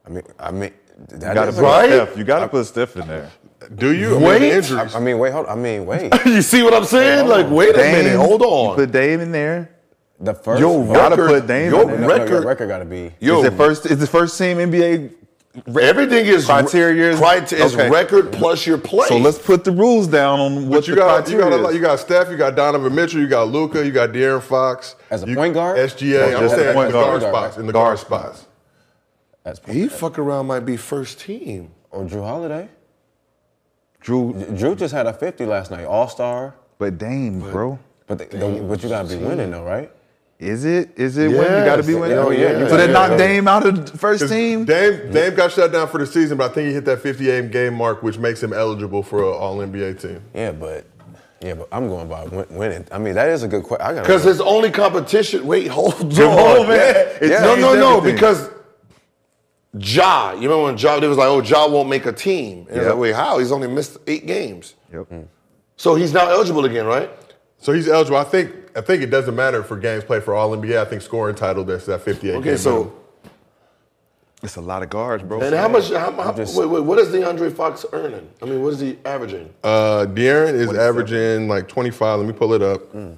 I 0.06 0.10
mean, 0.10 0.22
I 0.38 0.50
mean, 0.50 0.72
you 1.12 1.18
gotta 1.18 1.48
is- 1.48 1.54
put 1.56 1.62
Right? 1.64 1.88
Steph. 1.90 2.16
You 2.16 2.24
gotta 2.24 2.48
put 2.48 2.64
Steph 2.66 2.96
in 2.96 3.06
there. 3.08 3.30
Do 3.74 3.92
you? 3.94 4.10
I 4.16 4.18
mean, 4.18 4.22
Wait. 4.22 4.38
the 4.40 4.54
injuries. 4.56 4.94
I, 4.94 4.98
I 4.98 5.00
mean, 5.00 5.18
wait, 5.18 5.32
hold. 5.32 5.46
I 5.46 5.54
mean, 5.54 5.84
wait. 5.86 6.12
you 6.26 6.40
see 6.42 6.62
what 6.62 6.72
I'm 6.72 6.84
saying? 6.84 7.28
Like, 7.28 7.48
wait 7.50 7.74
a 7.74 7.78
minute, 7.78 8.16
hold 8.16 8.40
You 8.40 8.46
on. 8.46 8.76
put 8.76 8.90
Dame 8.90 9.20
in 9.20 9.32
there. 9.32 9.70
The 10.18 10.34
first. 10.34 10.60
Yo, 10.60 10.82
no, 10.82 10.92
Gotta 10.92 11.16
record, 11.16 11.40
put 11.40 11.46
Dame 11.46 11.70
your 11.70 11.82
in 11.82 11.88
there. 11.88 11.98
no, 12.00 12.06
no, 12.08 12.14
your 12.14 12.24
record, 12.24 12.44
record 12.44 12.68
got 12.68 12.78
to 12.78 12.84
be. 12.84 13.12
yo, 13.20 13.40
is 13.40 13.46
it 13.46 13.54
first? 13.54 13.86
Is 13.86 13.98
the 13.98 14.06
first 14.06 14.36
team 14.38 14.56
NBA? 14.58 15.14
Everything 15.80 16.26
is 16.26 16.46
Criteria 16.46 17.10
is- 17.10 17.18
criteria 17.18 17.64
is 17.64 17.74
okay. 17.74 17.90
record 17.90 18.30
plus 18.32 18.66
your 18.66 18.78
play. 18.78 19.08
So 19.08 19.16
let's 19.18 19.38
put 19.38 19.64
the 19.64 19.72
rules 19.72 20.06
down 20.06 20.38
on 20.38 20.68
what 20.68 20.76
But 20.78 20.88
you 20.88 20.94
the 20.94 21.00
got 21.00 21.28
you 21.28 21.38
got 21.38 21.52
a 21.52 21.56
lot- 21.56 21.74
you 21.74 21.80
got 21.80 21.98
Steph, 21.98 22.30
you 22.30 22.36
got 22.36 22.54
Donovan 22.54 22.94
Mitchell, 22.94 23.20
you 23.20 23.26
got 23.26 23.48
Luka, 23.48 23.84
you 23.84 23.90
got 23.90 24.10
De'Aaron 24.10 24.42
Fox 24.42 24.94
As 25.10 25.24
a 25.24 25.28
you- 25.28 25.34
point 25.34 25.54
guard? 25.54 25.76
SGA. 25.76 26.36
I'm 26.36 26.48
saying 26.48 26.74
point 26.74 26.92
the 26.92 27.00
guard, 27.00 27.20
guard. 27.20 27.32
spots 27.34 27.56
in 27.56 27.66
the 27.66 27.72
Guard 27.72 27.96
guard 27.96 27.98
spots. 27.98 28.46
That's 29.42 29.60
he 29.66 29.88
fuck 29.88 30.18
around 30.20 30.46
might 30.46 30.60
be 30.66 30.76
first 30.76 31.18
team. 31.20 31.72
or 31.90 32.04
Jrue 32.04 32.22
Holiday. 32.24 32.68
Jrue, 34.04 34.32
Jrue 34.56 34.76
just 34.76 34.94
had 34.94 35.06
a 35.06 35.12
50 35.12 35.44
last 35.46 35.70
night, 35.72 35.84
All 35.84 36.06
Star. 36.08 36.54
but 36.78 36.96
Dame, 36.96 37.40
bro. 37.40 37.78
But 38.06 38.18
the, 38.18 38.24
the, 38.36 38.64
but 38.68 38.82
you 38.82 38.88
got 38.88 39.08
to 39.08 39.16
be 39.16 39.22
winning 39.24 39.50
though, 39.50 39.64
right? 39.64 39.90
Is 40.40 40.64
it? 40.64 40.90
Is 40.96 41.18
it 41.18 41.28
when 41.28 41.36
you 41.58 41.64
got 41.66 41.76
to 41.76 41.82
be 41.82 41.94
winning? 41.94 42.16
Oh, 42.16 42.30
yeah. 42.30 42.66
So 42.66 42.76
they 42.78 42.86
Yeah. 42.86 42.92
knocked 42.92 43.18
Dame 43.18 43.46
out 43.46 43.66
of 43.66 43.92
the 43.92 43.98
first 43.98 44.22
'Cause 44.22 44.30
team. 44.30 44.64
Dame, 44.64 45.12
Dame 45.12 45.34
got 45.34 45.52
shut 45.52 45.70
down 45.70 45.86
for 45.88 45.98
the 45.98 46.06
season, 46.06 46.38
but 46.38 46.50
I 46.50 46.54
think 46.54 46.68
he 46.68 46.72
hit 46.72 46.86
that 46.86 47.00
58 47.02 47.50
game 47.50 47.74
mark, 47.74 48.02
which 48.02 48.16
makes 48.18 48.42
him 48.42 48.54
eligible 48.54 49.02
for 49.02 49.18
an 49.18 49.34
All 49.38 49.60
NBA 49.60 49.92
team. 49.92 50.22
Yeah, 50.34 50.52
but 50.52 50.86
yeah, 51.42 51.54
but 51.54 51.68
I'm 51.70 51.88
going 51.88 52.08
by 52.08 52.24
winning. 52.48 52.86
I 52.90 52.96
mean, 52.96 53.14
that 53.16 53.28
is 53.28 53.42
a 53.42 53.48
good 53.48 53.64
question. 53.64 53.96
Because 54.02 54.24
his 54.24 54.40
only 54.40 54.70
competition. 54.70 55.46
Wait, 55.46 55.66
hold 55.66 55.94
on, 55.94 56.22
on, 56.22 56.68
man. 56.68 56.96
It 57.20 57.28
no, 57.28 57.40
changed 57.54 57.60
no, 57.60 57.74
no. 57.74 57.96
everything. 57.98 58.14
Because 58.16 58.48
Ja, 59.78 60.32
you 60.32 60.42
remember 60.48 60.64
when 60.64 60.78
Ja? 60.78 60.98
They 60.98 61.06
was 61.06 61.16
like, 61.18 61.28
"Oh, 61.28 61.40
Ja 61.42 61.68
won't 61.68 61.88
make 61.88 62.04
a 62.06 62.12
team." 62.12 62.60
And 62.68 62.78
it's 62.78 62.86
Yep. 62.86 62.86
like, 62.94 62.98
wait, 62.98 63.14
how? 63.14 63.38
He's 63.38 63.52
only 63.52 63.68
missed 63.68 63.98
eight 64.06 64.26
games, 64.26 64.74
Yep. 64.92 65.06
so 65.76 65.94
he's 65.94 66.12
now 66.12 66.28
eligible 66.28 66.64
again, 66.64 66.86
right? 66.86 67.08
So 67.58 67.72
he's 67.72 67.88
eligible. 67.88 68.16
I 68.16 68.24
think 68.24 68.50
I 68.76 68.80
think 68.80 69.02
it 69.02 69.10
doesn't 69.10 69.34
matter 69.34 69.62
for 69.62 69.76
games 69.76 70.04
played 70.04 70.22
for 70.22 70.34
All 70.34 70.56
NBA. 70.56 70.78
I 70.78 70.84
think 70.84 71.02
scoring 71.02 71.34
title 71.34 71.64
that's 71.64 71.86
that 71.86 72.02
58 72.02 72.34
Okay, 72.36 72.44
game 72.44 72.56
so 72.56 72.70
minimum. 72.70 72.94
It's 74.42 74.56
a 74.56 74.60
lot 74.62 74.82
of 74.82 74.88
guards, 74.88 75.22
bro. 75.22 75.40
and 75.42 75.54
how 75.54 75.68
much? 75.68 75.90
How, 75.90 76.10
how, 76.12 76.32
just- 76.32 76.56
wait, 76.56 76.66
wait, 76.66 76.82
what 76.82 76.98
is 76.98 77.08
DeAndre 77.08 77.52
Fox 77.54 77.84
earning? 77.92 78.26
I 78.40 78.46
mean, 78.46 78.62
what 78.62 78.72
is 78.72 78.80
he 78.80 78.96
averaging? 79.04 79.52
Uh, 79.62 80.06
De'Aaron 80.08 80.54
is 80.54 80.72
averaging 80.72 81.46
like 81.46 81.68
25. 81.68 82.20
Let 82.20 82.26
me 82.26 82.32
pull 82.32 82.54
it 82.54 82.62
up. 82.62 82.80
Hmm. 82.92 83.12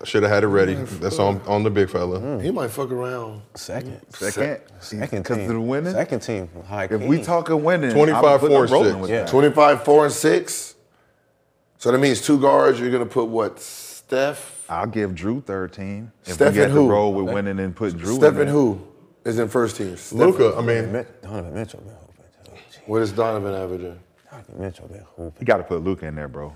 I 0.00 0.04
should 0.04 0.22
have 0.22 0.30
had 0.30 0.44
it 0.44 0.48
ready. 0.48 0.76
Mm. 0.76 1.00
That's 1.00 1.18
on 1.18 1.40
on 1.46 1.64
the 1.64 1.70
big 1.70 1.90
fella. 1.90 2.20
Hmm. 2.20 2.38
He 2.38 2.50
might 2.52 2.70
fuck 2.70 2.92
around. 2.92 3.42
second. 3.54 4.00
Mm. 4.12 4.16
Second, 4.16 4.60
Second 4.80 5.22
because 5.22 5.36
team. 5.38 5.46
of 5.48 5.54
the 5.54 5.60
winning. 5.60 5.92
Second 5.92 6.20
team, 6.20 6.48
high 6.68 6.84
If 6.84 7.00
we 7.00 7.20
talking 7.22 7.64
winning, 7.64 7.90
25, 7.90 8.40
four, 8.40 8.62
I'm 8.62 8.68
six. 8.68 9.08
Yeah. 9.08 9.26
25, 9.26 9.84
4, 9.84 10.04
and 10.04 10.12
6. 10.14 10.74
So 11.78 11.90
that 11.92 11.98
means 11.98 12.20
two 12.20 12.38
guards. 12.40 12.78
You're 12.78 12.90
going 12.90 13.02
to 13.08 13.12
put 13.12 13.24
what? 13.26 13.58
Steph? 13.58 14.57
I'll 14.68 14.86
give 14.86 15.12
Jrue 15.12 15.44
third 15.44 15.72
team. 15.72 16.12
If 16.26 16.34
Steph 16.34 16.52
we 16.52 16.58
got 16.58 16.64
and 16.66 16.74
to 16.74 16.80
who? 16.82 16.90
roll 16.90 17.12
with 17.14 17.32
winning 17.34 17.58
and 17.58 17.74
put 17.74 17.94
Jrue. 17.94 18.16
Steph 18.16 18.34
in 18.34 18.40
and 18.40 18.48
there. 18.48 18.54
who 18.54 18.80
is 19.24 19.38
in 19.38 19.48
first 19.48 19.76
team? 19.76 19.96
Steph- 19.96 20.18
Luka, 20.18 20.54
I 20.56 20.60
mean, 20.62 21.04
Donovan 21.22 21.54
Mitchell 21.54 21.80
been 21.80 21.94
hooping 21.94 22.60
too. 22.74 22.80
What 22.86 23.02
is 23.02 23.12
Donovan 23.12 23.54
averaging? 23.54 23.98
Donovan 24.30 24.60
Mitchell 24.60 24.88
been 24.88 25.02
oh, 25.18 25.32
You 25.40 25.46
got 25.46 25.56
to 25.58 25.62
put 25.64 25.82
Luka 25.82 26.06
in 26.06 26.14
there, 26.14 26.28
bro. 26.28 26.52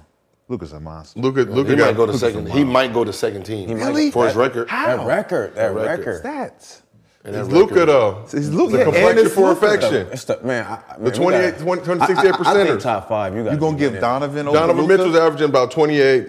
Luka's 0.49 0.73
a 0.73 0.81
monster. 0.81 1.19
Luka, 1.21 1.41
Luka 1.41 1.53
He 1.53 1.57
Luka 1.57 1.71
might 1.77 1.79
got 1.93 1.97
go 1.97 2.07
to 2.07 2.19
second. 2.19 2.49
He 2.51 2.65
might 2.65 2.93
go 2.93 3.05
to 3.05 3.13
second 3.13 3.45
team. 3.45 3.69
He 3.69 3.75
might 3.75 3.87
Really? 3.87 4.11
For 4.11 4.27
his 4.27 4.37
record. 4.37 4.69
How? 4.69 4.99
That 4.99 5.07
record, 5.07 5.55
that 5.55 5.75
record. 5.75 5.99
record. 5.99 6.23
Stats. 6.25 6.83
And 7.25 7.35
that 7.35 7.45
It's 7.45 7.49
Luka 7.51 7.75
record- 7.75 7.89
though. 7.89 8.23
It's 8.25 8.49
Luka. 8.49 8.73
The 8.73 8.79
Yeah, 8.79 8.85
and 8.85 8.93
complexion 8.93 9.27
it's 9.27 9.35
for 9.35 9.49
Luka. 9.49 9.67
affection. 9.67 10.07
It's 10.13 10.25
the 10.25 10.41
man. 10.43 10.67
I, 10.67 10.83
I 10.95 10.99
The 10.99 11.11
28, 11.13 11.51
gotta- 11.53 11.63
20, 11.65 11.83
20, 11.83 12.01
I- 12.01 12.05
I, 12.05 12.09
I 12.63 12.67
think 12.67 12.81
top 12.81 13.09
five. 13.09 13.35
You 13.37 13.45
got. 13.45 13.53
You 13.53 13.59
gonna 13.59 13.79
give 13.79 13.99
Donovan 14.01 14.49
over 14.49 14.59
Donovan 14.59 14.85
Luka? 14.85 14.97
Mitchell's 14.99 15.17
averaging 15.17 15.49
about 15.49 15.71
28, 15.71 16.29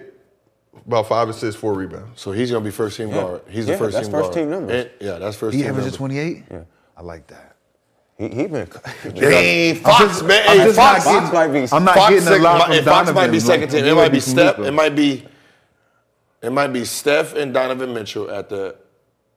about 0.85 1.07
five 1.07 1.29
assists, 1.29 1.59
four 1.59 1.73
rebounds. 1.73 2.19
So 2.21 2.31
he's 2.31 2.51
going 2.51 2.63
to 2.63 2.67
be 2.67 2.71
first 2.75 2.97
team 2.97 3.09
guard. 3.11 3.41
He's 3.49 3.65
the 3.65 3.73
Yeah, 3.73 3.77
first 3.77 3.93
that's 3.95 4.07
team 4.07 4.11
first 4.13 4.23
guard. 4.25 4.33
team 4.35 4.49
numbers. 4.49 4.75
And- 4.85 4.91
yeah, 4.99 5.17
that's 5.19 5.35
first 5.37 5.55
He 5.55 5.61
team 5.61 5.71
averages 5.71 5.95
28. 5.95 6.43
Yeah, 6.51 6.59
I 6.97 7.01
like 7.01 7.27
that. 7.27 7.55
He, 8.17 8.27
he 8.29 8.47
been. 8.47 8.67
Hey, 9.15 9.73
Fox, 9.75 9.99
just- 9.99 10.25
man. 10.25 10.43
I'm 10.47 10.57
Hey, 10.59 10.71
Fox, 10.73 11.05
not 11.05 11.11
getting- 11.13 11.21
Fox 11.21 11.33
might 11.33 11.47
be. 11.47 11.67
I'm 11.71 11.83
not 11.83 11.95
Fox, 11.95 12.09
getting 12.09 12.23
a 12.27 12.27
second- 12.31 12.43
lot 12.43 12.57
might- 12.69 12.75
from 12.77 12.85
Fox 12.85 12.85
Donovan. 13.07 13.15
might 13.15 13.31
be 13.31 13.39
second 13.39 13.61
like 13.61 13.71
team. 13.71 13.85
It 13.85 13.95
might 13.95 14.11
be 14.11 14.19
Steph. 14.19 14.59
It 14.59 14.71
might 14.71 14.95
be. 14.95 15.25
It 16.41 16.51
might 16.51 16.67
be 16.73 16.83
Steph 16.85 17.35
and 17.35 17.53
Donovan 17.53 17.93
Mitchell 17.93 18.29
at 18.29 18.49
the 18.49 18.75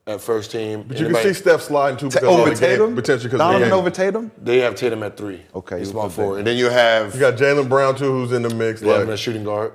at 0.09 0.21
first 0.21 0.51
team. 0.53 0.85
But 0.87 0.99
you 0.99 1.07
can 1.09 1.17
see 1.17 1.33
Steph 1.35 1.63
sliding 1.63 1.99
too 1.99 2.09
Ta- 2.11 2.21
because 2.21 2.35
of 2.35 2.41
over 2.41 2.51
the 2.51 2.61
game, 2.61 2.71
Tatum. 2.71 2.95
potentially 2.95 3.27
because 3.29 3.35
of 3.35 3.39
Donovan 3.39 3.61
the 3.61 3.67
game. 3.67 3.79
over 3.79 3.91
Tatum. 3.91 4.31
They 4.43 4.59
have 4.59 4.75
Tatum 4.75 5.03
at 5.05 5.17
three. 5.17 5.43
Okay, 5.55 5.79
he's 5.79 5.89
you 5.89 5.93
small 5.93 6.11
put 6.11 6.39
and 6.39 6.47
then 6.47 6.57
you 6.57 6.69
have 6.69 7.15
You 7.15 7.21
got 7.21 7.35
Jaylen 7.35 7.69
Brown 7.69 7.95
too, 7.97 8.11
who's 8.13 8.33
in 8.33 8.43
the 8.43 8.55
mix. 8.55 8.81
they 8.81 8.89
have 8.89 9.01
Like, 9.03 9.09
at 9.15 9.19
shooting 9.19 9.43
guard. 9.45 9.73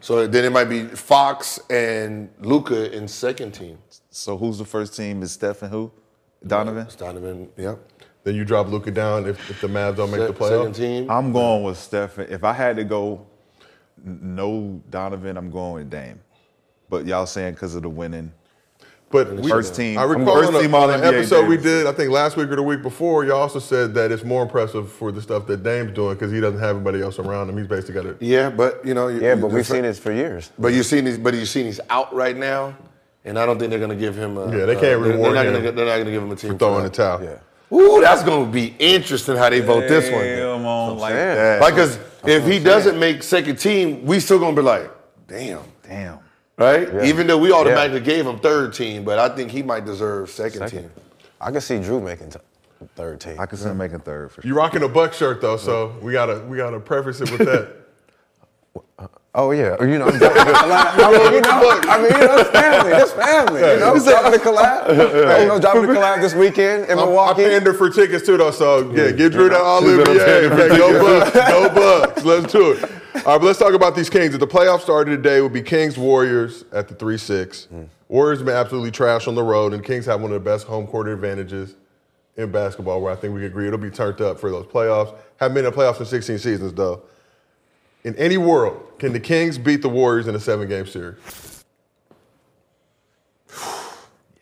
So 0.00 0.26
then 0.26 0.44
it 0.44 0.50
might 0.52 0.64
be 0.64 0.84
Fox 0.84 1.58
and 1.70 2.30
Luka 2.40 2.94
in 2.96 3.06
second 3.08 3.52
team. 3.52 3.78
So 4.10 4.36
who's 4.36 4.58
the 4.58 4.64
first 4.64 4.96
team? 4.96 5.22
Is 5.22 5.32
Steph 5.32 5.62
and 5.62 5.70
who? 5.70 5.90
Donovan. 6.46 6.86
It's 6.86 6.96
Donovan. 6.96 7.48
Yep. 7.56 7.78
then 8.22 8.34
you 8.34 8.44
drop 8.44 8.68
Luka 8.68 8.90
down 8.90 9.26
if, 9.26 9.50
if 9.50 9.60
the 9.60 9.66
Mavs 9.68 9.96
don't 9.96 10.10
make 10.10 10.20
the 10.20 10.28
Se- 10.28 10.32
playoffs. 10.34 10.58
Second 10.58 10.74
team. 10.74 11.10
I'm 11.10 11.32
going 11.32 11.62
with 11.64 11.78
Stephen. 11.78 12.26
If 12.30 12.44
I 12.44 12.52
had 12.52 12.76
to 12.76 12.84
go, 12.84 13.26
n- 14.04 14.20
no 14.22 14.82
Donovan, 14.90 15.36
I'm 15.36 15.50
going 15.50 15.74
with 15.74 15.90
Dame. 15.90 16.20
But 16.88 17.06
y'all 17.06 17.26
saying 17.26 17.54
because 17.54 17.74
of 17.74 17.82
the 17.82 17.88
winning. 17.90 18.32
But 19.14 19.32
we, 19.32 19.48
First 19.48 19.76
team. 19.76 19.96
I 19.96 20.02
recall 20.02 20.34
first 20.34 20.48
on, 20.48 20.56
a, 20.56 20.60
team 20.60 20.74
on 20.74 20.90
All 20.90 20.90
an 20.90 21.02
NBA 21.02 21.18
episode 21.18 21.46
we 21.46 21.56
did, 21.56 21.86
I 21.86 21.92
think 21.92 22.10
last 22.10 22.36
week 22.36 22.48
or 22.48 22.56
the 22.56 22.64
week 22.64 22.82
before, 22.82 23.24
you 23.24 23.32
also 23.32 23.60
said 23.60 23.94
that 23.94 24.10
it's 24.10 24.24
more 24.24 24.42
impressive 24.42 24.90
for 24.90 25.12
the 25.12 25.22
stuff 25.22 25.46
that 25.46 25.62
Dame's 25.62 25.92
doing 25.92 26.16
because 26.16 26.32
he 26.32 26.40
doesn't 26.40 26.58
have 26.58 26.74
anybody 26.74 27.00
else 27.00 27.20
around 27.20 27.48
him. 27.48 27.56
He's 27.56 27.68
basically 27.68 27.94
got 27.94 28.06
it. 28.06 28.16
Yeah, 28.20 28.50
but 28.50 28.84
you 28.84 28.92
know. 28.92 29.06
Yeah, 29.06 29.36
you- 29.36 29.40
but 29.40 29.52
we've 29.52 29.64
seen 29.64 29.82
this 29.82 30.00
for 30.00 30.10
years. 30.10 30.50
But 30.58 30.72
you've 30.72 30.86
seen 30.86 31.06
he's, 31.06 31.16
but 31.16 31.32
you've 31.32 31.48
seen 31.48 31.66
he's 31.66 31.78
out 31.90 32.12
right 32.12 32.36
now, 32.36 32.76
and 33.24 33.38
I 33.38 33.46
don't 33.46 33.56
think 33.56 33.70
they're 33.70 33.78
gonna 33.78 33.94
give 33.94 34.16
him. 34.16 34.36
A, 34.36 34.46
Yeah, 34.46 34.66
they 34.66 34.74
uh, 34.74 34.80
can't 34.80 35.00
they're, 35.00 35.16
they're 35.16 35.32
not 35.32 35.46
him 35.46 35.52
Gonna, 35.52 35.72
they're 35.72 35.86
not 35.86 35.98
gonna 35.98 36.10
give 36.10 36.22
him 36.24 36.32
a 36.32 36.36
team 36.36 36.50
for 36.50 36.58
throwing 36.58 36.82
the 36.82 36.90
towel. 36.90 37.22
Yeah. 37.22 37.38
Ooh, 37.72 38.00
that's 38.00 38.24
gonna 38.24 38.50
be 38.50 38.74
interesting 38.80 39.36
how 39.36 39.48
they 39.48 39.60
vote 39.60 39.86
this 39.86 40.10
one. 40.10 40.24
Damn, 40.24 40.66
on 40.66 40.98
like 40.98 41.12
saying. 41.12 41.36
that. 41.36 41.60
Like, 41.60 41.76
cause 41.76 42.00
if 42.26 42.44
he 42.48 42.58
doesn't 42.58 42.98
make 42.98 43.22
second 43.22 43.60
team, 43.60 44.04
we 44.04 44.18
still 44.18 44.40
gonna 44.40 44.56
be 44.56 44.62
like, 44.62 44.90
damn, 45.28 45.60
Damn. 45.84 46.23
Right? 46.56 46.92
Yeah. 46.92 47.04
Even 47.04 47.26
though 47.26 47.38
we 47.38 47.52
automatically 47.52 48.00
gave 48.00 48.26
him 48.26 48.38
third 48.38 48.72
team, 48.74 49.04
but 49.04 49.18
I 49.18 49.28
think 49.34 49.50
he 49.50 49.62
might 49.62 49.84
deserve 49.84 50.30
second, 50.30 50.60
Second. 50.60 50.82
team. 50.82 50.90
I 51.40 51.50
can 51.50 51.60
see 51.60 51.74
Jrue 51.78 52.02
making 52.02 52.30
t- 52.30 52.38
third 52.94 53.20
team. 53.20 53.40
I 53.40 53.46
can 53.46 53.58
see 53.58 53.68
him 53.68 53.76
making 53.78 54.00
third 54.00 54.30
for 54.30 54.40
sure. 54.42 54.48
You 54.48 54.54
rocking 54.56 54.82
a 54.84 54.88
Buck 54.88 55.12
shirt 55.14 55.40
though, 55.40 55.56
so 55.56 55.96
we 56.00 56.12
gotta 56.12 56.40
we 56.48 56.56
gotta 56.56 56.78
preface 56.78 57.20
it 57.20 57.30
with 57.30 57.40
that. 57.46 57.68
Oh 59.36 59.50
yeah, 59.50 59.74
oh, 59.80 59.84
you 59.84 59.98
know, 59.98 60.06
I'm 60.06 60.16
dropping 60.18 60.44
the 60.44 60.52
collab. 60.52 60.94
I 60.96 61.10
mean, 61.10 61.32
you 61.34 61.40
know, 61.40 61.80
I 61.90 61.96
mean, 62.00 62.12
you 62.12 62.24
know, 62.24 62.36
it's 62.38 62.50
family. 62.50 62.92
It's 62.92 63.10
family. 63.12 63.60
You 63.62 63.80
know, 63.80 63.98
dropping 63.98 64.30
the 64.30 64.38
collab. 64.38 65.40
You 65.42 65.48
know, 65.48 65.58
dropping 65.58 65.82
the 65.82 65.88
collab 65.88 66.20
this 66.20 66.34
weekend 66.36 66.82
in 66.88 66.94
Milwaukee. 66.94 67.00
I 67.00 67.04
Milwaukee. 67.04 67.42
pander 67.42 67.74
for 67.74 67.90
tickets 67.90 68.24
too 68.24 68.36
though, 68.36 68.52
so 68.52 68.92
yeah, 68.92 69.10
get 69.10 69.32
Jrue 69.32 69.50
that 69.50 69.60
olive. 69.60 69.98
what 69.98 70.08
I'm 70.10 70.16
Yeah, 70.18 70.24
saying. 70.24 70.52
okay, 70.52 70.68
go 70.78 71.02
Bucks, 71.20 71.32
go 71.50 71.68
Bucks. 71.74 72.24
Let's 72.24 72.52
do 72.52 72.72
it. 72.74 72.90
All 73.26 73.32
right, 73.32 73.38
but 73.40 73.46
let's 73.46 73.58
talk 73.58 73.72
about 73.72 73.96
these 73.96 74.10
Kings. 74.10 74.34
If 74.34 74.40
the 74.40 74.46
playoffs 74.46 74.82
started 74.82 75.10
today, 75.22 75.38
it 75.38 75.40
would 75.40 75.52
be 75.52 75.62
Kings 75.62 75.96
Warriors 75.96 76.64
at 76.72 76.88
the 76.88 76.94
three 76.94 77.16
six. 77.16 77.68
Warriors 78.08 78.40
have 78.40 78.46
been 78.46 78.54
absolutely 78.54 78.90
trash 78.90 79.26
on 79.26 79.34
the 79.34 79.42
road, 79.42 79.72
and 79.72 79.82
Kings 79.82 80.04
have 80.06 80.20
one 80.20 80.30
of 80.30 80.34
the 80.44 80.50
best 80.50 80.66
home 80.66 80.86
court 80.86 81.08
advantages 81.08 81.74
in 82.36 82.52
basketball. 82.52 83.00
Where 83.00 83.10
I 83.12 83.16
think 83.16 83.32
we 83.32 83.40
can 83.40 83.46
agree 83.46 83.66
it'll 83.66 83.78
be 83.78 83.88
turned 83.88 84.20
up 84.20 84.38
for 84.38 84.50
those 84.50 84.66
playoffs. 84.66 85.16
Haven't 85.38 85.54
been 85.54 85.64
in 85.64 85.70
the 85.72 85.76
playoffs 85.76 86.00
in 86.00 86.06
16 86.06 86.38
seasons 86.38 86.74
though. 86.74 87.02
In 88.04 88.14
any 88.16 88.36
world, 88.36 88.82
can 88.98 89.14
the 89.14 89.20
Kings 89.20 89.56
beat 89.56 89.80
the 89.80 89.88
Warriors 89.88 90.28
in 90.28 90.34
a 90.34 90.40
seven 90.40 90.68
game 90.68 90.86
series? 90.86 91.16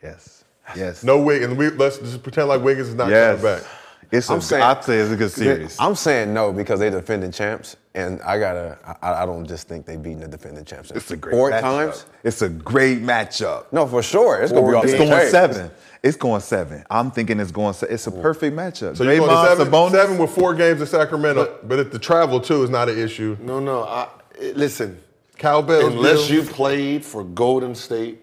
Yes. 0.03 0.43
Yes. 0.75 1.05
No 1.05 1.21
Wiggins. 1.23 1.55
We, 1.55 1.69
let's 1.71 1.99
just 1.99 2.25
pretend 2.25 2.49
like 2.49 2.61
Wiggins 2.63 2.89
is 2.89 2.95
not 2.97 3.09
Yes. 3.11 3.41
coming 3.41 3.61
back. 3.61 3.69
It's 4.13 4.29
a, 4.29 4.35
I'm 4.35 4.41
saying- 4.43 4.63
I'd 4.63 4.85
say 4.85 4.99
it's 4.99 5.11
a 5.11 5.17
good 5.17 5.33
series. 5.33 5.77
I'm 5.81 5.95
saying 5.95 6.35
no 6.35 6.53
because 6.53 6.79
they're 6.81 6.91
defending 6.91 7.33
champs, 7.33 7.77
and 7.95 8.21
I 8.23 8.39
gotta. 8.39 8.79
I, 9.03 9.23
I 9.23 9.27
don't 9.27 9.47
just 9.47 9.69
think 9.69 9.87
they 9.87 9.97
beating 9.97 10.21
the 10.21 10.29
defending 10.29 10.65
champs. 10.67 10.91
It's 10.91 11.11
a 11.11 11.17
great 11.17 11.33
four 11.33 11.51
matchup. 11.51 11.61
times. 11.63 12.07
It's 12.23 12.43
a 12.43 12.49
great 12.49 13.01
matchup. 13.03 13.73
No, 13.73 13.87
for 13.87 14.03
sure, 14.03 14.43
it's 14.43 14.53
gonna 14.53 14.69
be 14.69 14.75
off 14.75 14.85
It's 14.85 14.95
going 14.95 15.11
chain. 15.11 15.31
seven. 15.31 15.71
It's 16.03 16.17
going 16.17 16.41
seven. 16.41 16.85
I'm 16.91 17.11
thinking 17.11 17.41
it's 17.41 17.53
going. 17.53 17.73
Se- 17.75 17.87
it's 17.89 18.07
a 18.07 18.11
mm. 18.11 18.21
perfect 18.21 18.55
matchup. 18.57 18.97
So 18.97 19.05
you're 19.05 19.17
going 19.19 19.31
to 19.31 19.35
Draymond, 19.35 19.57
seven, 19.57 19.69
Sabonis. 19.69 19.91
seven 19.93 20.19
with 20.19 20.31
four 20.31 20.53
games 20.55 20.81
in 20.81 20.87
Sacramento, 20.87 21.61
but, 21.63 21.79
if 21.79 21.93
the 21.93 21.99
travel 21.99 22.41
too 22.41 22.63
is 22.65 22.71
not 22.71 22.89
an 22.89 22.99
issue. 22.99 23.37
No, 23.41 23.61
no. 23.61 23.85
I, 23.85 24.09
it- 24.39 24.57
listen, 24.57 25.01
Cowbells, 25.39 25.93
unless 25.95 26.29
you 26.29 26.43
played 26.43 27.05
for 27.05 27.25
Golden 27.25 27.75
State 27.75 28.21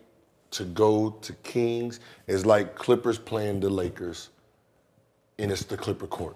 to 0.51 0.65
go 0.65 1.11
to 1.21 1.33
Kings, 1.43 1.99
is 2.27 2.45
like 2.45 2.75
Clippers 2.75 3.17
playing 3.17 3.61
the 3.61 3.69
Lakers, 3.69 4.29
and 5.39 5.51
it's 5.51 5.63
the 5.63 5.77
Clipper 5.77 6.07
court. 6.07 6.35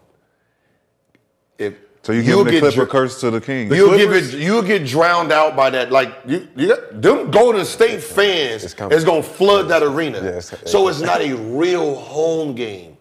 If 1.58 1.76
So 2.02 2.12
you 2.14 2.22
you'll 2.22 2.44
give 2.44 2.46
the 2.46 2.52
get 2.52 2.60
Clipper 2.62 2.76
dr- 2.86 2.90
curse 2.90 3.20
to 3.22 3.32
the 3.32 3.42
Kings. 3.42 3.74
You'll 3.76 3.98
give 3.98 4.12
it. 4.12 4.34
You'll 4.34 4.62
get 4.64 4.86
drowned 4.86 5.32
out 5.32 5.56
by 5.56 5.70
that. 5.72 5.92
Like 5.92 6.14
you, 6.26 6.48
you 6.56 6.68
got, 6.70 7.02
them 7.02 7.32
Golden 7.32 7.66
State 7.66 8.02
fans 8.02 8.64
It's 8.64 8.76
is 8.80 9.04
gonna 9.04 9.24
flood 9.24 9.68
that 9.70 9.84
arena. 9.84 10.18
Yeah, 10.20 10.30
it's- 10.30 10.72
so 10.72 10.88
it's 10.88 11.02
not 11.02 11.22
a 11.22 11.34
real 11.36 11.96
home 11.96 12.56
game. 12.56 12.98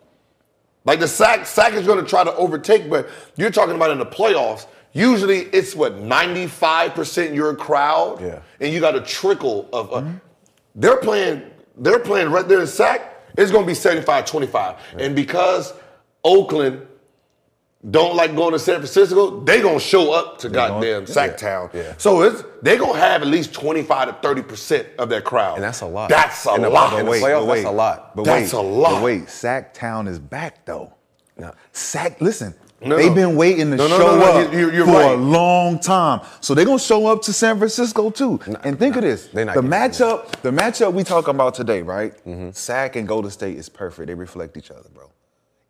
Like 0.85 0.99
the 1.01 1.09
sack, 1.09 1.47
sack 1.47 1.75
is 1.75 1.87
gonna 1.87 2.03
try 2.03 2.25
to 2.25 2.35
overtake, 2.35 2.91
but 2.91 3.09
you're 3.37 3.51
talking 3.53 3.77
about 3.77 3.91
in 3.91 3.99
the 3.99 4.07
playoffs. 4.07 4.67
Usually 4.95 5.43
it's 5.53 5.75
what 5.75 5.95
95% 5.97 7.35
your 7.35 7.55
crowd, 7.55 8.21
Yeah. 8.21 8.41
and 8.61 8.75
you 8.75 8.81
got 8.81 8.95
a 8.95 9.01
trickle 9.01 9.69
of. 9.73 9.93
Uh, 9.93 10.03
They're 10.75 10.97
playing. 10.99 11.43
They're 11.79 11.99
playing 11.99 12.31
right 12.31 12.47
there 12.47 12.61
in 12.61 12.67
sack. 12.67 13.09
It's 13.39 13.51
gonna 13.51 13.67
be 13.67 13.73
75-25, 13.75 14.77
and 14.99 15.17
because 15.17 15.73
Oakland 16.25 16.87
don't 17.91 18.15
like 18.15 18.37
going 18.37 18.53
to 18.53 18.61
San 18.61 18.77
Francisco, 18.77 19.41
they 19.41 19.61
gonna 19.61 19.81
show 19.81 20.13
up 20.13 20.39
to 20.39 20.49
goddamn 20.49 21.05
Sacktown. 21.05 21.73
Yeah. 21.75 21.95
So 21.99 22.23
it's 22.23 22.45
they 22.63 22.77
gonna 22.77 22.97
have 22.99 23.23
at 23.23 23.29
least 23.29 23.53
25 23.55 24.09
to 24.09 24.15
30 24.23 24.43
percent 24.43 24.87
of 24.99 25.09
their 25.09 25.21
crowd. 25.21 25.57
And 25.57 25.65
that's 25.65 25.81
a 25.81 25.87
lot. 25.87 26.09
That's 26.09 26.47
a 26.47 26.55
In 26.55 26.63
the- 26.63 26.71
lot. 26.71 26.97
in 26.99 27.07
the 27.07 27.11
playoffs, 27.13 27.47
that's 27.49 27.65
a 27.65 27.71
lot. 27.73 28.15
But 28.15 28.25
That's 28.25 28.53
wait, 28.53 28.59
a 28.59 28.63
lot. 28.63 28.91
But 28.95 29.03
wait, 29.03 29.25
Sacktown 29.27 30.07
is 30.07 30.21
back 30.21 30.65
though. 30.65 30.93
No. 31.37 31.51
Sack, 31.73 32.21
listen, 32.21 32.55
No, 32.85 32.97
they've 32.97 33.15
been 33.15 33.35
waiting 33.37 33.71
to 33.73 33.77
No, 33.77 33.89
no, 33.89 33.99
show 33.99 34.07
no, 34.17 34.19
no, 34.19 34.33
up 34.47 34.53
you- 34.53 34.71
you're 34.71 34.87
for 34.87 35.03
a 35.03 35.15
long 35.17 35.81
time. 35.81 36.21
So 36.41 36.55
they're 36.55 36.65
gonna 36.65 36.79
show 36.79 37.07
up 37.09 37.23
to 37.23 37.33
San 37.33 37.59
Francisco 37.59 38.11
too. 38.11 38.39
and 38.63 38.79
think 38.79 38.95
of 38.95 39.03
this: 39.03 39.27
they're 39.33 39.45
not 39.45 39.57
the 39.57 39.63
getting 39.63 39.73
it. 39.73 39.93
matchup, 39.93 40.41
the 40.43 40.51
matchup 40.53 40.93
we 40.93 41.03
talking 41.03 41.35
about 41.35 41.55
today, 41.55 41.83
right? 41.83 42.13
Mm-hmm. 42.25 42.51
Sack 42.53 42.95
and 42.95 43.09
Golden 43.09 43.31
State 43.33 43.57
is 43.57 43.69
perfect. 43.69 44.07
They 44.07 44.15
reflect 44.15 44.57
each 44.57 44.71
other, 44.71 44.89
bro. 44.95 45.09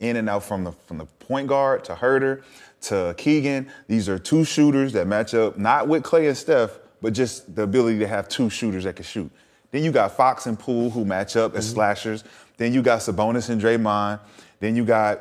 In 0.03 0.17
and 0.17 0.29
out 0.29 0.43
from 0.43 0.65
the 0.65 0.73
from 0.73 0.99
the 0.99 1.05
point 1.07 1.47
guard 1.47 1.85
to 1.85 1.95
Huerter 1.95 2.43
to 2.83 3.15
Keegan. 3.17 3.69
These 3.87 4.09
are 4.09 4.19
two 4.19 4.45
shooters 4.45 4.93
that 4.95 5.07
match 5.07 5.33
up 5.33 5.57
not 5.57 5.87
with 5.87 6.03
Clay 6.03 6.27
and 6.27 6.37
Steph, 6.37 6.79
but 7.01 7.13
just 7.13 7.55
the 7.55 7.63
ability 7.63 8.01
to 8.01 8.09
have 8.09 8.29
two 8.29 8.51
shooters 8.51 8.83
that 8.83 8.97
can 8.97 9.05
shoot. 9.05 9.31
Then 9.71 9.85
you 9.85 9.93
got 9.93 10.17
Fox 10.17 10.47
and 10.47 10.59
Poole 10.59 10.91
who 10.91 11.05
match 11.05 11.37
up 11.37 11.53
Mm-hmm. 11.53 11.59
as 11.59 11.71
slashers. 11.71 12.25
Then 12.57 12.75
you 12.75 12.83
got 12.83 12.99
Sabonis 12.99 13.49
and 13.49 13.63
Draymond. 13.63 14.19
Then 14.59 14.75
you 14.75 14.85
got 14.85 15.21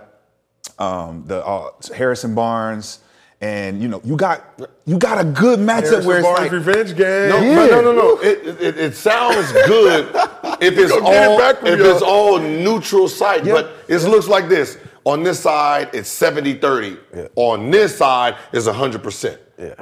um, 0.79 1.23
the 1.27 1.45
uh, 1.45 1.69
Harrison 1.95 2.34
Barnes, 2.34 2.99
and 3.39 3.82
you 3.84 3.88
know 3.88 4.01
you 4.03 4.15
got 4.15 4.43
you 4.86 4.97
got 4.97 5.19
a 5.23 5.23
good 5.23 5.59
matchup 5.59 5.84
Harrison 6.01 6.05
where 6.07 6.17
it's 6.17 6.25
Barnes 6.27 6.39
like 6.41 6.51
revenge 6.51 6.95
game. 6.97 7.29
No, 7.29 7.39
Yeah. 7.39 7.65
no, 7.67 7.82
no, 7.82 7.93
no. 7.93 8.19
It, 8.21 8.61
it, 8.61 8.77
it 8.79 8.95
sounds 8.95 9.51
good 9.51 10.11
if 10.62 10.78
it's 10.78 10.91
Go 10.91 10.97
it 10.99 11.03
all 11.03 11.38
back 11.38 11.57
if 11.64 11.80
y'all. 11.80 11.91
it's 11.91 12.01
all 12.01 12.39
neutral 12.39 13.07
site, 13.09 13.43
Yeah. 13.45 13.53
but 13.53 13.72
it 13.88 13.97
looks 14.03 14.28
like 14.28 14.47
this. 14.47 14.78
On 15.03 15.24
this 15.24 15.39
side, 15.39 15.89
it's 15.93 16.09
70-30. 16.09 16.97
Yeah. 17.16 17.28
On 17.36 17.72
this 17.72 17.97
side, 17.97 18.36
it's 18.53 18.68
100%. 18.68 19.38
Yeah. 19.57 19.74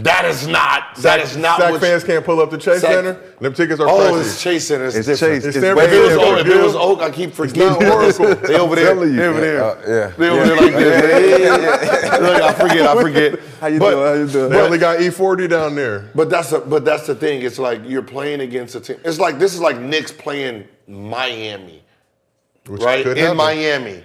That 0.00 0.26
is 0.26 0.46
not 0.46 0.94
that 0.96 1.20
is 1.20 1.38
not 1.38 1.58
Sack 1.58 1.80
fans 1.80 2.04
can't 2.04 2.22
pull 2.22 2.38
up 2.42 2.50
the 2.50 2.58
Chase 2.58 2.82
Sack- 2.82 2.90
Center. 2.92 3.14
Them 3.40 3.54
tickets 3.54 3.80
are 3.80 3.88
Oh, 3.88 4.12
pricey. 4.12 4.20
it's 4.20 4.42
Chase 4.42 4.68
Center. 4.68 4.84
it's 4.88 4.94
different. 5.06 5.18
Chase. 5.18 5.44
It's 5.46 5.56
It's, 5.56 5.60
San 5.64 5.74
way 5.74 5.84
If 5.86 5.92
it, 5.92 6.00
was 6.02 6.12
Oak, 6.18 6.38
if 6.40 6.46
it 6.48 6.62
was 6.62 6.74
Oak, 6.76 7.00
I 7.00 7.10
keep 7.10 7.32
forgetting. 7.32 7.78
not 7.80 7.82
Oracle. 7.94 8.34
They 8.34 8.56
over 8.58 8.74
there. 8.76 8.84
telling 8.94 9.08
you. 9.10 9.16
They 9.16 9.26
over 9.26 9.40
there. 9.40 9.64
Uh, 9.64 9.76
yeah. 9.88 10.12
They 10.18 10.28
over 10.28 10.44
there 10.46 10.56
like 10.56 10.72
this. 10.74 11.40
Yeah, 11.40 11.46
yeah, 11.46 11.60
yeah. 11.62 11.95
Look, 12.26 12.42
I 12.42 12.52
forget. 12.54 12.86
I 12.86 13.00
forget. 13.02 13.38
How 13.60 13.66
you 13.68 13.78
But- 13.78 13.90
doing? 13.90 14.06
How 14.06 14.12
you 14.14 14.26
doing? 14.28 14.50
They 14.52 14.60
only 14.60 14.78
got 14.78 14.98
E40 14.98 15.48
down 15.48 15.74
there. 15.74 16.10
But 16.14 16.30
that's 16.30 16.52
a, 16.52 16.58
but 16.60 16.84
that's 16.84 17.06
the 17.06 17.14
thing. 17.14 17.42
It's 17.42 17.58
like 17.58 17.80
you're 17.86 18.02
playing 18.02 18.40
against 18.40 18.74
a 18.74 18.80
team. 18.80 18.98
It's 19.04 19.18
like 19.18 19.38
this 19.38 19.54
is 19.54 19.60
like 19.60 19.78
Knicks 19.78 20.12
playing 20.12 20.64
Miami, 20.88 21.82
Which 22.66 22.82
right? 22.82 23.04
could 23.04 23.16
In 23.18 23.22
happen. 23.24 23.36
Miami. 23.36 24.04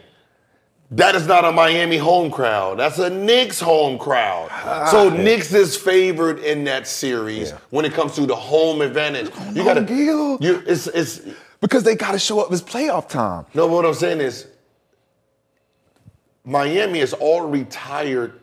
That 0.94 1.16
is 1.16 1.26
not 1.26 1.46
a 1.46 1.54
Miami 1.54 1.98
home 1.98 2.30
crowd. 2.30 2.78
That's 2.80 3.00
a 3.00 3.10
Knicks 3.10 3.62
home 3.62 3.98
crowd. 3.98 4.50
so 4.92 5.08
ah. 5.08 5.14
Knicks 5.16 5.54
is 5.54 5.78
favored 5.78 6.40
in 6.40 6.66
that 6.66 6.86
series 6.86 7.52
Yeah. 7.52 7.58
when 7.70 7.86
it 7.86 7.94
comes 7.94 8.14
to 8.16 8.26
the 8.26 8.36
home 8.36 8.82
advantage. 8.82 9.32
You 9.54 9.64
gotta, 9.64 9.82
on, 9.90 10.38
you, 10.42 10.62
it's, 10.68 10.88
it's, 10.88 11.22
because 11.62 11.84
they 11.84 11.96
got 11.96 12.12
to 12.12 12.20
show 12.20 12.42
up. 12.42 12.52
It's 12.52 12.62
playoff 12.62 13.08
time. 13.08 13.46
no, 13.54 13.68
but 13.70 13.74
what 13.76 13.86
I'm 13.86 13.94
saying 13.94 14.20
is 14.20 14.48
Miami 16.46 17.00
is 17.00 17.14
all 17.14 17.42
retired 17.48 18.34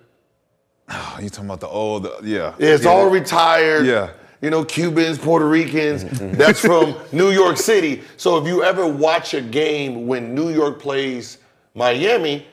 Oh, 0.90 1.18
you 1.20 1.28
talking 1.28 1.44
about 1.44 1.60
the 1.60 1.68
old? 1.68 2.08
Yeah, 2.22 2.54
It's 2.58 2.84
yeah. 2.84 2.90
all 2.90 3.10
retired. 3.10 3.84
Yeah. 3.84 4.08
You 4.40 4.48
know, 4.48 4.64
Cubans, 4.64 5.18
Puerto 5.18 5.46
Ricans. 5.46 6.04
that's 6.38 6.60
from 6.60 6.94
New 7.12 7.28
York 7.30 7.58
City. 7.58 8.02
So 8.16 8.38
if 8.38 8.46
you 8.46 8.62
ever 8.64 8.86
watch 8.86 9.34
a 9.34 9.42
game 9.42 10.06
when 10.06 10.34
New 10.34 10.48
York 10.48 10.80
plays 10.80 11.38
Miami, 11.74 12.46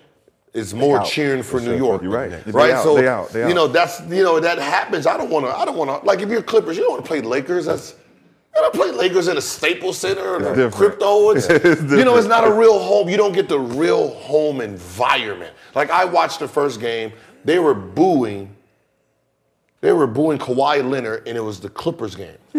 it's 0.54 0.74
more 0.74 1.00
out. 1.00 1.06
cheering 1.08 1.43
for 1.43 1.62
New. 1.62 1.78
York. 1.78 2.02
You're 2.02 2.12
right. 2.12 2.43
They 2.43 2.52
Right. 2.52 2.72
out. 2.72 2.84
So 2.84 2.96
They 2.96 3.08
out. 3.08 3.34
You 3.34 3.54
know 3.54 3.68
that's 3.68 4.02
you 4.02 4.24
know 4.24 4.39
that 4.41 4.58
happens. 4.58 5.08
I 5.08 5.16
don't 5.16 5.30
want 5.30 5.46
to. 5.46 5.56
I 5.58 5.64
don't 5.64 5.78
want 5.78 5.89
to. 6.02 6.06
Like 6.06 6.20
if 6.22 6.28
you're 6.30 6.41
Clippers, 6.41 6.76
you 6.76 6.84
don't 6.84 6.91
want 6.91 7.06
to 7.06 7.08
play 7.08 7.22
Lakers. 7.22 7.68
That's. 7.68 7.96
Don't 8.56 8.74
play 8.74 8.91
Lakers 8.91 9.28
in 9.28 9.38
a 9.38 9.41
Staples 9.41 9.97
Center 9.97 10.36
or 10.36 10.39
the 10.39 10.49
different. 10.49 10.74
crypto. 10.74 11.32
It's, 11.32 11.47
It's 11.49 11.91
you 11.91 12.06
know, 12.06 12.16
it's 12.16 12.28
not 12.28 12.47
a 12.47 12.51
real 12.53 12.80
home. 12.80 13.10
You 13.10 13.18
don't 13.18 13.34
get 13.34 13.49
the 13.49 13.60
real 13.60 14.12
home 14.16 14.62
environment. 14.62 15.53
Like 15.76 15.89
I 15.91 16.06
watched 16.06 16.39
the 16.39 16.47
first 16.47 16.80
game, 16.80 17.12
they 17.43 17.60
were 17.60 17.74
booing 17.74 18.56
they 19.86 19.91
were 19.93 20.08
booing 20.08 20.39
Kawhi 20.39 20.89
Leonard, 20.89 21.28
and 21.28 21.38
it 21.38 21.41
was 21.41 21.60
the 21.60 21.70
Clippers 21.70 22.16
game. 22.16 22.38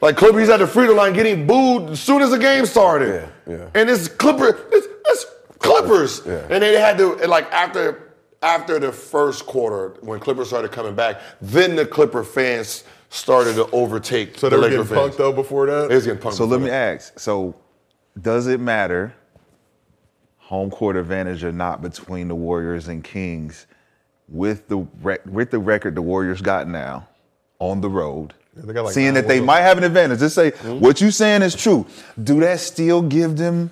like 0.00 0.16
Clippers 0.16 0.48
at 0.48 0.60
the 0.60 0.66
free 0.66 0.86
throw 0.86 0.94
line 0.94 1.12
getting 1.12 1.46
booed 1.46 1.90
as 1.90 2.00
soon 2.00 2.22
as 2.22 2.30
the 2.30 2.38
game 2.38 2.64
started. 2.64 3.30
Yeah, 3.46 3.54
yeah. 3.54 3.68
And 3.74 3.90
it's 3.90 4.08
Clipper. 4.08 4.66
It's, 4.72 5.26
Clippers. 5.58 6.22
Yeah. 6.26 6.46
And 6.50 6.62
they 6.62 6.80
had 6.80 6.96
to 6.98 7.16
like 7.26 7.52
after 7.52 8.12
after 8.42 8.78
the 8.78 8.92
first 8.92 9.44
quarter 9.44 9.96
when 10.00 10.20
Clippers 10.20 10.48
started 10.48 10.72
coming 10.72 10.94
back, 10.94 11.20
then 11.40 11.76
the 11.76 11.84
Clipper 11.84 12.24
fans 12.24 12.84
started 13.14 13.54
to 13.54 13.70
overtake 13.70 14.36
So 14.38 14.48
they 14.48 14.56
the 14.56 14.60
were 14.60 14.68
Laker 14.68 14.82
getting 14.82 14.96
fans. 14.96 15.14
punked 15.14 15.18
though 15.18 15.32
before 15.32 15.66
that. 15.66 15.88
They 15.88 15.94
was 15.94 16.04
getting 16.04 16.20
punked. 16.20 16.34
So 16.34 16.44
let 16.44 16.60
me 16.60 16.68
that. 16.68 16.94
ask. 16.94 17.18
So, 17.18 17.54
does 18.20 18.46
it 18.46 18.60
matter 18.60 19.14
home 20.38 20.70
court 20.70 20.96
advantage 20.96 21.42
or 21.42 21.52
not 21.52 21.80
between 21.80 22.28
the 22.28 22.34
Warriors 22.34 22.88
and 22.88 23.02
Kings 23.02 23.66
with 24.28 24.68
the 24.68 24.86
rec- 25.00 25.24
with 25.26 25.50
the 25.50 25.58
record 25.58 25.94
the 25.94 26.02
Warriors 26.02 26.40
got 26.40 26.68
now 26.68 27.08
on 27.58 27.80
the 27.80 27.88
road? 27.88 28.34
they 28.54 28.72
got 28.72 28.84
like 28.84 28.94
seeing 28.94 29.14
that 29.14 29.26
they 29.26 29.40
might 29.40 29.62
have 29.62 29.78
an 29.78 29.84
advantage. 29.84 30.18
Just 30.18 30.34
say 30.34 30.50
hmm? 30.50 30.80
what 30.80 31.00
you 31.00 31.10
saying 31.10 31.42
is 31.42 31.54
true. 31.54 31.86
Do 32.22 32.40
that 32.40 32.60
still 32.60 33.02
give 33.02 33.36
them 33.36 33.70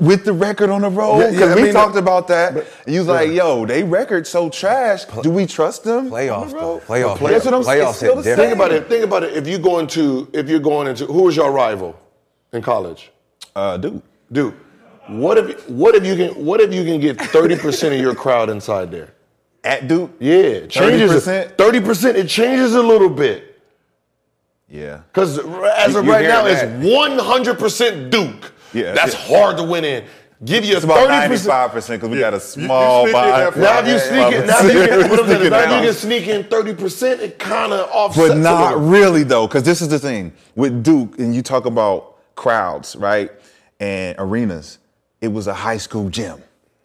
with 0.00 0.24
the 0.24 0.32
record 0.32 0.70
on 0.70 0.80
the 0.82 0.88
road? 0.90 1.18
Yeah, 1.20 1.30
Because 1.30 1.40
yeah, 1.48 1.52
I 1.52 1.56
we 1.56 1.62
mean, 1.64 1.72
talked 1.72 1.96
about 1.96 2.26
that. 2.28 2.54
and 2.86 2.94
you 2.94 3.00
was 3.00 3.06
yeah. 3.08 3.12
like, 3.14 3.30
"Yo, 3.30 3.66
they 3.66 3.82
record 3.84 4.26
so 4.26 4.48
trash. 4.50 5.04
Do 5.22 5.30
we 5.30 5.46
trust 5.46 5.84
them?" 5.84 6.06
on 6.06 6.10
Playoffs, 6.12 6.50
the 6.50 6.56
though. 6.56 6.60
road? 6.60 6.82
Playoffs. 6.82 7.30
That's 7.30 7.44
what 7.44 7.54
I'm 7.54 7.62
saying. 7.64 7.82
Playoffs 7.82 7.88
It's 7.90 7.96
still 7.98 8.16
hit 8.16 8.24
the 8.24 8.30
different. 8.30 8.48
Think 8.50 8.54
about 8.54 8.72
it. 8.72 8.88
Think 8.88 9.04
about 9.04 9.22
it. 9.24 9.36
If 9.36 9.46
you 9.46 9.58
go 9.58 9.78
into 9.78 10.28
if 10.32 10.48
you're 10.48 10.58
going 10.60 10.88
into 10.88 11.06
who 11.06 11.28
is 11.28 11.36
your 11.36 11.52
rival 11.52 11.98
in 12.52 12.62
college? 12.62 13.10
Uh, 13.54 13.76
dude. 13.76 14.02
Dude, 14.32 14.54
what 15.08 15.38
if 15.38 15.68
what 15.68 15.94
if 15.94 16.04
you 16.06 16.16
can 16.16 16.44
what 16.44 16.60
if 16.60 16.72
you 16.72 16.84
can 16.84 17.00
get 17.00 17.16
30% 17.18 17.92
of 17.94 18.00
your 18.00 18.14
crowd 18.14 18.48
inside 18.50 18.90
there? 18.90 19.12
At 19.62 19.88
Duke. 19.88 20.12
Yeah, 20.20 20.66
changes 20.66 21.26
30%? 21.26 21.56
30%. 21.56 22.14
It 22.14 22.28
changes 22.28 22.74
a 22.74 22.82
little 22.82 23.10
bit. 23.10 23.60
Yeah. 24.68 25.00
Because 25.12 25.38
as 25.38 25.92
You- 25.92 25.98
of 25.98 26.06
right 26.06 26.26
now, 26.26 26.44
that. 26.44 26.64
it's 26.64 26.86
100% 26.86 28.10
Duke. 28.10 28.49
Yeah. 28.72 28.92
That's 28.94 29.14
Yeah. 29.14 29.36
hard 29.38 29.56
to 29.58 29.62
win 29.64 29.84
in. 29.84 30.04
Give 30.42 30.64
you 30.64 30.74
It's 30.76 30.84
a 30.84 30.86
about 30.86 31.06
30%. 31.08 31.46
95% 31.46 32.00
because 32.00 32.08
we 32.08 32.18
got 32.18 32.32
a 32.32 32.36
You- 32.36 32.42
you 32.42 32.66
small 32.66 33.12
body. 33.12 33.60
Now 33.60 33.78
if 33.80 33.88
you 33.88 33.98
sneak 33.98 34.32
it, 34.32 34.46
now 34.46 34.60
you 34.62 34.86
can, 34.88 35.10
what 35.10 35.20
I'm 35.20 35.26
saying 35.28 35.50
now 35.50 35.76
you 35.80 35.86
can 35.86 35.94
sneak 35.94 36.28
in 36.28 36.44
30%, 36.44 37.20
it 37.20 37.38
kind 37.38 37.72
of 37.74 37.88
offsets 37.92 38.28
But 38.28 38.38
not 38.38 38.80
really 38.82 39.22
though, 39.22 39.46
because 39.46 39.64
this 39.64 39.82
is 39.82 39.88
the 39.88 39.98
thing 39.98 40.32
with 40.56 40.82
Duke, 40.82 41.18
and 41.18 41.34
you 41.34 41.42
talk 41.42 41.66
about 41.66 42.14
crowds, 42.36 42.96
right, 42.96 43.30
and 43.80 44.14
arenas. 44.18 44.78
It 45.20 45.28
was 45.28 45.46
a 45.46 45.52
high 45.52 45.76
school 45.76 46.08
gym. 46.08 46.42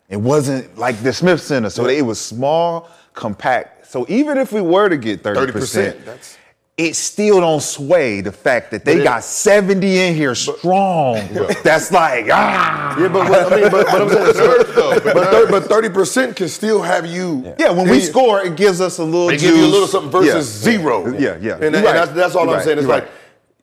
It 0.09 0.17
wasn't 0.17 0.77
like 0.77 1.01
the 1.01 1.13
Smith 1.13 1.41
Center, 1.41 1.69
so 1.69 1.85
it 1.87 2.01
was 2.05 2.19
small, 2.19 2.89
compact. 3.13 3.87
So 3.89 4.05
even 4.09 4.37
if 4.37 4.51
we 4.51 4.59
were 4.59 4.89
to 4.89 4.97
get 4.97 5.23
thirty 5.23 5.39
30%, 5.39 5.51
percent, 5.53 6.05
that's- 6.05 6.37
it 6.77 6.93
still 6.95 7.39
don't 7.39 7.61
sway 7.63 8.19
the 8.19 8.31
fact 8.33 8.71
that 8.71 8.83
they 8.83 8.99
it- 8.99 9.03
got 9.03 9.23
seventy 9.23 9.97
in 9.99 10.13
here 10.13 10.35
strong. 10.35 11.15
That's 11.63 11.91
like 11.91 12.27
ah. 12.31 12.99
Yeah, 12.99 13.07
but, 13.07 13.27
but 13.29 13.53
I 13.53 13.55
mean, 13.61 13.71
but, 13.71 13.85
but 13.87 14.01
I'm 14.01 14.09
saying, 14.09 14.65
though, 14.75 14.99
but 14.99 15.13
but, 15.13 15.29
thir- 15.31 15.49
but 15.49 15.63
30% 15.93 16.35
can 16.35 16.49
still 16.49 16.81
have 16.81 17.05
you. 17.05 17.53
Yeah, 17.57 17.71
when 17.71 17.89
we 17.89 17.99
Yeah. 17.99 18.05
score, 18.05 18.41
it 18.45 18.55
gives 18.57 18.81
us 18.81 18.97
a 18.99 19.03
little. 19.03 19.27
They 19.27 19.37
give 19.37 19.55
you 19.55 19.65
a 19.65 19.67
little 19.67 19.87
something 19.87 20.11
versus 20.11 20.65
Yeah. 20.65 20.71
zero. 20.71 21.07
Yeah, 21.07 21.19
yeah. 21.19 21.29
And, 21.29 21.41
You're 21.41 21.53
and 21.53 21.75
right. 21.75 21.83
that's, 21.93 22.11
that's 22.11 22.35
all 22.35 22.43
You're 22.43 22.51
I'm 22.51 22.55
right. 22.57 22.65
saying. 22.65 22.77
It's 22.79 22.87
You're 22.87 22.95
like 22.95 23.03
right. 23.05 23.11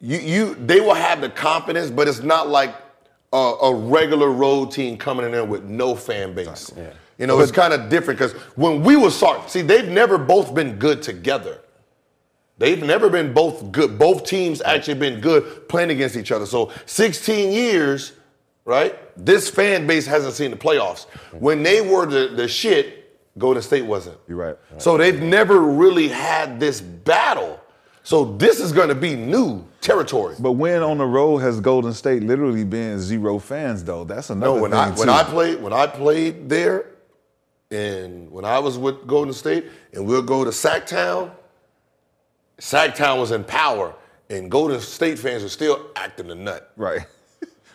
you, 0.00 0.18
you, 0.18 0.54
they 0.54 0.80
will 0.80 0.94
have 0.94 1.20
the 1.20 1.28
confidence, 1.28 1.90
but 1.90 2.08
it's 2.08 2.22
not 2.22 2.48
like 2.48 2.74
a, 3.32 3.36
a 3.36 3.74
regular 3.74 4.30
road 4.30 4.70
team 4.70 4.96
coming 4.96 5.26
in 5.26 5.32
there 5.32 5.44
with 5.44 5.64
no 5.64 5.94
fan 5.94 6.34
base. 6.34 6.72
You 7.18 7.26
know, 7.26 7.38
it's 7.40 7.52
kind 7.52 7.72
of 7.74 7.88
different 7.90 8.18
because 8.18 8.32
when 8.56 8.82
we 8.82 8.96
were 8.96 9.10
sorry, 9.10 9.40
see, 9.48 9.60
they've 9.62 9.88
never 9.88 10.16
both 10.18 10.54
been 10.54 10.76
good 10.78 11.02
together. 11.02 11.58
They've 12.58 12.82
never 12.82 13.08
been 13.08 13.32
both 13.32 13.72
good. 13.72 13.98
Both 13.98 14.24
teams 14.24 14.60
actually 14.62 14.94
been 14.94 15.20
good 15.20 15.68
playing 15.68 15.90
against 15.90 16.16
each 16.16 16.30
other. 16.30 16.46
So 16.46 16.70
16 16.86 17.50
years, 17.50 18.12
right? 18.64 18.96
This 19.16 19.48
fan 19.50 19.86
base 19.86 20.06
hasn't 20.06 20.34
seen 20.34 20.50
the 20.50 20.56
playoffs. 20.56 21.06
When 21.32 21.62
they 21.62 21.80
were 21.80 22.06
the, 22.06 22.34
the 22.36 22.46
shit, 22.46 22.98
Golden 23.38 23.62
State 23.62 23.82
wasn't. 23.86 24.18
You're 24.28 24.36
right. 24.36 24.56
So 24.78 24.96
they've 24.96 25.20
never 25.20 25.58
really 25.60 26.08
had 26.08 26.60
this 26.60 26.80
battle. 26.80 27.58
So 28.04 28.24
this 28.36 28.60
is 28.60 28.72
going 28.72 28.88
to 28.88 28.94
be 28.94 29.16
new 29.16 29.64
territory. 29.80 30.34
But 30.38 30.52
when 30.52 30.82
on 30.82 30.98
the 30.98 31.06
road 31.06 31.38
has 31.38 31.60
Golden 31.60 31.92
State 31.94 32.22
literally 32.22 32.64
been 32.64 32.98
zero 33.00 33.38
fans 33.38 33.82
though? 33.84 34.04
That's 34.04 34.28
another 34.30 34.56
No, 34.56 34.60
when 34.62 34.70
thing 34.72 34.80
I 34.80 34.90
too. 34.90 34.98
when 35.00 35.08
I 35.08 35.22
played 35.24 35.62
when 35.62 35.72
I 35.72 35.86
played 35.86 36.48
there, 36.48 36.86
and 37.70 38.30
when 38.30 38.44
I 38.44 38.58
was 38.58 38.76
with 38.76 39.06
Golden 39.06 39.32
State, 39.32 39.66
and 39.94 40.06
we'll 40.06 40.22
go 40.22 40.44
to 40.44 40.50
Sacktown. 40.50 41.30
Sacktown 42.62 43.18
was 43.18 43.32
in 43.32 43.42
power, 43.42 43.92
and 44.30 44.48
Golden 44.48 44.78
State 44.80 45.18
fans 45.18 45.42
were 45.42 45.48
still 45.48 45.84
acting 45.96 46.28
the 46.28 46.36
nut. 46.36 46.70
right. 46.76 47.00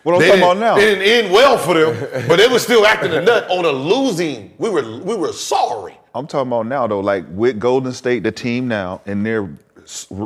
What 0.04 0.14
I'm 0.16 0.22
They 0.22 0.28
talking 0.28 0.42
about 0.44 0.58
now? 0.58 0.76
they 0.76 0.86
didn't 0.96 1.04
end 1.26 1.34
well 1.34 1.58
for 1.58 1.74
them, 1.74 2.28
but 2.30 2.38
they 2.38 2.48
were 2.48 2.60
still 2.60 2.86
acting 2.86 3.12
the 3.12 3.20
nut 3.20 3.46
on 3.50 3.66
a 3.66 3.72
losing. 3.72 4.54
We 4.58 4.70
were 4.70 5.00
we 5.00 5.16
were 5.16 5.34
sorry. 5.34 6.00
I'm 6.16 6.28
talking 6.28 6.48
about 6.48 6.68
now 6.68 6.88
though, 6.88 7.02
like 7.02 7.26
with 7.32 7.60
Golden 7.60 7.92
State, 7.92 8.24
the 8.24 8.32
team 8.32 8.70
now, 8.70 9.02
and 9.06 9.26
their 9.26 9.50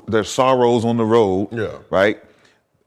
their 0.08 0.24
sorrows 0.24 0.86
on 0.86 0.98
the 0.98 1.06
road. 1.06 1.48
Yeah. 1.52 1.80
Right. 1.90 2.22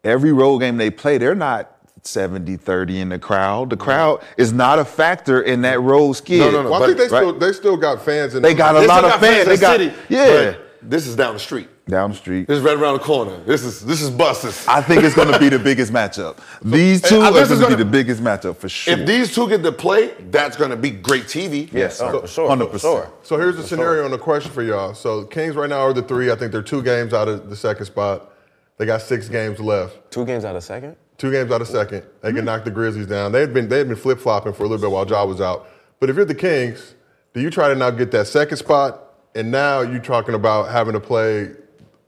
Every 0.05 0.31
road 0.33 0.61
game 0.61 0.77
they 0.77 0.91
play, 0.91 1.19
they're 1.19 1.35
not 1.35 1.77
70 2.03 2.57
30 2.59 3.01
in 3.01 3.09
the 3.09 3.19
crowd. 3.19 3.71
The 3.71 3.77
crowd 3.77 4.23
is 4.37 4.53
not 4.53 4.79
a 4.79 4.85
factor 4.85 5.43
in 5.43 5.63
that 5.63 5.81
road 5.81 6.13
skid. 6.13 6.39
No, 6.41 6.51
no, 6.53 6.63
no. 6.63 6.71
Well, 6.71 6.83
I 6.85 6.87
think 6.87 6.99
they 6.99 7.09
right. 7.09 7.23
still 7.23 7.33
they 7.33 7.53
still 7.53 7.77
got 7.77 8.05
fans 8.05 8.37
in. 8.37 8.43
They 8.43 8.55
got 8.55 8.77
a 8.77 8.81
They 8.81 8.87
lot 8.87 9.03
of 9.05 9.19
fans. 9.19 9.41
in 9.43 9.49
They 9.49 9.57
the 9.57 9.61
got 9.61 9.79
city, 9.81 9.95
yeah. 10.09 10.55
But 10.85 10.91
this 10.91 11.07
is 11.07 11.17
down 11.17 11.35
the 11.35 11.41
street. 11.41 11.69
Down 11.87 12.11
the 12.13 12.17
street. 12.17 12.47
This 12.49 12.59
is 12.59 12.65
right 12.65 12.77
around 12.79 12.95
the 12.95 13.01
corner. 13.05 13.37
This 13.45 13.63
is 13.65 13.85
this 13.85 14.01
is 14.01 14.11
Bustus. 14.11 14.67
I 14.69 14.81
think 14.81 15.03
it's 15.05 15.15
going 15.15 15.31
to 15.33 15.39
be 15.39 15.49
the 15.49 15.59
biggest 15.71 15.93
matchup. 15.93 16.39
These 16.63 17.03
two 17.03 17.21
I- 17.21 17.29
are 17.29 17.33
going 17.33 17.47
to 17.49 17.55
be 17.57 17.61
gonna- 17.61 17.77
the 17.77 17.85
biggest 17.85 18.23
matchup 18.23 18.57
for 18.57 18.69
sure. 18.69 18.95
If 18.99 19.07
these 19.07 19.35
two 19.35 19.49
get 19.49 19.63
to 19.63 19.73
play, 19.73 20.15
that's 20.31 20.57
going 20.57 20.71
to 20.71 20.77
be 20.77 20.91
great 20.91 21.25
TV. 21.25 21.71
yes, 21.73 22.01
Oh, 22.01 22.21
for 22.21 22.27
sure, 22.27 22.49
100%. 22.49 22.71
for 22.71 22.79
sure. 22.79 23.13
So 23.23 23.37
here's 23.37 23.57
the 23.57 23.63
scenario 23.63 24.05
and 24.05 24.13
the 24.15 24.19
question 24.19 24.51
for 24.51 24.63
y'all. 24.63 24.95
So 24.95 25.25
Kings 25.25 25.57
right 25.57 25.69
now 25.69 25.81
are 25.81 25.93
the 25.93 26.03
three. 26.03 26.31
I 26.31 26.37
think 26.37 26.53
they're 26.53 26.63
two 26.63 26.83
games 26.83 27.13
out 27.13 27.29
of 27.29 27.51
the 27.51 27.57
second 27.57 27.87
spot. 27.87 28.31
They 28.79 28.87
got 28.87 29.03
six 29.03 29.29
games 29.29 29.61
left. 29.61 30.11
Two 30.11 30.25
games 30.25 30.45
out 30.45 30.57
of 30.57 30.65
second. 30.65 30.97
Two 31.19 31.31
games 31.31 31.53
out 31.53 31.61
of 31.61 31.69
second. 31.69 32.03
They 32.23 32.33
can 32.33 32.45
knock 32.45 32.65
the 32.65 32.71
Grizzlies 32.73 33.07
down. 33.07 33.31
They 33.31 33.41
had 33.41 33.55
been 33.55 33.69
they 33.69 33.79
had 33.79 33.87
been 33.89 33.97
flip 33.97 34.19
flopping 34.19 34.53
for 34.53 34.65
a 34.65 34.67
little 34.67 34.85
bit 34.85 34.91
while 34.91 35.07
Ja 35.07 35.25
was 35.25 35.41
out. 35.41 35.69
But 36.01 36.11
if 36.11 36.17
you're 36.17 36.25
the 36.25 36.35
Kings, 36.35 36.95
do 37.35 37.41
you 37.41 37.51
try 37.51 37.69
to 37.69 37.75
now 37.77 37.91
get 37.91 38.11
that 38.11 38.27
second 38.27 38.57
spot? 38.57 39.04
And 39.35 39.51
now 39.51 39.81
you're 39.81 40.01
talking 40.01 40.35
about 40.35 40.71
having 40.71 40.93
to 40.93 41.01
play 41.01 41.51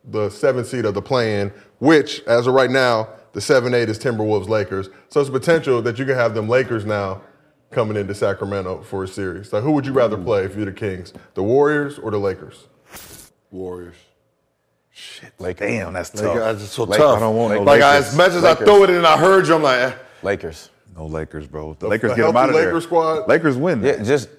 the 0.05 0.31
seventh 0.31 0.69
seed 0.69 0.85
of 0.85 0.95
the 0.95 1.03
plan, 1.03 1.53
which 1.79 2.23
as 2.25 2.47
of 2.47 2.55
right 2.55 2.71
now, 2.71 3.09
the 3.33 3.41
seven 3.41 3.75
eight 3.75 3.89
is 3.89 3.99
Timberwolves 3.99 4.49
Lakers. 4.49 4.89
So 5.09 5.21
it's 5.21 5.31
potential 5.31 5.83
that 5.83 5.99
you 5.99 6.05
can 6.05 6.15
have 6.15 6.35
them 6.35 6.49
Lakers 6.49 6.85
now 6.85 7.21
coming 7.71 7.97
into 7.97 8.15
Sacramento 8.15 8.83
for 8.83 9.05
a 9.05 9.09
series. 9.09 9.51
So 9.51 9.61
who 9.61 9.73
would 9.73 9.85
you 9.85 9.93
rather 9.93 10.17
play 10.17 10.45
if 10.45 10.55
you're 10.57 10.65
the 10.65 10.73
Kings? 10.73 11.13
The 11.35 11.43
Warriors 11.43 11.99
or 11.99 12.11
the 12.13 12.19
Lakers? 12.19 12.67
Warriors. 13.51 13.97
Shit. 14.91 15.33
Lakers. 15.39 15.69
Damn, 15.69 15.93
that's 15.93 16.15
Like, 16.15 16.25
tough. 16.25 16.37
that's 16.59 16.71
so 16.71 16.85
Lakers. 16.85 17.05
tough. 17.05 17.17
I 17.19 17.21
don't 17.21 17.37
want 17.37 17.55
no 17.55 17.63
like 17.63 17.81
Lakers. 17.83 18.07
as 18.09 18.17
much 18.17 18.31
as 18.33 18.45
I 18.45 18.55
throw 18.55 18.85
it 18.85 18.91
in, 18.91 19.05
I 19.05 19.19
heard 19.19 19.47
you. 19.47 19.55
I'm 19.55 19.63
like, 19.63 19.79
eh. 19.81 19.93
Lakers. 20.23 20.71
No 20.97 21.07
Lakers, 21.07 21.47
bro. 21.47 21.75
The 21.79 21.89
Lakers 21.89 22.13
the 22.13 22.17
get 22.17 22.27
them 22.29 22.37
out 22.37 22.45
of 22.49 22.51
healthy 22.55 22.65
there. 22.65 22.67
Lakers 22.73 22.85
squad? 22.85 23.29
Lakers 23.29 23.57
win. 23.59 23.83
Yeah, 23.83 24.03
just. 24.03 24.31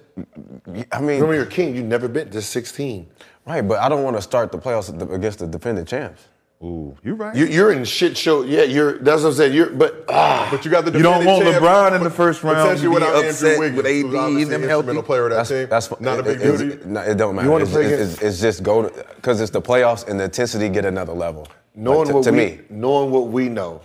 I 0.92 1.00
mean, 1.00 1.08
remember 1.20 1.34
you're 1.34 1.46
king. 1.46 1.74
You 1.76 1.82
never 1.82 2.08
been 2.08 2.30
to 2.30 2.42
16. 2.42 3.06
right, 3.46 3.62
but 3.66 3.78
I 3.80 3.88
don't 3.88 4.02
want 4.04 4.16
to 4.16 4.22
start 4.22 4.52
the 4.52 4.58
playoffs 4.58 4.88
against 5.14 5.38
the 5.40 5.46
defending 5.46 5.84
champs. 5.84 6.26
Ooh, 6.60 6.96
you're 7.04 7.14
right. 7.14 7.36
You, 7.36 7.46
you're 7.46 7.70
in 7.72 7.84
shit 7.84 8.16
show. 8.16 8.42
Yeah, 8.42 8.62
you're. 8.64 8.98
That's 8.98 9.22
what 9.22 9.28
I'm 9.28 9.34
saying. 9.36 9.54
You're, 9.54 9.70
but 9.70 10.04
ah, 10.08 10.48
But 10.50 10.64
you 10.64 10.72
got 10.72 10.84
the 10.84 10.90
You 10.90 11.02
don't 11.04 11.24
want 11.24 11.44
champ, 11.44 11.62
LeBron 11.62 11.94
in 11.96 12.02
the 12.02 12.10
first 12.10 12.42
round 12.42 12.56
Potentially 12.56 12.82
to 12.82 12.88
be 12.88 12.94
without 13.06 13.24
upset 13.24 13.50
Andrew 13.52 13.60
Wiggins, 13.60 13.76
with 13.76 13.86
who's 13.86 14.14
AD, 14.14 14.20
obviously 14.20 14.44
them 14.50 14.62
an 14.64 14.68
healthy. 14.68 14.88
instrumental 14.88 15.02
player 15.04 15.24
of 15.26 15.30
that 15.30 15.36
That's 15.36 15.48
team. 15.50 15.68
that's 15.68 16.00
not 16.00 16.16
a 16.16 16.20
it- 16.20 16.24
big 16.24 16.36
it's- 16.40 16.58
duty. 16.58 16.78
no, 16.84 17.00
it 17.00 17.14
don't 17.16 17.36
matter. 17.36 17.46
You 17.46 17.52
wanna 17.52 17.62
it's, 17.64 17.72
play 17.72 17.84
it's, 17.84 17.92
against- 17.94 18.12
it's, 18.14 18.22
it's 18.22 18.40
just 18.40 18.62
go 18.64 18.90
because 19.14 19.40
it's 19.40 19.52
the 19.52 19.62
playoffs 19.62 20.08
and 20.08 20.18
the 20.18 20.24
intensity 20.24 20.68
get 20.68 20.84
another 20.84 21.12
level. 21.12 21.46
knowing 21.76 21.98
Like, 21.98 22.08
to, 22.08 22.14
what 22.14 22.24
to 22.24 22.30
we, 22.32 22.36
me, 22.36 22.60
knowing 22.70 23.12
what 23.12 23.28
we 23.28 23.48
know, 23.48 23.80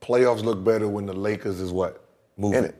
playoffs 0.00 0.42
look 0.42 0.64
better 0.64 0.88
when 0.88 1.04
the 1.04 1.12
Lakers 1.12 1.60
is 1.60 1.72
what 1.72 2.02
moving. 2.38 2.72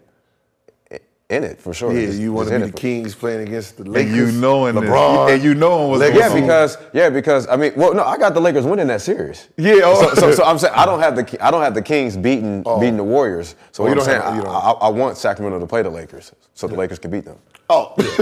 In 1.31 1.43
it, 1.43 1.59
for 1.61 1.73
sure. 1.73 1.93
Yeah, 1.93 2.01
It's- 2.01 2.19
you 2.19 2.33
want 2.33 2.49
to 2.51 2.59
be 2.59 2.67
the 2.67 2.73
Kings 2.73 3.15
playing 3.15 3.49
against 3.49 3.79
the 3.79 3.85
Lakers. 3.85 4.13
and 4.13 4.17
you 4.35 4.41
knowing 4.41 4.75
this. 4.75 4.85
LeBron, 4.85 5.33
and 5.33 5.43
you 5.43 5.55
knowing 5.55 5.89
what's 5.91 6.01
Lakers. 6.01 6.19
Yeah, 6.21 6.35
because 6.41 6.79
yeah, 6.93 7.11
because 7.11 7.49
I 7.49 7.57
mean, 7.57 7.73
well, 7.77 7.95
no, 7.95 8.05
I 8.05 8.19
got 8.19 8.35
the 8.35 8.41
Lakers 8.41 8.65
winning 8.67 8.89
that 8.89 9.01
series. 9.01 9.49
Yeah, 9.57 9.81
oh. 9.85 10.09
So, 10.11 10.15
so, 10.15 10.33
so 10.33 10.45
I'm 10.45 10.59
saying 10.59 10.75
I 10.77 10.85
don't 10.85 11.01
have 11.07 11.17
the 11.17 11.45
I 11.45 11.51
don't 11.51 11.63
have 11.63 11.75
the 11.75 11.83
Kings 11.83 12.17
beating 12.17 12.63
oh. 12.67 12.79
beating 12.79 12.99
the 12.99 13.05
Warriors. 13.05 13.57
So 13.73 13.85
Oh, 13.85 13.87
you 13.87 13.93
I'm 13.93 13.97
don't 13.99 14.07
saying 14.07 14.21
have- 14.23 14.35
you 14.35 14.43
I, 14.43 14.45
don't. 14.45 14.55
I, 14.55 14.71
I 14.71 14.89
want 14.91 15.17
Sacramento 15.17 15.59
to 15.61 15.67
play 15.67 15.81
the 15.83 15.91
Lakers 15.91 16.33
so 16.53 16.67
the 16.67 16.75
Lakers 16.75 16.99
can 16.99 17.11
beat 17.11 17.25
them. 17.25 17.39
Oh, 17.71 17.95
saying 17.99 18.13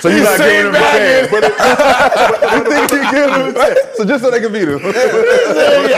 So 0.00 0.08
you're 0.08 0.24
not 0.24 0.38
giving 0.38 0.72
them 0.72 0.74
a 0.74 0.78
chance. 0.78 1.30
But 1.30 1.44
it, 1.44 1.52
you 2.52 2.64
think 2.72 2.90
you 2.92 3.00
give 3.12 3.30
them 3.30 3.48
a 3.48 3.52
chance. 3.52 3.78
So 3.96 4.04
just 4.04 4.24
so 4.24 4.30
they 4.32 4.40
can 4.40 4.52
beat 4.52 4.64
them. 4.64 4.82
Let 4.92 4.92
me 4.92 5.88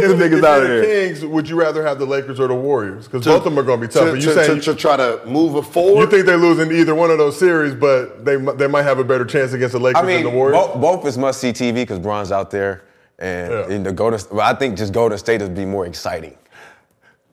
get 0.00 0.08
the 0.08 0.14
niggas 0.14 0.44
out 0.44 0.62
of 0.62 0.68
the 0.68 0.68
there. 0.68 0.84
Kings, 1.08 1.24
would 1.24 1.48
you 1.48 1.56
rather 1.56 1.82
have 1.86 1.98
the 1.98 2.04
Lakers 2.04 2.38
or 2.40 2.48
the 2.48 2.54
Warriors? 2.54 3.06
Because 3.06 3.24
both 3.24 3.38
of 3.38 3.44
them 3.44 3.58
are 3.58 3.62
going 3.62 3.80
to 3.80 3.86
be 3.86 3.92
tough. 3.92 4.04
to, 4.04 4.10
But 4.12 4.20
you 4.20 4.26
to- 4.34 4.44
saying 4.44 4.60
to- 4.60 4.74
to 4.74 4.76
try 4.78 4.96
to 4.98 5.20
move 5.26 5.56
it 5.56 5.62
forward? 5.70 6.02
you 6.02 6.06
think 6.10 6.26
they're 6.26 6.36
losing 6.36 6.70
either 6.72 6.94
one 6.94 7.10
of 7.10 7.16
those 7.18 7.38
series, 7.38 7.74
but 7.74 8.22
they 8.24 8.36
they 8.36 8.66
might 8.66 8.82
have 8.82 8.98
a 8.98 9.04
better 9.04 9.24
chance 9.24 9.52
against 9.54 9.72
the 9.72 9.80
Lakers 9.80 10.02
I 10.02 10.06
mean, 10.06 10.24
than 10.24 10.32
the 10.32 10.38
Warriors. 10.38 10.58
both, 10.66 10.80
both 10.80 11.06
is 11.06 11.16
must 11.16 11.40
see 11.40 11.52
TV 11.52 11.74
because 11.76 11.98
Bron's 11.98 12.32
out 12.32 12.50
there, 12.50 12.82
and 13.18 13.50
Yeah. 13.50 13.68
in 13.74 13.82
the 13.82 13.92
Golden. 13.92 14.20
Well, 14.30 14.46
I 14.46 14.54
think 14.54 14.76
just 14.76 14.92
Golden 14.92 15.16
State 15.18 15.40
would 15.40 15.54
be 15.54 15.64
more 15.64 15.86
exciting. 15.86 16.36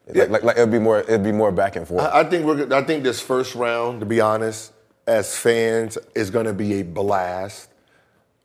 Like, 0.08 0.30
like, 0.30 0.44
like 0.44 0.58
it'd 0.58 0.72
be 0.72 0.80
more 0.80 1.00
it'd 1.02 1.24
be 1.24 1.32
more 1.32 1.52
back 1.52 1.76
and 1.76 1.88
forth. 1.88 2.02
I 2.02 2.22
I 2.22 2.24
think 2.24 2.46
we're. 2.46 2.74
I 2.74 2.84
think 2.84 3.04
this 3.04 3.22
first 3.22 3.56
round, 3.56 4.00
to 4.00 4.06
be 4.06 4.20
honest, 4.20 4.74
as 5.08 5.36
fans, 5.38 5.98
is 6.16 6.30
going 6.30 6.46
to 6.48 6.54
be 6.54 6.80
a 6.80 6.84
blast. 6.84 7.70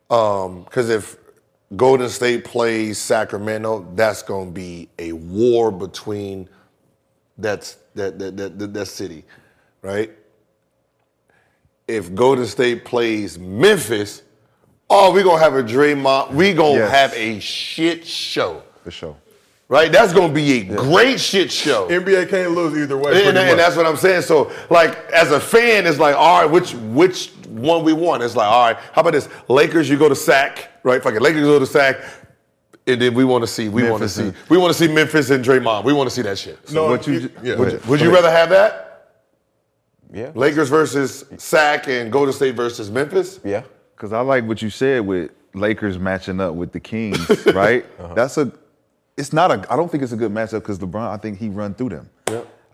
Um, 0.09 0.63
because 0.63 0.89
if 0.89 1.17
Golden 1.75 2.09
State 2.09 2.45
plays 2.45 2.97
Sacramento, 2.97 3.85
that's 3.95 4.21
going 4.21 4.47
to 4.49 4.53
be 4.53 4.87
a 4.99 5.11
war 5.13 5.71
between 5.71 6.47
that's 7.37 7.77
that 7.95 8.17
that 8.19 8.37
that, 8.37 8.59
that, 8.59 8.73
that 8.73 8.85
city, 8.85 9.25
right? 9.81 10.11
If 11.87 12.13
Golden 12.13 12.45
State 12.45 12.85
plays 12.85 13.37
Memphis, 13.39 14.21
oh, 14.89 15.11
we're 15.13 15.23
gonna 15.23 15.41
have 15.41 15.55
a 15.55 15.63
Draymond. 15.63 16.31
We 16.33 16.53
gonna 16.53 16.79
Yes. 16.79 16.91
have 16.91 17.13
a 17.13 17.39
shit 17.39 18.05
show, 18.05 18.61
For 18.83 18.91
sure. 18.91 19.15
Right? 19.69 19.91
That's 19.91 20.13
gonna 20.13 20.33
be 20.33 20.59
a 20.59 20.63
great 20.63 21.19
shit 21.19 21.51
show. 21.51 21.87
NBA 21.89 22.29
can't 22.29 22.51
lose 22.51 22.77
either 22.77 22.97
way. 22.97 23.27
And, 23.27 23.37
and 23.37 23.59
that's 23.59 23.75
what 23.75 23.85
I'm 23.85 23.97
saying. 23.97 24.21
So, 24.23 24.51
like, 24.69 24.97
as 25.11 25.31
a 25.31 25.39
fan, 25.39 25.85
it's 25.85 25.99
like, 25.99 26.15
all 26.15 26.41
right, 26.41 26.49
which 26.51 26.73
which 26.73 27.31
one 27.49 27.83
we 27.83 27.93
want? 27.93 28.23
It's 28.23 28.35
like, 28.35 28.47
all 28.49 28.67
right, 28.73 28.77
how 28.93 29.01
about 29.01 29.13
this? 29.13 29.27
Lakers, 29.47 29.89
you 29.89 29.97
go 29.97 30.09
to 30.09 30.15
sack, 30.15 30.69
right? 30.83 31.01
Fucking 31.01 31.21
Lakers 31.21 31.41
go 31.43 31.59
to 31.59 31.65
sack, 31.65 31.97
and 32.85 33.01
then 33.01 33.13
we 33.13 33.23
want 33.25 33.43
to 33.43 33.47
see, 33.47 33.67
we 33.69 33.89
want 33.89 34.03
to 34.03 34.09
see, 34.09 34.31
we 34.49 34.57
want 34.57 34.73
to 34.75 34.77
see 34.77 34.91
Memphis 34.93 35.29
and 35.29 35.43
Draymond. 35.43 35.83
We 35.83 35.93
want 35.93 36.09
to 36.09 36.15
see 36.15 36.21
that 36.23 36.37
shit. 36.37 36.59
So 36.67 36.75
No, 36.75 36.87
what 36.91 37.07
you 37.07 37.13
you- 37.13 37.19
ju- 37.21 37.31
yeah. 37.43 37.55
would 37.55 37.59
Would 37.59 37.71
you- 37.83 37.89
Would 37.89 38.01
you 38.01 38.13
rather 38.13 38.31
have 38.31 38.49
that? 38.49 38.83
yeah. 40.13 40.31
Lakers 40.35 40.69
versus 40.69 41.25
Sac 41.37 41.87
and 41.87 42.11
Golden 42.11 42.33
State 42.33 42.55
versus 42.55 42.89
Memphis? 42.89 43.39
Yeah. 43.43 43.63
Because 43.95 44.13
I 44.13 44.21
like 44.21 44.45
what 44.45 44.61
you 44.61 44.69
said 44.69 45.05
with 45.05 45.31
Lakers 45.53 45.97
matching 45.97 46.39
up 46.39 46.53
with 46.53 46.71
the 46.71 46.79
Kings, 46.79 47.45
right? 47.53 47.85
Uh-huh. 47.99 48.13
That's 48.13 48.37
a. 48.37 48.51
It's 49.17 49.33
not 49.33 49.51
a. 49.51 49.65
I 49.71 49.75
don't 49.75 49.89
think 49.89 50.03
it's 50.03 50.11
a 50.13 50.17
good 50.17 50.31
matchup 50.31 50.59
because 50.61 50.79
LeBron. 50.79 51.09
I 51.09 51.17
think 51.17 51.39
he 51.39 51.49
run 51.49 51.73
through 51.73 51.89
them. 51.89 52.09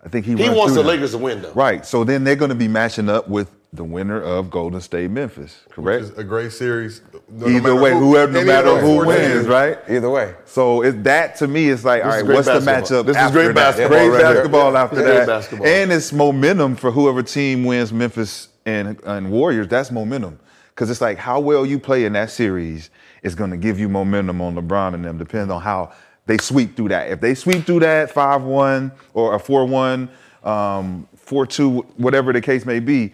I 0.06 0.10
think 0.10 0.26
he. 0.26 0.36
He 0.36 0.48
run 0.48 0.56
wants 0.58 0.74
through 0.74 0.84
the 0.84 0.90
them. 0.90 0.98
Lakers 0.98 1.12
to 1.12 1.18
win, 1.18 1.42
though. 1.42 1.54
Right. 1.54 1.86
So 1.86 2.04
then 2.04 2.24
they're 2.26 2.36
going 2.36 2.50
to 2.50 2.56
be 2.56 2.68
matching 2.68 3.08
up 3.10 3.30
with 3.30 3.50
the 3.72 3.84
winner 3.84 4.22
of 4.22 4.52
Golden 4.52 4.82
State 4.82 5.10
Memphis. 5.10 5.64
Correct. 5.70 6.04
It's 6.10 6.18
a 6.18 6.24
great 6.24 6.52
series. 6.52 7.02
No 7.30 7.48
Either 7.48 7.62
matter 7.62 7.76
way, 7.82 7.92
who- 7.94 8.00
whoever, 8.00 8.32
no 8.32 8.44
matter 8.44 8.78
who 8.78 8.86
four 8.98 9.06
wins, 9.08 9.48
right? 9.48 9.80
Either 9.90 10.10
way. 10.12 10.36
So 10.46 10.84
it, 10.84 11.04
that 11.06 11.38
to 11.38 11.48
me 11.48 11.70
is 11.70 11.84
like, 11.84 12.04
all 12.04 12.12
This 12.12 12.18
is 12.18 12.22
right, 12.22 12.26
great 12.28 12.36
what's 12.36 12.66
the 12.66 12.72
matchup? 12.72 13.06
This 13.08 13.18
is 13.18 13.32
great 13.32 13.48
that? 13.48 13.56
basketball 13.56 13.98
Great 13.98 14.10
right 14.10 14.18
here. 14.20 14.34
basketball 14.36 14.78
after 14.78 14.96
Great 14.98 15.06
that. 15.06 15.28
basketball. 15.28 15.66
And 15.68 15.92
it's 15.92 16.14
momentum 16.14 16.76
for 16.76 16.92
whoever 16.92 17.24
team 17.24 17.64
wins 17.64 17.92
Memphis 17.92 18.50
and, 18.66 19.00
and 19.06 19.32
Warriors. 19.32 19.68
That's 19.70 19.90
momentum. 19.90 20.40
Because 20.70 20.92
it's 20.92 21.02
like 21.02 21.18
how 21.18 21.40
well 21.40 21.66
you 21.66 21.80
play 21.80 22.06
in 22.06 22.14
that 22.14 22.30
series 22.30 22.92
is 23.24 23.34
going 23.34 23.50
to 23.52 23.58
give 23.58 23.80
you 23.80 23.90
momentum 23.90 24.40
on 24.42 24.54
LeBron 24.56 24.94
and 24.94 25.04
them, 25.06 25.18
depending 25.18 25.50
on 25.50 25.62
how 25.64 25.94
they 26.26 26.38
sweep 26.38 26.76
through 26.76 26.90
that. 26.90 27.10
If 27.12 27.20
they 27.22 27.36
sweep 27.36 27.66
through 27.66 27.82
that 27.82 28.12
5 28.12 28.44
1 28.44 28.92
or 29.14 29.36
a 29.36 29.40
4 29.40 29.66
1, 29.66 30.10
um, 30.44 31.08
4 31.16 31.46
2, 31.46 31.80
whatever 31.98 32.34
the 32.34 32.42
case 32.42 32.66
may 32.66 32.80
be, 32.80 33.14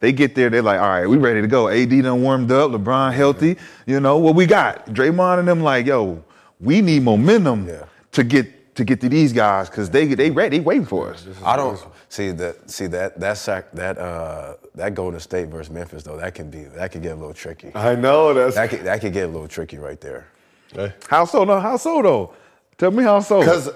they 0.00 0.12
get 0.12 0.34
there, 0.34 0.50
they're 0.50 0.60
like, 0.62 0.80
all 0.80 0.88
right, 0.88 1.06
we 1.06 1.16
ready 1.16 1.40
to 1.40 1.46
go. 1.46 1.68
AD 1.68 1.88
done 1.88 2.22
warmed 2.22 2.50
up, 2.52 2.70
LeBron 2.70 3.12
healthy. 3.14 3.56
You 3.86 4.00
know 4.00 4.18
what 4.18 4.34
we 4.34 4.44
got? 4.44 4.86
Draymond 4.88 5.38
and 5.38 5.48
them 5.48 5.62
like, 5.62 5.86
yo, 5.86 6.22
we 6.60 6.80
need 6.82 7.02
momentum 7.02 7.66
Yeah. 7.68 7.84
to 8.12 8.24
get 8.24 8.74
to 8.74 8.84
get 8.84 9.00
to 9.00 9.08
these 9.08 9.32
guys 9.32 9.70
because 9.70 9.88
they 9.88 10.04
they 10.14 10.30
ready, 10.30 10.58
they 10.58 10.64
waiting 10.64 10.84
for 10.84 11.10
us. 11.12 11.26
I 11.44 11.56
don't 11.56 11.80
see 12.08 12.32
that. 12.32 12.68
See 12.70 12.88
that 12.88 13.20
that 13.20 13.38
sac 13.38 13.70
that 13.72 13.96
uh 13.98 14.54
that 14.74 14.94
Golden 14.94 15.20
State 15.20 15.46
versus 15.48 15.70
Memphis 15.72 16.02
though 16.02 16.16
that 16.16 16.34
can 16.34 16.50
be 16.50 16.64
that 16.64 16.90
could 16.90 17.00
get 17.02 17.12
a 17.12 17.14
little 17.14 17.32
tricky. 17.32 17.70
I 17.74 17.94
know 17.94 18.34
that's 18.34 18.56
That 18.56 18.70
could 18.70 18.82
that 18.82 19.00
could 19.00 19.12
get 19.12 19.24
a 19.26 19.32
little 19.32 19.46
tricky 19.48 19.78
right 19.78 20.00
there. 20.00 20.26
Hey, 20.74 20.92
How 21.08 21.24
so? 21.24 21.44
No, 21.44 21.60
how 21.60 21.76
so 21.76 22.02
though? 22.02 22.34
Tell 22.78 22.90
me 22.90 23.04
how 23.04 23.20
so. 23.20 23.40
because 23.40 23.70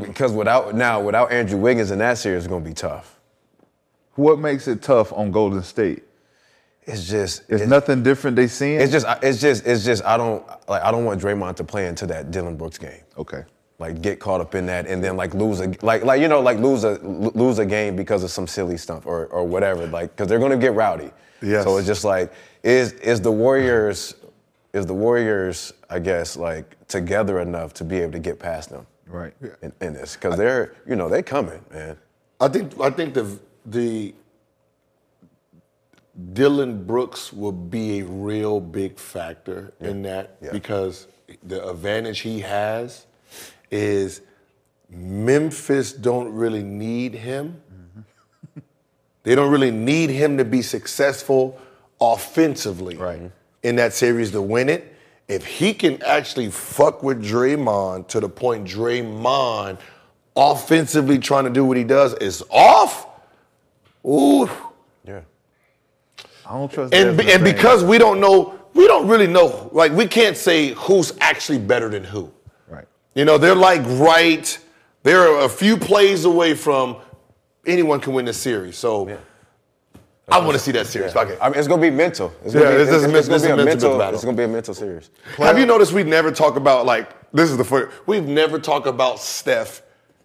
Because 0.00 0.32
without 0.32 0.74
now 0.74 1.00
without 1.00 1.30
Andrew 1.30 1.58
Wiggins 1.58 1.90
in 1.90 1.98
that 1.98 2.18
series, 2.18 2.44
it's 2.44 2.46
gonna 2.48 2.64
be 2.64 2.72
tough. 2.74 3.18
what 4.14 4.38
makes 4.38 4.66
it 4.68 4.82
tough 4.82 5.12
on 5.12 5.30
Golden 5.30 5.62
State? 5.62 6.04
It's 6.86 7.06
just 7.06 7.42
It's 7.50 7.62
it's, 7.62 7.70
nothing 7.70 8.02
different 8.02 8.36
they 8.36 8.46
seeing. 8.46 8.80
It's 8.80 8.90
just 8.92 9.06
it's 9.22 9.40
just 9.40 9.66
it's 9.66 9.84
just 9.84 10.02
I 10.04 10.16
don't 10.16 10.44
like 10.68 10.82
I 10.82 10.90
don't 10.90 11.04
want 11.04 11.20
Draymond 11.20 11.56
to 11.56 11.64
play 11.64 11.86
into 11.86 12.06
that 12.06 12.30
Dillon 12.30 12.56
Brooks 12.56 12.78
game. 12.78 13.02
okay. 13.18 13.44
Like 13.80 14.02
get 14.02 14.18
caught 14.18 14.40
up 14.40 14.56
in 14.56 14.66
that 14.66 14.88
and 14.88 15.04
then 15.04 15.16
like 15.16 15.34
lose 15.34 15.60
a 15.60 15.72
like 15.82 16.02
like 16.02 16.20
you 16.20 16.26
know 16.26 16.40
like 16.40 16.58
lose 16.58 16.82
a 16.82 16.98
lose 17.02 17.60
a 17.60 17.66
game 17.66 17.94
because 17.94 18.24
of 18.24 18.30
some 18.30 18.48
silly 18.48 18.76
stuff 18.76 19.06
or 19.06 19.26
or 19.26 19.44
whatever 19.44 19.86
like 19.86 20.10
because 20.16 20.26
they're 20.26 20.40
gonna 20.40 20.56
get 20.56 20.74
rowdy. 20.74 21.10
Yes. 21.42 21.62
So 21.62 21.76
it's 21.76 21.86
just 21.86 22.02
like 22.04 22.32
is 22.64 22.94
is 22.94 23.20
the 23.20 23.30
Warriors 23.30 24.14
is 24.72 24.84
the 24.86 24.94
Warriors 24.94 25.72
I 25.90 25.98
guess 25.98 26.36
like 26.36 26.76
together 26.88 27.40
enough 27.40 27.72
to 27.74 27.84
be 27.84 27.98
able 27.98 28.12
to 28.12 28.18
get 28.18 28.38
past 28.38 28.70
them 28.70 28.86
Right. 29.06 29.32
in, 29.62 29.72
in 29.80 29.92
this 29.94 30.14
because 30.16 30.36
they're 30.36 30.74
you 30.86 30.96
know 30.96 31.08
they 31.08 31.22
coming 31.22 31.64
man. 31.72 31.96
I 32.40 32.48
think 32.48 32.78
I 32.80 32.90
think 32.90 33.14
the 33.14 33.38
the 33.66 34.14
Dillon 36.32 36.84
Brooks 36.84 37.32
will 37.32 37.52
be 37.52 38.00
a 38.00 38.04
real 38.04 38.60
big 38.60 38.98
factor 38.98 39.72
in 39.80 40.02
that 40.02 40.36
Yeah. 40.42 40.52
because 40.52 41.06
the 41.42 41.66
advantage 41.68 42.20
he 42.20 42.40
has 42.40 43.06
is 43.70 44.20
Memphis 44.90 45.92
don't 45.92 46.32
really 46.32 46.62
need 46.62 47.14
him. 47.14 47.60
Mm-hmm. 47.72 48.60
they 49.22 49.34
don't 49.34 49.50
really 49.50 49.70
need 49.70 50.10
him 50.10 50.38
to 50.38 50.44
be 50.44 50.62
successful 50.62 51.58
offensively 52.00 52.96
Right. 52.96 53.30
in 53.62 53.76
that 53.76 53.92
series 53.92 54.30
to 54.32 54.42
win 54.42 54.68
it. 54.68 54.94
If 55.28 55.44
he 55.44 55.74
can 55.74 56.02
actually 56.02 56.50
fuck 56.50 57.02
with 57.02 57.22
Draymond 57.22 58.08
to 58.08 58.20
the 58.20 58.28
point 58.28 58.66
Draymond 58.66 59.78
offensively 60.34 61.18
trying 61.18 61.44
to 61.44 61.50
do 61.50 61.64
what 61.64 61.76
he 61.76 61.84
does 61.84 62.14
is 62.14 62.42
off, 62.50 63.06
ooh. 64.06 64.48
Yeah. 65.04 65.20
I 66.46 66.52
don't 66.54 66.72
trust. 66.72 66.94
And, 66.94 67.20
and 67.20 67.44
because 67.44 67.84
we 67.84 67.98
don't 67.98 68.20
know, 68.20 68.58
we 68.72 68.86
don't 68.86 69.06
really 69.06 69.26
know, 69.26 69.68
like 69.72 69.92
we 69.92 70.06
can't 70.06 70.36
say 70.36 70.68
who's 70.70 71.12
actually 71.20 71.58
better 71.58 71.90
than 71.90 72.04
who. 72.04 72.32
right. 72.68 72.86
You 73.14 73.24
know, 73.26 73.36
they're 73.36 73.54
like 73.54 73.82
right, 73.84 74.58
they're 75.02 75.40
a 75.40 75.48
few 75.48 75.76
plays 75.76 76.24
away 76.24 76.54
from 76.54 76.96
anyone 77.66 78.00
can 78.00 78.14
win 78.14 78.24
this 78.24 78.38
series. 78.38 78.78
So 78.78 79.18
I 80.30 80.38
want 80.38 80.52
to 80.52 80.58
see 80.58 80.72
that 80.72 80.86
series. 80.86 81.12
Fuck 81.12 81.28
it. 81.30 81.38
I 81.40 81.48
mean, 81.48 81.58
it's 81.58 81.68
gonna 81.68 81.80
be 81.82 81.90
mental. 81.90 82.32
It's 82.44 82.54
Yeah, 82.54 82.60
gonna 82.62 82.72
be, 82.72 82.84
this 82.84 82.88
is 82.94 83.04
it's, 83.04 83.28
it's 83.28 83.28
gonna 83.28 83.40
be 83.42 83.48
a 83.48 83.52
a 83.54 83.56
mental 83.56 83.66
mental. 83.90 83.98
battle. 83.98 84.14
It's 84.14 84.24
gonna 84.24 84.36
be 84.36 84.42
a 84.44 84.48
mental 84.48 84.74
series. 84.74 85.10
Have 85.38 85.58
you 85.58 85.66
noticed 85.66 85.92
we 85.92 86.02
never 86.02 86.30
talk 86.30 86.56
about 86.56 86.84
like 86.86 87.08
this 87.32 87.50
is 87.50 87.56
the 87.56 87.64
funny 87.64 87.86
we've 88.06 88.26
never 88.26 88.58
talked 88.58 88.86
about 88.86 89.18
Steph 89.20 89.82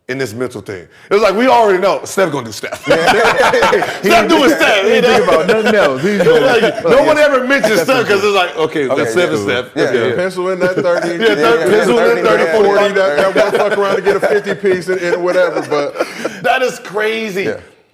in 0.09 0.17
this 0.17 0.33
mental 0.33 0.59
thing. 0.61 0.85
It's 1.09 1.23
like 1.23 1.33
we 1.33 1.47
already 1.47 1.79
know 1.79 2.03
Steph 2.03 2.33
gonna 2.33 2.45
do 2.47 2.51
Steph. 2.51 2.83
Steph 2.83 4.29
doing 4.29 4.49
Steph. 4.49 4.85
He 4.85 4.91
ain't 4.91 5.05
think 5.05 5.23
about 5.27 5.47
nothing 5.47 5.75
else. 5.75 6.01
He's 6.03 6.21
going, 6.23 6.43
Like, 6.43 6.83
no 6.83 7.03
one 7.03 7.17
ever 7.17 7.47
mentions 7.47 7.81
Steph 7.81 8.01
because 8.05 8.21
it's 8.21 8.35
like, 8.35 8.53
okay, 8.57 8.89
Okay, 8.89 8.95
that's 8.97 9.11
Steph 9.13 9.29
yeah. 9.29 9.35
is 9.35 9.43
Steph. 9.43 9.71
Yeah, 9.75 9.83
Okay. 9.83 10.09
yeah. 10.09 10.15
Pencil 10.15 10.49
in 10.49 10.59
that 10.59 10.75
30. 10.75 11.07
Yeah, 11.23 11.35
thir- 11.35 11.69
pencil 11.69 11.99
in 11.99 12.23
that 12.23 12.37
30, 12.51 12.51
40, 12.51 12.69
40. 12.79 12.93
that, 12.95 13.33
that 13.33 13.43
one 13.43 13.51
fuck 13.69 13.77
around 13.77 13.95
to 13.95 14.01
get 14.01 14.15
a 14.17 14.19
50 14.19 14.55
piece 14.55 14.89
and, 14.89 14.99
and 14.99 15.23
whatever. 15.23 15.61
But 15.69 15.93
That 16.43 16.61
is 16.61 16.79
crazy. 16.79 17.53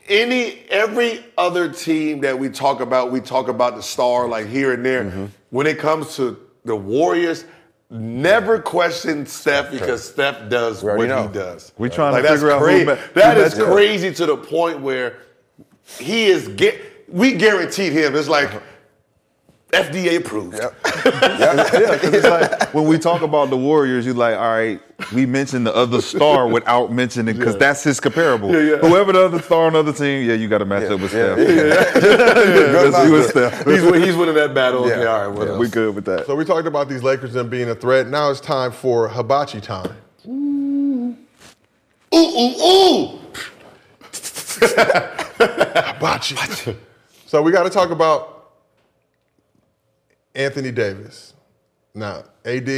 Any 0.10 0.64
every 0.70 1.24
other 1.38 1.72
team 1.72 2.22
that 2.22 2.38
we 2.38 2.50
talk 2.50 2.82
about, 2.82 3.12
we 3.12 3.22
talk 3.22 3.48
about 3.48 3.76
the 3.76 3.84
star 3.84 4.28
like 4.28 4.48
here 4.48 4.74
and 4.74 4.84
there. 4.84 5.06
Mm-hmm. 5.06 5.26
When 5.52 5.68
it 5.68 5.78
comes 5.78 6.16
to 6.16 6.38
the 6.66 6.76
Warriors, 6.76 7.46
never 7.90 8.60
question 8.60 9.26
Steph 9.26 9.72
because 9.72 10.08
Steph 10.08 10.50
does 10.50 10.84
what 10.84 11.00
already 11.00 11.28
he 11.28 11.34
does. 11.34 11.74
We 11.78 11.90
trying 11.90 12.12
to 12.12 12.18
Like, 12.18 12.24
that's 12.24 12.42
figure 12.42 12.52
out 12.52 12.60
who 12.60 12.86
That 13.14 13.38
is 13.38 13.54
crazy 13.54 14.14
to 14.16 14.26
the 14.26 14.38
point 14.38 14.80
where 14.82 15.20
he 16.00 16.26
is 16.26 16.48
get. 16.50 16.82
We 17.08 17.34
guaranteed 17.34 17.94
him. 17.94 18.16
It's 18.16 18.28
like 18.28 18.52
FDA 19.72 20.18
approved. 20.18 20.56
yeah, 21.06 21.56
yeah. 21.74 22.00
it's 22.02 22.26
like 22.28 22.74
when 22.74 22.86
we 22.88 22.98
talk 22.98 23.22
about 23.22 23.50
the 23.52 23.58
Warriors, 23.58 24.06
you're 24.06 24.16
like, 24.16 24.36
all 24.36 24.50
right, 24.52 24.82
we 25.14 25.26
mentioned 25.28 25.66
the 25.68 25.76
other 25.76 26.02
star 26.02 26.48
without 26.48 26.92
mentioning 26.92 27.38
because 27.38 27.56
that's 27.58 27.84
his 27.84 28.00
comparable. 28.00 28.52
yeah. 28.52 28.78
Whoever 28.78 29.14
the 29.14 29.26
other 29.26 29.42
star 29.42 29.68
on 29.68 29.74
the 29.74 29.80
other 29.80 29.94
team, 29.94 30.28
yeah, 30.28 30.34
you 30.36 30.48
got 30.48 30.58
to 30.60 30.66
match 30.66 30.90
up 30.90 31.00
with 31.00 31.14
yeah, 31.14 31.36
Steph. 31.36 31.94
That's 31.94 33.06
you 33.08 33.16
and 33.18 33.26
Steph. 33.26 33.66
He's, 33.66 34.06
he's 34.06 34.16
winning 34.16 34.36
that 34.36 34.54
battle. 34.56 34.86
Okay, 34.86 35.06
all 35.06 35.28
right. 35.30 35.38
What 35.38 35.48
Yeah, 35.48 35.58
we 35.58 35.68
good 35.70 35.94
with 35.96 36.06
that. 36.06 36.26
so 36.26 36.36
we 36.36 36.46
talked 36.46 36.68
about 36.68 36.90
these 36.90 37.04
Lakers 37.04 37.36
and 37.36 37.50
being 37.50 37.70
a 37.70 37.76
threat. 37.76 38.08
Now 38.08 38.32
it's 38.32 38.40
time 38.42 38.72
for 38.72 39.08
hibachi 39.08 39.62
time. 39.62 39.96
Ooh, 40.28 41.16
ooh, 42.16 42.18
ooh. 42.18 43.20
Hibachi. 45.40 46.36
so 47.26 47.42
we 47.42 47.52
got 47.52 47.64
to 47.64 47.70
talk 47.70 47.92
about 47.92 48.39
Anthony 50.40 50.72
Davis. 50.72 51.34
Now, 51.94 52.24
AD, 52.46 52.70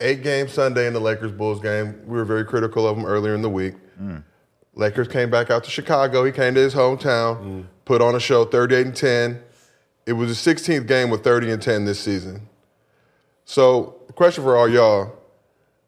eight 0.00 0.22
game 0.22 0.48
Sunday 0.48 0.86
in 0.86 0.92
the 0.92 1.00
Lakers 1.00 1.32
Bulls 1.32 1.60
game. 1.60 2.00
We 2.06 2.16
were 2.16 2.24
very 2.24 2.44
critical 2.44 2.86
of 2.88 2.96
him 2.96 3.04
earlier 3.04 3.34
in 3.34 3.42
the 3.42 3.50
week. 3.50 3.74
Lakers 4.74 5.08
came 5.08 5.30
back 5.30 5.50
out 5.50 5.62
to 5.64 5.70
Chicago. 5.70 6.24
He 6.24 6.32
came 6.32 6.54
to 6.54 6.60
his 6.60 6.74
hometown, 6.74 7.66
put 7.84 8.00
on 8.00 8.14
a 8.14 8.20
show 8.20 8.44
38 8.44 8.86
and 8.86 8.96
10. 8.96 9.42
It 10.06 10.14
was 10.14 10.28
his 10.28 10.38
16th 10.38 10.86
game 10.86 11.10
with 11.10 11.22
30 11.22 11.50
and 11.50 11.62
10 11.62 11.84
this 11.84 12.00
season. 12.00 12.48
So, 13.44 14.00
question 14.14 14.42
for 14.42 14.56
all 14.56 14.68
y'all 14.68 15.20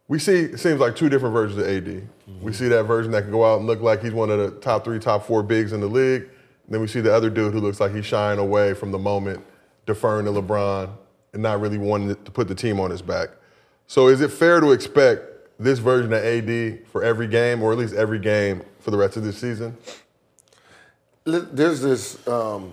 we 0.08 0.18
see 0.18 0.40
it 0.40 0.58
seems 0.58 0.78
like 0.78 0.94
two 0.94 1.08
different 1.08 1.32
versions 1.32 1.58
of 1.58 1.66
AD. 1.66 2.06
We 2.42 2.52
see 2.52 2.68
that 2.68 2.84
version 2.84 3.12
that 3.12 3.22
can 3.22 3.30
go 3.30 3.44
out 3.50 3.58
and 3.60 3.66
look 3.66 3.80
like 3.80 4.02
he's 4.02 4.12
one 4.12 4.30
of 4.30 4.38
the 4.38 4.50
top 4.60 4.84
three, 4.84 4.98
top 4.98 5.24
four 5.24 5.42
bigs 5.42 5.72
in 5.72 5.80
the 5.80 5.86
league. 5.86 6.28
then 6.68 6.82
we 6.82 6.86
see 6.86 7.00
the 7.00 7.14
other 7.14 7.30
dude 7.30 7.54
who 7.54 7.60
looks 7.60 7.80
like 7.80 7.94
he's 7.94 8.04
shying 8.04 8.38
away 8.38 8.74
from 8.74 8.90
the 8.92 8.98
moment, 8.98 9.42
deferring 9.86 10.26
to 10.26 10.32
LeBron, 10.32 10.90
and 11.32 11.42
not 11.42 11.60
really 11.60 11.78
wanting 11.78 12.08
to 12.08 12.30
put 12.30 12.48
the 12.48 12.54
team 12.54 12.78
on 12.80 12.90
his 12.90 13.02
back. 13.02 13.30
So 13.86 14.08
is 14.08 14.20
it 14.20 14.30
fair 14.30 14.60
to 14.60 14.72
expect 14.72 15.24
this 15.58 15.78
version 15.78 16.12
of 16.12 16.22
AD 16.24 16.86
for 16.88 17.02
every 17.02 17.26
game, 17.26 17.62
or 17.62 17.72
at 17.72 17.78
least 17.78 17.94
every 17.94 18.18
game 18.18 18.62
for 18.80 18.90
the 18.90 18.96
rest 18.96 19.16
of 19.16 19.24
this 19.24 19.38
season? 19.38 19.76
There's 21.24 21.80
this, 21.80 22.26
um, 22.26 22.72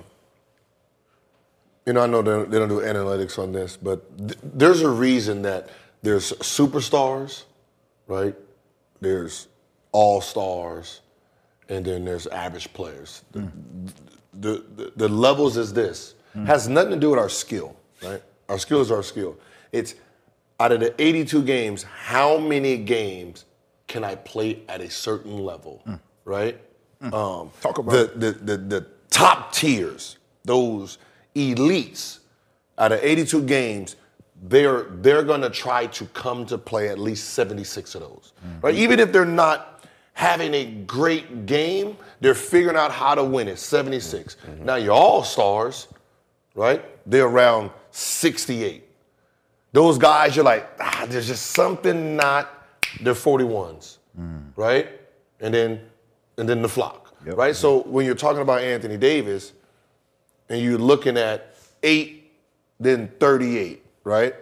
you 1.86 1.94
know, 1.94 2.02
I 2.02 2.08
know 2.08 2.22
they 2.22 2.32
don't, 2.32 2.70
don't 2.70 2.70
analytics 2.82 3.38
on 3.38 3.52
this, 3.52 3.78
but 3.78 4.18
th- 4.18 4.40
there's 4.44 4.82
a 4.82 4.90
reason 4.90 5.44
that 5.44 5.70
there's 6.02 6.32
superstars, 6.34 7.44
right? 8.08 8.36
There's 9.02 9.48
all 9.92 10.20
stars, 10.22 11.02
and 11.68 11.86
then 11.86 12.06
there's 12.06 12.26
average 12.28 12.74
players. 12.74 13.24
The, 13.32 13.48
the, 14.34 14.66
the, 14.76 14.94
the 14.96 15.10
levels 15.10 15.58
is 15.58 15.74
this 15.74 16.16
has 16.46 16.68
nothing 16.68 16.92
to 16.92 16.98
do 17.00 17.10
with 17.12 17.20
our 17.20 17.30
skill, 17.30 17.76
right? 18.04 18.22
Our 18.50 18.60
skill 18.60 18.82
is 18.82 18.92
our 18.92 19.04
skill. 19.04 19.38
It's 19.72 19.96
out 20.60 20.72
of 20.72 20.80
the 20.82 20.94
82 21.02 21.44
games, 21.44 21.84
how 21.84 22.38
many 22.38 22.78
games 22.78 23.46
can 23.88 24.04
I 24.04 24.16
play 24.16 24.62
at 24.68 24.82
a 24.82 24.90
certain 24.90 25.38
level, 25.38 25.82
mm. 25.88 26.00
right? 26.26 26.60
Mm. 27.02 27.14
Um, 27.14 27.52
Talk 27.62 27.78
about 27.78 28.20
the, 28.20 28.32
the, 28.32 28.32
the, 28.32 28.58
the 28.58 28.88
top 29.10 29.54
tiers, 29.54 30.18
those 30.44 30.98
elites, 31.36 32.20
out 32.78 32.92
of 32.92 33.00
82 33.02 33.44
games, 33.44 33.96
they're 34.44 34.84
they're 35.02 35.24
gonna 35.24 35.50
try 35.50 35.86
to 35.88 36.06
come 36.08 36.46
to 36.46 36.58
play 36.58 36.88
at 36.88 36.98
least 36.98 37.32
76 37.32 37.96
of 37.96 38.02
those, 38.02 38.34
mm. 38.46 38.64
right? 38.64 38.74
Even 38.74 39.00
if 39.00 39.12
they're 39.12 39.26
not 39.26 39.84
having 40.14 40.54
a 40.54 40.66
great 40.66 41.46
game, 41.46 41.98
they're 42.20 42.36
figuring 42.36 42.78
out 42.78 42.92
how 42.92 43.16
to 43.16 43.24
win 43.24 43.48
it. 43.48 43.58
76. 43.58 44.36
Mm-hmm. 44.36 44.66
Now 44.66 44.76
your 44.76 44.92
all 44.92 45.24
stars, 45.24 45.88
right? 46.56 46.84
They're 47.10 47.28
around 47.28 47.72
68. 47.92 48.84
Those 49.72 49.98
guys, 49.98 50.36
you're 50.36 50.46
like, 50.46 50.68
ah, 50.80 51.06
there's 51.10 51.28
just 51.28 51.48
something 51.48 52.16
not. 52.16 52.50
They're 53.02 53.14
41s, 53.14 53.98
right? 54.56 54.90
And 55.40 55.54
then, 55.54 55.80
and 56.38 56.50
then 56.50 56.62
the 56.62 56.70
flock, 56.70 57.14
Yep. 57.26 57.38
right? 57.38 57.56
So 57.56 57.82
when 57.84 58.06
you're 58.06 58.16
talking 58.16 58.42
about 58.42 58.62
Anthony 58.62 58.98
Davis, 58.98 59.54
and 60.50 60.60
you're 60.62 60.80
looking 60.80 61.18
at 61.18 61.54
eight, 61.84 62.32
then 62.80 63.10
38, 63.20 63.86
right? 64.04 64.34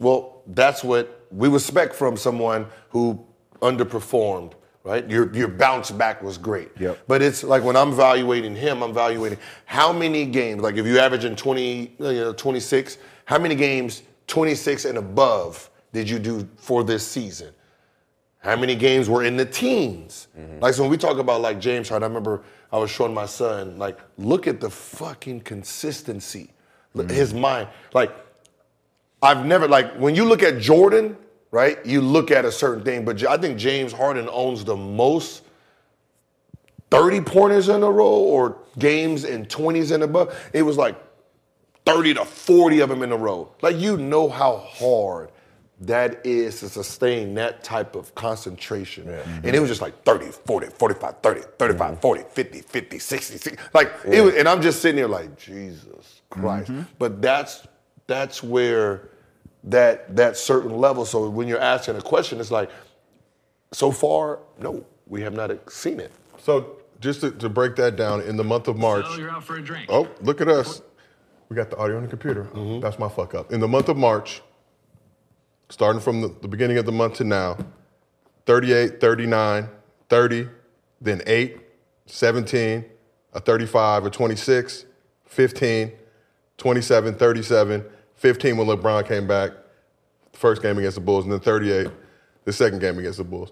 Well, 0.00 0.42
that's 0.48 0.82
what 0.82 1.26
we 1.30 1.48
respect 1.48 1.94
from 1.94 2.16
someone 2.16 2.66
who 2.88 3.24
underperformed, 3.62 4.54
right? 4.84 5.08
Your 5.08 5.34
your 5.34 5.48
bounce 5.48 5.90
back 5.90 6.22
was 6.22 6.38
great. 6.38 6.70
Yep. 6.78 6.98
But 7.06 7.22
it's 7.22 7.44
like 7.44 7.62
when 7.62 7.76
I'm 7.76 7.90
evaluating 7.90 8.54
him, 8.56 8.82
I'm 8.82 8.90
evaluating 8.90 9.38
how 9.66 9.92
many 9.92 10.26
games, 10.26 10.62
like 10.62 10.76
if 10.76 10.86
you 10.86 10.98
average 10.98 11.24
in 11.24 11.36
20, 11.36 11.96
uh, 12.00 12.08
you 12.08 12.20
know, 12.20 12.32
26, 12.32 12.98
how 13.24 13.38
many 13.38 13.54
games 13.54 14.02
26 14.26 14.84
and 14.84 14.98
above 14.98 15.70
did 15.92 16.08
you 16.08 16.18
do 16.18 16.48
for 16.56 16.84
this 16.84 17.06
season? 17.06 17.52
How 18.38 18.56
many 18.56 18.74
games 18.74 19.08
were 19.08 19.22
in 19.24 19.36
the 19.36 19.44
teens? 19.44 20.28
Mm-hmm. 20.38 20.60
Like 20.60 20.74
so 20.74 20.82
when 20.82 20.90
we 20.90 20.96
talk 20.96 21.18
about 21.18 21.40
like 21.40 21.60
James 21.60 21.88
Harden, 21.88 22.04
I 22.04 22.08
remember 22.08 22.42
I 22.72 22.78
was 22.78 22.90
showing 22.90 23.12
my 23.12 23.26
son, 23.26 23.78
like, 23.78 23.98
look 24.16 24.46
at 24.46 24.60
the 24.60 24.70
fucking 24.70 25.40
consistency. 25.40 26.50
Look- 26.94 27.08
mm-hmm. 27.08 27.16
His 27.16 27.34
mind. 27.34 27.68
Like, 27.92 28.12
I've 29.22 29.44
never 29.44 29.68
like 29.68 29.94
when 29.96 30.14
you 30.14 30.24
look 30.24 30.42
at 30.42 30.58
Jordan, 30.58 31.16
right? 31.50 31.84
You 31.84 32.00
look 32.00 32.30
at 32.30 32.44
a 32.44 32.52
certain 32.52 32.84
thing, 32.84 33.04
but 33.04 33.24
I 33.24 33.36
think 33.36 33.58
James 33.58 33.92
Harden 33.92 34.28
owns 34.30 34.64
the 34.64 34.76
most 34.76 35.42
30 36.90 37.20
pointers 37.22 37.68
in 37.68 37.82
a 37.82 37.90
row 37.90 38.06
or 38.06 38.56
games 38.78 39.24
in 39.24 39.46
20s 39.46 39.92
and 39.92 40.02
above. 40.02 40.36
It 40.52 40.62
was 40.62 40.76
like 40.76 40.96
30 41.86 42.14
to 42.14 42.24
40 42.24 42.80
of 42.80 42.88
them 42.88 43.02
in 43.02 43.12
a 43.12 43.16
row. 43.16 43.52
Like 43.62 43.76
you 43.76 43.96
know 43.96 44.28
how 44.28 44.58
hard 44.58 45.30
that 45.82 46.24
is 46.26 46.60
to 46.60 46.68
sustain 46.68 47.34
that 47.34 47.64
type 47.64 47.96
of 47.96 48.14
concentration. 48.14 49.06
Mm-hmm. 49.06 49.46
And 49.46 49.56
it 49.56 49.60
was 49.60 49.70
just 49.70 49.80
like 49.80 50.02
30, 50.04 50.26
40, 50.26 50.66
45, 50.66 51.14
30, 51.22 51.40
35, 51.58 51.90
mm-hmm. 51.92 52.00
40, 52.00 52.24
50, 52.30 52.60
50, 52.60 52.98
60, 52.98 53.38
60. 53.38 53.62
Like 53.72 53.92
it 54.06 54.20
was, 54.20 54.34
and 54.34 54.46
I'm 54.46 54.60
just 54.60 54.82
sitting 54.82 54.96
there 54.96 55.08
like, 55.08 55.38
Jesus 55.38 56.20
Christ. 56.28 56.70
Mm-hmm. 56.70 56.82
But 56.98 57.22
that's 57.22 57.66
that's 58.06 58.42
where 58.42 59.09
that 59.64 60.16
that 60.16 60.36
certain 60.36 60.76
level. 60.76 61.04
So 61.04 61.28
when 61.28 61.48
you're 61.48 61.60
asking 61.60 61.96
a 61.96 62.02
question, 62.02 62.40
it's 62.40 62.50
like, 62.50 62.70
so 63.72 63.90
far, 63.90 64.40
no, 64.58 64.84
we 65.06 65.22
have 65.22 65.34
not 65.34 65.50
seen 65.70 66.00
it. 66.00 66.12
So 66.38 66.78
just 67.00 67.20
to, 67.22 67.30
to 67.32 67.48
break 67.48 67.76
that 67.76 67.96
down, 67.96 68.20
in 68.22 68.36
the 68.36 68.44
month 68.44 68.68
of 68.68 68.76
March, 68.76 69.06
So 69.06 69.16
you're 69.16 69.30
out 69.30 69.44
for 69.44 69.56
a 69.56 69.62
drink. 69.62 69.86
Oh, 69.88 70.08
look 70.20 70.40
at 70.40 70.48
us. 70.48 70.82
We 71.48 71.56
got 71.56 71.70
the 71.70 71.76
audio 71.76 71.96
on 71.96 72.02
the 72.02 72.08
computer. 72.08 72.44
Mm-hmm. 72.44 72.80
That's 72.80 72.98
my 72.98 73.08
fuck 73.08 73.34
up. 73.34 73.52
In 73.52 73.60
the 73.60 73.68
month 73.68 73.88
of 73.88 73.96
March, 73.96 74.42
starting 75.68 76.00
from 76.00 76.20
the, 76.20 76.28
the 76.42 76.48
beginning 76.48 76.78
of 76.78 76.86
the 76.86 76.92
month 76.92 77.14
to 77.14 77.24
now, 77.24 77.58
38, 78.46 79.00
39, 79.00 79.68
30, 80.08 80.48
then 81.00 81.22
8, 81.26 81.58
17, 82.06 82.84
a 83.32 83.40
35, 83.40 84.06
a 84.06 84.10
26, 84.10 84.86
15, 85.26 85.92
27, 86.56 87.14
37, 87.14 87.84
15 88.20 88.58
when 88.58 88.66
LeBron 88.66 89.08
came 89.08 89.26
back, 89.26 89.52
first 90.34 90.60
game 90.60 90.76
against 90.76 90.96
the 90.96 91.00
Bulls, 91.00 91.24
and 91.24 91.32
then 91.32 91.40
38, 91.40 91.88
the 92.44 92.52
second 92.52 92.78
game 92.78 92.98
against 92.98 93.16
the 93.16 93.24
Bulls. 93.24 93.50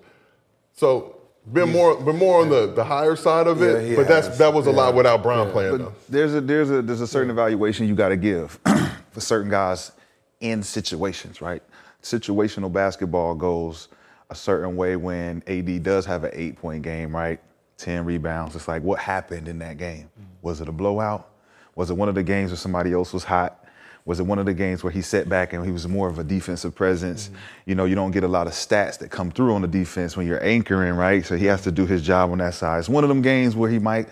So 0.75 1.17
been 1.51 1.73
more 1.73 1.97
been 1.97 2.17
more 2.17 2.43
on 2.43 2.51
the, 2.51 2.73
the 2.75 2.85
higher 2.85 3.17
side 3.17 3.47
of 3.47 3.63
it, 3.63 3.89
he 3.89 3.97
but 3.97 4.07
that's 4.07 4.27
has. 4.27 4.37
that 4.37 4.53
was 4.53 4.67
a 4.67 4.71
lot 4.71 4.95
without 4.95 5.23
Brown 5.23 5.51
playing 5.51 5.79
though. 5.79 5.95
There's 6.07 6.35
a 6.35 6.43
there's 6.43 6.71
a 6.71 6.83
there's 6.83 7.01
a 7.01 7.07
certain 7.07 7.31
evaluation 7.31 7.89
you 7.89 7.95
got 7.95 8.11
to 8.11 8.17
give 8.19 8.61
for 9.11 9.21
certain 9.21 9.51
guys 9.51 9.93
in 10.41 10.63
situations, 10.63 11.41
right? 11.41 11.63
Situational 12.03 12.71
basketball 12.71 13.35
goes 13.35 13.89
a 14.29 14.35
certain 14.35 14.77
way 14.77 14.97
when 14.97 15.43
AD 15.47 15.83
does 15.83 16.05
have 16.05 16.25
an 16.25 16.33
eight 16.35 16.57
point 16.57 16.83
game, 16.83 17.17
right? 17.17 17.41
Ten 17.79 18.05
rebounds. 18.05 18.55
It's 18.55 18.69
like 18.69 18.83
what 18.83 18.99
happened 18.99 19.49
in 19.49 19.59
that 19.61 19.79
game? 19.79 20.11
Mm. 20.21 20.27
Was 20.43 20.61
it 20.61 20.69
a 20.69 20.73
blowout? 20.73 21.31
Was 21.75 21.89
it 21.89 21.95
one 21.95 22.11
of 22.11 22.15
the 22.15 22.23
games 22.23 22.51
where 22.51 22.59
somebody 22.59 22.93
else 22.93 23.15
was 23.15 23.25
hot? 23.25 23.65
Was 24.09 24.21
it 24.21 24.23
one 24.23 24.39
of 24.39 24.47
the 24.47 24.55
games 24.55 24.83
where 24.83 24.91
he 24.91 25.03
sat 25.03 25.29
back 25.29 25.53
and 25.53 25.63
he 25.67 25.71
was 25.71 25.87
more 25.87 26.09
of 26.09 26.19
a 26.19 26.25
defensive 26.25 26.75
presence? 26.75 27.27
Mm-hmm. 27.27 27.37
You 27.67 27.75
know, 27.75 27.85
you 27.85 27.95
don't 27.95 28.11
get 28.11 28.25
a 28.25 28.29
lot 28.29 28.47
of 28.47 28.55
stats 28.55 28.99
that 29.01 29.11
come 29.11 29.31
through 29.31 29.53
on 29.53 29.61
the 29.61 29.69
defense 29.69 30.17
when 30.17 30.27
you're 30.27 30.43
anchoring, 30.43 30.95
right? 30.95 31.27
So 31.27 31.37
he 31.37 31.45
has 31.45 31.61
to 31.65 31.71
do 31.71 31.85
his 31.85 32.01
job 32.01 32.31
on 32.31 32.39
that 32.39 32.55
side. 32.55 32.79
It's 32.79 32.89
one 32.89 33.05
of 33.05 33.09
them 33.09 33.21
games 33.21 33.55
where 33.55 33.69
he 33.69 33.79
might 33.79 34.09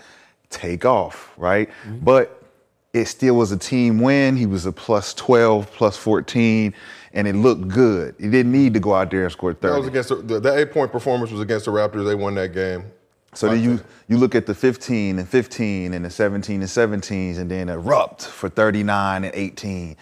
take 0.51 0.85
off, 0.85 1.33
right? 1.35 1.67
Mm-hmm. 1.67 2.05
But 2.05 2.43
it 2.93 3.05
still 3.05 3.37
was 3.37 3.51
a 3.51 3.57
team 3.57 3.99
win. 3.99 4.37
He 4.37 4.45
was 4.45 4.67
a 4.67 4.71
plus 4.71 5.15
12, 5.15 5.71
plus 5.71 5.97
14, 5.97 6.75
and 7.13 7.27
it 7.27 7.33
looked 7.33 7.67
good. 7.67 8.13
He 8.19 8.29
didn't 8.29 8.51
need 8.51 8.75
to 8.75 8.79
go 8.79 8.93
out 8.93 9.09
there 9.09 9.23
and 9.23 9.31
score 9.31 9.55
30. 9.55 9.73
That 9.73 9.79
was 9.79 9.87
against 9.87 10.09
the, 10.09 10.15
the, 10.17 10.39
that 10.41 10.59
eight 10.59 10.71
point 10.71 10.91
performance 10.91 11.31
was 11.31 11.41
against 11.41 11.65
the 11.65 11.71
Raptors. 11.71 12.05
They 12.05 12.13
won 12.13 12.35
that 12.35 12.53
game. 12.53 12.91
So 13.37 13.49
then 13.49 13.61
you 13.61 13.79
you 14.07 14.17
look 14.17 14.33
at 14.33 14.47
the 14.47 14.55
15 14.55 15.19
and 15.19 15.29
15 15.29 15.93
and 15.93 16.03
the 16.03 16.09
17 16.09 16.59
and 16.59 16.69
17s 16.69 17.37
and 17.37 17.51
then 17.51 17.69
erupt 17.69 18.25
for 18.25 18.49
39 18.49 19.23
and 19.25 19.35
18. 19.35 19.95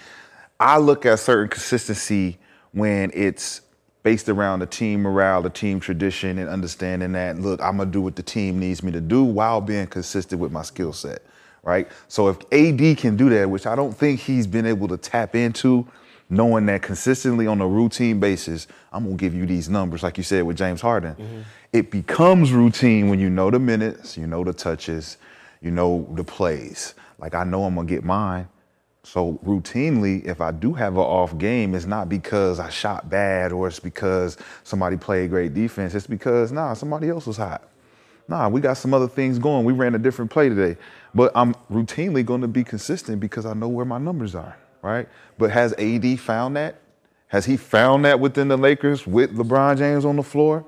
I 0.57 0.77
look 0.77 1.05
at 1.05 1.19
certain 1.19 1.49
consistency 1.49 2.38
when 2.71 3.11
it's 3.13 3.59
based 4.03 4.29
around 4.29 4.59
the 4.59 4.65
team 4.67 5.01
morale, 5.01 5.41
the 5.41 5.49
team 5.49 5.81
tradition, 5.81 6.38
and 6.38 6.47
understanding 6.47 7.11
that 7.11 7.38
look, 7.38 7.61
I'm 7.61 7.75
gonna 7.75 7.91
do 7.91 7.99
what 7.99 8.15
the 8.15 8.23
team 8.23 8.57
needs 8.57 8.81
me 8.81 8.93
to 8.93 9.01
do 9.01 9.25
while 9.25 9.59
being 9.59 9.88
consistent 9.88 10.39
with 10.39 10.53
my 10.53 10.61
skill 10.61 10.93
set. 10.93 11.21
Right? 11.61 11.89
So 12.07 12.29
if 12.29 12.38
AD 12.53 12.97
can 12.99 13.17
do 13.17 13.29
that, 13.31 13.49
which 13.49 13.67
I 13.67 13.75
don't 13.75 13.91
think 13.91 14.21
he's 14.21 14.47
been 14.47 14.65
able 14.65 14.88
to 14.88 14.97
tap 14.97 15.36
into, 15.36 15.86
knowing 16.30 16.65
that 16.67 16.82
consistently 16.82 17.47
on 17.47 17.61
a 17.61 17.67
routine 17.67 18.19
basis, 18.19 18.67
I'm 18.91 19.05
gonna 19.05 19.15
give 19.15 19.34
you 19.34 19.45
these 19.45 19.69
numbers, 19.69 20.03
like 20.03 20.17
you 20.17 20.23
said 20.23 20.43
with 20.43 20.57
James 20.57 20.82
Harden. 20.82 21.15
Mm-hmm. 21.15 21.41
It 21.73 21.91
becomes 21.91 22.51
routine 22.51 23.09
when 23.09 23.19
you 23.19 23.30
know 23.30 23.51
the 23.51 23.59
minutes, 23.59 24.17
you 24.17 24.28
know 24.28 24.43
the 24.43 24.53
touches, 24.53 25.17
you 25.61 25.71
know 25.71 26.07
the 26.13 26.23
plays. 26.23 26.95
Like 27.19 27.36
I 27.36 27.43
know 27.43 27.63
I'm 27.65 27.76
gonna 27.76 27.88
get 27.88 28.03
mine. 28.03 28.47
So 29.03 29.39
routinely, 29.45 30.26
if 30.26 30.41
I 30.41 30.51
do 30.51 30.73
have 30.73 30.93
an 30.93 31.01
off 31.01 31.38
game, 31.38 31.76
it's 31.76 31.86
not 31.86 32.09
because 32.09 32.59
I 32.59 32.69
shot 32.69 33.07
bad 33.07 33.51
or 33.51 33.67
it's 33.67 33.80
because 33.80 34.38
somebody 34.63 34.97
played 34.97 35.30
great 35.30 35.53
defense. 35.53 35.93
It's 35.93 36.07
because 36.07 36.51
nah, 36.51 36.73
somebody 36.73 37.09
else 37.09 37.28
was 37.28 37.38
hot. 37.38 37.69
Nah, 38.28 38.49
we 38.49 38.61
got 38.61 38.73
some 38.78 38.93
other 38.93 39.07
things 39.07 39.38
going. 39.38 39.65
We 39.65 39.73
ran 39.73 39.93
a 39.93 39.99
different 39.99 40.32
play 40.32 40.49
today. 40.49 40.78
But 41.13 41.32
I'm 41.36 41.53
routinely 41.71 42.26
going 42.26 42.41
to 42.41 42.47
be 42.47 42.63
consistent 42.63 43.19
because 43.19 43.45
I 43.45 43.53
know 43.53 43.67
where 43.67 43.86
my 43.86 43.99
numbers 43.99 44.34
are, 44.34 44.57
right? 44.86 45.07
But 45.38 45.51
has 45.51 45.73
AD 45.73 46.19
found 46.19 46.55
that? 46.55 46.75
Has 47.27 47.45
he 47.45 47.57
found 47.57 48.05
that 48.05 48.19
within 48.19 48.47
the 48.47 48.55
Lakers 48.57 49.05
with 49.05 49.36
LeBron 49.36 49.77
James 49.77 50.05
on 50.05 50.15
the 50.15 50.23
floor? 50.23 50.65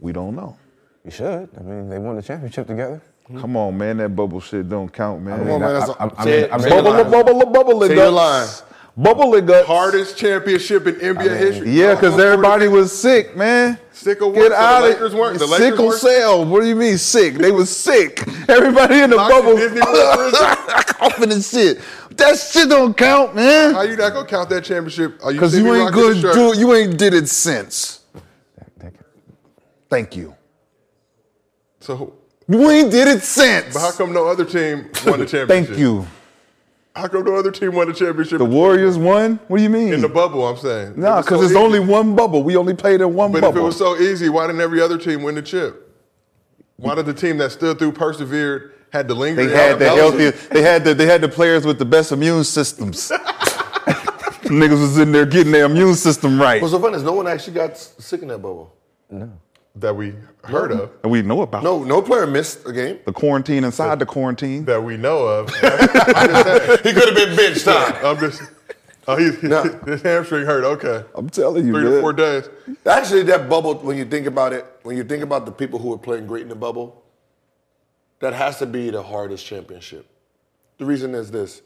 We 0.00 0.12
don't 0.12 0.34
know. 0.34 0.56
You 1.04 1.10
should. 1.10 1.48
I 1.56 1.62
mean, 1.62 1.88
they 1.88 1.98
won 1.98 2.16
the 2.16 2.22
championship 2.22 2.66
together. 2.66 3.00
Mm-hmm. 3.28 3.40
Come 3.40 3.56
on, 3.56 3.76
man. 3.76 3.98
That 3.98 4.08
bubble 4.16 4.40
shit 4.40 4.68
don't 4.68 4.92
count, 4.92 5.22
man. 5.22 5.38
Come 5.38 5.50
on, 5.50 5.60
man. 5.60 5.74
That's 5.74 5.90
I- 5.90 6.04
I- 6.06 6.10
I 6.18 6.24
say 6.24 6.50
I 6.50 6.56
mean- 6.58 6.68
bubble, 6.70 6.90
line. 6.90 7.10
bubble, 7.10 7.46
bubble, 7.46 7.82
it 7.84 7.88
Say 7.88 7.94
your 7.94 8.04
does. 8.06 8.14
line. 8.14 8.64
Bubbly 8.96 9.42
guts. 9.42 9.68
Hardest 9.68 10.16
championship 10.16 10.84
in 10.88 10.96
NBA 10.96 11.38
history. 11.38 11.70
Yeah, 11.70 11.94
because 11.94 12.18
everybody 12.18 12.66
was 12.66 12.90
sick, 12.90 13.36
man. 13.36 13.78
Sick 13.92 14.20
of 14.20 14.28
what? 14.28 14.34
Get 14.34 14.50
So 14.52 14.80
the 14.80 14.88
Lakers 14.88 15.14
weren't- 15.14 15.38
the 15.38 15.46
Lakers 15.46 15.66
Sickle 15.68 15.86
weren't- 15.86 16.00
cell. 16.00 16.44
What 16.44 16.62
do 16.62 16.66
you 16.68 16.74
mean 16.74 16.98
sick? 16.98 17.34
They 17.34 17.52
was 17.52 17.74
sick. 17.76 18.24
Everybody 18.48 18.98
in 19.02 19.10
the 19.10 19.16
Locked 19.16 19.30
bubble 19.30 19.56
Disney 19.56 19.80
World 19.82 20.18
prison? 20.32 20.46
coughing 20.98 21.30
and 21.32 21.44
shit. 21.44 21.78
That 22.18 22.36
shit 22.38 22.68
don't 22.68 22.96
count, 22.96 23.34
man. 23.34 23.74
How 23.74 23.82
you 23.82 23.96
not 23.96 24.12
gonna 24.12 24.26
count 24.28 24.48
that 24.50 24.64
championship? 24.64 25.18
Are 25.24 25.32
Because 25.32 25.56
you 25.56 25.72
ain't 25.74 25.92
good. 25.92 26.16
the 26.16 26.20
shirt? 26.20 26.34
Do, 26.34 26.58
you 26.58 26.74
ain't 26.74 26.98
did 26.98 27.14
it 27.14 27.28
since. 27.28 28.00
Thank 29.88 30.16
you. 30.16 30.34
So, 31.80 32.12
You 32.46 32.68
ain't 32.70 32.90
did 32.90 33.08
it 33.08 33.22
since. 33.22 33.72
but 33.72 33.80
how 33.80 33.90
come 33.92 34.12
no 34.12 34.26
other 34.26 34.44
team 34.44 34.90
won 35.06 35.20
the 35.20 35.26
championship? 35.26 35.48
Thank 35.48 35.78
you. 35.78 36.06
How 36.94 37.06
come 37.08 37.24
no 37.24 37.36
other 37.36 37.52
team 37.52 37.72
won 37.74 37.86
the 37.88 37.94
championship 37.94 38.38
The 38.38 38.44
Warriors 38.44 38.98
won. 38.98 39.38
What 39.48 39.58
do 39.58 39.62
you 39.62 39.70
mean? 39.70 39.92
in 39.94 40.00
the 40.00 40.08
bubble? 40.08 40.46
I'm 40.46 40.56
saying. 40.58 40.94
Nah, 40.96 41.20
It 41.20 41.22
because 41.22 41.38
so 41.38 41.44
it's 41.44 41.52
easy. 41.52 41.58
only 41.60 41.78
one 41.80 42.16
bubble. 42.16 42.42
We 42.42 42.56
only 42.56 42.74
played 42.74 43.00
in 43.00 43.14
one 43.14 43.30
But 43.32 43.40
bubble. 43.42 43.52
But 43.52 43.58
if 43.58 43.62
it 43.62 43.66
was 43.66 43.76
so 43.78 43.96
easy, 43.96 44.28
why 44.28 44.46
didn't 44.48 44.60
every 44.60 44.80
other 44.82 44.98
team 44.98 45.22
win 45.22 45.36
the 45.36 45.42
chip? 45.42 45.84
Why 46.76 46.94
did 46.96 47.06
the 47.06 47.14
team 47.14 47.38
that 47.38 47.52
stood 47.52 47.78
through, 47.78 47.92
persevered, 47.92 48.74
had 48.92 49.08
the 49.08 49.14
lingering? 49.14 49.48
They 49.48 49.54
had 49.54 49.78
the 49.78 49.88
healthiest. 49.88 50.50
They 50.50 50.62
had 50.62 50.84
the 50.84 50.94
they 50.94 51.06
had 51.06 51.20
the 51.20 51.28
players 51.28 51.64
with 51.66 51.78
the 51.78 51.84
best 51.84 52.12
immune 52.12 52.44
systems. 52.44 53.10
Niggas 54.48 54.80
was 54.80 54.98
in 54.98 55.12
there 55.12 55.26
getting 55.26 55.52
their 55.52 55.66
immune 55.66 55.94
system 55.94 56.40
right, 56.40 56.62
What's 56.62 56.72
so 56.72 56.80
funny 56.80 56.96
is 56.96 57.02
no 57.02 57.12
one 57.12 57.26
actually 57.26 57.52
got 57.54 57.76
sick 57.76 58.22
in 58.22 58.28
that 58.28 58.38
bubble. 58.38 58.74
No. 59.10 59.30
That 59.76 59.94
we 59.94 60.14
heard 60.42 60.72
of, 60.72 60.90
and 61.02 61.12
we 61.12 61.22
know 61.22 61.42
about 61.42 61.62
No, 61.62 61.84
no 61.84 62.02
player 62.02 62.26
missed 62.26 62.66
a 62.66 62.72
game. 62.72 62.98
the 63.04 63.12
quarantine 63.12 63.62
inside 63.62 63.98
the 64.00 64.06
quarantine. 64.06 64.64
that 64.64 64.82
we 64.82 64.96
know 64.96 65.18
of. 65.26 65.50
he 65.54 65.60
could 66.92 67.04
have 67.08 67.14
been 67.14 67.36
benched, 67.36 67.64
huh? 67.64 67.92
I'm 68.02 68.18
just. 68.18 68.42
Oh, 69.06 69.16
he's, 69.16 69.40
No. 69.42 69.62
his 69.86 70.02
hamstring 70.02 70.46
hurt. 70.46 70.64
Okay, 70.64 71.04
I'm 71.14 71.30
telling 71.30 71.66
you, 71.66 71.72
three 71.72 71.84
man. 71.84 71.92
to 71.92 72.00
four 72.00 72.12
days. 72.12 72.48
Actually, 72.86 73.22
that 73.24 73.48
bubble, 73.48 73.74
when 73.76 73.96
you 73.96 74.04
think 74.04 74.26
about 74.26 74.52
it, 74.52 74.64
when 74.82 74.96
you 74.96 75.04
think 75.04 75.22
about 75.22 75.44
the 75.46 75.52
people 75.52 75.78
who 75.78 75.88
were 75.90 75.98
playing 75.98 76.26
great 76.26 76.42
in 76.42 76.48
the 76.48 76.56
bubble, 76.56 77.04
that 78.20 78.32
has 78.34 78.58
to 78.58 78.66
be 78.66 78.90
the 78.90 79.02
hardest 79.02 79.44
championship. 79.46 80.06
The 80.78 80.84
reason 80.86 81.14
is 81.14 81.30
this. 81.30 81.62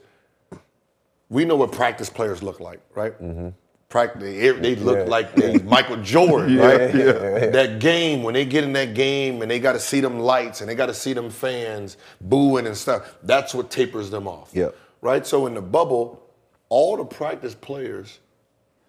We 1.29 1.45
know 1.45 1.57
what 1.57 1.73
practice 1.73 2.11
players 2.11 2.43
look 2.43 2.61
like, 2.61 2.81
right? 2.95 3.19
Mm-hmm. 3.21 3.49
Practice, 3.89 4.23
they, 4.23 4.51
they 4.51 4.75
look 4.77 4.99
Yeah. 4.99 5.05
like 5.05 5.35
they 5.35 5.59
Michael 5.65 5.97
Jordan, 5.99 6.57
right? 6.59 6.95
yeah, 6.95 7.07
yeah. 7.07 7.47
That 7.51 7.79
game, 7.81 8.23
when 8.23 8.35
they 8.35 8.45
get 8.45 8.65
in 8.65 8.73
that 8.75 8.95
game 8.95 9.41
and 9.43 9.51
they 9.51 9.59
got 9.59 9.73
to 9.73 9.81
see 9.81 10.01
them 10.01 10.19
lights 10.21 10.61
and 10.61 10.69
they 10.69 10.75
got 10.75 10.87
to 10.87 10.95
see 10.95 11.13
them 11.13 11.31
fans 11.31 11.97
booing 12.21 12.67
and 12.67 12.77
stuff, 12.77 13.17
that's 13.23 13.55
what 13.55 13.71
tapers 13.71 14.11
them 14.11 14.27
off. 14.29 14.51
Yep. 14.53 14.75
Right? 15.01 15.27
So 15.27 15.47
in 15.47 15.55
the 15.55 15.63
bubble, 15.63 16.23
all 16.69 16.97
the 16.97 17.05
practice 17.05 17.55
players 17.55 18.19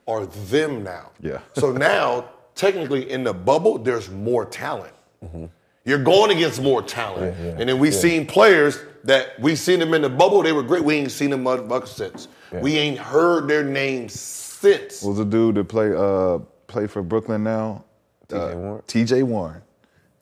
are 0.07 0.25
them 0.25 0.83
now. 0.83 1.11
Yeah. 1.21 1.39
So 1.53 1.71
now, 1.71 2.29
technically, 2.55 3.09
in 3.09 3.23
the 3.23 3.33
bubble, 3.33 3.77
there's 3.77 4.09
more 4.09 4.45
talent. 4.45 4.93
Mm-hmm. 5.23 5.45
You're 5.85 6.03
going 6.03 6.31
against 6.31 6.61
more 6.61 6.81
talent. 6.81 7.35
Yeah, 7.37 7.45
yeah, 7.45 7.55
and 7.59 7.69
then 7.69 7.79
we 7.79 7.91
seen 7.91 8.25
players 8.25 8.79
that 9.03 9.37
we 9.39 9.55
seen 9.55 9.79
them 9.79 9.93
in 9.93 10.01
the 10.01 10.09
bubble, 10.09 10.41
they 10.41 10.53
were 10.53 10.63
great. 10.63 10.83
We 10.83 10.95
ain't 10.95 11.11
seen 11.11 11.29
them 11.29 11.43
motherfuckers 11.43 11.89
since. 11.89 12.27
We 12.51 12.77
ain't 12.77 12.99
heard 12.99 13.47
their 13.47 13.63
names 13.63 14.13
since. 14.19 15.01
was 15.01 15.19
a 15.19 15.25
dude 15.25 15.55
that 15.55 15.65
play 15.65 15.91
uh 15.93 16.39
played 16.67 16.91
for 16.91 17.01
Brooklyn 17.01 17.43
now. 17.43 17.83
T.J. 18.29 18.55
Warren. 18.55 18.83
T.J. 18.87 19.23
Warren. 19.23 19.61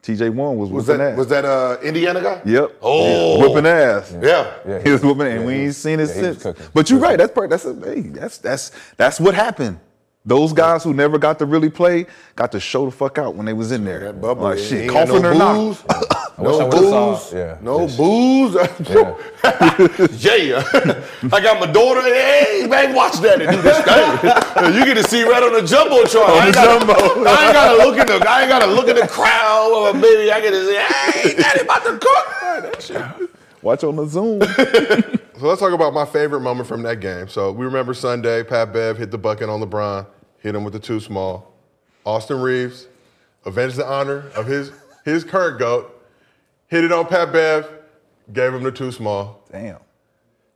T.J. 0.01 0.29
Warren 0.29 0.57
was, 0.57 0.69
was 0.71 0.87
that 0.87 0.99
ass. 0.99 1.17
was 1.17 1.27
that 1.27 1.45
uh 1.45 1.77
Indiana 1.83 2.21
guy? 2.21 2.41
Yep. 2.45 2.77
Oh. 2.81 3.37
yeah. 3.37 3.47
whipping 3.47 3.65
ass. 3.67 4.15
Yeah. 4.19 4.53
Yeah. 4.67 4.81
He 4.81 4.91
was 4.91 5.03
whooping, 5.03 5.27
and 5.27 5.41
Yeah, 5.41 5.45
we 5.45 5.53
ain't 5.53 5.75
seen 5.75 5.99
it 5.99 6.09
yeah, 6.09 6.33
since. 6.33 6.69
But 6.73 6.89
you're 6.89 6.99
right. 6.99 7.17
That's 7.17 7.33
part. 7.33 7.49
That's 7.51 7.65
a, 7.65 7.75
hey, 7.75 8.01
that's 8.01 8.39
that's 8.39 8.71
that's 8.97 9.19
what 9.19 9.35
happened. 9.35 9.79
Those 10.23 10.53
guys 10.53 10.83
who 10.83 10.93
never 10.93 11.17
got 11.17 11.39
to 11.39 11.45
really 11.47 11.69
play 11.71 12.05
got 12.35 12.51
to 12.51 12.59
show 12.59 12.85
the 12.85 12.91
fuck 12.91 13.17
out 13.17 13.33
when 13.35 13.47
they 13.47 13.53
was 13.53 13.71
in 13.71 13.83
there. 13.83 13.99
That 14.01 14.21
bubble. 14.21 14.43
like 14.43 14.59
shit, 14.59 14.81
ain't 14.83 14.91
got 14.93 15.07
coughing 15.07 15.25
or 15.25 15.33
not. 15.33 15.55
booze. 15.55 15.83
I 15.89 16.43
No 16.43 16.57
would've 16.67 16.79
saw- 16.89 17.13
booze. 17.15 17.33
yeah. 17.33 17.57
No 17.61 17.81
Yes. 17.81 17.97
booze. 17.97 18.53
yeah. 20.23 20.63
I 21.33 21.39
got 21.41 21.59
my 21.59 21.65
daughter. 21.71 22.01
Hey, 22.03 22.67
man, 22.69 22.93
watch 22.93 23.17
that 23.21 23.41
and 23.41 23.49
do 23.55 23.61
this 23.63 23.77
thing. 23.81 24.73
You 24.77 24.85
get 24.85 24.93
to 25.01 25.03
see 25.09 25.23
right 25.23 25.41
on 25.41 25.53
the 25.53 25.61
jumbotron. 25.61 26.29
I 26.29 26.45
ain't 26.45 26.53
gotta, 26.55 26.85
I 27.27 27.45
ain't 27.45 27.53
gotta 27.53 27.77
look 27.83 27.97
in 27.97 28.05
the. 28.07 28.29
I 28.29 28.41
ain't 28.41 28.49
gotta 28.49 28.67
look 28.67 28.87
in 28.89 28.95
the 28.97 29.07
crowd. 29.07 29.71
Or 29.73 29.93
maybe 29.93 30.31
I 30.31 30.39
get 30.39 30.51
to 30.51 30.65
say, 30.65 30.81
hey, 30.83 31.35
daddy 31.35 31.61
about 31.61 31.83
to 31.83 31.97
cook. 31.97 32.91
Man. 32.93 33.27
Watch 33.63 33.83
on 33.83 33.95
the 33.95 34.05
Zoom. 34.07 34.41
So 35.41 35.47
let's 35.47 35.59
talk 35.59 35.73
about 35.73 35.91
my 35.91 36.05
favorite 36.05 36.41
moment 36.41 36.69
from 36.69 36.83
that 36.83 36.99
game. 36.99 37.27
So 37.27 37.51
we 37.51 37.65
remember 37.65 37.95
Sunday, 37.95 38.43
Pat 38.43 38.71
Bev 38.71 38.95
hit 38.95 39.09
the 39.09 39.17
bucket 39.17 39.49
on 39.49 39.59
LeBron, 39.59 40.05
hit 40.37 40.53
him 40.53 40.63
with 40.63 40.73
the 40.73 40.79
two 40.79 40.99
small. 40.99 41.51
Austin 42.05 42.39
Reaves 42.39 42.85
avenged 43.43 43.77
the 43.77 43.87
honor 43.87 44.29
of 44.35 44.45
his 44.45 44.71
his 45.03 45.23
current 45.23 45.57
goat, 45.57 45.99
hit 46.67 46.83
it 46.83 46.91
on 46.91 47.07
Pat 47.07 47.33
Bev, 47.33 47.67
gave 48.31 48.53
him 48.53 48.61
the 48.61 48.71
two 48.71 48.91
small. 48.91 49.43
Damn. 49.51 49.79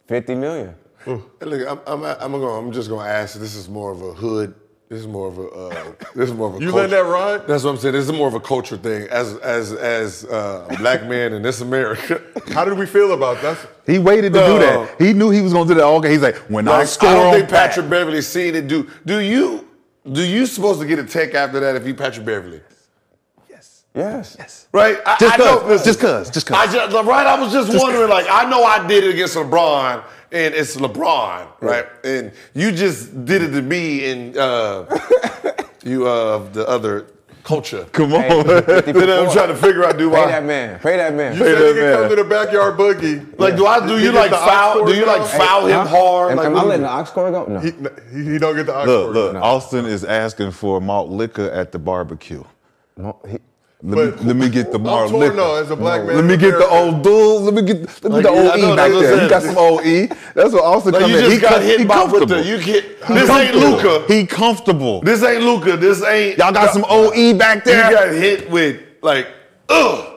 50 0.06 0.36
million. 0.36 0.76
Hey, 1.04 1.20
Look, 1.42 1.68
I'm, 1.68 1.80
I'm, 1.88 2.04
I'm, 2.04 2.32
gonna, 2.34 2.46
I'm 2.46 2.72
just 2.72 2.88
gonna 2.88 3.10
ask. 3.10 3.40
This 3.40 3.56
is 3.56 3.68
more 3.68 3.92
of 3.92 4.04
a 4.04 4.14
hood. 4.14 4.54
This 4.88 5.00
is 5.00 5.08
more 5.08 5.28
of 5.28 5.38
a. 5.40 5.48
Uh, 5.48 5.92
this 6.14 6.30
is 6.30 6.34
more 6.36 6.50
of 6.50 6.56
a. 6.56 6.60
You 6.60 6.70
culture- 6.70 6.88
letting 6.88 6.92
that 6.92 7.12
ride? 7.12 7.48
That's 7.48 7.64
what 7.64 7.72
I'm 7.72 7.78
saying. 7.78 7.94
This 7.94 8.06
is 8.06 8.12
more 8.12 8.28
of 8.28 8.36
a 8.36 8.40
culture 8.40 8.78
thing. 8.78 9.08
As 9.10 9.36
as 9.38 9.74
as 9.74 10.26
uh, 10.26 10.68
a 10.70 10.78
black 10.78 11.06
man 11.08 11.34
in 11.34 11.42
this 11.42 11.62
America. 11.62 12.22
How 12.54 12.64
did 12.66 12.78
we 12.78 12.86
feel 12.86 13.14
about 13.14 13.42
that? 13.42 13.58
He 13.88 13.98
waited 13.98 14.34
to 14.34 14.40
do 14.46 14.60
that. 14.60 15.02
He 15.02 15.14
knew 15.14 15.32
he 15.32 15.42
was 15.42 15.54
gonna 15.54 15.68
do 15.68 15.74
that 15.74 15.84
all 15.84 16.00
game. 16.02 16.12
He's 16.12 16.22
like, 16.22 16.36
when 16.50 16.68
I 16.68 16.84
score 16.86 17.10
I 17.10 17.14
don't 17.16 17.28
on 17.28 17.34
think 17.34 17.50
Pat- 17.50 17.70
Patrick 17.72 17.90
Beverley 17.90 18.22
seen 18.22 18.54
it. 18.54 18.68
Do 18.68 18.88
do 19.06 19.20
you 19.20 19.68
do 20.12 20.22
you 20.22 20.46
supposed 20.46 20.80
to 20.82 20.86
get 20.86 21.00
a 21.00 21.04
tech 21.04 21.34
after 21.34 21.60
that 21.62 21.76
if 21.76 21.88
you 21.88 21.96
Patrick 21.96 22.24
Beverley? 22.26 22.62
Yes. 23.50 23.86
Yes. 23.96 24.36
Yes. 24.38 24.68
Right? 24.72 24.98
I, 25.04 25.18
Just 25.20 25.34
I 25.34 25.38
know- 25.38 25.60
cause, 25.62 25.84
just 25.84 26.00
cause, 26.00 26.30
just 26.30 26.52
I 26.52 26.66
cause. 26.66 26.74
just 26.76 26.94
right. 27.08 27.26
I 27.26 27.40
was 27.42 27.52
just, 27.52 27.76
wondering. 27.82 28.10
Like 28.10 28.28
I 28.30 28.48
know 28.48 28.64
I 28.64 28.86
did 28.88 29.04
it 29.04 29.16
against 29.16 29.36
LeBron, 29.36 30.04
and 30.36 30.54
it's 30.54 30.76
LeBron, 30.76 31.48
right? 31.62 31.86
And 32.04 32.32
you 32.54 32.72
just 32.72 33.26
did 33.26 33.42
it 33.42 33.52
to 33.52 33.62
me, 33.62 34.12
and 34.12 34.38
uh, 34.38 34.86
you 35.84 36.06
uh, 36.08 36.40
the 36.52 36.68
other 36.68 37.08
culture. 37.44 37.86
Come 37.92 38.14
on. 38.14 38.46
Then 38.48 39.10
I'm 39.10 39.32
trying 39.32 39.50
to 39.50 39.56
figure 39.56 39.86
out 39.86 39.98
do 39.98 40.10
Pay 40.12 40.18
I 40.18 40.26
that 40.28 40.44
man. 40.44 40.80
Pay 40.80 40.98
that 40.98 41.14
man. 41.14 41.34
You 41.34 41.40
said 41.40 41.48
you 41.50 41.56
that 41.56 41.74
can 41.74 41.84
man. 41.84 41.94
come 42.00 42.10
to 42.10 42.16
the 42.16 42.24
backyard 42.30 42.78
boogie. 42.78 43.40
like 43.40 43.56
do 43.56 43.66
I 43.68 43.86
do 43.88 43.98
He 43.98 44.06
you 44.06 44.12
like 44.12 44.32
foul? 44.32 44.86
Do 44.86 44.94
you 44.96 45.06
like 45.06 45.22
cord 45.22 45.32
foul 45.32 45.66
him 45.68 45.86
hard? 45.88 46.32
Am, 46.32 46.38
Like, 46.38 46.46
am 46.48 46.54
what 46.54 46.64
I 46.66 46.68
letting 46.68 46.82
the 46.84 46.90
ox 46.90 47.12
cord 47.12 47.34
go? 47.34 47.46
No. 47.46 47.60
He, 47.60 47.72
he, 48.12 48.32
he 48.34 48.38
don't 48.40 48.56
get 48.56 48.66
the 48.66 48.76
ox 48.76 48.88
Look, 48.88 49.14
cord. 49.14 49.16
look. 49.16 49.36
Austin 49.44 49.86
is 49.86 50.04
asking 50.04 50.52
for 50.52 50.82
malt 50.82 51.10
liquor 51.10 51.50
at 51.52 51.72
the 51.72 51.80
barbecue. 51.80 52.44
No, 52.98 53.20
he- 53.30 53.38
Let, 53.84 54.22
me, 54.22 54.24
let 54.26 54.36
me 54.36 54.50
get 54.50 54.72
the 54.72 54.78
I'm 54.78 54.84
malt 54.84 55.10
torn, 55.12 55.20
liquor. 55.22 55.36
no, 55.36 55.56
as 55.56 55.70
a 55.70 55.76
black 55.76 56.06
man 56.06 56.16
Let 56.16 56.26
me 56.26 56.38
get 56.38 56.58
the 56.58 56.68
old 56.68 57.04
dudes. 57.04 57.44
Let 57.44 57.54
me 57.54 57.62
get 57.62 58.04
let 58.04 58.04
me 58.04 58.10
Like, 58.10 58.24
the 58.24 58.32
yeah, 58.32 58.52
old 58.52 58.62
know, 58.62 58.74
E 58.74 58.76
back 58.76 58.92
that's 58.92 58.94
what 58.94 59.02
there. 59.02 59.22
He 59.22 59.30
got 59.30 59.44
some 59.44 59.58
old 59.58 59.86
E. 59.86 60.06
That's 60.34 60.54
what 60.54 60.64
Austin 60.64 60.92
Like 60.94 61.02
come 61.02 61.12
you 61.12 61.18
in. 61.18 61.24
just 61.24 61.36
He, 61.36 61.42
got 61.42 61.62
hit 61.62 61.80
he 61.82 61.86
by 61.86 62.04
with 62.06 62.28
the 62.30 62.42
you 62.44 62.58
get 62.64 63.02
this 63.08 63.30
ain't. 63.30 63.56
Luca. 63.56 64.06
He 64.12 64.26
comfortable. 64.26 65.02
This 65.02 65.22
ain't 65.24 65.44
Luca. 65.44 65.78
This 65.78 66.02
ain't 66.04 66.38
Y'all 66.38 66.52
got 66.54 66.74
some 66.74 66.86
OE 66.90 67.38
back 67.38 67.64
there. 67.64 67.90
You 67.92 67.96
got 67.96 68.14
hit 68.14 68.50
with 68.50 68.82
like 69.02 69.28
ugh 69.70 70.15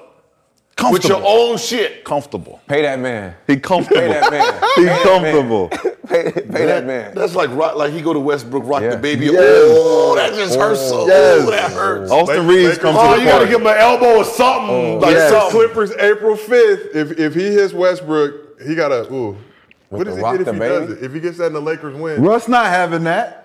with 0.91 1.05
your 1.05 1.23
own 1.25 1.59
shit. 1.59 2.05
comfortable. 2.05 2.61
pay 2.67 2.83
that 2.83 2.99
man. 3.01 3.35
He 3.47 3.57
comfortable. 3.59 4.01
Pay 4.01 4.09
that 4.09 4.31
man. 4.31 4.55
He 4.77 4.83
Pay 4.83 4.85
that 4.87 5.03
comfortable. 5.03 5.69
Pay, 6.09 6.33
pay 6.33 6.65
that 6.65 6.87
man. 6.87 7.15
That's 7.15 7.35
like 7.35 7.51
rock, 7.51 7.77
like 7.77 7.93
he 7.93 8.01
go 8.01 8.15
to 8.15 8.19
Westbrook, 8.21 8.65
rock 8.65 8.81
Yeah. 8.81 8.91
the 8.93 8.97
baby. 8.97 9.27
Yes. 9.27 9.35
Oh, 9.37 10.15
that 10.17 10.33
just 10.33 10.59
hurts 10.59 10.81
so. 10.81 11.07
Yes. 11.07 11.43
Oh, 11.47 11.51
that 11.51 11.71
hurts. 11.71 12.11
Austin 12.11 12.47
Lakers- 12.47 12.65
Reaves 12.67 12.79
comes 12.79 12.97
Oh, 12.99 13.13
to 13.15 13.19
you 13.21 13.27
the 13.27 13.31
gotta 13.31 13.47
give 13.47 13.61
him 13.61 13.67
an 13.67 13.77
elbow 13.77 14.17
or 14.17 14.25
something. 14.25 14.71
Oh, 14.75 14.99
like 15.03 15.11
Yes. 15.15 15.31
something. 15.31 15.51
Clippers 15.51 15.93
April 15.99 16.35
5th. 16.35 16.95
If 16.97 17.19
if 17.19 17.35
he 17.35 17.43
hits 17.53 17.75
Westbrook, 17.75 18.63
he 18.63 18.75
got 18.75 18.89
to 18.89 19.13
ooh. 19.13 19.37
What 19.91 20.05
does 20.05 20.17
he 20.17 20.23
get 20.23 20.41
if 20.41 20.47
he 20.47 20.53
baby? 20.59 20.87
does 20.87 20.91
it? 20.99 21.05
If 21.05 21.13
he 21.13 21.21
gets 21.21 21.37
that 21.39 21.47
and 21.49 21.55
the 21.57 21.61
Lakers 21.61 21.95
win? 21.95 22.23
Russ 22.23 22.49
not 22.49 22.67
having 22.67 23.05
that. 23.05 23.38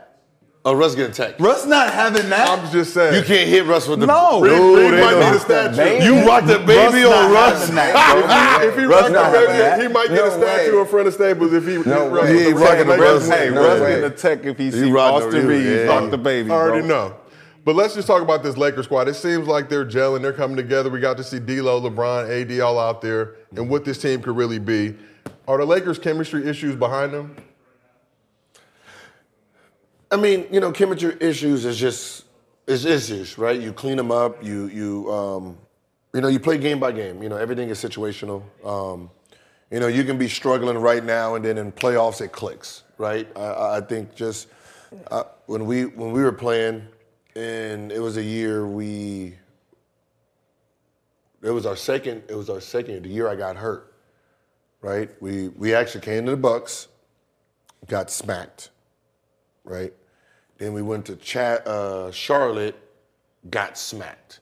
Oh, 0.65 0.73
Russ 0.73 0.95
getting 0.95 1.11
attacked. 1.11 1.41
Russ 1.41 1.65
not 1.65 1.91
having 1.91 2.29
that. 2.29 2.47
I'm 2.49 2.71
just 2.71 2.93
saying. 2.93 3.15
You 3.15 3.21
can't 3.23 3.49
hit 3.49 3.65
Russ 3.65 3.85
with 3.85 3.99
the. 3.99 4.05
No. 4.07 4.39
Reed, 4.39 4.51
Dude, 4.55 4.77
Reed 4.79 4.93
they 4.93 5.01
might 5.01 5.11
don't- 5.11 5.29
a 5.29 5.33
the 5.33 5.39
statue. 5.39 5.75
baby? 5.75 6.05
You 6.05 6.25
rock 6.25 6.45
the 6.45 6.59
baby 6.59 7.03
Russ 7.03 7.05
on 7.05 7.33
not 7.33 7.33
Russ. 7.33 7.69
that. 7.69 8.59
If 8.63 8.75
he 8.77 8.85
Russ 8.85 9.01
rock 9.01 9.07
the 9.07 9.13
not 9.13 9.25
having 9.25 9.47
baby, 9.47 9.57
that. 9.57 9.81
he 9.81 9.87
might 9.89 10.07
get 10.07 10.15
No 10.15 10.25
a 10.27 10.31
statue 10.31 10.75
way. 10.75 10.81
in 10.81 10.87
front 10.87 11.07
of 11.09 11.13
Staples 11.15 11.51
if 11.53 11.65
he 11.65 11.73
hit 11.73 11.85
No 11.85 12.07
Russ 12.07 12.11
way. 12.11 12.19
with 12.21 12.29
He 12.29 12.43
the 12.43 12.49
ain't 12.51 12.57
rocking 12.59 12.87
the 12.87 12.97
Russ. 12.97 13.27
Hey, 13.27 13.49
No 13.49 13.61
Russ 13.61 13.81
way. 13.81 13.89
getting 13.89 14.05
a 14.05 14.09
tech 14.09 14.45
if 14.45 14.57
he 14.57 14.71
see 14.71 14.89
ride 14.91 15.09
the 15.21 15.25
Austin 15.25 15.47
Reaves, 15.47 15.65
Reaves 15.65 15.65
yeah. 15.81 15.85
rock 15.87 16.11
the 16.11 16.17
baby. 16.17 16.49
I 16.49 16.53
already 16.53 16.87
bro. 16.87 17.07
know. 17.09 17.15
But 17.65 17.75
let's 17.75 17.93
just 17.93 18.07
talk 18.07 18.21
about 18.21 18.41
this 18.43 18.55
Lakers 18.57 18.85
squad. 18.85 19.09
It 19.09 19.15
seems 19.15 19.47
like 19.47 19.67
they're 19.67 19.85
gelling, 19.85 20.21
they're 20.21 20.31
coming 20.33 20.55
together. 20.55 20.89
We 20.89 20.99
got 21.01 21.17
to 21.17 21.23
see 21.25 21.39
D'Lo, 21.39 21.81
LeBron, 21.81 22.29
AD 22.29 22.59
all 22.61 22.79
out 22.79 23.01
there, 23.01 23.35
and 23.55 23.69
what 23.69 23.83
this 23.83 23.97
team 23.97 24.21
could 24.21 24.35
really 24.37 24.59
be. 24.59 24.95
Are 25.45 25.57
the 25.57 25.65
Lakers' 25.65 25.99
chemistry 25.99 26.47
issues 26.47 26.75
behind 26.77 27.13
them? 27.13 27.35
I 30.13 30.17
mean, 30.17 30.47
you 30.51 30.61
know, 30.61 30.71
chemistry 30.71 31.17
issues 31.21 31.65
is 31.65 31.77
just 31.79 32.25
is 32.67 32.85
issues, 32.85 33.37
right? 33.37 33.59
You 33.59 33.73
clean 33.73 33.97
them 33.97 34.11
up. 34.11 34.43
You 34.43 34.67
you 34.67 35.11
um, 35.11 35.57
you 36.13 36.21
know, 36.21 36.29
you 36.29 36.39
play 36.39 36.57
game 36.59 36.79
by 36.79 36.91
game. 36.93 37.23
You 37.23 37.29
know, 37.29 37.37
everything 37.37 37.69
is 37.69 37.79
situational. 37.83 38.43
Um, 38.65 39.09
You 39.71 39.79
know, 39.81 39.87
you 39.87 40.03
can 40.05 40.17
be 40.19 40.29
struggling 40.29 40.77
right 40.77 41.03
now, 41.03 41.35
and 41.35 41.43
then 41.45 41.57
in 41.57 41.71
playoffs 41.73 42.21
it 42.21 42.31
clicks, 42.31 42.83
right? 42.99 43.27
I, 43.37 43.77
I 43.77 43.81
think 43.81 44.15
just 44.15 44.47
uh, 45.11 45.25
when 45.47 45.65
we 45.65 45.85
when 45.85 46.11
we 46.13 46.23
were 46.23 46.31
playing, 46.33 46.83
and 47.35 47.91
it 47.91 47.99
was 47.99 48.17
a 48.17 48.23
year 48.23 48.67
we. 48.67 49.35
It 51.43 51.51
was 51.51 51.65
our 51.65 51.75
second. 51.75 52.23
It 52.29 52.35
was 52.35 52.49
our 52.49 52.61
second 52.61 52.91
year. 52.93 53.01
The 53.01 53.09
year 53.09 53.27
I 53.29 53.35
got 53.35 53.57
hurt, 53.57 53.93
right? 54.81 55.09
We 55.21 55.49
we 55.49 55.73
actually 55.75 56.01
came 56.01 56.25
to 56.25 56.31
the 56.31 56.37
Bucks, 56.37 56.87
got 57.87 58.11
smacked, 58.11 58.71
right? 59.65 59.93
Then 60.63 60.71
we 60.71 60.81
went 60.81 61.05
to 61.07 61.17
Cha- 61.17 61.61
uh, 61.65 62.09
Charlotte, 62.11 62.79
got 63.49 63.77
smacked. 63.77 64.39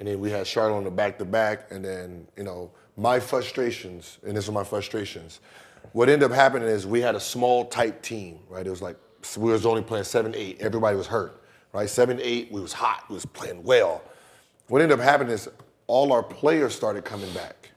And 0.00 0.08
then 0.08 0.18
we 0.18 0.32
had 0.32 0.48
Charlotte 0.48 0.76
on 0.76 0.84
the 0.84 0.90
back 0.90 1.16
to 1.18 1.24
back. 1.24 1.70
And 1.70 1.84
then, 1.84 2.26
you 2.36 2.42
know, 2.42 2.72
my 2.96 3.20
frustrations, 3.20 4.18
and 4.26 4.36
this 4.36 4.48
are 4.48 4.52
my 4.52 4.64
frustrations. 4.64 5.38
What 5.92 6.08
ended 6.08 6.28
up 6.28 6.34
happening 6.34 6.68
is 6.68 6.88
we 6.88 7.00
had 7.00 7.14
a 7.14 7.20
small, 7.20 7.66
tight 7.66 8.02
team, 8.02 8.40
right? 8.48 8.66
It 8.66 8.70
was 8.70 8.82
like, 8.82 8.96
we 9.36 9.52
was 9.52 9.64
only 9.64 9.82
playing 9.82 10.04
7 10.04 10.34
8. 10.34 10.60
Everybody 10.60 10.96
was 10.96 11.06
hurt, 11.06 11.40
right? 11.72 11.88
7 11.88 12.18
8, 12.20 12.50
we 12.50 12.60
was 12.60 12.72
hot, 12.72 13.04
we 13.08 13.14
was 13.14 13.26
playing 13.26 13.62
well. 13.62 14.02
What 14.66 14.82
ended 14.82 14.98
up 14.98 15.04
happening 15.04 15.32
is 15.32 15.48
all 15.86 16.12
our 16.12 16.22
players 16.22 16.74
started 16.74 17.04
coming 17.04 17.32
back, 17.32 17.70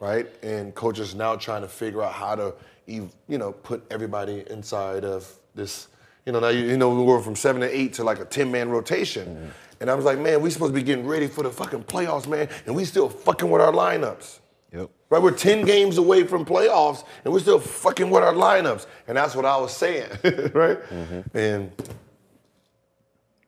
right? 0.00 0.26
And 0.42 0.74
coaches 0.74 1.14
now 1.14 1.36
trying 1.36 1.62
to 1.62 1.68
figure 1.68 2.02
out 2.02 2.12
how 2.12 2.34
to, 2.34 2.54
you 2.86 3.10
know, 3.28 3.52
put 3.52 3.84
everybody 3.88 4.44
inside 4.50 5.04
of 5.04 5.32
this. 5.54 5.88
You 6.28 6.32
know, 6.32 6.40
now 6.40 6.48
you, 6.48 6.66
you 6.66 6.76
know 6.76 6.90
we 6.90 7.02
were 7.02 7.22
from 7.22 7.34
seven 7.34 7.62
to 7.62 7.74
eight 7.74 7.94
to 7.94 8.04
like 8.04 8.20
a 8.20 8.24
ten 8.26 8.50
man 8.50 8.68
rotation, 8.68 9.28
mm-hmm. 9.28 9.48
and 9.80 9.90
I 9.90 9.94
was 9.94 10.04
like, 10.04 10.18
man, 10.18 10.42
we 10.42 10.50
supposed 10.50 10.74
to 10.74 10.78
be 10.78 10.84
getting 10.84 11.06
ready 11.06 11.26
for 11.26 11.42
the 11.42 11.48
fucking 11.48 11.84
playoffs, 11.84 12.28
man, 12.28 12.50
and 12.66 12.76
we 12.76 12.84
still 12.84 13.08
fucking 13.08 13.48
with 13.48 13.62
our 13.62 13.72
lineups. 13.72 14.40
Yep. 14.74 14.90
Right, 15.08 15.22
we're 15.22 15.30
ten 15.30 15.64
games 15.64 15.96
away 15.96 16.24
from 16.24 16.44
playoffs, 16.44 17.04
and 17.24 17.32
we're 17.32 17.40
still 17.40 17.58
fucking 17.58 18.10
with 18.10 18.22
our 18.22 18.34
lineups, 18.34 18.84
and 19.06 19.16
that's 19.16 19.34
what 19.34 19.46
I 19.46 19.56
was 19.56 19.74
saying, 19.74 20.10
right? 20.52 20.78
Mm-hmm. 20.90 21.38
And 21.38 21.72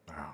wow. 0.08 0.32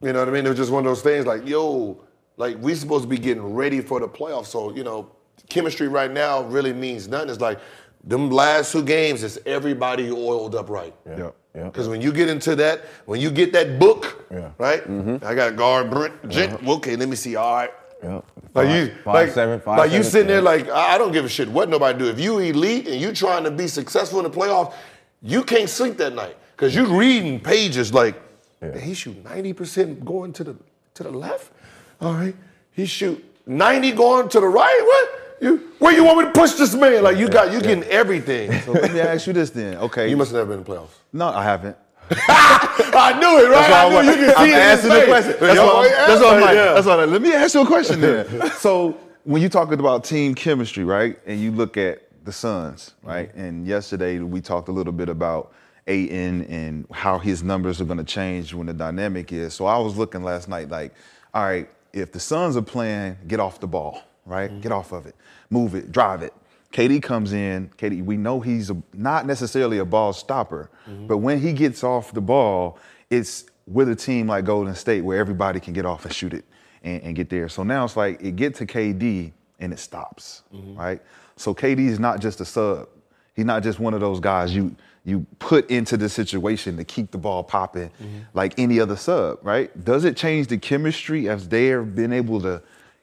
you 0.00 0.14
know 0.14 0.20
what 0.20 0.28
I 0.28 0.30
mean? 0.30 0.46
It 0.46 0.48
was 0.48 0.56
just 0.56 0.72
one 0.72 0.86
of 0.86 0.90
those 0.90 1.02
things 1.02 1.26
like, 1.26 1.46
yo, 1.46 2.02
like 2.38 2.56
we 2.62 2.74
supposed 2.74 3.02
to 3.02 3.08
be 3.08 3.18
getting 3.18 3.52
ready 3.52 3.82
for 3.82 4.00
the 4.00 4.08
playoffs. 4.08 4.46
So, 4.46 4.74
you 4.74 4.82
know, 4.82 5.10
chemistry 5.50 5.88
right 5.88 6.10
now 6.10 6.44
really 6.44 6.72
means 6.72 7.06
nothing. 7.06 7.28
It's 7.28 7.42
like 7.42 7.58
them 8.02 8.30
last 8.30 8.72
two 8.72 8.82
games 8.82 9.22
is 9.22 9.38
everybody 9.44 10.10
oiled 10.10 10.54
up 10.54 10.70
right. 10.70 10.94
Yep. 11.04 11.36
Yeah. 11.54 11.64
Because 11.64 11.88
when 11.88 12.00
you 12.00 12.12
get 12.12 12.28
into 12.28 12.56
that, 12.56 12.84
when 13.04 13.20
you 13.20 13.30
get 13.30 13.52
that 13.52 13.78
book, 13.78 14.24
Yeah. 14.30 14.50
right? 14.58 14.82
Mm-hmm. 14.88 15.24
I 15.24 15.34
got 15.34 15.48
a 15.52 15.52
guard 15.52 15.90
Brent. 15.90 16.28
Gent, 16.28 16.66
Okay, 16.66 16.96
let 16.96 17.08
me 17.08 17.16
see. 17.16 17.36
All 17.36 17.54
right. 17.56 17.70
Yeah. 18.02 18.20
Like 18.54 18.68
you, 18.70 18.94
five, 19.04 19.14
like, 19.14 19.30
seven, 19.30 19.60
five, 19.60 19.78
like 19.78 19.90
you 19.92 19.98
seven, 20.02 20.10
sitting 20.10 20.26
there, 20.28 20.40
like 20.42 20.68
I 20.68 20.94
I 20.94 20.98
don't 20.98 21.12
give 21.12 21.24
a 21.24 21.28
shit 21.28 21.48
what 21.48 21.68
nobody 21.68 21.96
do. 21.98 22.06
If 22.08 22.18
you 22.18 22.38
elite 22.38 22.88
and 22.88 23.00
you 23.00 23.12
trying 23.12 23.44
to 23.44 23.50
be 23.50 23.68
successful 23.68 24.18
in 24.18 24.24
the 24.24 24.30
playoffs, 24.36 24.74
you 25.22 25.44
can't 25.44 25.70
sleep 25.70 25.96
that 25.98 26.14
night 26.14 26.36
because 26.56 26.74
you 26.74 26.84
reading 26.98 27.38
pages 27.38 27.94
like 27.94 28.16
Yeah. 28.60 28.76
he 28.78 28.94
shoot 28.94 29.22
ninety 29.24 29.52
percent 29.52 30.04
going 30.04 30.32
to 30.32 30.42
the 30.44 30.56
to 30.94 31.02
the 31.04 31.10
left. 31.10 31.52
All 32.00 32.14
right, 32.14 32.34
he 32.72 32.86
shoot 32.86 33.22
ninety 33.46 33.92
going 33.92 34.28
to 34.30 34.40
the 34.40 34.48
right. 34.48 34.80
What 34.84 35.21
you? 35.42 35.72
Where 35.78 35.92
you 35.92 36.04
want 36.04 36.18
me 36.18 36.24
to 36.26 36.30
push 36.30 36.52
this 36.52 36.74
man? 36.74 37.02
Like 37.02 37.16
you 37.16 37.28
got 37.28 37.52
you 37.52 37.60
getting 37.60 37.84
everything. 37.84 38.52
So 38.60 38.72
let 38.72 38.92
me 38.92 39.00
ask 39.00 39.26
you 39.26 39.32
this 39.32 39.50
then. 39.50 39.76
Okay. 39.78 40.08
you 40.08 40.16
must 40.16 40.32
have 40.32 40.40
never 40.40 40.50
been 40.50 40.58
in 40.58 40.64
the 40.64 40.70
playoffs. 40.70 40.94
No, 41.12 41.28
I 41.28 41.42
haven't. 41.42 41.76
I 42.10 43.16
knew 43.18 43.46
it, 43.46 43.50
right? 43.50 43.70
I 43.70 43.86
I 43.86 44.02
knew 44.02 44.10
you 44.10 44.26
could 44.26 44.34
I'm 44.34 44.46
see 44.46 44.52
it 44.52 44.56
his 44.56 44.84
asking 44.84 44.90
the 44.90 45.04
question. 45.06 45.36
That's 45.40 45.54
Yo. 45.54 45.66
I'm- 45.66 45.90
That's 45.90 46.22
why 46.22 46.34
I'm 46.34 46.40
like. 46.40 46.54
yeah. 46.54 46.72
That's 46.74 46.86
why. 46.86 46.92
I'm 46.92 46.98
like, 47.00 47.08
Let 47.10 47.22
me 47.22 47.32
ask 47.32 47.54
you 47.54 47.62
a 47.62 47.66
question 47.66 48.00
then. 48.00 48.50
so 48.58 48.98
when 49.24 49.40
you 49.40 49.48
talking 49.48 49.78
about 49.78 50.04
team 50.04 50.34
chemistry, 50.34 50.84
right, 50.84 51.18
and 51.26 51.40
you 51.40 51.52
look 51.52 51.76
at 51.76 52.02
the 52.24 52.32
Suns, 52.32 52.94
right, 53.02 53.30
mm-hmm. 53.30 53.40
and 53.40 53.66
yesterday 53.66 54.18
we 54.18 54.40
talked 54.40 54.68
a 54.68 54.72
little 54.72 54.92
bit 54.92 55.08
about 55.08 55.52
Ayton 55.86 56.44
and 56.44 56.86
how 56.92 57.18
his 57.18 57.42
numbers 57.42 57.80
are 57.80 57.84
going 57.84 57.98
to 57.98 58.04
change 58.04 58.54
when 58.54 58.66
the 58.66 58.74
dynamic 58.74 59.32
is. 59.32 59.54
So 59.54 59.66
I 59.66 59.78
was 59.78 59.96
looking 59.96 60.22
last 60.22 60.48
night, 60.48 60.68
like, 60.68 60.94
all 61.34 61.44
right, 61.44 61.68
if 61.92 62.12
the 62.12 62.20
Suns 62.20 62.56
are 62.56 62.62
playing, 62.62 63.16
get 63.26 63.40
off 63.40 63.60
the 63.60 63.66
ball, 63.66 64.02
right, 64.26 64.50
mm-hmm. 64.50 64.60
get 64.60 64.72
off 64.72 64.92
of 64.92 65.06
it, 65.06 65.14
move 65.50 65.74
it, 65.74 65.92
drive 65.92 66.22
it. 66.22 66.32
KD 66.72 67.02
comes 67.02 67.32
in. 67.32 67.70
KD, 67.76 68.04
we 68.04 68.16
know 68.16 68.40
he's 68.40 68.70
a, 68.70 68.82
not 68.94 69.26
necessarily 69.26 69.78
a 69.78 69.84
ball 69.84 70.12
stopper, 70.12 70.70
mm-hmm. 70.88 71.06
but 71.06 71.18
when 71.18 71.38
he 71.40 71.52
gets 71.52 71.84
off 71.84 72.12
the 72.12 72.20
ball, 72.20 72.78
it's 73.10 73.44
with 73.66 73.88
a 73.88 73.94
team 73.94 74.26
like 74.26 74.44
Golden 74.44 74.74
State 74.74 75.02
where 75.02 75.18
everybody 75.18 75.60
can 75.60 75.72
get 75.72 75.84
off 75.84 76.04
and 76.04 76.14
shoot 76.14 76.32
it 76.32 76.44
and, 76.82 77.02
and 77.02 77.16
get 77.16 77.28
there. 77.28 77.48
So 77.48 77.62
now 77.62 77.84
it's 77.84 77.96
like 77.96 78.22
it 78.22 78.36
get 78.36 78.54
to 78.56 78.66
KD 78.66 79.32
and 79.60 79.72
it 79.72 79.78
stops, 79.78 80.42
mm-hmm. 80.52 80.78
right? 80.78 81.02
So 81.36 81.54
KD 81.54 81.88
is 81.88 82.00
not 82.00 82.20
just 82.20 82.40
a 82.40 82.44
sub. 82.44 82.88
He's 83.34 83.44
not 83.44 83.62
just 83.62 83.78
one 83.78 83.94
of 83.94 84.00
those 84.00 84.20
guys 84.20 84.54
you 84.54 84.74
you 85.04 85.26
put 85.40 85.68
into 85.68 85.96
the 85.96 86.08
situation 86.08 86.76
to 86.76 86.84
keep 86.84 87.10
the 87.10 87.18
ball 87.18 87.42
popping 87.42 87.90
like 88.34 88.56
any 88.56 88.78
other 88.78 88.94
sub, 88.94 89.38
right? 89.42 89.84
Does 89.84 90.04
it 90.04 90.16
change 90.16 90.46
the 90.46 90.58
chemistry 90.58 91.28
as 91.28 91.48
they're 91.48 91.82
been 91.82 92.12
able 92.12 92.40
to 92.42 92.62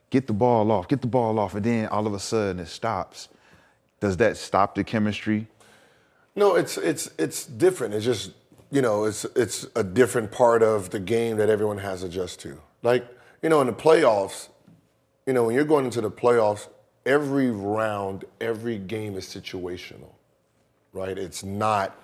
get 0.10 0.28
the 0.28 0.34
ball 0.34 0.72
off, 0.72 0.88
get 0.88 1.02
the 1.02 1.08
ball 1.08 1.40
off, 1.40 1.56
and 1.56 1.64
then 1.64 1.88
all 1.88 2.08
of 2.08 2.14
a 2.14 2.20
sudden 2.20 2.60
it 2.60 2.68
stops? 2.68 3.30
Does 4.00 4.18
that 4.18 4.38
stop 4.38 4.76
the 4.76 4.84
chemistry? 4.84 5.48
No, 6.36 6.56
it's 6.56 6.78
it's 6.78 7.12
it's 7.18 7.46
different. 7.46 7.94
It's 7.94 8.06
just 8.06 8.32
you 8.72 8.82
know, 8.82 9.06
it's 9.06 9.26
it's 9.36 9.68
a 9.76 9.84
different 9.84 10.32
part 10.32 10.64
of 10.64 10.90
the 10.92 11.00
game 11.00 11.38
that 11.38 11.50
everyone 11.50 11.80
has 11.80 12.02
to 12.02 12.08
adjust 12.08 12.40
to. 12.42 12.60
Like 12.84 13.06
you 13.42 13.50
know, 13.50 13.62
in 13.62 13.68
the 13.68 13.74
playoffs, 13.74 14.50
you 15.26 15.34
know, 15.34 15.44
when 15.46 15.56
you're 15.56 15.66
going 15.66 15.86
into 15.86 16.02
the 16.02 16.12
playoffs, 16.12 16.70
every 17.06 17.52
round, 17.52 18.26
every 18.40 18.78
game 18.78 19.16
is 19.16 19.26
situational, 19.26 20.14
right? 20.94 21.18
It's 21.18 21.44
not 21.44 21.96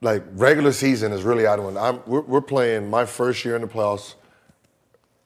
like 0.00 0.22
regular 0.32 0.72
season 0.72 1.12
is 1.12 1.22
really 1.22 1.46
out 1.46 1.58
of 1.58 1.66
one. 1.66 1.76
I'm 1.76 2.02
we're, 2.06 2.20
we're 2.22 2.40
playing 2.40 2.88
my 2.88 3.04
first 3.04 3.44
year 3.44 3.56
in 3.56 3.62
the 3.62 3.68
playoffs. 3.68 4.14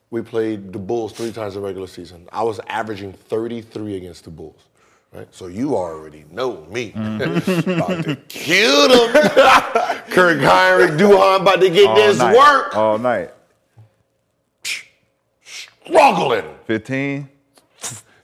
We 0.09 0.21
played 0.21 0.71
the 0.71 0.79
Bulls 0.79 1.11
three 1.13 1.31
times 1.31 1.55
in 1.55 1.61
regular 1.61 1.87
season. 1.87 2.27
I 2.31 2.43
was 2.43 2.59
averaging 2.67 3.13
33 3.13 3.97
against 3.97 4.23
the 4.23 4.29
Bulls. 4.29 4.61
Right? 5.11 5.27
So 5.31 5.47
you 5.47 5.75
already 5.75 6.25
know 6.31 6.65
me. 6.69 6.91
Mm-hmm. 6.91 7.69
about 7.71 8.03
to 8.03 8.15
kill 8.27 8.87
them. 8.89 9.11
Kirk 10.09 10.37
Hinrich, 10.39 10.97
Duhon 10.97 11.41
about 11.41 11.61
to 11.61 11.69
get 11.69 11.95
this 11.95 12.19
night. 12.19 12.35
work. 12.35 12.75
All 12.75 12.97
night. 12.97 13.31
Struggling. 15.43 16.45
15? 16.65 17.29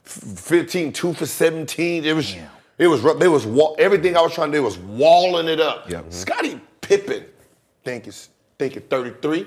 15, 0.04 0.92
2 0.92 1.12
for 1.14 1.26
17. 1.26 2.04
It 2.04 2.12
was 2.12 2.36
it 2.76 2.86
was 2.86 3.00
rough. 3.00 3.18
They 3.18 3.28
was 3.28 3.46
wa- 3.46 3.74
everything 3.78 4.16
I 4.16 4.20
was 4.20 4.34
trying 4.34 4.50
to 4.52 4.58
do 4.58 4.62
was 4.62 4.78
walling 4.78 5.48
it 5.48 5.60
up. 5.60 5.88
Yep. 5.88 6.12
Scottie 6.12 6.60
Pippen, 6.80 7.24
think 7.84 8.06
it's 8.06 8.28
think 8.58 8.76
it's 8.76 8.86
33. 8.88 9.46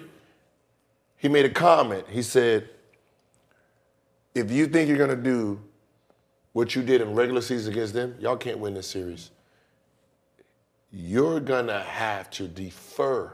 He 1.18 1.28
made 1.28 1.45
a 1.45 1.49
comment. 1.49 2.05
He 2.09 2.22
said, 2.22 2.70
if 4.36 4.51
you 4.51 4.68
think 4.68 4.88
you're 4.88 4.97
gonna 4.99 5.15
do 5.15 5.59
what 6.53 6.76
you 6.76 6.84
did 6.84 7.01
in 7.01 7.13
regular 7.15 7.41
season 7.41 7.74
against 7.74 7.93
them, 7.93 8.15
y'all 8.20 8.38
can't 8.38 8.59
win 8.59 8.74
this 8.76 8.88
series. 8.88 9.32
You're 10.91 11.39
gonna 11.39 11.82
have 11.82 12.30
to 12.32 12.47
defer. 12.47 13.34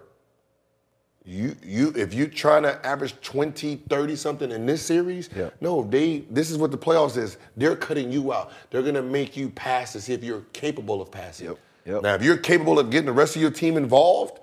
You 1.25 1.55
you 1.63 1.93
if 1.95 2.13
you're 2.13 2.27
trying 2.27 2.63
to 2.63 2.86
average 2.86 3.15
20, 3.21 3.77
30 3.89 4.15
something 4.15 4.51
in 4.51 4.65
this 4.65 4.81
series, 4.81 5.29
Yeah. 5.36 5.51
no, 5.61 5.84
they 5.84 6.19
this 6.29 6.51
is 6.51 6.57
what 6.57 6.71
the 6.71 6.77
playoffs 6.77 7.15
is. 7.17 7.38
They're 7.55 7.75
cutting 7.77 8.11
you 8.11 8.34
out. 8.34 8.51
They're 8.71 8.81
gonna 8.81 9.01
make 9.03 9.38
you 9.38 9.49
pass 9.49 9.93
to 9.93 10.01
see 10.01 10.13
if 10.13 10.23
you're 10.23 10.43
capable 10.51 11.01
of 11.01 11.11
passing. 11.11 11.47
Yep, 11.47 11.57
yep. 11.86 12.01
Now, 12.01 12.15
if 12.15 12.23
you're 12.23 12.38
capable 12.38 12.77
of 12.79 12.89
getting 12.89 13.05
the 13.05 13.13
rest 13.13 13.36
of 13.36 13.41
your 13.41 13.51
team 13.51 13.77
involved, 13.77 14.39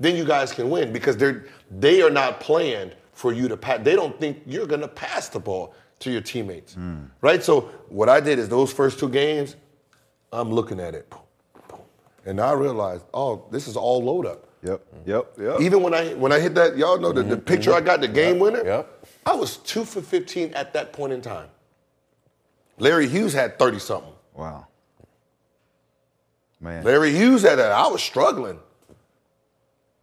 then 0.00 0.16
you 0.16 0.24
guys 0.24 0.50
can 0.50 0.70
win 0.70 0.92
because 0.92 1.16
they're 1.16 1.44
they 1.70 2.02
are 2.02 2.10
not 2.10 2.40
planned 2.40 2.96
for 3.12 3.32
you 3.32 3.46
to 3.48 3.56
pass. 3.56 3.80
They 3.82 3.94
don't 3.94 4.18
think 4.18 4.42
you're 4.46 4.66
gonna 4.66 4.88
pass 4.88 5.28
the 5.28 5.38
ball 5.38 5.74
to 6.00 6.10
your 6.10 6.22
teammates, 6.22 6.74
hmm. 6.74 7.04
right? 7.20 7.42
So 7.44 7.70
what 7.88 8.08
I 8.08 8.18
did 8.20 8.38
is 8.38 8.48
those 8.48 8.72
first 8.72 8.98
two 8.98 9.10
games, 9.10 9.56
I'm 10.32 10.50
looking 10.50 10.80
at 10.80 10.94
it, 10.94 11.08
boom, 11.10 11.20
boom, 11.68 11.80
and 12.24 12.40
I 12.40 12.52
realized, 12.52 13.04
oh, 13.12 13.44
this 13.50 13.68
is 13.68 13.76
all 13.76 14.02
load 14.02 14.26
up. 14.26 14.46
Yep, 14.62 14.82
yep, 15.06 15.32
yep. 15.38 15.60
Even 15.60 15.82
when 15.82 15.94
I 15.94 16.14
when 16.14 16.32
I 16.32 16.40
hit 16.40 16.54
that, 16.54 16.76
y'all 16.76 16.98
know 16.98 17.12
the, 17.12 17.22
the 17.22 17.36
mm-hmm, 17.36 17.44
picture 17.44 17.72
I 17.72 17.76
mm-hmm. 17.76 17.86
got, 17.86 18.00
the 18.00 18.08
game 18.08 18.38
winner. 18.38 18.64
Yep. 18.64 19.06
I 19.26 19.34
was 19.34 19.58
two 19.58 19.84
for 19.84 20.00
15 20.00 20.54
at 20.54 20.72
that 20.72 20.92
point 20.92 21.12
in 21.12 21.20
time. 21.20 21.48
Larry 22.78 23.08
Hughes 23.08 23.34
had 23.34 23.58
30 23.58 23.78
something. 23.78 24.12
Wow. 24.34 24.66
Man. 26.60 26.84
Larry 26.84 27.12
Hughes 27.12 27.42
had 27.42 27.58
that. 27.58 27.72
I 27.72 27.86
was 27.88 28.02
struggling. 28.02 28.58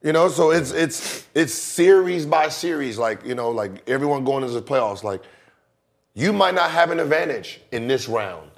You 0.03 0.13
know, 0.13 0.29
so 0.29 0.51
it's 0.51 0.71
it's 0.71 1.27
it's 1.33 1.53
series 1.53 2.25
by 2.25 2.49
series. 2.49 2.97
Like 2.97 3.25
you 3.25 3.35
know, 3.35 3.49
like 3.51 3.87
everyone 3.89 4.23
going 4.23 4.43
into 4.43 4.53
the 4.55 4.61
playoffs. 4.61 5.03
Like 5.03 5.21
you 6.13 6.31
might 6.33 6.53
not 6.55 6.71
have 6.71 6.91
an 6.91 6.99
advantage 6.99 7.61
in 7.71 7.87
this 7.87 8.07
round. 8.07 8.51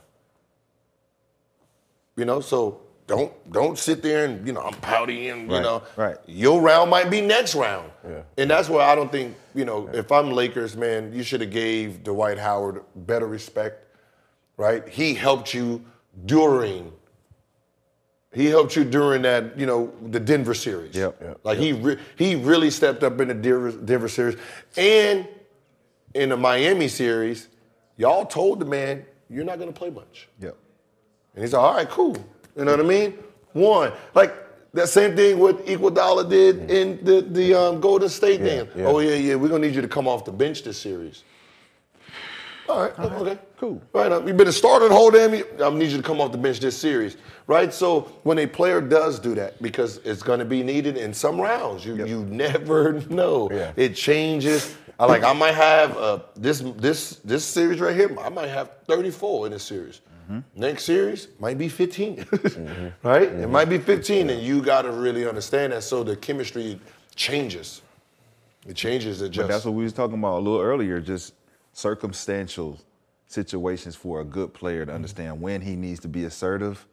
You 2.17 2.25
know, 2.25 2.41
so 2.41 2.81
don't 3.07 3.31
don't 3.51 3.77
sit 3.77 4.01
there 4.03 4.25
and 4.25 4.45
you 4.45 4.53
know 4.53 4.61
I'm 4.61 4.73
pouty 4.81 5.29
and 5.29 5.49
you 5.49 5.55
Right, 5.55 5.63
know 5.63 5.83
right. 5.95 6.17
your 6.27 6.61
round 6.61 6.89
might 6.91 7.09
be 7.09 7.21
next 7.21 7.55
round. 7.55 7.89
Yeah. 8.07 8.21
And 8.37 8.49
that's 8.51 8.69
where 8.69 8.81
I 8.81 8.93
don't 8.93 9.11
think 9.11 9.35
you 9.55 9.65
know 9.65 9.89
if 9.93 10.11
I'm 10.11 10.31
Lakers, 10.31 10.75
man, 10.75 11.13
you 11.13 11.23
should 11.23 11.41
have 11.41 11.51
gave 11.51 12.03
Dwight 12.03 12.37
Howard 12.37 12.83
better 12.95 13.27
respect 13.27 13.85
right? 14.57 14.85
He 14.89 15.13
helped 15.13 15.53
you 15.53 15.85
during. 16.25 16.91
He 18.31 18.45
helped 18.45 18.75
you 18.75 18.83
during 18.83 19.23
that, 19.23 19.57
you 19.57 19.65
know, 19.65 19.91
the 20.07 20.19
Denver 20.19 20.53
series. 20.53 20.95
Yep. 20.95 21.17
Yep. 21.21 21.39
Like 21.43 21.57
he 21.57 21.73
re- 21.73 21.97
he 22.15 22.35
really 22.35 22.69
stepped 22.69 23.03
up 23.03 23.19
in 23.19 23.27
the 23.29 23.33
Denver, 23.33 23.71
Denver 23.71 24.07
series, 24.07 24.37
and 24.77 25.27
in 26.13 26.29
the 26.29 26.37
Miami 26.37 26.87
series, 26.87 27.47
y'all 27.97 28.25
told 28.25 28.59
the 28.59 28.65
man 28.65 29.05
you're 29.29 29.45
not 29.45 29.57
going 29.57 29.71
to 29.71 29.77
play 29.77 29.89
much. 29.89 30.27
Yep. 30.39 30.55
And 31.35 31.43
he's 31.43 31.53
like, 31.53 31.61
all 31.61 31.73
right, 31.73 31.89
cool. 31.89 32.17
You 32.55 32.65
know 32.65 32.71
what 32.71 32.79
I 32.79 32.83
mean? 32.83 33.17
One. 33.53 33.93
Like 34.13 34.33
that 34.73 34.89
same 34.89 35.15
thing 35.15 35.39
what 35.39 35.65
Iguodala 35.65 36.29
did 36.29 36.69
in 36.69 37.03
the, 37.03 37.21
the 37.21 37.53
um, 37.53 37.79
Golden 37.79 38.09
State 38.09 38.43
game. 38.43 38.67
yeah. 38.75 38.85
Oh, 38.85 38.99
yeah, 38.99 39.15
yeah, 39.15 39.35
we're 39.35 39.49
going 39.49 39.61
to 39.61 39.67
need 39.67 39.75
you 39.75 39.81
to 39.81 39.87
come 39.87 40.07
off 40.07 40.25
the 40.25 40.31
bench 40.31 40.63
this 40.63 40.77
series. 40.77 41.23
All 42.69 42.81
right, 42.81 42.99
okay, 42.99 43.39
cool. 43.57 43.81
Right, 43.93 44.11
uh, 44.11 44.23
you've 44.25 44.37
been 44.37 44.47
a 44.47 44.51
starter 44.51 44.87
the 44.87 44.93
whole 44.93 45.09
damn 45.09 45.33
year. 45.33 45.45
I 45.63 45.69
need 45.71 45.89
you 45.89 45.97
to 45.97 46.03
come 46.03 46.21
off 46.21 46.31
the 46.31 46.37
bench 46.37 46.59
this 46.59 46.77
series, 46.77 47.17
right? 47.47 47.73
So 47.73 48.01
when 48.23 48.37
a 48.37 48.45
player 48.45 48.79
does 48.79 49.19
do 49.19 49.33
that, 49.35 49.59
because 49.61 49.97
it's 50.05 50.21
going 50.21 50.37
to 50.37 50.45
be 50.45 50.61
needed 50.61 50.95
in 50.95 51.11
some 51.13 51.41
rounds, 51.41 51.83
you 51.83 52.05
you 52.05 52.23
never 52.25 52.93
know. 53.09 53.49
Yeah. 53.51 53.73
It 53.75 53.95
changes. 53.95 54.75
I 54.99 55.05
like 55.05 55.23
I 55.23 55.33
might 55.33 55.55
have 55.55 55.97
uh, 55.97 56.19
this 56.35 56.59
this 56.77 57.15
this 57.23 57.43
series 57.43 57.79
right 57.79 57.95
here. 57.95 58.15
I 58.19 58.29
might 58.29 58.49
have 58.49 58.69
34 58.87 59.47
in 59.47 59.51
this 59.53 59.63
series. 59.63 60.01
Next 60.55 60.83
series 60.83 61.27
might 61.39 61.57
be 61.57 61.67
15, 61.67 62.23
right? 63.03 63.23
It 63.23 63.49
might 63.49 63.65
be 63.67 63.79
15, 63.79 64.29
and 64.29 64.39
you 64.43 64.61
got 64.61 64.83
to 64.83 64.91
really 64.91 65.27
understand 65.27 65.73
that. 65.73 65.81
So 65.81 66.03
the 66.03 66.15
chemistry 66.15 66.79
changes. 67.15 67.81
It 68.67 68.75
changes. 68.75 69.23
It 69.23 69.25
But 69.25 69.31
just. 69.31 69.47
that's 69.47 69.65
what 69.65 69.73
we 69.73 69.83
was 69.85 69.93
talking 69.93 70.19
about 70.19 70.37
a 70.37 70.41
little 70.41 70.61
earlier, 70.61 71.01
just 71.01 71.33
circumstantial 71.79 72.77
situations 73.27 73.95
for 73.95 74.21
a 74.21 74.25
good 74.25 74.53
player 74.53 74.85
to 74.85 74.89
mm-hmm. 74.89 74.95
understand 74.95 75.41
when 75.41 75.61
he 75.61 75.75
needs 75.75 75.99
to 76.01 76.07
be 76.07 76.25
assertive 76.25 76.85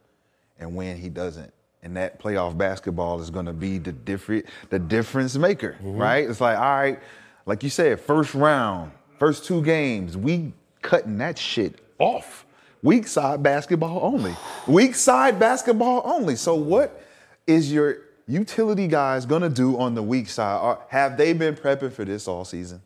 and 0.59 0.75
when 0.75 0.97
he 0.97 1.09
doesn't. 1.09 1.53
And 1.83 1.95
that 1.97 2.19
playoff 2.19 2.57
basketball 2.57 3.21
is 3.21 3.29
gonna 3.29 3.53
be 3.53 3.77
the 3.77 3.91
different 3.91 4.45
the 4.69 4.79
difference 4.79 5.35
maker, 5.35 5.73
mm-hmm. 5.73 5.97
right? 5.97 6.29
It's 6.29 6.41
like, 6.41 6.57
all 6.57 6.63
right, 6.63 6.99
like 7.45 7.63
you 7.63 7.69
said, 7.69 7.99
first 7.99 8.33
round, 8.33 8.91
first 9.19 9.45
two 9.45 9.61
games, 9.61 10.17
we 10.17 10.53
cutting 10.81 11.17
that 11.19 11.37
shit 11.37 11.79
off. 11.99 12.45
Weak 12.83 13.07
side 13.07 13.41
basketball 13.41 13.99
only. 14.03 14.35
Weak 14.67 14.95
side 14.95 15.39
basketball 15.39 16.03
only. 16.05 16.35
So 16.35 16.55
what 16.55 17.01
is 17.45 17.71
your 17.71 17.97
utility 18.27 18.87
guys 18.87 19.25
gonna 19.25 19.49
do 19.49 19.77
on 19.79 19.95
the 19.95 20.03
weak 20.03 20.29
side? 20.29 20.59
Or 20.61 20.79
have 20.89 21.17
they 21.17 21.33
been 21.33 21.55
prepping 21.55 21.91
for 21.91 22.05
this 22.05 22.27
all 22.27 22.45
season? 22.45 22.81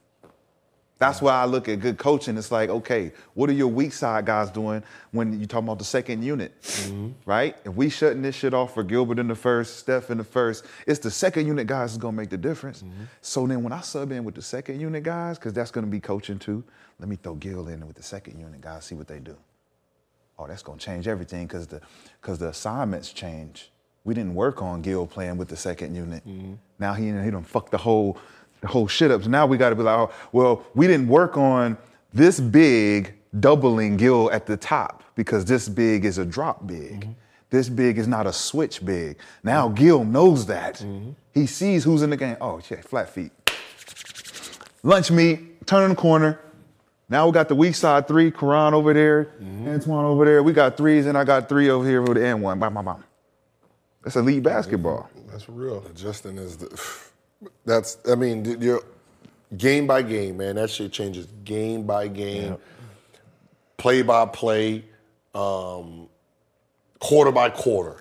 That's 1.02 1.20
why 1.20 1.34
I 1.34 1.45
look 1.45 1.68
at 1.68 1.80
good 1.80 1.97
coaching. 1.97 2.38
It's 2.38 2.52
like, 2.52 2.70
okay, 2.70 3.12
what 3.34 3.49
are 3.49 3.54
your 3.54 3.70
weak 3.70 3.91
side 3.91 4.24
guys 4.24 4.52
doing 4.52 4.84
when 5.10 5.39
you 5.39 5.47
talking 5.47 5.68
about 5.68 5.80
the 5.80 5.84
second 5.84 6.22
unit, 6.22 6.62
mm-hmm. 6.62 7.14
right? 7.26 7.58
If 7.66 7.74
we 7.74 7.89
shutting 7.89 8.22
this 8.22 8.36
shit 8.36 8.54
off 8.54 8.76
for 8.76 8.84
Gilbert 8.84 9.18
in 9.18 9.28
the 9.28 9.34
first, 9.34 9.78
Steph 9.78 10.12
in 10.12 10.20
the 10.20 10.24
first, 10.24 10.64
it's 10.86 10.99
the 10.99 11.10
second 11.10 11.47
unit 11.47 11.66
guys 11.66 11.93
that's 11.93 11.97
gonna 11.97 12.16
make 12.16 12.30
the 12.30 12.38
difference. 12.38 12.84
Mm-hmm. 12.84 13.06
So 13.20 13.47
then 13.47 13.64
when 13.64 13.74
I 13.74 13.82
sub 13.82 14.12
in 14.12 14.24
with 14.24 14.36
the 14.36 14.43
second 14.43 14.80
unit 14.80 15.02
guys, 15.02 15.39
because 15.39 15.54
that's 15.54 15.72
gonna 15.72 15.88
be 15.88 15.99
coaching 15.99 16.38
too, 16.38 16.64
let 16.99 17.10
me 17.10 17.16
throw 17.16 17.34
Gil 17.34 17.68
in 17.68 17.88
with 17.88 17.95
the 17.95 18.04
second 18.04 18.39
unit 18.39 18.62
guys, 18.62 18.86
see 18.86 18.93
what 18.93 19.08
they 19.08 19.18
do. 19.18 19.36
Oh, 20.38 20.45
that's 20.45 20.62
gonna 20.62 20.78
change 20.78 21.08
everything 21.08 21.47
because 21.47 21.66
the 21.66 21.82
because 22.22 22.38
the 22.38 22.49
assignments 22.49 23.12
change. 23.12 23.72
We 24.04 24.14
didn't 24.14 24.36
work 24.36 24.62
on 24.62 24.84
Gil 24.84 25.08
playing 25.08 25.38
with 25.38 25.47
the 25.47 25.58
second 25.58 25.95
unit. 25.95 26.28
Mm-hmm. 26.28 26.54
Now 26.78 26.93
he 26.93 27.06
he 27.06 27.32
done 27.32 27.43
fucked 27.43 27.72
the 27.72 27.80
whole 27.80 28.20
the 28.62 28.68
whole 28.68 28.88
shit 28.88 29.12
up. 29.12 29.24
So 29.24 29.30
now 29.30 29.45
we 29.45 29.57
got 29.57 29.70
to 29.70 29.76
be 29.76 29.84
like, 29.84 29.97
oh, 29.97 30.12
well, 30.32 30.64
we 30.74 30.88
didn't 30.88 31.07
work 31.07 31.38
on 31.38 31.78
this 32.14 32.39
big 32.39 33.14
doubling 33.39 33.97
Gil 33.97 34.32
at 34.32 34.45
the 34.45 34.57
top 34.57 35.03
because 35.16 35.45
this 35.45 35.68
big 35.68 36.05
is 36.05 36.18
a 36.18 36.26
drop 36.26 36.66
big. 36.66 37.01
Mm-hmm. 37.01 37.12
This 37.49 37.68
big 37.68 37.97
is 37.97 38.07
not 38.07 38.28
a 38.28 38.34
switch 38.34 38.86
big. 38.86 39.18
Now 39.43 39.68
Gil 39.68 40.05
knows 40.05 40.45
that. 40.45 40.76
Mm-hmm. 40.76 41.12
He 41.34 41.45
sees 41.45 41.84
who's 41.84 42.01
in 42.01 42.09
the 42.09 42.18
game. 42.18 42.38
Oh, 42.39 42.59
shit, 42.59 42.86
flat 42.86 43.09
feet. 43.09 43.32
Lunch 44.84 45.12
meat, 45.12 45.68
turn 45.68 45.84
in 45.84 45.89
the 45.89 45.95
corner. 45.95 46.39
Now 47.09 47.26
we 47.28 47.34
got 47.34 47.49
the 47.49 47.55
weak 47.55 47.76
side 47.76 48.07
three, 48.07 48.32
Caron 48.32 48.74
over 48.74 48.93
there, 48.93 49.26
mm-hmm. 49.26 49.68
Antawn 49.68 50.05
over 50.05 50.24
there. 50.24 50.41
We 50.41 50.53
got 50.53 50.78
threes, 50.78 51.07
and 51.07 51.18
I 51.18 51.26
got 51.26 51.49
three 51.49 51.70
over 51.70 51.86
here 51.86 52.01
with 52.01 52.16
the 52.16 52.26
N 52.26 52.41
one. 52.41 52.57
Bam, 52.57 52.74
bam, 52.74 52.86
bam. 52.86 53.03
That's 54.01 54.16
elite 54.16 54.43
basketball. 54.43 55.09
That's 55.30 55.49
real. 55.49 55.86
Justin 55.93 56.38
is 56.38 56.57
the. 56.57 57.01
That's. 57.66 57.98
I 58.10 58.16
mean, 58.16 58.44
d- 58.44 58.56
you're 58.60 58.82
game 59.58 59.88
by 59.88 60.02
game, 60.02 60.38
man. 60.38 60.56
That 60.56 60.70
shit 60.70 60.92
changes 60.92 61.28
game 61.44 61.84
by 61.84 62.08
game, 62.08 62.58
play 63.78 64.02
by 64.02 64.26
play, 64.28 64.84
um, 65.36 66.08
quarter 67.00 67.32
by 67.32 67.50
quarter. 67.50 67.98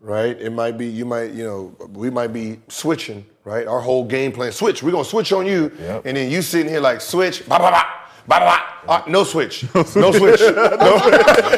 Right? 0.00 0.36
It 0.40 0.50
might 0.50 0.76
be 0.78 0.86
you 0.86 1.04
might 1.04 1.30
you 1.32 1.44
know 1.44 1.76
we 1.92 2.10
might 2.10 2.32
be 2.32 2.58
switching. 2.68 3.24
Right? 3.44 3.66
Our 3.66 3.80
whole 3.80 4.04
game 4.04 4.32
plan 4.32 4.52
switch. 4.52 4.82
We're 4.82 4.92
gonna 4.92 5.04
switch 5.04 5.32
on 5.32 5.46
you, 5.46 5.70
Yep. 5.80 6.06
and 6.06 6.16
then 6.16 6.30
you 6.30 6.42
sitting 6.42 6.70
here 6.70 6.80
like 6.80 7.00
switch. 7.00 7.46
Bah, 7.48 7.58
bah, 7.58 7.70
bah, 7.70 7.84
bah, 8.26 8.38
bah, 8.40 8.58
bah. 8.86 8.94
Uh, 8.94 9.02
no 9.10 9.22
switch. 9.24 9.64
No 9.74 9.82
switch. 9.84 10.40
No, 10.40 10.96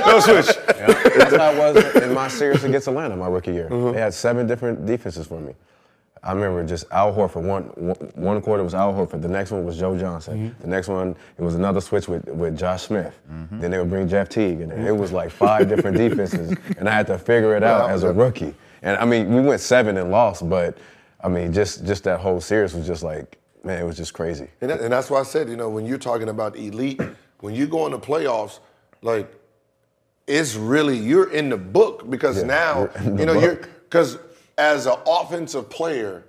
no 0.06 0.20
switch. 0.20 0.46
That's 0.66 1.36
how 1.36 1.50
I 1.52 1.58
was 1.72 1.94
in 1.96 2.12
my 2.14 2.28
series 2.28 2.64
against 2.64 2.86
Atlanta 2.88 3.16
my 3.16 3.28
rookie 3.28 3.52
year. 3.52 3.68
They 3.70 3.98
had 4.00 4.12
seven 4.14 4.46
different 4.46 4.84
defenses 4.84 5.26
for 5.26 5.40
me. 5.40 5.54
I 6.24 6.32
remember 6.32 6.64
just 6.64 6.86
Al 6.90 7.12
Horford. 7.12 7.42
One, 7.42 7.64
one 7.76 7.96
one 8.14 8.40
quarter 8.40 8.64
was 8.64 8.74
Al 8.74 8.94
Horford. 8.94 9.20
The 9.20 9.28
next 9.28 9.50
one 9.50 9.64
was 9.64 9.78
Joe 9.78 9.96
Johnson. 9.96 10.50
Mm-hmm. 10.50 10.62
The 10.62 10.68
next 10.68 10.88
one 10.88 11.14
it 11.38 11.42
was 11.42 11.54
another 11.54 11.82
switch 11.82 12.08
with, 12.08 12.26
with 12.28 12.58
Josh 12.58 12.84
Smith. 12.84 13.18
Mm-hmm. 13.30 13.60
Then 13.60 13.70
they 13.70 13.78
would 13.78 13.90
bring 13.90 14.08
Jeff 14.08 14.30
Teague, 14.30 14.62
and 14.62 14.72
it 14.72 14.96
was 14.96 15.12
like 15.12 15.30
five 15.30 15.68
different 15.70 15.98
defenses, 15.98 16.56
and 16.78 16.88
I 16.88 16.92
had 16.92 17.06
to 17.08 17.18
figure 17.18 17.54
it 17.54 17.62
out 17.62 17.90
as 17.90 18.04
a 18.04 18.12
rookie. 18.12 18.54
And 18.82 18.96
I 18.96 19.04
mean, 19.04 19.34
we 19.34 19.42
went 19.42 19.60
seven 19.60 19.98
and 19.98 20.10
lost, 20.10 20.48
but 20.48 20.78
I 21.22 21.28
mean, 21.28 21.52
just 21.52 21.84
just 21.84 22.04
that 22.04 22.20
whole 22.20 22.40
series 22.40 22.74
was 22.74 22.86
just 22.86 23.02
like, 23.02 23.38
man, 23.62 23.82
it 23.82 23.84
was 23.84 23.96
just 23.96 24.14
crazy. 24.14 24.48
And, 24.62 24.70
that, 24.70 24.80
and 24.80 24.92
that's 24.92 25.10
why 25.10 25.20
I 25.20 25.24
said, 25.24 25.48
you 25.48 25.56
know, 25.56 25.68
when 25.68 25.84
you're 25.84 25.98
talking 25.98 26.30
about 26.30 26.56
elite, 26.56 27.00
when 27.40 27.54
you 27.54 27.66
go 27.66 27.84
in 27.84 27.92
the 27.92 27.98
playoffs, 27.98 28.60
like 29.02 29.30
it's 30.26 30.54
really 30.54 30.96
you're 30.96 31.30
in 31.30 31.50
the 31.50 31.58
book 31.58 32.08
because 32.08 32.38
Yeah, 32.38 32.44
now 32.44 32.78
you're 32.78 32.96
in 32.96 33.16
the 33.16 33.22
you 33.22 33.26
know 33.26 33.38
you're 33.38 33.56
because 33.56 34.18
as 34.58 34.86
an 34.86 34.96
offensive 35.06 35.68
player, 35.68 36.24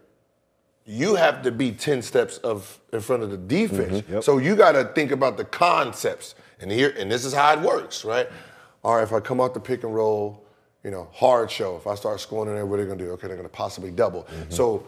you 0.86 1.16
have 1.16 1.42
to 1.44 1.52
be 1.52 1.72
ten 1.72 2.02
steps 2.02 2.38
of 2.40 2.80
in 2.94 3.02
front 3.02 3.24
of 3.24 3.32
the 3.32 3.38
defense. 3.38 4.02
Mm-hmm. 4.02 4.22
So 4.22 4.38
you 4.38 4.56
got 4.56 4.74
to 4.74 4.86
think 4.86 5.12
about 5.12 5.38
the 5.38 5.46
concepts, 5.46 6.36
and 6.60 6.72
here 6.72 6.94
and 6.98 7.12
this 7.12 7.26
is 7.26 7.34
how 7.34 7.54
it 7.54 7.62
works, 7.62 8.06
right? 8.06 8.28
All 8.84 8.96
right, 8.96 9.04
if 9.04 9.12
I 9.12 9.20
come 9.20 9.42
out 9.42 9.54
the 9.54 9.60
pick 9.60 9.84
and 9.84 9.96
roll, 9.96 10.46
you 10.84 10.92
know, 10.92 11.08
hard 11.12 11.50
show. 11.50 11.76
If 11.76 11.88
I 11.88 11.96
start 11.96 12.20
scoring 12.20 12.50
in 12.50 12.56
there, 12.56 12.66
what 12.66 12.80
are 12.80 12.84
they 12.84 12.88
gonna 12.88 13.04
do? 13.04 13.12
Okay, 13.14 13.28
they're 13.28 13.36
gonna 13.36 13.50
possibly 13.50 13.90
double. 13.90 14.24
Mm-hmm. 14.24 14.52
So 14.52 14.86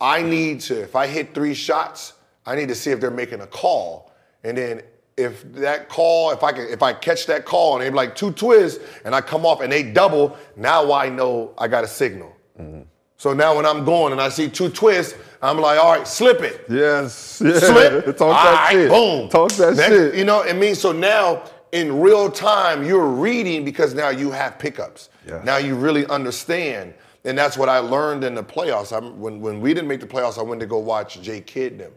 I 0.00 0.22
need 0.22 0.60
to, 0.60 0.80
if 0.80 0.94
I 0.94 1.08
hit 1.08 1.34
three 1.34 1.54
shots, 1.54 2.12
I 2.46 2.54
need 2.54 2.68
to 2.68 2.74
see 2.76 2.92
if 2.92 3.00
they're 3.00 3.10
making 3.10 3.40
a 3.40 3.46
call. 3.46 4.12
And 4.44 4.56
then 4.56 4.82
if 5.16 5.52
that 5.54 5.88
call, 5.88 6.30
if 6.30 6.44
I 6.44 6.52
can, 6.52 6.68
if 6.68 6.80
I 6.80 6.92
catch 6.92 7.26
that 7.26 7.44
call 7.44 7.74
and 7.74 7.82
they 7.82 7.90
like 7.90 8.14
two 8.14 8.30
twists 8.30 8.78
and 9.04 9.12
I 9.12 9.20
come 9.20 9.44
off 9.44 9.60
and 9.60 9.72
they 9.72 9.82
double, 9.82 10.36
now 10.54 10.92
I 10.92 11.08
know 11.08 11.52
I 11.58 11.66
got 11.66 11.82
a 11.82 11.88
signal. 11.88 12.32
Mm-hmm. 12.58 12.82
So 13.16 13.34
now 13.34 13.56
when 13.56 13.66
I'm 13.66 13.84
going 13.84 14.12
and 14.12 14.20
I 14.20 14.28
see 14.28 14.48
two 14.48 14.68
twists, 14.68 15.14
I'm 15.42 15.58
like, 15.58 15.78
all 15.78 15.92
right, 15.92 16.06
slip 16.06 16.40
it. 16.40 16.64
Yes. 16.68 17.42
Yeah. 17.44 17.58
Slip. 17.58 18.04
Talk 18.16 18.20
All 18.20 18.32
that 18.32 18.64
right, 18.66 18.72
shit. 18.72 18.88
Boom. 18.90 19.28
Talk 19.28 19.50
that 19.52 19.76
Next- 19.76 19.88
shit. 19.88 20.14
You 20.14 20.24
know, 20.24 20.42
it 20.42 20.54
means 20.56 20.80
so 20.80 20.92
now 20.92 21.42
in 21.72 22.00
real 22.00 22.30
time 22.30 22.84
you're 22.84 23.08
reading 23.08 23.64
because 23.64 23.92
now 23.94 24.08
you 24.10 24.30
have 24.30 24.58
pickups. 24.58 25.10
Yeah. 25.26 25.42
Now 25.44 25.56
you 25.56 25.74
really 25.74 26.06
understand. 26.06 26.94
And 27.24 27.36
that's 27.36 27.58
what 27.58 27.68
I 27.68 27.78
learned 27.78 28.22
in 28.22 28.34
the 28.34 28.44
playoffs. 28.44 28.92
I, 28.92 29.00
when, 29.04 29.40
when 29.40 29.60
we 29.60 29.74
didn't 29.74 29.88
make 29.88 30.00
the 30.00 30.06
playoffs, 30.06 30.38
I 30.38 30.42
went 30.42 30.60
to 30.60 30.66
go 30.66 30.78
watch 30.78 31.20
Jay 31.20 31.40
Kidd 31.40 31.78
them. 31.78 31.92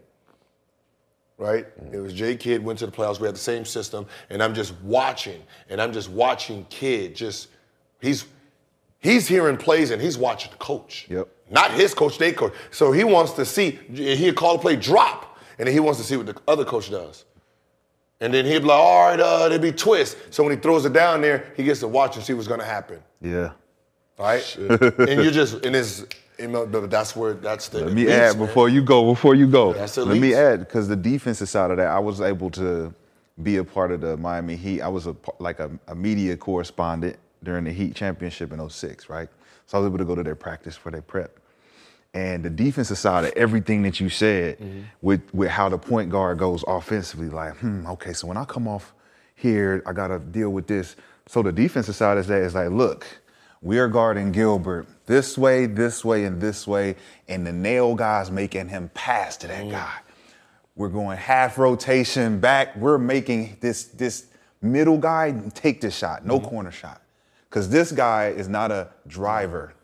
Right? 1.38 1.66
Mm-hmm. 1.80 1.94
It 1.94 1.98
was 2.00 2.12
Jay 2.12 2.36
Kidd 2.36 2.62
went 2.64 2.80
to 2.80 2.86
the 2.86 2.92
playoffs. 2.92 3.20
We 3.20 3.26
had 3.26 3.34
the 3.34 3.40
same 3.40 3.64
system, 3.64 4.06
and 4.30 4.42
I'm 4.42 4.54
just 4.54 4.74
watching, 4.82 5.42
and 5.70 5.80
I'm 5.80 5.92
just 5.92 6.08
watching 6.10 6.66
Kidd. 6.68 7.16
Just 7.16 7.48
he's 8.00 8.26
he's 9.02 9.28
hearing 9.28 9.56
plays 9.56 9.90
and 9.90 10.00
he's 10.00 10.16
watching 10.16 10.50
the 10.50 10.56
coach. 10.56 11.06
Yep. 11.10 11.28
Not 11.50 11.72
his 11.72 11.92
coach, 11.92 12.16
they 12.16 12.32
coach. 12.32 12.54
So 12.70 12.92
he 12.92 13.04
wants 13.04 13.32
to 13.32 13.44
see, 13.44 13.72
he'll 13.92 14.32
call 14.32 14.54
the 14.56 14.62
play 14.62 14.76
drop, 14.76 15.38
and 15.58 15.66
then 15.66 15.74
he 15.74 15.80
wants 15.80 16.00
to 16.00 16.06
see 16.06 16.16
what 16.16 16.26
the 16.26 16.36
other 16.48 16.64
coach 16.64 16.90
does. 16.90 17.26
And 18.20 18.32
then 18.32 18.46
he'd 18.46 18.60
be 18.60 18.66
like, 18.66 18.78
all 18.78 19.10
right, 19.10 19.20
uh, 19.20 19.48
there'd 19.48 19.60
be 19.60 19.72
twist. 19.72 20.16
So 20.30 20.44
when 20.44 20.52
he 20.52 20.58
throws 20.58 20.84
it 20.86 20.92
down 20.92 21.20
there, 21.20 21.52
he 21.56 21.64
gets 21.64 21.80
to 21.80 21.88
watch 21.88 22.16
and 22.16 22.24
see 22.24 22.32
what's 22.32 22.48
gonna 22.48 22.64
happen. 22.64 23.00
Yeah. 23.20 23.50
Right? 24.18 24.56
and 24.56 25.22
you're 25.22 25.30
just, 25.30 25.66
and 25.66 25.74
it's, 25.74 26.06
you 26.38 26.48
know, 26.48 26.64
that's 26.64 27.14
where, 27.14 27.34
that's 27.34 27.68
the. 27.68 27.84
Let 27.84 27.92
me 27.92 28.04
elites, 28.04 28.10
add 28.10 28.38
man. 28.38 28.46
before 28.46 28.68
you 28.68 28.82
go. 28.82 29.04
Before 29.12 29.34
you 29.34 29.46
go, 29.46 29.70
let 29.70 30.18
me 30.18 30.34
add 30.34 30.60
because 30.60 30.88
the 30.88 30.96
defensive 30.96 31.48
side 31.48 31.70
of 31.70 31.76
that, 31.76 31.88
I 31.88 31.98
was 31.98 32.20
able 32.20 32.50
to 32.50 32.94
be 33.42 33.56
a 33.56 33.64
part 33.64 33.90
of 33.90 34.00
the 34.00 34.16
Miami 34.16 34.56
Heat. 34.56 34.80
I 34.80 34.88
was 34.88 35.06
a 35.06 35.16
like 35.38 35.58
a, 35.60 35.70
a 35.88 35.94
media 35.94 36.36
correspondent 36.36 37.16
during 37.44 37.64
the 37.64 37.72
Heat 37.72 37.94
championship 37.94 38.52
in 38.52 38.68
06, 38.70 39.08
right? 39.08 39.28
So 39.66 39.78
I 39.78 39.80
was 39.80 39.88
able 39.88 39.98
to 39.98 40.04
go 40.04 40.14
to 40.14 40.22
their 40.22 40.34
practice 40.36 40.76
for 40.76 40.90
their 40.90 41.02
prep. 41.02 41.38
And 42.14 42.44
the 42.44 42.50
defensive 42.50 42.98
side 42.98 43.24
of 43.24 43.32
everything 43.36 43.82
that 43.82 44.00
you 44.00 44.08
said 44.08 44.58
Mm-hmm. 44.58 44.80
with 45.00 45.22
with 45.34 45.50
how 45.50 45.68
the 45.70 45.78
point 45.78 46.10
guard 46.10 46.38
goes 46.38 46.64
offensively, 46.68 47.28
like, 47.28 47.56
hmm, 47.58 47.86
okay, 47.86 48.12
so 48.12 48.26
when 48.26 48.36
I 48.36 48.44
come 48.44 48.68
off 48.68 48.92
here. 49.34 49.82
I 49.86 49.92
got 49.92 50.08
to 50.08 50.18
deal 50.18 50.50
with 50.50 50.66
this. 50.66 50.96
So 51.26 51.42
the 51.42 51.52
defensive 51.52 51.96
side 51.96 52.18
is 52.18 52.28
that 52.28 52.42
is 52.42 52.54
like, 52.54 52.70
look, 52.70 53.06
we 53.60 53.78
are 53.78 53.88
guarding 53.88 54.32
Gilbert 54.32 54.86
this 55.06 55.36
way, 55.36 55.66
this 55.66 56.04
way, 56.04 56.24
and 56.24 56.40
this 56.40 56.66
way, 56.66 56.96
and 57.28 57.46
the 57.46 57.52
nail 57.52 57.94
guys 57.94 58.30
making 58.30 58.68
him 58.68 58.90
pass 58.94 59.36
to 59.38 59.48
that 59.48 59.68
guy. 59.70 59.94
We're 60.76 60.88
going 60.88 61.18
half 61.18 61.58
rotation 61.58 62.40
back. 62.40 62.74
We're 62.76 62.98
making 62.98 63.58
this 63.60 63.84
this 63.84 64.26
middle 64.62 64.98
guy 64.98 65.32
take 65.54 65.80
this 65.80 65.96
shot, 65.96 66.24
no 66.24 66.40
corner 66.40 66.70
shot, 66.70 67.01
because 67.52 67.68
this 67.68 67.92
guy 67.92 68.28
is 68.28 68.48
not 68.48 68.70
a 68.70 68.88
driver 69.06 69.74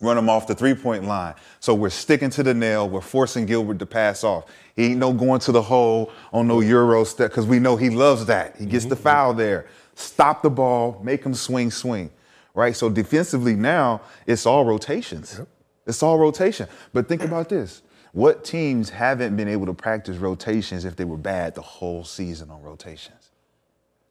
run 0.00 0.16
him 0.16 0.28
off 0.28 0.46
the 0.46 0.54
three 0.54 0.74
point 0.74 1.04
line. 1.04 1.34
So 1.60 1.74
we're 1.74 1.90
sticking 1.90 2.30
to 2.30 2.42
the 2.42 2.54
nail. 2.54 2.88
We're 2.88 3.00
forcing 3.00 3.46
Gilbert 3.46 3.78
to 3.78 3.86
pass 3.86 4.24
off. 4.24 4.46
He 4.74 4.86
ain't 4.86 4.98
no 4.98 5.12
going 5.12 5.40
to 5.40 5.52
the 5.52 5.62
hole 5.62 6.10
on 6.32 6.48
no 6.48 6.60
Euro 6.60 7.04
step 7.04 7.30
because 7.30 7.46
we 7.46 7.58
know 7.58 7.76
he 7.76 7.90
loves 7.90 8.26
that. 8.26 8.56
He 8.56 8.66
gets 8.66 8.86
the 8.86 8.94
mm-hmm. 8.94 9.04
foul 9.04 9.34
there. 9.34 9.66
Stop 9.94 10.42
the 10.42 10.50
ball, 10.50 11.00
make 11.02 11.22
him 11.22 11.34
swing, 11.34 11.70
swing. 11.70 12.10
Right? 12.54 12.74
So 12.74 12.88
defensively 12.88 13.54
now, 13.54 14.00
it's 14.26 14.46
all 14.46 14.64
rotations. 14.64 15.40
It's 15.86 16.02
all 16.02 16.18
rotation. 16.18 16.68
But 16.92 17.08
think 17.08 17.22
about 17.22 17.48
this. 17.48 17.82
What 18.12 18.44
teams 18.44 18.90
haven't 18.90 19.36
been 19.36 19.48
able 19.48 19.66
to 19.66 19.74
practice 19.74 20.16
rotations 20.16 20.84
if 20.84 20.96
they 20.96 21.04
were 21.04 21.16
bad 21.16 21.54
the 21.54 21.62
whole 21.62 22.02
season 22.04 22.50
on 22.50 22.60
rotations? 22.62 23.19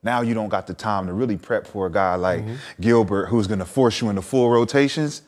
Now 0.02 0.22
you 0.22 0.34
don't 0.34 0.50
got 0.50 0.68
the 0.68 0.74
time 0.74 1.08
to 1.08 1.14
really 1.14 1.38
prep 1.38 1.68
for 1.68 1.88
a 1.88 1.92
guy 1.92 2.16
like 2.16 2.44
Gilbert 2.80 3.28
who's 3.28 3.48
going 3.48 3.60
to 3.60 3.66
force 3.66 4.02
you 4.02 4.10
into 4.10 4.22
full 4.22 4.50
rotations 4.50 5.24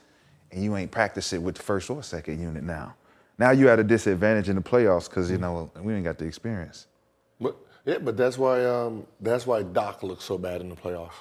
and 0.51 0.63
you 0.63 0.75
ain't 0.75 0.91
practiced 0.91 1.33
it 1.33 1.41
with 1.41 1.55
the 1.55 1.63
first 1.63 1.89
or 1.89 2.03
second 2.03 2.39
unit 2.41 2.63
now. 2.63 2.95
Now 3.37 3.51
you 3.51 3.69
at 3.69 3.79
a 3.79 3.83
disadvantage 3.83 4.49
in 4.49 4.55
the 4.55 4.61
playoffs 4.61 5.09
because 5.09 5.31
you 5.31 5.37
know 5.37 5.71
we 5.81 5.93
ain't 5.93 6.03
got 6.03 6.17
the 6.17 6.25
experience. 6.25 6.87
But 7.39 7.55
yeah, 7.85 7.97
but 7.97 8.15
that's 8.15 8.37
why 8.37 8.63
um, 8.65 9.07
that's 9.19 9.47
why 9.47 9.63
Doc 9.63 10.03
looks 10.03 10.23
so 10.23 10.37
bad 10.37 10.61
in 10.61 10.69
the 10.69 10.75
playoffs. 10.75 11.13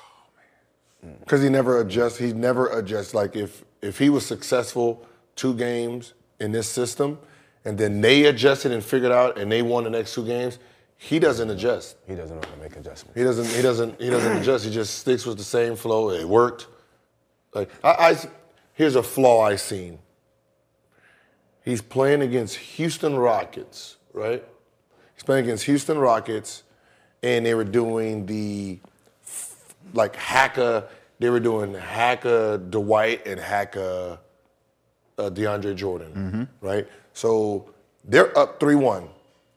Because 1.20 1.42
he 1.42 1.48
never 1.48 1.80
adjusts. 1.80 2.18
He 2.18 2.32
never 2.32 2.66
adjusts. 2.68 3.14
Like 3.14 3.36
if 3.36 3.64
if 3.80 3.98
he 3.98 4.10
was 4.10 4.26
successful 4.26 5.06
two 5.34 5.54
games 5.54 6.12
in 6.40 6.52
this 6.52 6.68
system, 6.68 7.18
and 7.64 7.78
then 7.78 8.02
they 8.02 8.26
adjusted 8.26 8.72
and 8.72 8.84
figured 8.84 9.12
out, 9.12 9.38
and 9.38 9.50
they 9.50 9.62
won 9.62 9.84
the 9.84 9.90
next 9.90 10.14
two 10.14 10.26
games, 10.26 10.58
he 11.02 11.18
doesn't 11.18 11.48
adjust. 11.48 11.96
He 12.06 12.14
doesn't 12.14 12.36
know 12.38 12.46
how 12.46 12.54
to 12.54 12.60
make 12.60 12.76
adjustments. 12.76 13.18
He 13.18 13.24
doesn't. 13.24 13.46
He 13.46 13.62
doesn't. 13.62 13.98
He 13.98 14.10
doesn't 14.10 14.36
adjust. 14.42 14.66
He 14.66 14.70
just 14.70 14.98
sticks 14.98 15.24
with 15.24 15.38
the 15.38 15.44
same 15.44 15.74
flow. 15.74 16.10
It 16.10 16.28
worked. 16.28 16.66
Like 17.54 17.70
I, 17.82 18.10
I 18.10 18.16
here's 18.74 18.96
a 18.96 19.02
flaw 19.02 19.40
I 19.40 19.56
seen. 19.56 19.98
He's 21.64 21.80
playing 21.80 22.20
against 22.20 22.56
Houston 22.56 23.16
Rockets, 23.16 23.96
right? 24.12 24.44
He's 25.14 25.22
playing 25.22 25.44
against 25.46 25.64
Houston 25.64 25.96
Rockets, 25.96 26.64
and 27.22 27.46
they 27.46 27.54
were 27.54 27.64
doing 27.64 28.26
the 28.26 28.78
like 29.94 30.14
Hacka. 30.14 30.84
They 31.18 31.30
were 31.30 31.40
doing 31.40 31.72
Hacka 31.72 32.70
Dwight 32.70 33.26
and 33.26 33.40
Hacka 33.40 34.18
uh, 35.16 35.30
DeAndre 35.30 35.74
Jordan, 35.74 36.46
right? 36.60 36.86
So 37.14 37.70
they're 38.04 38.36
up 38.38 38.60
three 38.60 38.74
one. 38.74 39.08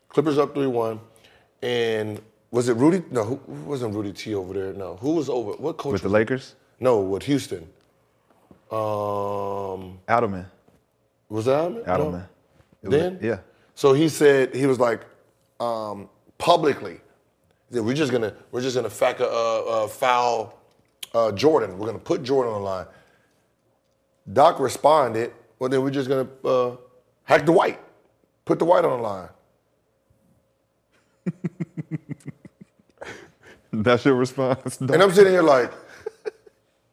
Clippers 0.07 0.38
up 0.38 0.53
three 0.53 0.68
one, 0.68 1.02
and 1.64 2.22
was 2.52 2.69
it 2.69 2.76
Rudy? 2.77 3.02
No, 3.10 3.23
who, 3.23 3.35
who 3.48 3.64
wasn't 3.64 3.95
Rudy 3.95 4.11
T 4.14 4.35
over 4.35 4.53
there? 4.53 4.73
No, 4.73 4.98
who 4.98 5.14
was 5.15 5.30
over? 5.30 5.53
What 5.53 5.77
coach? 5.77 5.94
With 5.94 6.02
the 6.03 6.10
Lakers, 6.10 6.56
No, 6.80 6.99
with 6.99 7.23
Houston. 7.23 7.68
Um, 8.72 9.99
Adelman, 10.07 10.45
was 11.30 11.45
that? 11.45 11.72
Adelman. 11.85 12.26
It 12.81 12.90
was- 12.90 12.99
Then 12.99 13.19
yeah. 13.22 13.38
So 13.76 13.94
he 13.94 14.10
said 14.10 14.56
he 14.56 14.65
was 14.65 14.80
like 14.80 15.02
um, 15.60 16.10
publicly 16.38 16.99
that 17.72 17.81
we're 17.84 17.94
just 17.95 18.11
gonna 18.11 18.34
we're 18.52 18.61
just 18.61 18.76
gonna 18.76 18.90
fac- 18.90 19.22
uh, 19.22 19.26
uh, 19.84 19.88
foul 19.88 20.60
uh, 21.14 21.31
Jordan. 21.31 21.77
We're 21.77 21.88
gonna 21.88 21.99
put 21.99 22.23
Jordan 22.23 22.53
on 22.53 22.61
the 22.61 22.65
line. 22.65 22.85
Doc 24.31 24.60
responded, 24.60 25.34
well 25.60 25.69
then 25.69 25.81
we're 25.84 25.91
just 25.91 26.10
gonna 26.10 26.27
uh, 26.45 26.76
hack 27.23 27.45
Dwight, 27.45 27.80
put 28.45 28.60
Dwight 28.60 28.85
on 28.85 28.98
the 28.98 29.03
line. 29.03 29.30
That's 33.74 34.06
your 34.06 34.16
response. 34.16 34.80
And 34.80 35.02
I'm 35.02 35.12
sitting 35.12 35.34
here 35.34 35.41
like, 35.41 35.72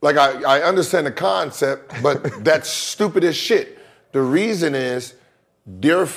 like 0.00 0.16
I, 0.16 0.42
I 0.42 0.62
understand 0.62 1.06
the 1.06 1.12
concept, 1.12 1.92
but 2.02 2.22
that's 2.44 2.70
stupid 2.70 3.22
as 3.22 3.36
shit. 3.36 3.78
The 4.12 4.22
reason 4.22 4.74
is 4.74 5.14
they're 5.66 6.08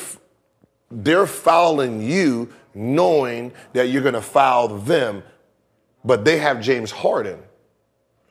they're 0.89 1.27
fouling 1.27 2.01
you 2.01 2.49
knowing 2.73 3.51
that 3.73 3.89
you're 3.89 4.01
gonna 4.01 4.21
foul 4.21 4.69
them, 4.69 5.23
but 6.05 6.23
they 6.23 6.37
have 6.37 6.61
James 6.61 6.91
Harden. 6.91 7.39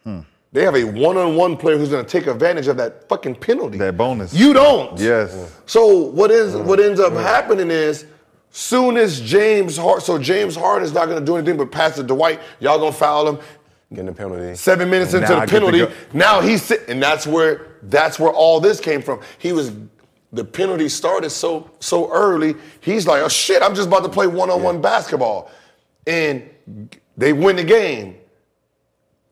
Hmm. 0.04 0.20
They 0.52 0.64
have 0.64 0.76
a 0.76 0.84
one-on-one 0.84 1.56
player 1.58 1.76
who's 1.76 1.90
gonna 1.90 2.04
take 2.04 2.26
advantage 2.26 2.68
of 2.68 2.76
that 2.78 3.08
fucking 3.08 3.36
penalty. 3.36 3.78
That 3.78 3.96
bonus. 3.96 4.32
You 4.32 4.52
don't. 4.52 4.98
Yes. 4.98 5.54
So 5.66 5.96
what 5.96 6.30
is 6.30 6.56
what 6.56 6.80
ends 6.80 6.98
up 6.98 7.12
mm. 7.12 7.22
happening 7.22 7.70
is 7.70 8.06
soon 8.52 8.96
as 8.96 9.20
James 9.20 9.76
Harden, 9.76 10.00
so 10.04 10.18
James 10.18 10.54
Harden 10.54 10.84
is 10.84 10.92
not 10.92 11.08
gonna 11.08 11.24
do 11.24 11.36
anything 11.36 11.56
but 11.56 11.72
pass 11.72 11.98
it 11.98 12.02
to 12.02 12.08
Dwight. 12.08 12.40
Y'all 12.60 12.78
gonna 12.78 12.92
foul 12.92 13.28
him. 13.28 13.38
Getting 13.90 14.08
a 14.08 14.12
penalty. 14.12 14.54
Seven 14.54 14.88
minutes 14.88 15.12
And 15.14 15.22
into 15.24 15.34
the 15.34 15.40
I 15.42 15.46
penalty, 15.46 15.78
go- 15.80 15.92
now 16.14 16.40
he's 16.40 16.62
sitting, 16.62 16.88
and 16.90 17.02
that's 17.02 17.26
where 17.26 17.66
that's 17.82 18.18
where 18.18 18.30
all 18.32 18.60
this 18.60 18.80
came 18.80 19.02
from. 19.02 19.20
He 19.38 19.52
was 19.52 19.72
the 20.32 20.44
penalty 20.44 20.88
started 20.88 21.28
so 21.30 21.70
so 21.80 22.10
early. 22.12 22.54
He's 22.80 23.06
like, 23.06 23.22
oh 23.22 23.28
shit, 23.28 23.62
I'm 23.62 23.74
just 23.74 23.88
about 23.88 24.02
to 24.04 24.08
play 24.08 24.26
one 24.26 24.48
on 24.50 24.62
one 24.62 24.80
basketball, 24.80 25.50
and 26.06 26.48
they 27.16 27.32
win 27.34 27.56
the 27.56 27.64
game. 27.64 28.16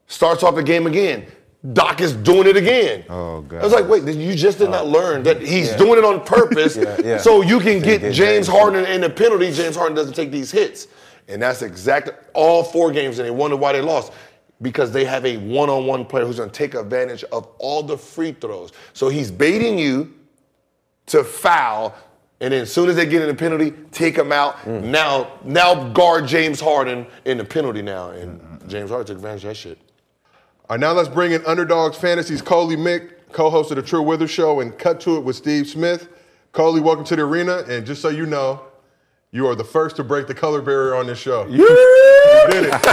Starts 0.07 0.43
off 0.43 0.55
the 0.57 0.63
game 0.63 0.87
again. 0.87 1.27
Doc 1.73 2.01
is 2.01 2.15
doing 2.15 2.47
it 2.47 2.57
again. 2.57 3.05
Oh, 3.11 3.43
God. 3.43 3.61
I 3.61 3.65
was 3.65 3.73
like, 3.73 3.87
wait, 3.87 4.03
you 4.15 4.35
just 4.35 4.59
did 4.59 4.71
not 4.71 4.85
oh. 4.85 4.89
learn 4.89 5.23
that 5.25 5.43
he's 5.43 5.73
doing 5.73 5.99
it 5.99 6.05
on 6.05 6.21
purpose, 6.25 6.77
Yeah, 6.77 6.97
yeah. 7.05 7.19
so 7.19 7.43
you 7.43 7.61
can 7.61 7.83
get, 7.83 8.01
get 8.01 8.15
James. 8.15 8.47
Harden 8.49 8.87
in 8.87 9.03
the 9.03 9.11
penalty. 9.11 9.53
James 9.53 9.77
Harden 9.77 9.95
doesn't 9.95 10.15
take 10.15 10.31
these 10.31 10.51
hits, 10.51 10.89
and 11.29 11.43
that's 11.43 11.61
exactly 11.61 12.15
all 12.33 12.65
four 12.65 12.91
games, 12.91 13.19
and 13.19 13.27
they 13.27 13.31
wonder 13.31 13.57
why 13.57 13.73
they 13.73 13.83
lost 13.83 14.13
because 14.63 14.91
they 14.93 15.05
have 15.05 15.25
a 15.27 15.37
one-on-one 15.39 16.05
player 16.07 16.25
who's 16.25 16.37
going 16.37 16.51
to 16.51 16.55
take 16.55 16.75
advantage 16.75 17.25
of 17.25 17.47
all 17.59 17.83
the 17.83 17.97
free 17.97 18.33
throws. 18.33 18.73
So 18.93 19.09
he's 19.09 19.31
baiting 19.31 19.79
you 19.79 20.15
to 21.07 21.25
foul, 21.25 21.95
and 22.41 22.53
then 22.53 22.63
as 22.63 22.73
soon 22.73 22.89
as 22.89 22.97
they 22.97 23.07
get 23.07 23.21
in 23.21 23.29
the 23.29 23.35
penalty, 23.35 23.73
take 23.91 24.17
him 24.17 24.33
out. 24.33 24.57
Mm. 24.59 24.85
Now, 24.85 25.33
now 25.45 25.91
guard 25.91 26.27
James 26.27 26.61
Harden 26.61 27.07
in 27.27 27.37
the 27.39 27.45
penalty 27.45 27.83
now, 27.83 28.11
and 28.11 28.41
James 28.69 28.91
Harden 28.91 29.07
took 29.07 29.17
advantage 29.17 29.45
of 29.45 29.49
that 29.49 29.57
shit. 29.57 29.79
All 30.71 30.77
right, 30.77 30.81
now 30.83 30.93
let's 30.93 31.09
bring 31.09 31.33
in 31.33 31.45
Underdogs 31.47 31.97
Fantasies 31.97 32.41
Coley 32.41 32.77
Mick, 32.77 33.11
co-host 33.33 33.73
of 33.73 33.77
the 33.77 33.83
True 33.83 34.03
Wither 34.03 34.29
Show, 34.29 34.61
and 34.61 34.79
Cut 34.79 35.01
to 35.01 35.17
It 35.17 35.25
with 35.25 35.35
Steve 35.35 35.67
Smith. 35.67 36.09
Coley, 36.53 36.81
welcome 36.81 37.05
to 37.07 37.17
the 37.17 37.23
arena, 37.23 37.65
and 37.69 37.85
just 37.85 38.01
so 38.01 38.09
you 38.09 38.25
know, 38.25 38.63
you 39.33 39.49
are 39.49 39.57
the 39.57 39.65
first 39.65 39.97
to 39.97 40.05
break 40.05 40.29
the 40.29 40.35
color 40.35 40.63
barrier 40.63 40.95
on 40.95 41.09
this 41.09 41.19
show. 41.19 41.45
You 41.49 41.67
did 42.53 42.67
it. 42.67 42.73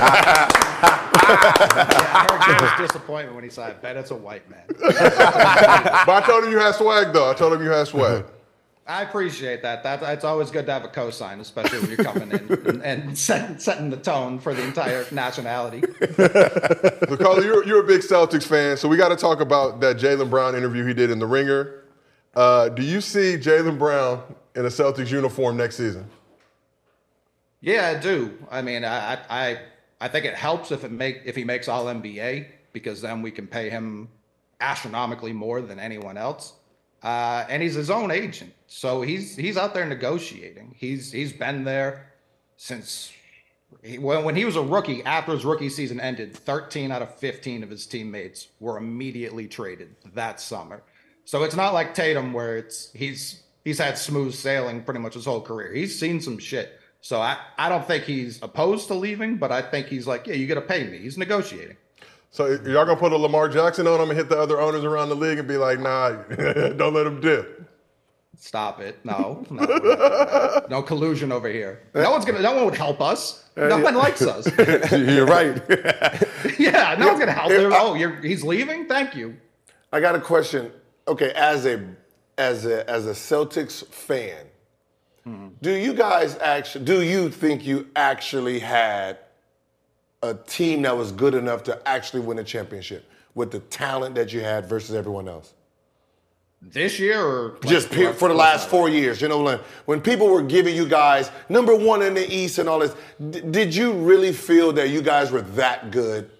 I 1.30 2.26
heard 2.32 2.58
Jim's 2.58 2.90
disappointment 2.90 3.36
when 3.36 3.44
he 3.44 3.52
said, 3.52 3.70
I 3.70 3.74
bet 3.74 3.96
it's 3.96 4.10
a 4.10 4.16
white 4.16 4.50
man. 4.50 4.64
But 4.80 4.90
I 4.90 6.24
told 6.26 6.46
him 6.46 6.52
you 6.52 6.58
had 6.58 6.74
swag, 6.74 7.14
though. 7.14 7.30
I 7.30 7.36
told 7.36 7.54
him 7.54 7.62
you 7.62 7.70
had 7.70 7.86
swag. 7.88 8.26
I 8.88 9.02
appreciate 9.04 9.62
that. 9.64 9.84
that. 9.84 10.02
It's 10.04 10.24
always 10.24 10.50
good 10.50 10.66
to 10.68 10.72
have 10.72 10.86
a 10.86 10.88
cosign, 10.88 11.40
especially 11.42 11.80
when 11.80 11.90
you're 11.90 11.98
coming 12.06 12.32
in 12.32 12.52
and, 12.68 12.84
and 12.84 13.18
set, 13.18 13.62
setting 13.62 13.90
the 13.90 13.98
tone 13.98 14.40
for 14.40 14.54
the 14.54 14.64
entire 14.64 15.06
nationality. 15.12 15.84
So, 17.08 17.16
Coley, 17.16 17.46
you're, 17.46 17.66
you're 17.66 17.80
a 17.84 17.88
big 17.88 18.02
Celtics 18.02 18.44
fan, 18.46 18.76
so 18.76 18.90
we 18.90 18.98
got 18.98 19.10
to 19.10 19.16
talk 19.16 19.40
about 19.40 19.80
that 19.80 19.96
Jaylen 19.98 20.30
Brown 20.30 20.56
interview 20.56 20.86
he 20.86 20.94
did 20.94 21.10
in 21.10 21.20
The 21.20 21.26
Ringer. 21.26 21.84
Uh, 22.36 22.68
do 22.70 22.82
you 22.84 23.00
see 23.00 23.38
Jaylen 23.38 23.78
Brown 23.80 24.24
in 24.56 24.66
a 24.66 24.70
Celtics 24.70 25.10
uniform 25.10 25.56
next 25.56 25.78
season? 25.78 26.10
Yeah, 27.62 27.88
I 27.96 28.00
do. 28.00 28.38
I 28.52 28.62
mean, 28.62 28.84
I, 28.84 29.14
I, 29.14 29.20
I- 29.30 29.60
I 30.00 30.08
think 30.10 30.26
it 30.26 30.36
helps 30.36 30.72
if 30.72 30.84
it 30.84 30.92
make 30.92 31.22
if 31.26 31.36
he 31.36 31.44
makes 31.44 31.68
All 31.68 31.86
NBA 31.86 32.46
because 32.72 33.02
then 33.02 33.24
we 33.24 33.32
can 33.32 33.48
pay 33.48 33.72
him 33.72 34.10
astronomically 34.62 35.34
more 35.34 35.60
than 35.60 35.80
anyone 35.80 36.18
else. 36.18 36.54
Uh, 37.08 37.46
and 37.48 37.64
he's 37.64 37.74
his 37.74 37.90
own 37.90 38.12
agent, 38.12 38.54
so 38.68 39.02
he's 39.02 39.34
he's 39.38 39.56
out 39.56 39.74
there 39.74 39.86
negotiating. 39.86 40.76
He's 40.78 41.10
he's 41.10 41.32
been 41.32 41.64
there 41.64 42.12
since 42.58 43.14
he, 43.82 43.98
when 43.98 44.26
when 44.26 44.36
he 44.36 44.44
was 44.44 44.58
a 44.58 44.62
rookie. 44.62 45.06
After 45.06 45.32
his 45.32 45.46
rookie 45.46 45.70
season 45.70 46.02
ended, 46.02 46.36
13 46.36 46.92
out 46.92 47.02
of 47.02 47.16
15 47.16 47.64
of 47.64 47.70
his 47.70 47.86
teammates 47.86 48.50
were 48.60 48.78
immediately 48.78 49.48
traded 49.48 49.96
that 50.16 50.42
summer. 50.42 50.84
So 51.24 51.44
it's 51.46 51.56
not 51.56 51.74
like 51.74 51.94
Tatum 51.94 52.34
where 52.34 52.58
it's 52.58 52.92
he's 52.92 53.42
he's 53.64 53.78
had 53.78 53.98
smooth 53.98 54.34
sailing 54.34 54.84
pretty 54.84 55.00
much 55.00 55.14
his 55.14 55.24
whole 55.24 55.40
career. 55.40 55.74
He's 55.74 55.98
seen 55.98 56.20
some 56.20 56.38
shit. 56.38 56.78
So 57.00 57.22
I, 57.22 57.38
I 57.58 57.70
don't 57.70 57.88
think 57.88 58.04
he's 58.04 58.44
opposed 58.44 58.88
to 58.88 58.96
leaving, 58.96 59.38
but 59.38 59.50
I 59.50 59.62
think 59.62 59.88
he's 59.88 60.08
like, 60.08 60.28
yeah, 60.28 60.34
you 60.34 60.46
got 60.46 60.56
to 60.56 60.62
pay 60.62 60.84
me. 60.84 60.98
He's 60.98 61.18
negotiating. 61.18 61.78
So 62.30 62.48
y'all 62.48 62.86
gonna 62.86 62.96
put 62.98 63.12
a 63.14 63.18
Lamar 63.18 63.50
Jackson 63.50 63.88
on 63.88 64.00
him 64.02 64.10
and 64.10 64.18
hit 64.18 64.30
the 64.30 64.38
other 64.38 64.60
owners 64.60 64.84
around 64.84 65.10
the 65.10 65.16
league 65.16 65.40
and 65.40 65.48
be 65.48 65.58
like, 65.58 65.80
nah, 65.80 66.10
don't 66.74 66.94
let 66.94 67.08
him 67.08 67.20
dip. 67.22 67.64
Stop 68.40 68.80
it. 68.82 69.04
No, 69.04 69.44
no, 69.50 69.66
no, 69.66 70.66
no 70.70 70.82
collusion 70.84 71.32
over 71.32 71.50
here. 71.50 71.82
No 71.96 72.12
one's 72.12 72.24
gonna. 72.26 72.40
No 72.42 72.54
one 72.56 72.66
would 72.66 72.76
help 72.76 73.02
us. 73.02 73.44
Uh, 73.58 73.68
no 73.68 73.80
one 73.80 73.96
likes 73.96 74.22
us. 74.22 74.46
You're 74.92 75.26
right. 75.26 75.62
Yeah, 76.60 76.96
no 76.98 77.08
one's 77.08 77.20
gonna 77.20 77.32
help 77.34 77.50
Yeah, 77.52 77.62
him. 77.62 77.74
I- 77.74 77.80
Oh, 77.80 77.94
you're 77.96 78.22
he's 78.22 78.44
leaving. 78.44 78.88
Thank 78.88 79.16
you. 79.16 79.38
I 79.92 80.00
got 80.00 80.16
a 80.16 80.20
question. 80.22 80.72
Okay, 81.08 81.32
as 81.36 81.66
a 81.66 81.84
as 82.38 82.66
a 82.66 82.88
as 82.90 83.06
a 83.08 83.12
Celtics 83.12 83.86
fan, 83.88 84.46
hmm. 85.24 85.48
do 85.62 85.72
you 85.72 85.94
guys 85.94 86.38
actually 86.38 86.86
do 86.86 87.02
you 87.02 87.30
think 87.30 87.66
you 87.66 87.88
actually 87.96 88.60
had 88.60 89.18
a 90.24 90.34
team 90.34 90.82
that 90.84 90.96
was 90.98 91.12
good 91.12 91.34
enough 91.34 91.64
to 91.64 91.88
actually 91.88 92.22
win 92.22 92.40
a 92.40 92.44
championship 92.44 93.10
with 93.36 93.52
the 93.52 93.60
talent 93.60 94.16
that 94.16 94.34
you 94.34 94.42
had 94.42 94.66
versus 94.68 94.96
everyone 94.96 95.28
else? 95.28 95.54
This 96.60 97.00
year 97.00 97.24
or 97.24 97.50
like, 97.52 97.68
Just 97.68 97.92
pe- 97.92 98.14
for 98.14 98.28
the 98.28 98.34
last 98.34 98.68
four 98.68 98.90
years, 98.90 99.22
you 99.22 99.28
know, 99.28 99.40
like, 99.40 99.62
when 99.86 100.02
people 100.02 100.28
were 100.28 100.42
giving 100.42 100.76
you 100.76 100.88
guys 100.88 101.30
number 101.50 101.76
one 101.76 102.02
in 102.02 102.16
the 102.16 102.28
East 102.34 102.58
and 102.58 102.68
all 102.68 102.80
this, 102.80 102.96
d- 103.30 103.42
did 103.42 103.76
you 103.76 103.92
really 103.92 104.34
feel 104.34 104.74
that 104.74 104.90
you 104.90 105.04
guys 105.04 105.30
were 105.32 105.42
that 105.42 105.92
good? 105.92 106.32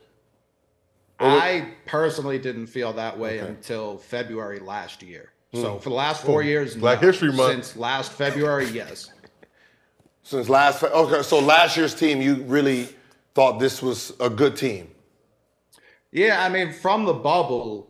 I 1.20 1.74
personally 1.86 2.40
didn't 2.40 2.68
feel 2.68 2.94
that 2.94 3.18
way 3.18 3.40
Okay. 3.40 3.48
until 3.48 3.98
February 3.98 4.60
last 4.60 5.04
year. 5.04 5.32
Hmm. 5.54 5.62
So 5.62 5.80
for 5.80 5.90
the 5.90 5.96
last 5.96 6.24
four 6.24 6.42
hmm. 6.42 6.48
years, 6.48 6.76
Black 6.76 7.02
no. 7.02 7.08
History 7.08 7.32
Month. 7.32 7.54
Since 7.54 7.76
last 7.78 8.12
February, 8.12 8.68
yes. 8.70 9.12
Since 10.24 10.50
last, 10.50 10.82
fe- 10.82 10.88
okay, 10.88 11.22
so 11.22 11.40
last 11.40 11.78
year's 11.78 11.96
team, 11.96 12.22
you 12.22 12.44
really 12.44 12.90
thought 13.38 13.60
this 13.60 13.84
was 13.84 14.14
a 14.20 14.32
good 14.32 14.56
team. 14.56 14.90
Yeah, 16.12 16.44
I 16.44 16.50
mean, 16.50 16.74
from 16.74 17.06
the 17.06 17.14
bubble, 17.14 17.88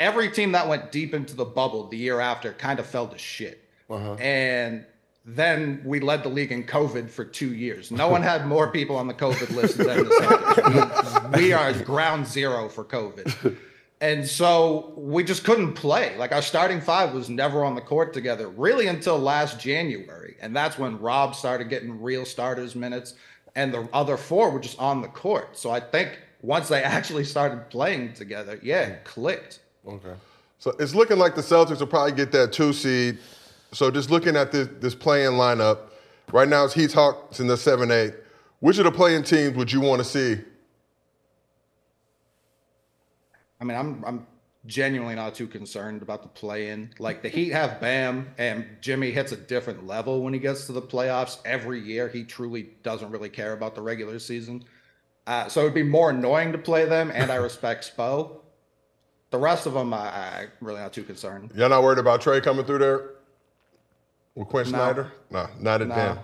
every 0.00 0.28
team 0.28 0.50
that 0.52 0.66
went 0.66 0.90
deep 0.90 1.14
into 1.14 1.36
the 1.36 1.44
bubble 1.44 1.86
the 1.86 1.96
year 1.96 2.18
after 2.18 2.52
kind 2.52 2.80
of 2.80 2.86
fell 2.86 3.06
to 3.06 3.16
shit. 3.16 3.62
Uh-huh. 3.88 4.14
And 4.14 4.84
then 5.24 5.82
we 5.84 6.00
led 6.00 6.24
the 6.24 6.30
league 6.30 6.50
in 6.50 6.64
COVID 6.64 7.08
for 7.08 7.24
two 7.24 7.54
years. 7.54 7.92
No 7.92 8.08
one 8.08 8.22
had 8.22 8.48
more 8.48 8.72
people 8.72 8.96
on 8.96 9.06
the 9.06 9.14
COVID 9.14 9.54
list 9.54 9.78
than 9.78 9.86
the 9.98 10.10
Celtics. 10.10 11.36
We, 11.36 11.44
we 11.44 11.52
are 11.52 11.72
ground 11.84 12.26
zero 12.26 12.68
for 12.68 12.84
COVID. 12.84 13.56
And 14.00 14.26
so 14.26 14.94
we 14.96 15.22
just 15.22 15.44
couldn't 15.44 15.74
play. 15.74 16.16
Like 16.16 16.32
our 16.32 16.42
starting 16.42 16.80
five 16.80 17.14
was 17.14 17.30
never 17.30 17.64
on 17.64 17.76
the 17.76 17.80
court 17.80 18.12
together 18.12 18.48
really 18.48 18.88
until 18.88 19.16
last 19.16 19.60
January. 19.60 20.36
And 20.40 20.56
that's 20.56 20.76
when 20.76 20.98
Rob 20.98 21.36
started 21.36 21.68
getting 21.68 22.02
real 22.02 22.24
starters 22.24 22.74
minutes 22.74 23.14
and 23.56 23.74
the 23.74 23.88
other 23.92 24.16
four 24.16 24.50
were 24.50 24.60
just 24.60 24.78
on 24.78 25.02
the 25.02 25.08
court. 25.08 25.58
So 25.58 25.70
I 25.70 25.80
think 25.80 26.20
once 26.42 26.68
they 26.68 26.82
actually 26.82 27.24
started 27.24 27.68
playing 27.70 28.12
together, 28.12 28.60
yeah, 28.62 28.82
it 28.82 29.04
clicked. 29.04 29.60
Okay. 29.88 30.14
So 30.58 30.72
it's 30.78 30.94
looking 30.94 31.18
like 31.18 31.34
the 31.34 31.42
Celtics 31.42 31.80
will 31.80 31.86
probably 31.86 32.12
get 32.12 32.30
that 32.32 32.52
two 32.52 32.72
seed. 32.72 33.18
So 33.72 33.90
just 33.90 34.10
looking 34.10 34.36
at 34.36 34.52
this 34.52 34.68
this 34.80 34.94
playing 34.94 35.32
lineup, 35.32 35.78
right 36.32 36.48
now 36.48 36.64
it's 36.64 36.74
Heat 36.74 36.92
Hawks 36.92 37.40
in 37.40 37.46
the 37.46 37.56
seven 37.56 37.90
eight. 37.90 38.14
Which 38.60 38.78
of 38.78 38.84
the 38.84 38.92
playing 38.92 39.24
teams 39.24 39.56
would 39.56 39.72
you 39.72 39.80
want 39.80 40.00
to 40.00 40.04
see? 40.04 40.40
I 43.60 43.64
mean, 43.64 43.76
I'm 43.76 44.04
I'm 44.06 44.26
genuinely 44.66 45.14
not 45.14 45.34
too 45.34 45.46
concerned 45.46 46.02
about 46.02 46.22
the 46.22 46.28
play 46.28 46.68
in. 46.68 46.90
Like 46.98 47.22
the 47.22 47.28
Heat 47.28 47.50
have 47.52 47.80
Bam 47.80 48.28
and 48.38 48.66
Jimmy 48.80 49.10
hits 49.10 49.32
a 49.32 49.36
different 49.36 49.86
level 49.86 50.22
when 50.22 50.34
he 50.34 50.40
gets 50.40 50.66
to 50.66 50.72
the 50.72 50.82
playoffs 50.82 51.38
every 51.44 51.80
year. 51.80 52.08
He 52.08 52.24
truly 52.24 52.70
doesn't 52.82 53.10
really 53.10 53.28
care 53.28 53.52
about 53.52 53.74
the 53.74 53.82
regular 53.82 54.18
season. 54.18 54.64
Uh, 55.26 55.48
so 55.48 55.60
it'd 55.62 55.74
be 55.74 55.82
more 55.82 56.10
annoying 56.10 56.52
to 56.52 56.58
play 56.58 56.84
them, 56.84 57.10
and 57.12 57.30
I 57.32 57.36
respect 57.36 57.92
Spo. 57.96 58.38
The 59.30 59.38
rest 59.38 59.66
of 59.66 59.74
them, 59.74 59.92
I, 59.92 59.98
I 59.98 60.46
really 60.60 60.80
not 60.80 60.92
too 60.92 61.02
concerned. 61.02 61.50
Y'all 61.56 61.68
not 61.68 61.82
worried 61.82 61.98
about 61.98 62.22
Trae 62.22 62.42
coming 62.42 62.64
through 62.64 62.78
there 62.78 63.10
with 64.36 64.48
Quinn 64.48 64.64
No. 64.66 64.70
Snyder? 64.70 65.12
No, 65.30 65.48
not 65.58 65.82
at 65.82 65.88
No. 65.88 65.94
damn. 65.94 66.18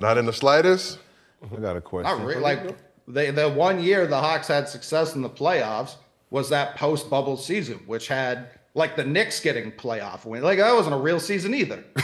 Not 0.00 0.18
in 0.18 0.26
the 0.26 0.32
slightest. 0.32 0.98
I 1.44 1.56
got 1.60 1.76
a 1.76 1.80
question. 1.80 2.18
Not 2.18 2.26
really. 2.26 2.40
Like 2.40 2.76
they, 3.06 3.30
the 3.30 3.48
one 3.48 3.80
year 3.80 4.06
the 4.08 4.18
Hawks 4.18 4.48
had 4.48 4.68
success 4.68 5.14
in 5.14 5.22
the 5.22 5.30
playoffs 5.30 5.94
was 6.30 6.50
that 6.50 6.76
post 6.76 7.08
bubble 7.08 7.36
season, 7.36 7.80
which 7.86 8.08
had 8.08 8.50
like 8.74 8.96
the 8.96 9.04
Knicks 9.04 9.40
getting 9.40 9.72
playoff 9.72 10.24
win. 10.24 10.42
Like 10.42 10.58
that 10.58 10.74
wasn't 10.74 10.94
a 10.94 10.98
real 10.98 11.20
season 11.20 11.54
either. 11.54 11.82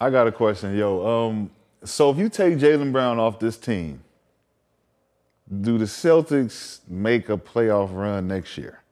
I 0.00 0.10
got 0.10 0.26
a 0.26 0.32
question, 0.32 0.76
yo. 0.76 1.06
Um, 1.06 1.50
so 1.84 2.10
if 2.10 2.18
you 2.18 2.28
take 2.28 2.58
Jaylen 2.58 2.92
Brown 2.92 3.18
off 3.18 3.38
this 3.38 3.56
team, 3.56 4.02
do 5.60 5.78
the 5.78 5.84
Celtics 5.84 6.80
make 6.88 7.28
a 7.28 7.38
playoff 7.38 7.94
run 7.94 8.28
next 8.28 8.58
year? 8.58 8.82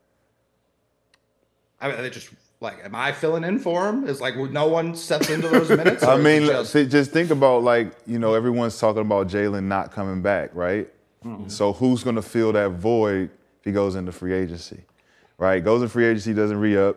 I 1.81 1.89
mean, 1.89 2.01
they 2.01 2.11
just 2.11 2.31
like, 2.61 2.83
am 2.83 2.95
I 2.95 3.13
filling 3.13 3.45
in 3.45 3.59
for 3.59 3.89
him? 3.89 4.07
Is 4.07 4.21
like 4.21 4.37
would 4.37 4.53
no 4.53 4.67
one 4.67 4.95
steps 4.95 5.29
into 5.29 5.49
those 5.49 5.69
minutes. 5.69 6.03
I 6.05 6.17
mean, 6.17 6.43
just, 6.47 6.73
just 6.73 7.11
think 7.11 7.31
about 7.31 7.63
like 7.63 7.93
you 8.07 8.19
know 8.19 8.35
everyone's 8.35 8.79
talking 8.79 9.03
about 9.03 9.29
Jaylen 9.29 9.65
not 9.65 9.93
coming 9.93 10.23
back, 10.23 10.51
right? 10.55 10.89
So 11.49 11.73
who's 11.73 12.05
going 12.05 12.17
to 12.17 12.23
fill 12.23 12.53
that 12.53 12.73
void 12.73 13.31
if 13.61 13.65
he 13.65 13.73
goes 13.73 13.95
into 13.95 14.13
free 14.13 14.35
agency, 14.35 14.83
right? 15.39 15.63
Goes 15.63 15.83
in 15.83 15.89
free 15.89 16.07
agency, 16.07 16.35
doesn't 16.35 16.59
re 16.59 16.77
up. 16.77 16.97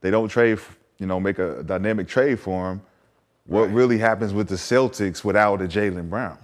They 0.00 0.10
don't 0.10 0.28
trade, 0.28 0.58
you 0.98 1.06
know, 1.06 1.20
make 1.20 1.38
a 1.38 1.62
dynamic 1.62 2.08
trade 2.08 2.40
for 2.40 2.72
him. 2.72 2.82
What 3.46 3.72
really 3.72 3.98
happens 3.98 4.32
with 4.32 4.48
the 4.48 4.56
Celtics 4.56 5.24
without 5.24 5.60
a 5.60 5.64
Jaylen 5.64 6.08
Brown? 6.08 6.38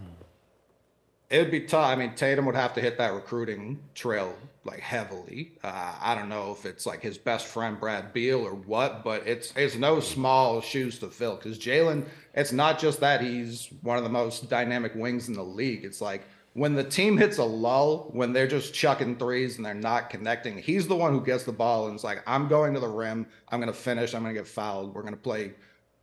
it 1.29 1.39
would 1.39 1.51
be 1.51 1.61
tough. 1.61 1.87
I 1.87 1.97
mean, 1.97 2.15
Tatum 2.15 2.47
would 2.47 2.55
have 2.55 2.75
to 2.75 2.81
hit 2.81 2.99
that 2.99 3.13
recruiting 3.13 3.81
trail 3.95 4.35
like 4.65 4.81
heavily. 4.81 5.53
Uh, 5.63 5.95
I 6.01 6.15
don't 6.15 6.29
know 6.29 6.53
if 6.53 6.65
it's 6.65 6.87
like 6.87 7.01
his 7.01 7.19
best 7.19 7.47
friend 7.47 7.79
Brad 7.79 8.13
Beal 8.13 8.41
or 8.41 8.55
what, 8.55 9.03
but 9.03 9.27
it's 9.27 9.53
it's 9.57 9.77
no 9.77 10.01
small 10.01 10.61
shoes 10.61 10.99
to 11.01 11.09
fill 11.09 11.37
because 11.37 11.59
Jaylen. 11.59 12.07
It's 12.35 12.53
not 12.53 12.79
just 12.79 13.01
that 13.01 13.23
he's 13.23 13.69
one 13.83 13.97
of 13.97 14.05
the 14.05 14.11
most 14.11 14.49
dynamic 14.51 14.95
wings 14.95 15.29
in 15.29 15.35
the 15.35 15.43
league. 15.43 15.85
It's 15.85 16.01
like 16.01 16.23
when 16.57 16.75
the 16.75 16.83
team 16.83 17.19
hits 17.19 17.37
a 17.37 17.45
lull, 17.45 18.09
when 18.13 18.33
they're 18.33 18.47
just 18.47 18.73
chucking 18.73 19.17
threes 19.17 19.59
and 19.59 19.67
they're 19.67 19.75
not 19.75 20.09
connecting, 20.09 20.57
he's 20.57 20.89
the 20.89 20.97
one 20.97 21.13
who 21.13 21.21
gets 21.23 21.45
the 21.45 21.53
ball 21.53 21.87
and 21.87 21.95
it's 21.95 22.03
like, 22.03 22.23
I'm 22.27 22.49
going 22.49 22.73
to 22.73 22.81
the 22.81 22.89
rim. 22.89 23.27
I'm 23.51 23.61
going 23.61 23.71
to 23.71 23.79
finish. 23.79 24.15
I'm 24.15 24.23
going 24.23 24.35
to 24.35 24.41
get 24.41 24.49
fouled. 24.49 24.95
We're 24.95 25.03
going 25.03 25.13
to 25.13 25.21
play 25.21 25.53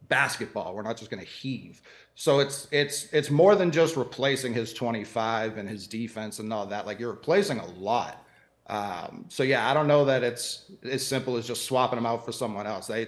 basketball. 0.10 0.76
We're 0.76 0.84
not 0.84 0.96
just 0.96 1.10
going 1.10 1.24
to 1.24 1.30
heave. 1.30 1.82
So 2.14 2.38
it's 2.40 2.68
it's 2.72 3.12
it's 3.12 3.32
more 3.32 3.56
than 3.56 3.72
just 3.72 3.98
replacing 3.98 4.54
his 4.54 4.76
25 4.76 5.58
and 5.58 5.68
his 5.68 5.88
defense 5.88 6.38
and 6.38 6.54
all 6.54 6.68
that. 6.68 6.86
Like 6.86 7.00
you're 7.00 7.10
replacing 7.10 7.58
a 7.58 7.66
lot. 7.66 8.24
Um, 8.68 9.26
so 9.30 9.42
yeah, 9.42 9.68
I 9.68 9.74
don't 9.74 9.88
know 9.88 10.06
that 10.06 10.24
it's 10.24 10.66
as 10.84 11.04
simple 11.04 11.36
as 11.36 11.48
just 11.48 11.66
swapping 11.66 11.98
him 11.98 12.06
out 12.06 12.24
for 12.24 12.32
someone 12.32 12.68
else. 12.68 12.86
They, 12.86 13.08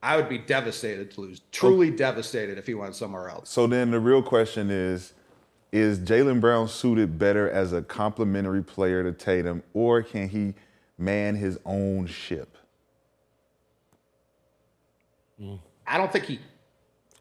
I 0.00 0.16
would 0.16 0.28
be 0.28 0.38
devastated 0.38 1.10
to 1.12 1.22
lose. 1.22 1.40
Truly 1.50 1.90
devastated 1.90 2.56
if 2.56 2.68
he 2.68 2.74
went 2.74 2.94
somewhere 2.94 3.28
else. 3.28 3.50
So 3.50 3.66
then 3.66 3.90
the 3.90 3.98
real 3.98 4.22
question 4.22 4.70
is 4.70 5.12
is 5.72 5.98
Jaylen 5.98 6.40
Brown 6.40 6.68
suited 6.68 7.18
better 7.18 7.50
as 7.50 7.72
a 7.72 7.82
complementary 7.82 8.62
player 8.62 9.02
to 9.02 9.12
Tatum, 9.12 9.62
or 9.74 10.02
can 10.02 10.28
he 10.28 10.54
man 10.96 11.36
his 11.36 11.58
own 11.64 12.06
ship? 12.06 12.56
Mm. 15.40 15.58
I 15.86 15.98
don't 15.98 16.12
think 16.12 16.24
he 16.24 16.40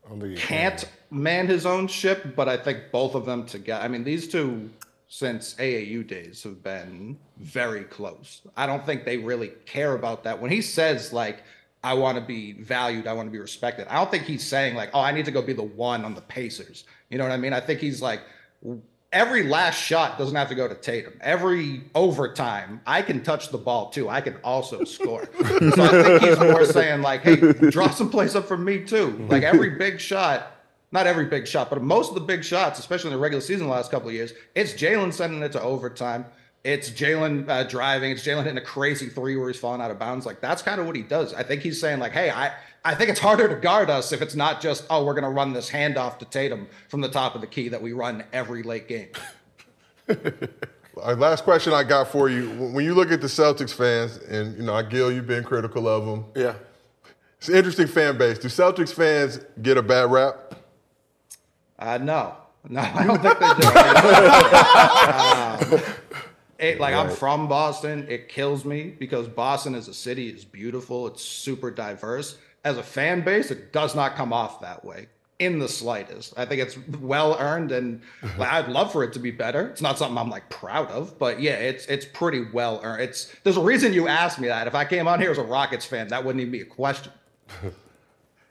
don't 0.09 0.19
think 0.19 0.31
you 0.31 0.37
can't 0.37 0.89
man 1.11 1.47
his 1.47 1.65
own 1.65 1.87
ship, 1.87 2.35
but 2.35 2.47
I 2.47 2.57
think 2.57 2.91
both 2.91 3.15
of 3.15 3.25
them 3.25 3.45
together. 3.45 3.83
I 3.83 3.87
mean, 3.87 4.03
these 4.03 4.27
two 4.27 4.69
since 5.09 5.55
AAU 5.55 6.05
days 6.05 6.43
have 6.43 6.61
been 6.63 7.17
very 7.37 7.83
close. 7.83 8.41
I 8.57 8.65
don't 8.65 8.85
think 8.85 9.05
they 9.05 9.17
really 9.17 9.49
care 9.65 9.93
about 9.93 10.23
that. 10.23 10.41
When 10.41 10.51
he 10.51 10.61
says 10.61 11.13
like, 11.13 11.43
"I 11.83 11.93
want 11.93 12.17
to 12.17 12.23
be 12.23 12.53
valued, 12.53 13.07
I 13.07 13.13
want 13.13 13.27
to 13.27 13.31
be 13.31 13.39
respected," 13.39 13.87
I 13.87 13.95
don't 13.95 14.11
think 14.11 14.23
he's 14.23 14.45
saying 14.45 14.75
like, 14.75 14.89
"Oh, 14.93 15.01
I 15.01 15.11
need 15.11 15.25
to 15.25 15.31
go 15.31 15.41
be 15.41 15.53
the 15.53 15.63
one 15.63 16.03
on 16.03 16.13
the 16.13 16.21
Pacers." 16.21 16.85
You 17.09 17.17
know 17.17 17.23
what 17.23 17.31
I 17.33 17.37
mean? 17.37 17.53
I 17.53 17.59
think 17.59 17.79
he's 17.79 18.01
like. 18.01 18.21
Every 19.13 19.43
last 19.43 19.75
shot 19.81 20.17
doesn't 20.17 20.35
have 20.35 20.49
to 20.49 20.55
go 20.55 20.67
to 20.67 20.75
Tatum. 20.75 21.13
Every 21.21 21.83
overtime, 21.95 22.81
I 22.85 23.01
can 23.01 23.23
touch 23.23 23.49
the 23.49 23.57
ball 23.57 23.89
too. 23.89 24.09
I 24.09 24.19
can 24.19 24.35
also 24.43 24.83
score. 24.85 25.29
so 25.37 25.83
I 25.83 26.03
think 26.03 26.21
he's 26.23 26.39
more 26.39 26.65
saying 26.65 27.01
like, 27.01 27.21
"Hey, 27.21 27.35
draw 27.35 27.89
some 27.89 28.09
plays 28.09 28.35
up 28.35 28.45
for 28.47 28.57
me 28.57 28.83
too." 28.83 29.25
Like 29.29 29.43
every 29.43 29.71
big 29.71 30.01
shot, 30.01 30.51
not 30.91 31.07
every 31.07 31.25
big 31.25 31.47
shot, 31.47 31.69
but 31.69 31.81
most 31.81 32.09
of 32.09 32.15
the 32.15 32.21
big 32.21 32.43
shots, 32.43 32.79
especially 32.79 33.11
in 33.11 33.15
the 33.15 33.21
regular 33.21 33.41
season 33.41 33.67
the 33.67 33.73
last 33.73 33.91
couple 33.91 34.09
of 34.09 34.13
years, 34.13 34.33
it's 34.55 34.73
Jaylen 34.73 35.13
sending 35.13 35.41
it 35.41 35.53
to 35.53 35.61
overtime. 35.61 36.25
It's 36.65 36.89
Jaylen 36.89 37.47
uh, 37.47 37.63
driving. 37.63 38.11
It's 38.11 38.25
Jaylen 38.27 38.43
hitting 38.43 38.57
a 38.57 38.61
crazy 38.61 39.07
three 39.07 39.37
where 39.37 39.47
he's 39.47 39.57
falling 39.57 39.79
out 39.79 39.89
of 39.89 39.97
bounds. 39.99 40.25
Like 40.25 40.41
that's 40.41 40.61
kind 40.61 40.81
of 40.81 40.85
what 40.85 40.97
he 40.97 41.01
does. 41.01 41.33
I 41.33 41.43
think 41.43 41.61
he's 41.61 41.79
saying 41.79 41.99
like, 41.99 42.11
"Hey, 42.11 42.29
I." 42.29 42.53
I 42.87 42.95
think 42.95 43.09
it's 43.09 43.19
harder 43.19 43.49
to 43.49 43.55
guard 43.55 43.89
us 43.89 44.13
if 44.13 44.21
it's 44.21 44.33
not 44.33 44.61
just, 44.61 44.85
oh, 44.89 45.03
we're 45.03 45.11
going 45.13 45.25
to 45.25 45.29
run 45.29 45.51
this 45.51 45.69
handoff 45.69 46.19
to 46.19 46.25
Tatum 46.25 46.69
from 46.87 47.01
the 47.01 47.09
top 47.09 47.35
of 47.35 47.41
the 47.41 47.47
key 47.47 47.67
that 47.67 47.81
we 47.81 47.91
run 47.91 48.23
every 48.31 48.63
late 48.63 48.87
game. 48.87 49.09
Last 50.95 51.43
question 51.43 51.73
I 51.73 51.83
got 51.83 52.07
for 52.07 52.29
you: 52.29 52.49
When 52.51 52.85
you 52.85 52.95
look 52.95 53.11
at 53.11 53.19
the 53.19 53.27
Celtics 53.27 53.73
fans, 53.73 54.19
and 54.19 54.57
you 54.57 54.63
know, 54.63 54.81
Gil, 54.83 55.11
you've 55.11 55.27
been 55.27 55.43
critical 55.43 55.85
of 55.85 56.05
them. 56.05 56.23
Yeah. 56.33 56.55
It's 57.39 57.49
an 57.49 57.55
interesting 57.55 57.87
fan 57.87 58.17
base. 58.17 58.39
Do 58.39 58.47
Celtics 58.47 58.93
fans 58.93 59.41
get 59.61 59.75
a 59.75 59.83
bad 59.83 60.09
rap? 60.09 60.55
Uh, 61.77 61.97
no, 61.97 62.37
no, 62.69 62.79
I 62.79 63.05
don't 63.05 63.21
think 63.21 63.37
they 65.69 65.77
do. 65.77 65.83
It, 66.59 66.79
like 66.79 66.95
I'm 66.95 67.09
from 67.11 67.47
Boston. 67.47 68.07
It 68.09 68.29
kills 68.29 68.65
me 68.65 68.95
because 68.97 69.27
Boston 69.27 69.75
as 69.75 69.87
a 69.87 69.93
city 69.93 70.29
is 70.29 70.43
beautiful. 70.43 71.05
It's 71.05 71.21
super 71.21 71.69
diverse. 71.69 72.39
As 72.67 72.77
a 72.77 72.83
fan 72.83 73.21
base, 73.21 73.49
it 73.49 73.71
does 73.71 73.95
not 73.95 74.17
come 74.17 74.33
off 74.33 74.59
that 74.59 74.83
way 74.83 75.07
in 75.39 75.57
the 75.57 75.69
slightest. 75.69 76.33
I 76.35 76.43
think 76.43 76.61
it's 76.61 76.77
well 76.99 77.37
earned, 77.39 77.71
and 77.71 78.01
uh-huh. 78.21 78.43
I'd 78.43 78.67
love 78.67 78.91
for 78.91 79.05
it 79.05 79.13
to 79.13 79.19
be 79.19 79.31
better. 79.31 79.69
It's 79.69 79.81
not 79.81 79.97
something 79.97 80.17
I'm 80.17 80.29
like 80.29 80.49
proud 80.49 80.91
of, 80.91 81.17
but 81.17 81.39
yeah, 81.39 81.53
it's 81.53 81.85
it's 81.85 82.05
pretty 82.05 82.45
well 82.51 82.81
earned. 82.83 83.03
It's 83.03 83.33
there's 83.45 83.55
a 83.55 83.61
reason 83.61 83.93
you 83.93 84.09
asked 84.09 84.37
me 84.37 84.49
that. 84.49 84.67
If 84.67 84.75
I 84.75 84.83
came 84.83 85.07
on 85.07 85.21
here 85.21 85.31
as 85.31 85.37
a 85.37 85.43
Rockets 85.43 85.85
fan, 85.85 86.09
that 86.09 86.25
wouldn't 86.25 86.41
even 86.41 86.51
be 86.51 86.61
a 86.61 86.65
question. 86.65 87.13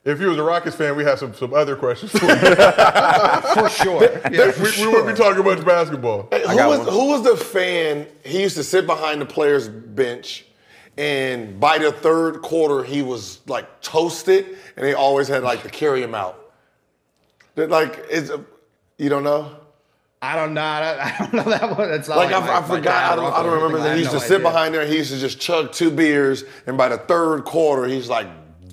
If 0.06 0.20
you 0.20 0.28
was 0.28 0.38
a 0.38 0.42
Rockets 0.44 0.76
fan, 0.76 0.96
we 0.96 1.02
have 1.02 1.18
some 1.18 1.34
some 1.34 1.52
other 1.52 1.74
questions 1.74 2.12
for 2.12 2.26
you. 2.26 2.36
For 3.56 3.68
sure. 3.68 4.20
Yeah, 4.32 4.52
for 4.52 4.62
we, 4.62 4.66
we 4.66 4.70
sure. 4.70 4.90
wouldn't 4.92 5.16
be 5.16 5.20
talking 5.20 5.44
much 5.44 5.64
basketball. 5.64 6.28
Who 6.30 6.68
was 6.68 6.88
who 6.88 7.06
was 7.10 7.24
the 7.24 7.36
fan? 7.36 8.06
He 8.24 8.42
used 8.42 8.56
to 8.56 8.62
sit 8.62 8.86
behind 8.86 9.20
the 9.20 9.26
players' 9.26 9.68
bench, 9.68 10.45
and 10.96 11.60
by 11.60 11.78
the 11.78 11.92
third 11.92 12.42
quarter, 12.42 12.82
he 12.82 13.02
was 13.02 13.40
like 13.46 13.80
toasted, 13.82 14.46
and 14.76 14.84
they 14.84 14.94
always 14.94 15.28
had 15.28 15.42
like 15.42 15.62
to 15.62 15.68
carry 15.68 16.02
him 16.02 16.14
out. 16.14 16.52
That, 17.54 17.70
Like 17.70 18.04
it's 18.10 18.30
you 18.98 19.08
don't 19.08 19.24
know. 19.24 19.56
I 20.22 20.34
don't 20.34 20.54
know. 20.54 20.62
I 20.62 21.14
don't 21.18 21.34
know 21.46 21.50
that 21.50 21.76
one. 21.78 21.90
It's 21.90 22.08
Like, 22.08 22.30
like, 22.30 22.42
I, 22.42 22.58
I 22.58 22.62
forgot. 22.62 23.12
I 23.12 23.16
don't. 23.16 23.32
I 23.32 23.42
don't 23.42 23.52
remember 23.52 23.78
that 23.80 23.94
he 23.94 24.00
used 24.00 24.12
to 24.12 24.20
sit 24.20 24.36
idea. 24.36 24.48
behind 24.48 24.74
there. 24.74 24.86
He 24.86 24.96
used 24.96 25.12
to 25.12 25.18
just 25.18 25.38
chug 25.38 25.72
two 25.72 25.90
beers, 25.90 26.44
and 26.66 26.78
by 26.78 26.88
the 26.88 26.98
third 26.98 27.44
quarter, 27.44 27.86
he's 27.86 28.08
like 28.08 28.26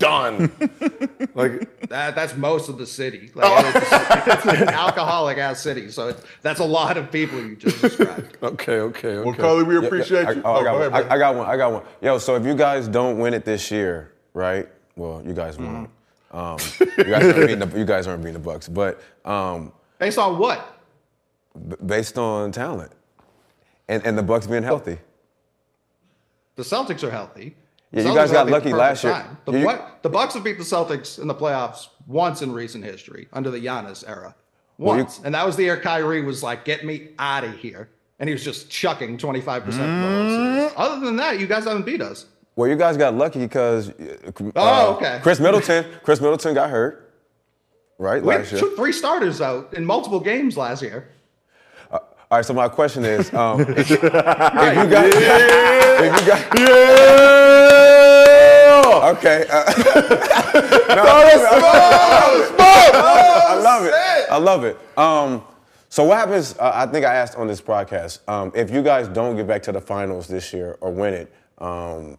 done. 0.04 0.52
like 1.36 1.88
That, 1.90 2.16
that's 2.16 2.36
most 2.36 2.70
of 2.70 2.78
the 2.78 2.86
city. 2.86 3.32
Oh. 3.36 3.40
Like, 3.40 3.76
it's, 3.76 4.46
it's 4.46 4.62
an 4.62 4.70
alcoholic 4.70 5.38
ass 5.38 5.62
city. 5.62 5.90
So 5.90 6.10
it's, 6.10 6.22
that's 6.42 6.60
a 6.60 6.66
lot 6.66 6.98
of 6.98 7.12
people 7.12 7.40
you 7.40 7.56
just 7.56 7.82
described. 7.82 8.38
okay, 8.44 8.80
okay, 8.80 9.08
okay. 9.08 9.20
Well, 9.20 9.34
Coley, 9.36 9.64
we 9.64 9.78
appreciate 9.86 10.26
I, 10.28 10.32
you. 10.34 10.42
oh, 10.46 10.54
I, 10.56 10.64
got 10.64 10.72
go 10.74 10.80
one. 10.80 10.94
ahead, 10.94 11.12
I, 11.12 11.16
I 11.16 11.18
got 11.18 11.36
one. 11.36 11.48
I 11.48 11.58
got 11.58 11.72
one. 11.74 11.84
Yo, 12.02 12.18
so 12.18 12.36
if 12.36 12.46
you 12.46 12.56
guys 12.56 12.88
don't 12.88 13.18
win 13.20 13.34
it 13.34 13.46
this 13.46 13.72
year, 13.72 14.14
right? 14.34 14.68
Well, 14.96 15.24
you 15.26 15.34
guys 15.34 15.58
won't. 15.58 15.90
Um, 16.32 16.58
you, 16.80 17.04
guys 17.04 17.24
aren't 17.26 17.36
beating 17.36 17.60
the, 17.60 17.80
you 17.80 17.86
guys 17.86 18.08
aren't 18.08 18.22
beating 18.24 18.34
the 18.34 18.40
Bucks, 18.40 18.68
but 18.68 19.02
um, 19.26 19.72
Based 20.00 20.18
on 20.18 20.38
what? 20.40 20.80
b- 21.70 21.76
based 21.86 22.18
on 22.18 22.52
talent 22.52 22.92
and, 23.88 24.04
and 24.06 24.18
the 24.18 24.24
Bucks 24.24 24.48
being 24.48 24.64
healthy. 24.64 24.98
The 26.56 26.64
Celtics 26.64 27.04
are 27.04 27.12
healthy. 27.12 27.56
Yeah, 27.94 28.02
you 28.02 28.08
Celtics 28.10 28.16
guys 28.16 28.32
got 28.32 28.50
lucky 28.50 28.74
last 28.74 29.04
year. 29.04 29.14
time. 29.14 29.38
The, 29.46 29.52
You- 29.60 29.80
the 30.02 30.10
Bucks 30.10 30.34
have 30.34 30.44
beat 30.44 30.58
the 30.58 30.64
Celtics 30.64 31.20
in 31.22 31.28
the 31.28 31.36
playoffs 31.36 31.88
once 32.08 32.42
in 32.42 32.52
recent 32.52 32.84
history 32.84 33.28
under 33.32 33.52
the 33.52 33.60
Giannis 33.60 34.04
era. 34.08 34.36
Well, 34.80 34.98
you- 34.98 35.04
Once. 35.04 35.22
and 35.24 35.36
that 35.36 35.46
was 35.46 35.56
the 35.56 35.64
year 35.64 35.78
Kyrie 35.80 36.24
was 36.24 36.42
like, 36.42 36.66
get 36.66 36.84
me 36.84 37.10
out 37.20 37.44
of 37.44 37.54
here. 37.56 37.90
And 38.20 38.28
he 38.28 38.34
was 38.34 38.44
just 38.44 38.70
chucking 38.70 39.18
25% 39.18 39.64
Mm. 39.64 40.70
mm 40.70 40.74
Other 40.76 41.06
than 41.06 41.16
that, 41.18 41.40
you 41.40 41.46
guys 41.48 41.66
haven't 41.66 41.86
beat 41.86 42.02
us. 42.02 42.26
Well, 42.56 42.68
you 42.70 42.76
guys 42.76 42.98
got 42.98 43.14
lucky 43.16 43.40
because 43.40 43.90
uh, 43.90 44.52
Oh, 44.56 44.96
okay. 44.96 45.20
Khris 45.22 45.40
Middleton, 45.40 45.86
Khris 46.04 46.20
Middleton 46.22 46.54
got 46.54 46.70
hurt, 46.70 47.14
right 48.00 48.22
We 48.24 48.36
last 48.36 48.52
year. 48.52 48.62
took 48.62 48.76
three 48.76 48.92
starters 48.94 49.42
out 49.42 49.74
in 49.74 49.86
multiple 49.86 50.20
games 50.20 50.56
last 50.58 50.82
year. 50.82 51.10
All 51.92 52.00
right, 52.40 52.46
so 52.46 52.54
my 52.54 52.68
question 52.68 53.06
is, 53.06 53.32
um, 53.34 53.62
if, 53.62 53.70
if 53.80 53.90
you 53.92 53.98
got, 54.10 54.56
if 55.06 56.22
you 56.22 56.28
got, 56.28 56.58
okay, 59.18 59.46
uh, 59.50 59.64
no, 60.96 61.04
I 62.60 63.60
love 63.62 63.86
it. 63.86 63.94
I 64.30 64.38
love 64.38 64.64
it. 64.64 64.78
Um, 64.98 65.44
so 65.90 66.04
what 66.04 66.18
happens? 66.18 66.56
Uh, 66.58 66.72
I 66.74 66.86
think 66.88 67.06
I 67.06 67.16
asked 67.16 67.36
on 67.38 67.48
this 67.48 67.62
podcast 67.62 68.28
um, 68.28 68.52
if 68.56 68.72
you 68.72 68.82
guys 68.82 69.08
don't 69.08 69.36
get 69.36 69.48
back 69.48 69.64
to 69.64 69.72
the 69.72 69.82
finals 69.82 70.28
this 70.28 70.54
year 70.54 70.78
or 70.82 70.92
win 70.92 71.14
it. 71.14 71.34
Um, 71.60 72.18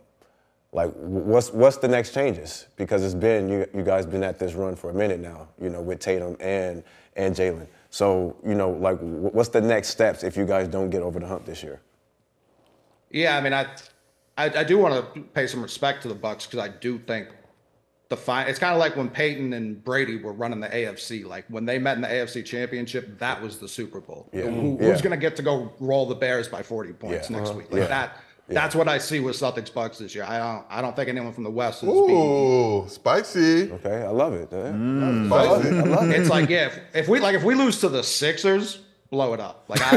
like, 0.72 0.92
what's 0.94 1.52
what's 1.52 1.76
the 1.76 1.88
next 1.88 2.14
changes? 2.14 2.66
Because 2.76 3.04
it's 3.04 3.14
been 3.14 3.48
you 3.48 3.66
you 3.74 3.82
guys 3.82 4.06
been 4.06 4.24
at 4.24 4.38
this 4.38 4.54
run 4.54 4.74
for 4.74 4.90
a 4.90 4.94
minute 4.94 5.20
now. 5.20 5.48
You 5.60 5.70
know, 5.70 5.80
with 5.80 6.00
Tatum 6.00 6.36
and 6.40 6.82
and 7.16 7.34
Jaylen. 7.34 7.66
So 7.90 8.36
you 8.44 8.54
know, 8.54 8.70
like, 8.70 8.98
what's 8.98 9.50
the 9.50 9.60
next 9.60 9.88
steps 9.88 10.24
if 10.24 10.36
you 10.36 10.44
guys 10.44 10.66
don't 10.68 10.90
get 10.90 11.02
over 11.02 11.20
the 11.20 11.26
hump 11.26 11.44
this 11.46 11.62
year? 11.62 11.80
Yeah, 13.10 13.36
I 13.36 13.40
mean, 13.40 13.52
I, 13.52 13.66
I, 14.36 14.46
I 14.60 14.64
do 14.64 14.78
want 14.78 15.14
to 15.14 15.20
pay 15.20 15.46
some 15.46 15.62
respect 15.62 16.02
to 16.02 16.08
the 16.08 16.14
Bucks 16.14 16.46
because 16.46 16.58
I 16.58 16.68
do 16.68 16.98
think 16.98 17.28
the 18.08 18.16
fine. 18.16 18.48
It's 18.48 18.58
kind 18.58 18.72
of 18.74 18.78
like 18.80 18.96
when 18.96 19.08
Peyton 19.08 19.52
and 19.52 19.82
Brady 19.82 20.16
were 20.16 20.32
running 20.32 20.60
the 20.60 20.68
AFC. 20.68 21.24
Like 21.24 21.44
when 21.48 21.64
they 21.64 21.78
met 21.78 21.96
in 21.96 22.02
the 22.02 22.08
AFC 22.08 22.44
Championship, 22.44 23.18
that 23.18 23.40
was 23.40 23.58
the 23.58 23.68
Super 23.68 24.00
Bowl. 24.00 24.28
Yeah. 24.32 24.42
Who, 24.42 24.76
Yeah. 24.80 24.88
Who's 24.90 25.02
going 25.02 25.12
to 25.12 25.16
get 25.20 25.36
to 25.36 25.42
go 25.42 25.72
roll 25.80 26.06
the 26.06 26.14
Bears 26.16 26.48
by 26.48 26.62
forty 26.62 26.92
points 26.92 27.30
Yeah. 27.30 27.36
next 27.36 27.50
Uh-huh. 27.50 27.58
week? 27.58 27.72
Like 27.72 27.82
Yeah. 27.82 27.86
that. 27.88 28.16
That's 28.46 28.74
what 28.74 28.88
I 28.88 28.98
see 28.98 29.20
with 29.20 29.36
Celtics 29.36 29.72
Bucks 29.72 29.96
this 29.96 30.14
year. 30.14 30.24
I 30.28 30.36
don't. 30.38 30.66
I 30.68 30.82
don't 30.82 30.94
think 30.94 31.08
anyone 31.08 31.32
from 31.32 31.44
the 31.44 31.50
West 31.50 31.82
is 31.82 31.88
beating. 31.88 32.10
Ooh, 32.10 32.84
spicy. 32.90 33.72
Okay, 33.72 34.02
I 34.02 34.10
love 34.10 34.34
it. 34.34 34.52
eh? 34.52 35.26
Spicy. 35.26 36.14
It's 36.20 36.28
like 36.28 36.50
yeah, 36.50 36.66
if, 36.66 36.78
if 36.92 37.08
we 37.08 37.20
like 37.20 37.34
if 37.36 37.42
we 37.42 37.54
lose 37.54 37.80
to 37.80 37.88
the 37.88 38.02
Sixers, 38.02 38.80
blow 39.14 39.32
it 39.32 39.38
up. 39.38 39.64
Like 39.68 39.80
I, 39.80 39.90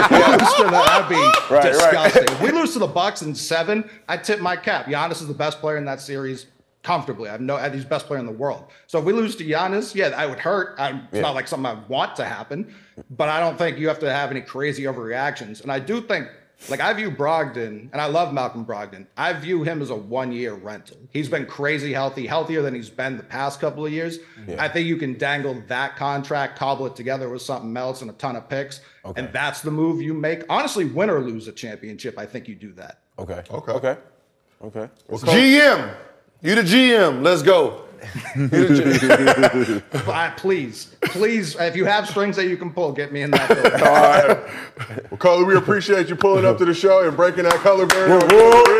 if 0.00 0.10
we 0.10 0.18
lose 0.32 0.54
to 0.54 0.64
the, 0.64 0.70
that'd 0.70 1.08
be 1.08 1.54
right. 1.54 1.62
disgusting. 1.62 2.24
If 2.24 2.40
we 2.42 2.50
lose 2.50 2.72
to 2.72 2.80
the 2.80 2.86
Bucks 2.88 3.22
in 3.22 3.32
seven, 3.32 3.88
I 4.08 4.16
tip 4.16 4.40
my 4.40 4.56
cap. 4.56 4.86
Giannis 4.86 5.20
is 5.22 5.28
the 5.28 5.34
best 5.34 5.60
player 5.60 5.76
in 5.76 5.84
that 5.84 6.00
series 6.00 6.46
comfortably. 6.82 7.28
I 7.28 7.32
have 7.32 7.40
no, 7.40 7.58
he's 7.58 7.84
the 7.84 7.88
best 7.88 8.06
player 8.06 8.18
in 8.18 8.26
the 8.26 8.32
world. 8.32 8.64
So 8.88 8.98
if 8.98 9.04
we 9.04 9.12
lose 9.12 9.36
to 9.36 9.44
Giannis, 9.44 9.94
yeah, 9.94 10.08
I 10.08 10.26
would 10.26 10.40
hurt. 10.40 10.74
I, 10.80 11.00
it's 11.12 11.20
not 11.20 11.36
like 11.36 11.46
something 11.46 11.66
I 11.66 11.78
want 11.86 12.16
to 12.16 12.24
happen, 12.24 12.74
but 13.10 13.28
I 13.28 13.38
don't 13.38 13.56
think 13.56 13.78
you 13.78 13.86
have 13.86 14.00
to 14.00 14.12
have 14.12 14.32
any 14.32 14.40
crazy 14.40 14.82
overreactions. 14.82 15.62
And 15.62 15.70
I 15.70 15.78
do 15.78 16.00
think. 16.00 16.26
Like 16.68 16.80
I 16.80 16.92
view 16.92 17.10
Brogdon, 17.10 17.90
and 17.92 18.00
I 18.00 18.06
love 18.06 18.32
Malcolm 18.32 18.64
Brogdon. 18.64 19.06
I 19.16 19.32
view 19.32 19.62
him 19.64 19.82
as 19.82 19.90
a 19.90 19.96
one-year 19.96 20.54
rental. 20.54 20.96
He's 21.10 21.28
been 21.28 21.44
crazy 21.46 21.92
healthy, 21.92 22.26
healthier 22.26 22.62
than 22.62 22.74
he's 22.74 22.88
been 22.88 23.16
the 23.16 23.22
past 23.22 23.60
couple 23.60 23.84
of 23.84 23.92
years. 23.92 24.18
I 24.58 24.68
think 24.68 24.86
you 24.86 24.96
can 24.96 25.18
dangle 25.18 25.60
that 25.66 25.96
contract, 25.96 26.58
cobble 26.58 26.86
it 26.86 26.96
together 26.96 27.28
with 27.28 27.42
something 27.42 27.76
else 27.76 28.00
and 28.00 28.10
a 28.10 28.14
ton 28.14 28.36
of 28.36 28.48
picks, 28.48 28.80
and 29.16 29.32
that's 29.32 29.60
the 29.60 29.70
move 29.70 30.00
you 30.00 30.14
make. 30.14 30.44
Honestly, 30.48 30.84
win 30.84 31.10
or 31.10 31.20
lose 31.20 31.48
a 31.48 31.52
championship, 31.52 32.18
I 32.18 32.26
think 32.26 32.48
you 32.48 32.54
do 32.54 32.72
that. 32.74 33.00
Okay. 33.18 33.42
Okay. 33.50 33.72
Okay. 33.72 33.96
Okay. 34.62 34.88
GM, 35.10 35.94
you 36.42 36.54
the 36.54 36.62
GM. 36.62 37.22
Let's 37.22 37.42
go. 37.42 37.84
Please, 40.36 40.86
please, 41.02 41.56
if 41.56 41.76
you 41.76 41.84
have 41.84 42.08
strings 42.08 42.36
that 42.36 42.46
you 42.46 42.56
can 42.56 42.72
pull, 42.72 42.92
get 42.92 43.12
me 43.12 43.22
in 43.22 43.30
that. 43.30 43.48
building. 43.48 43.72
All 43.72 43.78
right. 43.80 45.10
Well, 45.10 45.18
Coley, 45.18 45.44
we 45.44 45.56
appreciate 45.56 46.08
you 46.08 46.16
pulling 46.16 46.44
up 46.44 46.58
to 46.58 46.64
the 46.64 46.74
show 46.74 47.06
and 47.06 47.16
breaking 47.16 47.44
that 47.44 47.54
color 47.56 47.86
barrier. 47.86 48.18
Whoop, 48.18 48.32
whoop. 48.32 48.72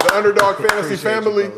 The 0.00 0.10
Underdog 0.14 0.56
Fantasy 0.56 0.94
Appreciate 0.94 1.14
you, 1.14 1.22
family. 1.22 1.50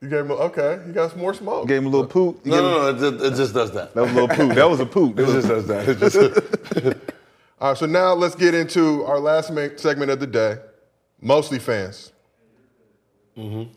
You 0.00 0.08
gave 0.08 0.20
him 0.20 0.30
a, 0.30 0.34
okay. 0.34 0.80
You 0.86 0.92
got 0.92 1.10
some 1.10 1.20
more 1.20 1.34
smoke. 1.34 1.66
Gave 1.66 1.78
him 1.78 1.86
a 1.86 1.88
little 1.88 2.06
poot. 2.06 2.40
You 2.44 2.52
No, 2.52 2.92
no, 2.92 2.92
no. 2.92 3.08
It, 3.08 3.32
it 3.32 3.36
just 3.36 3.52
does 3.52 3.72
that. 3.72 3.94
That 3.94 4.02
was 4.02 4.10
a 4.12 4.14
little 4.14 4.28
poot. 4.28 4.54
That 4.54 4.70
was 4.70 4.80
a 4.80 4.86
poot. 4.86 5.18
It 5.18 5.26
just 5.26 5.48
does 5.48 5.66
that. 5.66 5.88
It 5.88 5.98
just. 5.98 6.16
All 7.60 7.70
right, 7.70 7.78
so 7.78 7.86
now 7.86 8.12
let's 8.14 8.36
get 8.36 8.54
into 8.54 9.04
our 9.04 9.18
last 9.18 9.48
segment 9.80 10.12
of 10.12 10.20
the 10.20 10.28
day, 10.28 10.58
mostly 11.20 11.58
fans. 11.58 12.12
Mm-hmm. 13.38 13.72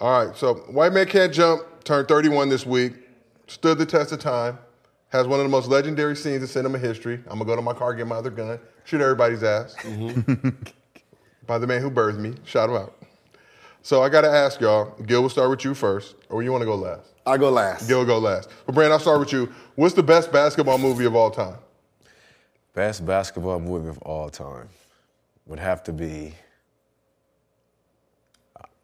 All 0.00 0.26
right, 0.26 0.36
so 0.36 0.54
White 0.54 0.92
Man 0.92 1.06
Can't 1.06 1.32
Jump 1.32 1.62
turned 1.84 2.08
31 2.08 2.48
this 2.48 2.64
week, 2.64 2.94
stood 3.46 3.78
the 3.78 3.86
test 3.86 4.10
of 4.12 4.20
time, 4.20 4.58
has 5.10 5.26
one 5.26 5.38
of 5.38 5.44
the 5.44 5.50
most 5.50 5.68
legendary 5.68 6.16
scenes 6.16 6.42
in 6.42 6.48
cinema 6.48 6.78
history. 6.78 7.20
I'm 7.26 7.38
gonna 7.38 7.44
go 7.44 7.56
to 7.56 7.62
my 7.62 7.74
car, 7.74 7.94
get 7.94 8.06
my 8.06 8.16
other 8.16 8.30
gun, 8.30 8.58
shoot 8.84 9.00
everybody's 9.00 9.42
ass. 9.42 9.76
Mm-hmm. 9.82 10.48
By 11.46 11.58
the 11.58 11.66
man 11.66 11.82
who 11.82 11.90
birthed 11.90 12.18
me, 12.18 12.34
shout 12.44 12.70
him 12.70 12.76
out. 12.76 12.96
So 13.82 14.02
I 14.02 14.08
gotta 14.08 14.30
ask 14.30 14.60
y'all, 14.60 14.94
Gil, 15.06 15.20
we'll 15.20 15.30
start 15.30 15.50
with 15.50 15.64
you 15.64 15.74
first, 15.74 16.14
or 16.30 16.42
you 16.42 16.50
wanna 16.50 16.64
go 16.64 16.74
last? 16.74 17.12
I 17.26 17.36
go 17.36 17.50
last. 17.50 17.86
Gil, 17.86 18.04
go 18.04 18.18
last. 18.18 18.48
But 18.64 18.74
Brand, 18.74 18.92
I'll 18.92 18.98
start 18.98 19.20
with 19.20 19.32
you. 19.32 19.52
What's 19.74 19.94
the 19.94 20.02
best 20.02 20.32
basketball 20.32 20.78
movie 20.78 21.04
of 21.04 21.14
all 21.14 21.30
time? 21.30 21.58
Best 22.74 23.04
basketball 23.04 23.60
movie 23.60 23.88
of 23.88 23.98
all 23.98 24.30
time 24.30 24.68
would 25.46 25.58
have 25.58 25.82
to 25.84 25.92
be. 25.92 26.34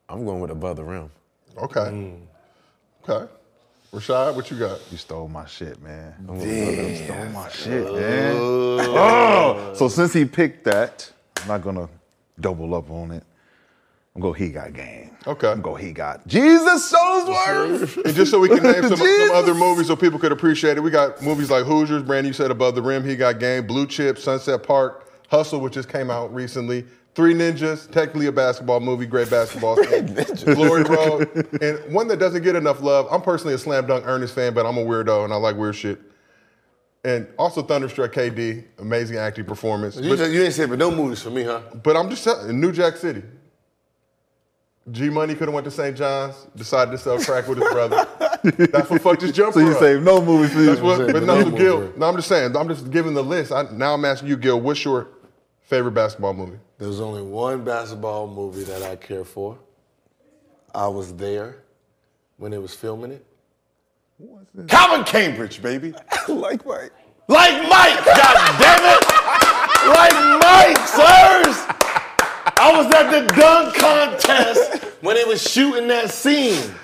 I'm 0.09 0.25
going 0.25 0.41
with 0.41 0.51
Above 0.51 0.77
the 0.77 0.85
Rim. 0.85 1.11
Okay. 1.57 1.81
Mm. 1.81 2.21
Okay. 3.07 3.31
Rashad, 3.93 4.35
what 4.35 4.51
you 4.51 4.59
got? 4.59 4.81
You 4.91 4.99
stole 4.99 5.29
my 5.29 5.47
shit, 5.47 5.81
man. 5.83 6.15
You 6.41 6.97
stole 7.05 7.25
my 7.27 7.49
shit, 7.49 7.93
man. 7.95 8.37
Oh. 8.37 9.73
So 9.75 9.89
since 9.89 10.13
he 10.13 10.25
picked 10.25 10.65
that, 10.65 11.11
I'm 11.43 11.49
not 11.49 11.63
gonna 11.63 11.89
double 12.39 12.75
up 12.75 12.91
on 12.91 13.11
it. 13.13 13.25
I'm 14.15 14.23
gonna 14.23 14.33
go 14.33 14.33
he 14.33 14.51
got 14.51 14.73
game. 14.73 15.17
Okay. 15.27 15.47
I'm 15.47 15.61
gonna 15.61 15.63
go 15.63 15.75
he 15.75 15.93
got 15.93 16.27
Jesus 16.27 16.93
Shuttlesworth. 16.93 18.05
And 18.05 18.15
just 18.15 18.31
so 18.31 18.39
we 18.39 18.49
can 18.49 18.63
name 18.63 18.83
some, 18.83 18.97
some 18.97 19.31
other 19.33 19.55
movies 19.55 19.87
so 19.87 19.97
people 19.97 20.19
could 20.19 20.33
appreciate 20.33 20.77
it, 20.77 20.81
we 20.83 20.91
got 20.91 21.23
movies 21.23 21.51
like 21.51 21.65
Hoosiers, 21.65 22.03
Brand, 22.03 22.27
you 22.27 22.33
said 22.33 22.51
Above 22.51 22.75
the 22.75 22.83
Rim, 22.83 23.05
He 23.05 23.17
Got 23.17 23.39
Game, 23.41 23.67
Blue 23.67 23.87
Chip, 23.87 24.19
Sunset 24.19 24.63
Park, 24.63 25.11
Hustle, 25.29 25.61
which 25.61 25.75
just 25.75 25.89
came 25.89 26.11
out 26.11 26.35
recently, 26.35 26.85
Three 27.19 27.35
Ninjas, 27.35 27.91
technically 27.91 28.27
a 28.27 28.33
basketball 28.33 28.79
movie, 28.79 29.05
great 29.05 29.29
basketball 29.29 29.77
scene, 29.77 30.07
Glory 30.55 30.85
Road, 30.85 31.49
and 31.61 31.93
one 31.93 32.07
that 32.07 32.21
doesn't 32.21 32.45
get 32.45 32.55
enough 32.55 32.81
love. 32.81 33.09
I'm 33.11 33.23
personally 33.23 33.55
a 33.55 33.59
slam 33.59 33.89
dunk 33.89 34.05
Ernest 34.07 34.37
fan, 34.37 34.55
but 34.55 34.65
I'm 34.65 34.79
a 34.79 34.85
weirdo 34.85 35.25
and 35.25 35.33
I 35.33 35.37
like 35.37 35.57
weird 35.57 35.75
shit. 35.75 35.99
And 37.05 37.27
also 37.37 37.61
Thunderstruck 37.61 38.13
KD, 38.13 38.67
amazing 38.79 39.17
acting 39.17 39.47
performance. 39.47 39.97
You, 39.97 40.11
But, 40.11 40.19
just, 40.19 40.31
you 40.31 40.45
ain't 40.45 40.55
said, 40.55 40.71
but 40.71 40.79
no 40.79 40.93
movies 40.93 41.21
for 41.21 41.31
me, 41.31 41.43
huh? 41.43 41.61
but 41.83 41.97
I'm 41.97 42.09
just 42.09 42.23
telling 42.23 42.61
New 42.61 42.71
Jack 42.71 42.97
City. 42.97 43.25
G 44.93 45.11
Money 45.11 45.35
could 45.35 45.49
have 45.49 45.55
went 45.55 45.65
to 45.65 45.73
St. 45.73 45.97
John's, 45.97 46.37
decided 46.55 46.93
to 46.93 46.99
sell 46.99 47.19
crack 47.19 47.49
with 47.49 47.59
his 47.59 47.69
brother. 47.73 48.07
That's 48.71 48.89
what 48.89 49.03
fucked 49.03 49.23
his 49.23 49.33
jumper 49.33 49.55
So 49.55 49.59
you 49.59 49.73
up. 49.73 49.81
say 49.81 49.99
no 49.99 50.23
movies 50.25 50.53
for 50.53 50.61
you. 50.61 50.67
That's 50.67 50.81
what, 50.81 50.99
but 50.99 51.15
but 51.15 51.23
no, 51.25 51.41
no 51.43 51.51
Gil. 51.51 51.93
No, 51.97 52.07
I'm 52.07 52.15
just 52.15 52.29
saying. 52.29 52.57
I'm 52.57 52.69
just 52.69 52.93
giving 52.93 53.15
the 53.15 53.25
list. 53.25 53.51
I, 53.51 53.65
now 53.73 53.95
I'm 53.95 54.05
asking 54.05 54.29
you, 54.29 54.37
Gil. 54.37 54.61
What's 54.61 54.85
your 54.85 55.09
favorite 55.69 55.93
basketball 55.93 56.33
movie? 56.33 56.59
There's 56.79 57.01
only 57.01 57.23
one 57.23 57.63
basketball 57.63 58.27
movie 58.27 58.65
that 58.65 58.83
I 58.83 58.97
care 58.97 59.25
for. 59.25 59.59
I 60.75 60.89
was 60.89 61.15
there 61.15 61.59
when 62.39 62.51
they 62.51 62.59
was 62.59 62.75
filming 62.75 63.13
it. 63.13 63.25
Who 64.19 64.25
was 64.25 64.47
this? 64.55 64.67
Calvin 64.67 65.05
Cambridge, 65.05 65.61
baby. 65.63 65.93
like 66.29 66.65
Mike. 66.65 66.93
Like 67.29 67.53
Mike, 67.69 68.05
god 68.07 68.59
damn 68.59 68.97
it! 68.97 69.05
Like 69.89 70.15
Mike, 70.41 70.79
sirs! 70.89 71.57
I 72.57 72.73
was 72.75 72.87
at 72.95 73.11
the 73.11 73.27
dunk 73.35 73.75
contest 73.75 74.83
when 75.03 75.17
they 75.17 75.25
was 75.25 75.43
shooting 75.43 75.89
that 75.89 76.11
scene. 76.11 76.75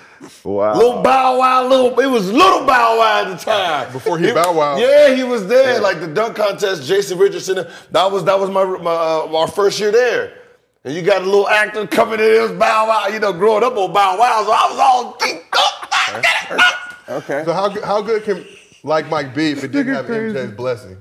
Wow. 0.43 0.75
Little 0.75 1.01
Bow 1.01 1.39
Wow, 1.39 1.67
little 1.67 1.99
it 1.99 2.07
was 2.07 2.31
little 2.31 2.65
Bow 2.65 2.97
Wow 2.97 3.23
at 3.25 3.29
the 3.37 3.43
time. 3.43 3.91
Before 3.91 4.17
he 4.17 4.31
Bow 4.31 4.53
Wow. 4.53 4.77
Yeah, 4.77 5.13
he 5.13 5.23
was 5.23 5.45
there. 5.47 5.79
Like 5.81 5.99
the 5.99 6.07
dunk 6.07 6.35
contest, 6.37 6.83
Jason 6.87 7.17
Richardson. 7.17 7.65
That 7.91 8.11
was 8.11 8.23
that 8.25 8.39
was 8.39 8.49
my, 8.49 8.63
my 8.63 8.91
uh, 8.91 9.35
our 9.35 9.47
first 9.47 9.79
year 9.79 9.91
there. 9.91 10.37
And 10.83 10.93
you 10.93 11.01
got 11.01 11.21
a 11.23 11.25
little 11.25 11.49
actor 11.49 11.85
coming 11.87 12.19
in, 12.19 12.25
it 12.25 12.41
was 12.41 12.51
Bow 12.53 12.87
Wow. 12.87 13.07
You 13.07 13.19
know, 13.19 13.33
growing 13.33 13.63
up 13.63 13.75
on 13.75 13.91
Bow 13.91 14.17
Wow, 14.17 14.43
so 14.45 14.51
I 14.51 14.69
was 14.69 14.79
all 14.79 15.13
geeked 15.15 15.55
up. 15.57 16.99
Okay. 17.09 17.43
So 17.45 17.53
how, 17.53 17.69
good- 17.69 17.83
how 17.83 18.01
good 18.01 18.23
can 18.23 18.45
like 18.83 19.09
Mike 19.09 19.35
be 19.35 19.51
if 19.51 19.63
it 19.63 19.71
didn't 19.71 19.93
have 19.95 20.05
MJ's 20.05 20.51
blessing? 20.55 20.97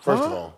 First 0.00 0.22
of 0.22 0.32
all, 0.32 0.53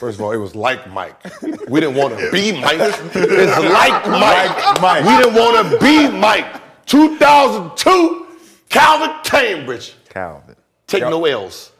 first 0.00 0.18
of 0.18 0.24
all, 0.24 0.32
it 0.32 0.38
was 0.38 0.56
like 0.56 0.90
Mike. 0.90 1.16
We 1.68 1.78
didn't 1.78 1.94
want 1.94 2.18
to 2.18 2.30
be 2.32 2.50
Mike. 2.60 2.80
It's 2.80 3.58
like 3.58 4.08
Mike. 4.08 4.80
Mike. 4.80 5.04
We 5.04 5.22
didn't 5.22 5.34
want 5.34 5.70
to 5.70 5.78
be 5.78 6.08
Mike. 6.10 6.60
2002, 6.86 8.26
Calvin 8.68 9.16
Cambridge. 9.22 9.94
Calvin. 10.08 10.56
Take 10.88 11.02
no 11.02 11.24
L's. 11.24 11.70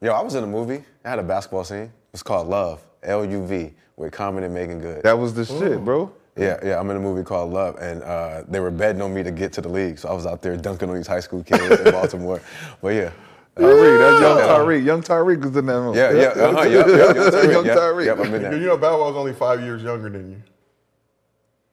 Yo, 0.00 0.12
I 0.12 0.22
was 0.22 0.36
in 0.36 0.44
a 0.44 0.46
movie. 0.46 0.84
I 1.04 1.10
had 1.10 1.18
a 1.18 1.24
basketball 1.24 1.64
scene. 1.64 1.92
It's 2.12 2.22
called 2.22 2.46
Love, 2.46 2.80
L-U-V, 3.02 3.72
with 3.96 4.12
Common 4.12 4.44
and 4.44 4.54
Meagan 4.54 4.80
Good. 4.80 5.02
That 5.02 5.18
was 5.18 5.34
the 5.34 5.44
shit, 5.44 5.84
bro. 5.84 6.12
Yeah, 6.36 6.58
yeah, 6.62 6.78
I'm 6.78 6.88
in 6.90 6.96
a 6.96 7.00
movie 7.00 7.24
called 7.24 7.52
Love, 7.52 7.76
and 7.80 8.02
uh, 8.02 8.44
they 8.48 8.60
were 8.60 8.70
betting 8.70 9.02
on 9.02 9.12
me 9.12 9.22
to 9.24 9.32
get 9.32 9.52
to 9.54 9.60
the 9.60 9.68
league, 9.68 9.98
so 9.98 10.08
I 10.08 10.12
was 10.12 10.26
out 10.26 10.40
there 10.42 10.56
dunking 10.56 10.88
on 10.88 10.94
these 10.94 11.06
high 11.08 11.20
school 11.20 11.42
kids 11.42 11.80
in 11.80 11.84
Baltimore. 11.92 12.40
But 12.80 12.94
yeah, 12.94 13.10
Tyreek, 13.56 13.98
that's 13.98 14.20
young 14.20 14.38
Tyreek. 14.38 14.84
Young 14.84 15.02
Tyreek 15.02 15.44
was 15.44 15.56
in 15.56 15.66
that 15.66 15.80
movie. 15.80 15.98
yeah, 15.98 16.12
yeah, 16.12 16.26
uh-huh, 16.28 16.62
yep, 16.62 16.86
yep, 16.86 17.16
young 17.16 17.30
Tyreek, 17.30 17.52
Young 17.52 17.66
yep, 17.66 17.78
Tyreek. 17.78 18.26
I'm 18.26 18.34
in 18.34 18.52
You 18.62 18.68
know, 18.68 18.76
Bow 18.78 19.00
Wow's 19.00 19.16
only 19.16 19.32
five 19.32 19.60
years 19.60 19.82
younger 19.82 20.08
than 20.08 20.30
you. 20.30 20.42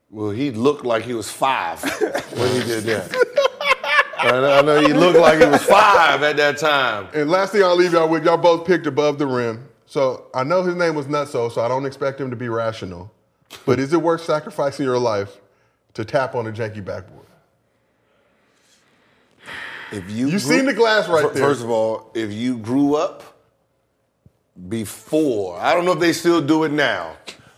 Well, 0.09 0.31
he 0.31 0.51
looked 0.51 0.85
like 0.85 1.03
he 1.03 1.13
was 1.13 1.29
five 1.29 1.81
when 2.33 2.51
he 2.53 2.67
did 2.67 2.83
that. 2.85 3.37
I 4.19 4.31
know, 4.31 4.59
I 4.59 4.61
know 4.61 4.81
he 4.81 4.93
looked 4.93 5.19
like 5.19 5.39
he 5.39 5.45
was 5.45 5.63
five 5.63 6.23
at 6.23 6.37
that 6.37 6.57
time. 6.57 7.07
And 7.13 7.29
last 7.29 7.51
thing 7.51 7.63
I'll 7.63 7.75
leave 7.75 7.93
y'all 7.93 8.09
with, 8.09 8.25
y'all 8.25 8.37
both 8.37 8.65
picked 8.65 8.87
above 8.87 9.19
the 9.19 9.27
rim. 9.27 9.67
So 9.85 10.27
I 10.33 10.43
know 10.43 10.63
his 10.63 10.75
name 10.75 10.95
was 10.95 11.05
Nutso, 11.07 11.51
so 11.51 11.61
I 11.61 11.67
don't 11.67 11.85
expect 11.85 12.19
him 12.19 12.29
to 12.29 12.35
be 12.35 12.49
rational. 12.49 13.11
But 13.65 13.79
is 13.79 13.93
it 13.93 14.01
worth 14.01 14.23
sacrificing 14.23 14.85
your 14.85 14.99
life 14.99 15.37
to 15.93 16.03
tap 16.03 16.35
on 16.35 16.47
a 16.47 16.51
janky 16.51 16.83
backboard? 16.83 17.16
If 19.91 20.09
you 20.11 20.27
You 20.29 20.39
seen 20.39 20.65
the 20.65 20.73
glass 20.73 21.07
right 21.07 21.23
Fir- 21.23 21.33
there. 21.33 21.43
First 21.43 21.63
of 21.63 21.69
all, 21.69 22.11
if 22.13 22.31
you 22.31 22.57
grew 22.57 22.95
up 22.95 23.23
before, 24.69 25.59
I 25.59 25.73
don't 25.73 25.85
know 25.85 25.91
if 25.93 25.99
they 25.99 26.13
still 26.13 26.41
do 26.41 26.63
it 26.63 26.71
now, 26.71 27.15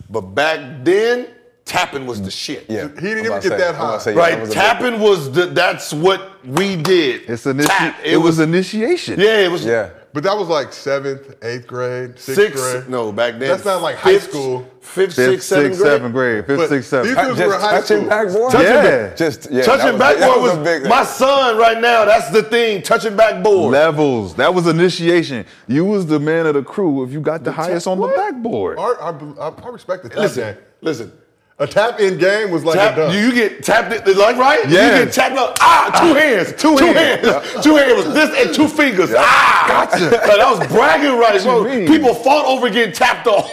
but 0.08 0.20
back 0.22 0.84
then, 0.84 1.28
tapping 1.64 2.06
was 2.06 2.20
the 2.22 2.30
shit. 2.30 2.66
Yeah, 2.68 2.88
He 2.88 3.00
didn't 3.00 3.18
even 3.24 3.32
get 3.32 3.42
say- 3.44 3.48
that 3.50 3.74
I'm 3.74 3.74
about 3.76 3.86
to 3.92 3.92
high. 3.92 3.98
say, 3.98 4.12
yeah, 4.14 4.18
Right, 4.18 4.40
was 4.40 4.52
tapping 4.52 5.00
was 5.00 5.30
the, 5.32 5.46
that's 5.46 5.92
what 5.92 6.44
we 6.44 6.76
did. 6.76 7.22
It's 7.28 7.44
initi- 7.44 7.66
Tap. 7.66 7.96
it, 8.04 8.16
was 8.16 8.38
initiation. 8.40 9.18
yeah, 9.20 9.38
it 9.38 9.50
was 9.50 9.64
Yeah, 9.64 9.90
But 10.12 10.24
that 10.24 10.36
was 10.36 10.48
like 10.48 10.72
seventh, 10.72 11.36
eighth 11.44 11.68
grade, 11.68 12.18
sixth 12.18 12.34
six. 12.34 12.60
grade. 12.60 12.88
No, 12.88 13.12
back 13.12 13.38
then. 13.38 13.48
That's 13.48 13.64
not 13.64 13.80
like 13.80 13.94
high 13.96 14.14
fifth- 14.14 14.30
school. 14.30 14.66
Fifth, 14.80 15.14
Fifth, 15.14 15.14
sixth, 15.14 15.48
seventh 15.48 15.66
sixth, 15.74 15.82
grade. 15.82 15.92
seventh 15.92 16.12
grade. 16.14 16.46
Fifth, 16.46 16.68
sixth, 16.68 16.90
seventh. 16.90 17.16
these 17.16 17.26
dudes 17.26 17.38
were 17.40 17.46
just 17.46 17.60
high 17.64 17.70
touching 17.80 17.96
school. 17.98 18.08
backboard. 18.08 18.52
Touching 18.52 18.66
Yeah. 18.66 19.06
back- 19.06 19.16
Just 19.16 19.50
yeah, 19.52 19.62
touching 19.62 19.92
was, 19.92 19.98
backboard 20.00 20.42
was, 20.42 20.56
was 20.56 20.64
big. 20.66 20.86
my 20.88 21.04
son 21.04 21.56
right 21.58 21.80
now. 21.80 22.04
That's 22.06 22.30
the 22.30 22.42
thing. 22.42 22.82
Touching 22.82 23.14
backboard. 23.14 23.70
Levels. 23.72 24.34
That 24.34 24.52
was 24.52 24.66
initiation. 24.66 25.46
You 25.68 25.84
was 25.84 26.06
the 26.06 26.18
man 26.18 26.46
of 26.46 26.54
the 26.54 26.62
crew 26.64 27.04
if 27.04 27.12
you 27.12 27.20
got 27.20 27.44
the, 27.44 27.52
highest 27.52 27.86
on 27.86 28.00
the 28.00 28.08
backboard. 28.08 28.78
Art, 28.78 28.98
I, 29.00 29.10
I, 29.40 29.48
I 29.50 29.68
respect 29.68 30.02
the 30.02 30.20
Listen, 30.20 30.56
listen. 30.80 31.12
A 31.60 31.66
tap 31.66 32.00
in 32.00 32.16
game 32.16 32.50
was 32.50 32.64
like 32.64 32.78
Tap, 32.78 32.94
a 32.94 32.96
dunk. 32.96 33.14
you 33.14 33.34
get 33.34 33.62
tapped 33.62 33.92
it 33.92 34.16
like 34.16 34.38
right? 34.38 34.66
Yes. 34.66 34.98
You 34.98 35.04
get 35.04 35.12
tapped 35.12 35.36
up. 35.36 35.58
Ah, 35.60 36.00
two 36.00 36.14
hands. 36.14 36.52
two 36.52 36.74
two 36.78 36.86
hands. 36.86 37.26
hands. 37.28 37.52
two 37.64 37.76
hands 37.76 38.14
this 38.14 38.46
and 38.46 38.54
two 38.54 38.66
fingers. 38.66 39.10
Ah, 39.14 39.66
gotcha. 39.68 40.04
Like, 40.10 40.38
that 40.38 40.58
was 40.58 40.66
bragging 40.68 41.18
rights. 41.18 41.44
Bro. 41.44 41.64
People 41.86 42.14
fought 42.14 42.46
over 42.46 42.70
getting 42.70 42.94
tapped 42.94 43.26
off. 43.26 43.52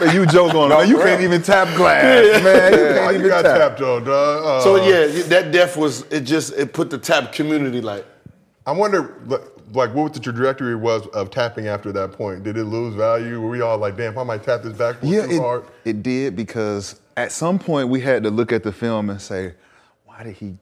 Man, 0.00 0.12
you 0.14 0.26
joke 0.26 0.52
on 0.54 0.70
man. 0.70 0.88
You 0.88 0.98
can't 0.98 1.22
even 1.22 1.42
tap 1.42 1.68
glass, 1.76 2.42
man. 2.42 2.72
You 2.72 2.78
can't 2.78 3.12
you 3.12 3.18
even 3.20 3.28
got 3.30 3.42
tap. 3.42 3.58
tapped 3.58 3.80
on, 3.82 4.02
dog. 4.02 4.44
Uh, 4.44 4.60
so 4.60 4.76
yeah, 4.84 5.22
that 5.28 5.52
death 5.52 5.76
was 5.76 6.02
it. 6.10 6.22
Just 6.22 6.54
it 6.54 6.72
put 6.72 6.90
the 6.90 6.98
tap 6.98 7.32
community 7.32 7.80
like. 7.80 8.04
I 8.66 8.72
wonder, 8.72 9.16
like, 9.26 9.42
like, 9.72 9.94
what 9.94 10.02
was 10.04 10.12
the 10.12 10.20
trajectory 10.20 10.74
was 10.74 11.06
of 11.08 11.30
tapping 11.30 11.66
after 11.68 11.92
that 11.92 12.12
point. 12.12 12.42
Did 12.42 12.56
it 12.56 12.64
lose 12.64 12.94
value? 12.94 13.40
Were 13.40 13.48
we 13.50 13.60
all 13.60 13.78
like, 13.78 13.96
damn, 13.96 14.16
I 14.18 14.22
might 14.24 14.42
tap 14.42 14.62
this 14.62 14.76
back 14.76 14.96
Yeah, 15.02 15.26
too 15.26 15.32
it, 15.32 15.38
hard? 15.40 15.64
it 15.84 16.02
did 16.02 16.36
because 16.36 17.00
at 17.16 17.32
some 17.32 17.58
point 17.58 17.88
we 17.88 18.00
had 18.00 18.22
to 18.24 18.30
look 18.30 18.52
at 18.52 18.62
the 18.62 18.72
film 18.72 19.10
and 19.10 19.20
say, 19.20 19.54
why 20.04 20.22
did 20.24 20.34
he 20.36 20.56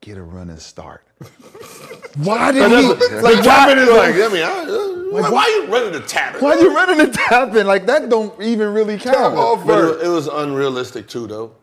get 0.00 0.18
a 0.18 0.22
running 0.22 0.58
start? 0.58 1.06
why 2.16 2.52
did 2.52 2.70
he? 2.70 3.16
Like 3.20 3.42
tapping 3.42 3.78
is 3.78 3.88
like. 3.88 4.14
I 4.14 4.28
mean, 4.32 4.42
I, 4.42 4.66
uh, 4.68 5.20
why, 5.22 5.30
why 5.30 5.46
you 5.46 5.72
running 5.72 5.92
the 5.92 6.06
tap? 6.06 6.40
Why 6.42 6.50
are 6.50 6.60
you 6.60 6.74
running 6.74 7.00
and 7.00 7.14
tapping? 7.14 7.66
Like 7.66 7.86
that 7.86 8.08
don't 8.08 8.40
even 8.42 8.74
really 8.74 8.98
count. 8.98 9.16
off 9.16 9.66
But 9.66 9.78
it, 9.78 9.84
was- 9.86 10.02
it 10.02 10.08
was 10.08 10.26
unrealistic 10.28 11.08
too, 11.08 11.26
though. 11.26 11.54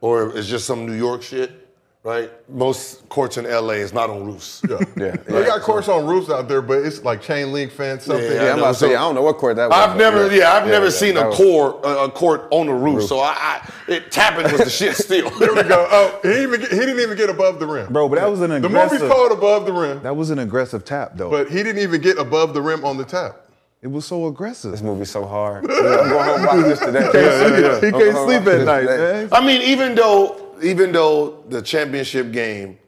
Or 0.00 0.36
it's 0.36 0.46
just 0.48 0.64
some 0.64 0.86
New 0.86 0.94
York 0.94 1.22
shit, 1.22 1.67
right? 2.04 2.30
Most 2.48 3.08
courts 3.08 3.36
in 3.36 3.44
LA 3.44 3.74
is 3.74 3.92
not 3.92 4.08
on 4.10 4.24
roofs. 4.24 4.62
Yeah. 4.68 4.78
Yeah, 4.96 5.16
They 5.16 5.40
yeah. 5.40 5.46
got 5.46 5.60
courts 5.62 5.88
on 5.88 6.06
roofs 6.06 6.30
out 6.30 6.48
there, 6.48 6.62
but 6.62 6.84
it's 6.84 7.02
like 7.04 7.20
chain 7.22 7.52
link 7.52 7.70
fence, 7.72 8.04
something. 8.04 8.24
Yeah, 8.24 8.32
Yeah, 8.34 8.40
I 8.42 8.50
I'm 8.52 8.56
know, 8.56 8.62
about 8.64 8.72
to 8.74 8.78
say, 8.78 8.88
I 8.94 9.00
don't 9.00 9.14
know 9.14 9.22
what 9.22 9.36
court 9.38 9.56
that 9.56 9.68
was. 9.70 9.78
I've 9.78 9.96
never, 9.96 10.34
yeah, 10.34 10.52
I've 10.54 10.66
never 10.66 10.86
yeah, 10.86 10.90
seen 10.90 11.16
a 11.16 11.26
was- 11.28 11.36
court, 11.36 11.84
a, 11.84 12.04
a 12.04 12.10
court 12.10 12.48
on 12.50 12.66
the 12.66 12.74
roof. 12.74 13.04
So 13.04 13.18
I, 13.18 13.34
I 13.38 13.72
it, 13.88 14.10
tapping 14.10 14.44
was 14.50 14.58
the 14.60 14.70
shit 14.70 14.96
still. 14.96 15.30
There 15.38 15.54
we 15.54 15.62
go. 15.62 15.86
Oh, 15.90 16.20
he, 16.22 16.42
even 16.42 16.60
he 16.60 16.66
didn't 16.68 17.00
even 17.00 17.16
get 17.16 17.30
above 17.30 17.58
the 17.60 17.66
rim. 17.66 17.92
Bro, 17.92 18.08
but 18.10 18.16
that 18.20 18.30
was 18.30 18.40
an 18.40 18.50
the 18.50 18.56
aggressive. 18.56 19.00
movie's 19.00 19.14
called 19.14 19.32
Above 19.32 19.66
the 19.66 19.72
Rim, 19.72 20.02
That 20.02 20.16
was 20.16 20.30
an 20.30 20.38
aggressive 20.38 20.84
tap, 20.84 21.12
though. 21.14 21.30
but 21.30 21.48
he 21.50 21.62
didn't 21.62 21.82
even 21.82 22.00
get 22.00 22.18
above 22.18 22.54
the 22.54 22.62
rim 22.62 22.84
on 22.84 22.96
the 22.96 23.04
tap. 23.04 23.36
it 23.82 23.88
was 23.88 24.04
so 24.06 24.26
aggressive. 24.26 24.70
This 24.72 24.82
movie's 24.82 25.10
so 25.10 25.24
hard. 25.26 25.64
Yeah, 25.68 25.76
I'm 25.76 26.08
going 26.10 26.28
home 26.28 26.46
watching 26.46 26.62
this 26.62 26.78
today. 26.80 27.80
He 27.80 27.86
I'm 27.88 27.92
can't 27.92 28.16
sleep 28.16 28.46
at 28.54 28.64
night, 28.66 28.84
man. 28.84 29.28
I 29.32 29.44
mean, 29.44 29.62
even 29.62 29.94
though, 29.94 30.47
even 30.62 30.92
though 30.92 31.44
the 31.48 31.62
championship 31.62 32.32
game, 32.32 32.78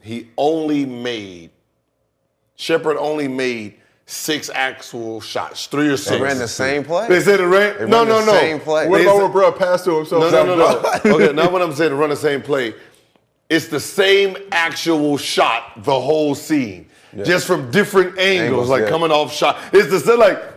he 0.00 0.28
only 0.36 0.84
made 0.84 1.50
Shepard 2.56 2.96
only 2.96 3.28
made 3.28 3.74
six 4.06 4.50
actual 4.50 5.20
shots, 5.20 5.66
three 5.66 5.88
or 5.88 5.96
six. 5.96 6.10
They 6.10 6.20
ran 6.20 6.38
the 6.38 6.48
same 6.48 6.84
play. 6.84 7.08
They 7.08 7.20
said 7.20 7.40
it 7.40 7.44
ran. 7.44 7.78
They 7.78 7.86
no, 7.86 7.98
ran 8.00 8.08
no, 8.08 8.20
the 8.20 8.26
no. 8.26 8.32
same 8.32 8.60
play. 8.60 8.88
What 8.88 8.98
They 8.98 9.04
about 9.04 9.22
when 9.22 9.32
bro 9.32 9.52
passed 9.52 9.84
to 9.86 9.96
himself? 9.96 10.30
No, 10.30 10.44
no, 10.44 10.56
no, 10.56 10.56
no. 10.56 11.14
okay, 11.16 11.32
not 11.32 11.52
what 11.52 11.62
I'm 11.62 11.74
saying 11.74 11.90
to 11.90 11.96
run 11.96 12.10
the 12.10 12.16
same 12.16 12.42
play. 12.42 12.74
It's 13.48 13.68
the 13.68 13.80
same 13.80 14.36
actual 14.52 15.16
shot, 15.16 15.82
the 15.82 15.98
whole 15.98 16.34
scene, 16.34 16.88
just 17.24 17.46
from 17.46 17.70
different 17.70 18.18
angles, 18.18 18.48
Angles, 18.48 18.68
like 18.70 18.82
yeah. 18.82 18.88
coming 18.88 19.10
off 19.10 19.32
shot. 19.32 19.58
It's 19.72 19.90
the 19.90 20.00
same, 20.00 20.18
like, 20.18 20.53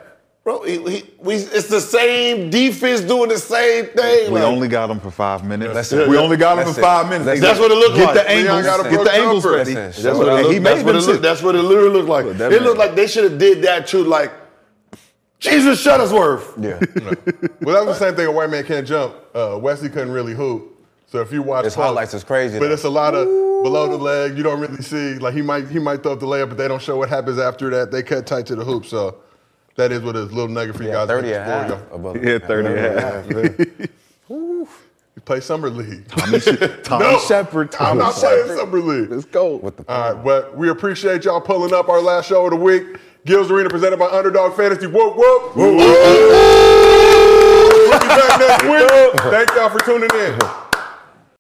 bro. 0.48 0.64
He, 0.64 0.78
he, 0.90 1.04
we, 1.20 1.36
it's 1.36 1.68
the 1.68 1.82
same 1.82 2.50
defense 2.50 3.02
doing 3.02 3.28
the 3.28 3.38
same 3.38 3.88
thing. 3.88 4.32
We 4.32 4.40
like- 4.40 4.44
only 4.48 4.70
got 4.70 4.90
him 4.90 5.02
for 5.02 5.12
five 5.12 5.44
minutes. 5.46 5.74
That's 5.74 5.92
it. 5.92 6.08
we 6.08 6.18
only 6.18 6.38
got 6.38 6.58
him 6.58 6.64
That's 6.64 6.76
for 6.76 6.80
it. 6.80 6.84
five 6.84 7.10
minutes. 7.10 7.26
That's 7.26 7.42
That's 7.42 7.60
what 7.60 7.70
it 7.70 7.76
looked 7.76 7.98
Get 7.98 8.16
like. 8.16 8.28
the 8.28 8.34
Leon 8.34 8.66
angles, 8.66 8.88
get 8.96 9.04
the 9.04 9.12
angles 9.12 9.44
jumper. 9.44 9.58
ready. 9.58 9.74
That's 9.74 10.00
it. 10.00 10.04
That's 10.04 10.18
what 10.18 10.28
it 10.30 10.32
looked. 10.32 10.54
he 10.54 10.60
that's, 10.60 10.64
made 10.78 10.86
what 10.86 10.94
them 10.94 11.02
it 11.04 11.06
looked 11.08 11.22
that's 11.22 11.42
what 11.44 11.56
it 11.56 11.62
literally 11.64 11.90
looked 11.90 12.08
like. 12.08 12.26
Look, 12.26 12.38
that 12.38 12.54
it 12.54 12.62
looked 12.62 12.78
like 12.78 12.96
they 12.96 13.08
should 13.08 13.26
have 13.30 13.38
did 13.38 13.62
that 13.64 13.88
too. 13.88 14.06
Like 14.06 14.32
Jesus 15.40 15.86
Shuttlesworth. 15.86 16.64
Yeah. 16.64 16.80
Well, 17.62 17.76
that 17.76 17.86
was 17.86 18.00
the 18.00 18.06
same 18.06 18.16
thing. 18.16 18.28
A 18.28 18.32
white 18.32 18.50
man 18.50 18.64
can't 18.64 18.88
jump. 18.88 19.14
Uh, 19.36 19.60
Wesley 19.62 19.90
couldn't 19.90 20.12
really 20.12 20.34
hoop. 20.34 20.80
So 21.08 21.20
if 21.20 21.34
you 21.34 21.42
watch 21.42 21.66
His 21.66 21.74
close- 21.74 21.88
highlights 21.88 22.14
is 22.14 22.24
crazy, 22.24 22.58
but 22.60 22.68
though. 22.70 22.74
it's 22.74 22.86
a 22.86 22.90
lot 22.90 23.14
of 23.14 23.26
below 23.28 23.90
the 23.90 23.98
leg. 23.98 24.38
You 24.38 24.44
don't 24.44 24.62
really 24.62 24.82
see. 24.82 25.16
Like 25.16 25.34
he 25.34 25.42
might 25.42 25.68
he 25.68 25.80
might 25.80 26.02
throw 26.02 26.14
up 26.14 26.22
the 26.22 26.26
layup, 26.26 26.48
but 26.48 26.58
they 26.58 26.70
don't 26.70 26.82
show 26.82 26.96
what 26.96 27.10
happens 27.10 27.38
after 27.40 27.70
that. 27.72 27.92
They 27.92 28.04
cut 28.04 28.26
tight 28.26 28.46
to 28.46 28.56
the 28.56 28.64
hoop. 28.64 28.86
So 28.86 29.18
that 29.78 29.92
is 29.92 30.02
what 30.02 30.16
it 30.16 30.24
is. 30.26 30.32
Little 30.34 30.50
nugget 30.50 30.76
for 30.76 30.84
you 30.84 30.90
Yeah, 30.90 31.06
guys. 31.06 31.08
30 31.08 31.34
and 31.34 31.36
a 31.36 31.40
Explore, 31.40 31.62
half. 31.62 31.70
y'all. 31.90 31.96
above- 31.96 32.24
Yeah, 32.24 32.38
30 32.40 32.68
and 32.68 32.78
a 32.78 33.02
half. 33.02 33.26
He 35.16 35.22
Play 35.22 35.40
summer 35.42 35.70
league. 35.70 36.08
Tommy, 36.08 36.40
Tommy 36.84 37.06
No, 37.06 37.20
Shepard. 37.20 37.74
I'm 37.76 37.80
Tommy 37.88 38.00
not 38.00 38.14
playing 38.14 38.58
summer 38.58 38.80
league. 38.80 39.10
Let's 39.10 39.26
go. 39.26 39.56
With 39.58 39.78
the 39.78 39.86
All 39.92 40.14
right, 40.14 40.24
but 40.24 40.56
we 40.56 40.70
appreciate 40.70 41.26
y'all 41.26 41.42
pulling 41.42 41.74
up 41.74 41.90
our 41.90 42.02
last 42.02 42.28
show 42.30 42.46
of 42.46 42.52
the 42.52 42.56
week. 42.58 42.84
Gil's 43.26 43.52
Arena 43.52 43.70
presented 43.70 43.98
by 44.00 44.06
Underdog 44.08 44.56
Fantasy. 44.56 44.88
Whoop 44.88 45.18
Whoop 45.18 45.56
whoop. 45.56 45.58
We'll 45.58 45.78
be 48.00 48.08
back 48.08 48.40
next 48.40 48.64
week. 48.64 48.90
Thank 49.32 49.50
y'all 49.56 49.70
for 49.70 49.80
tuning 49.80 50.10
in. 50.14 50.40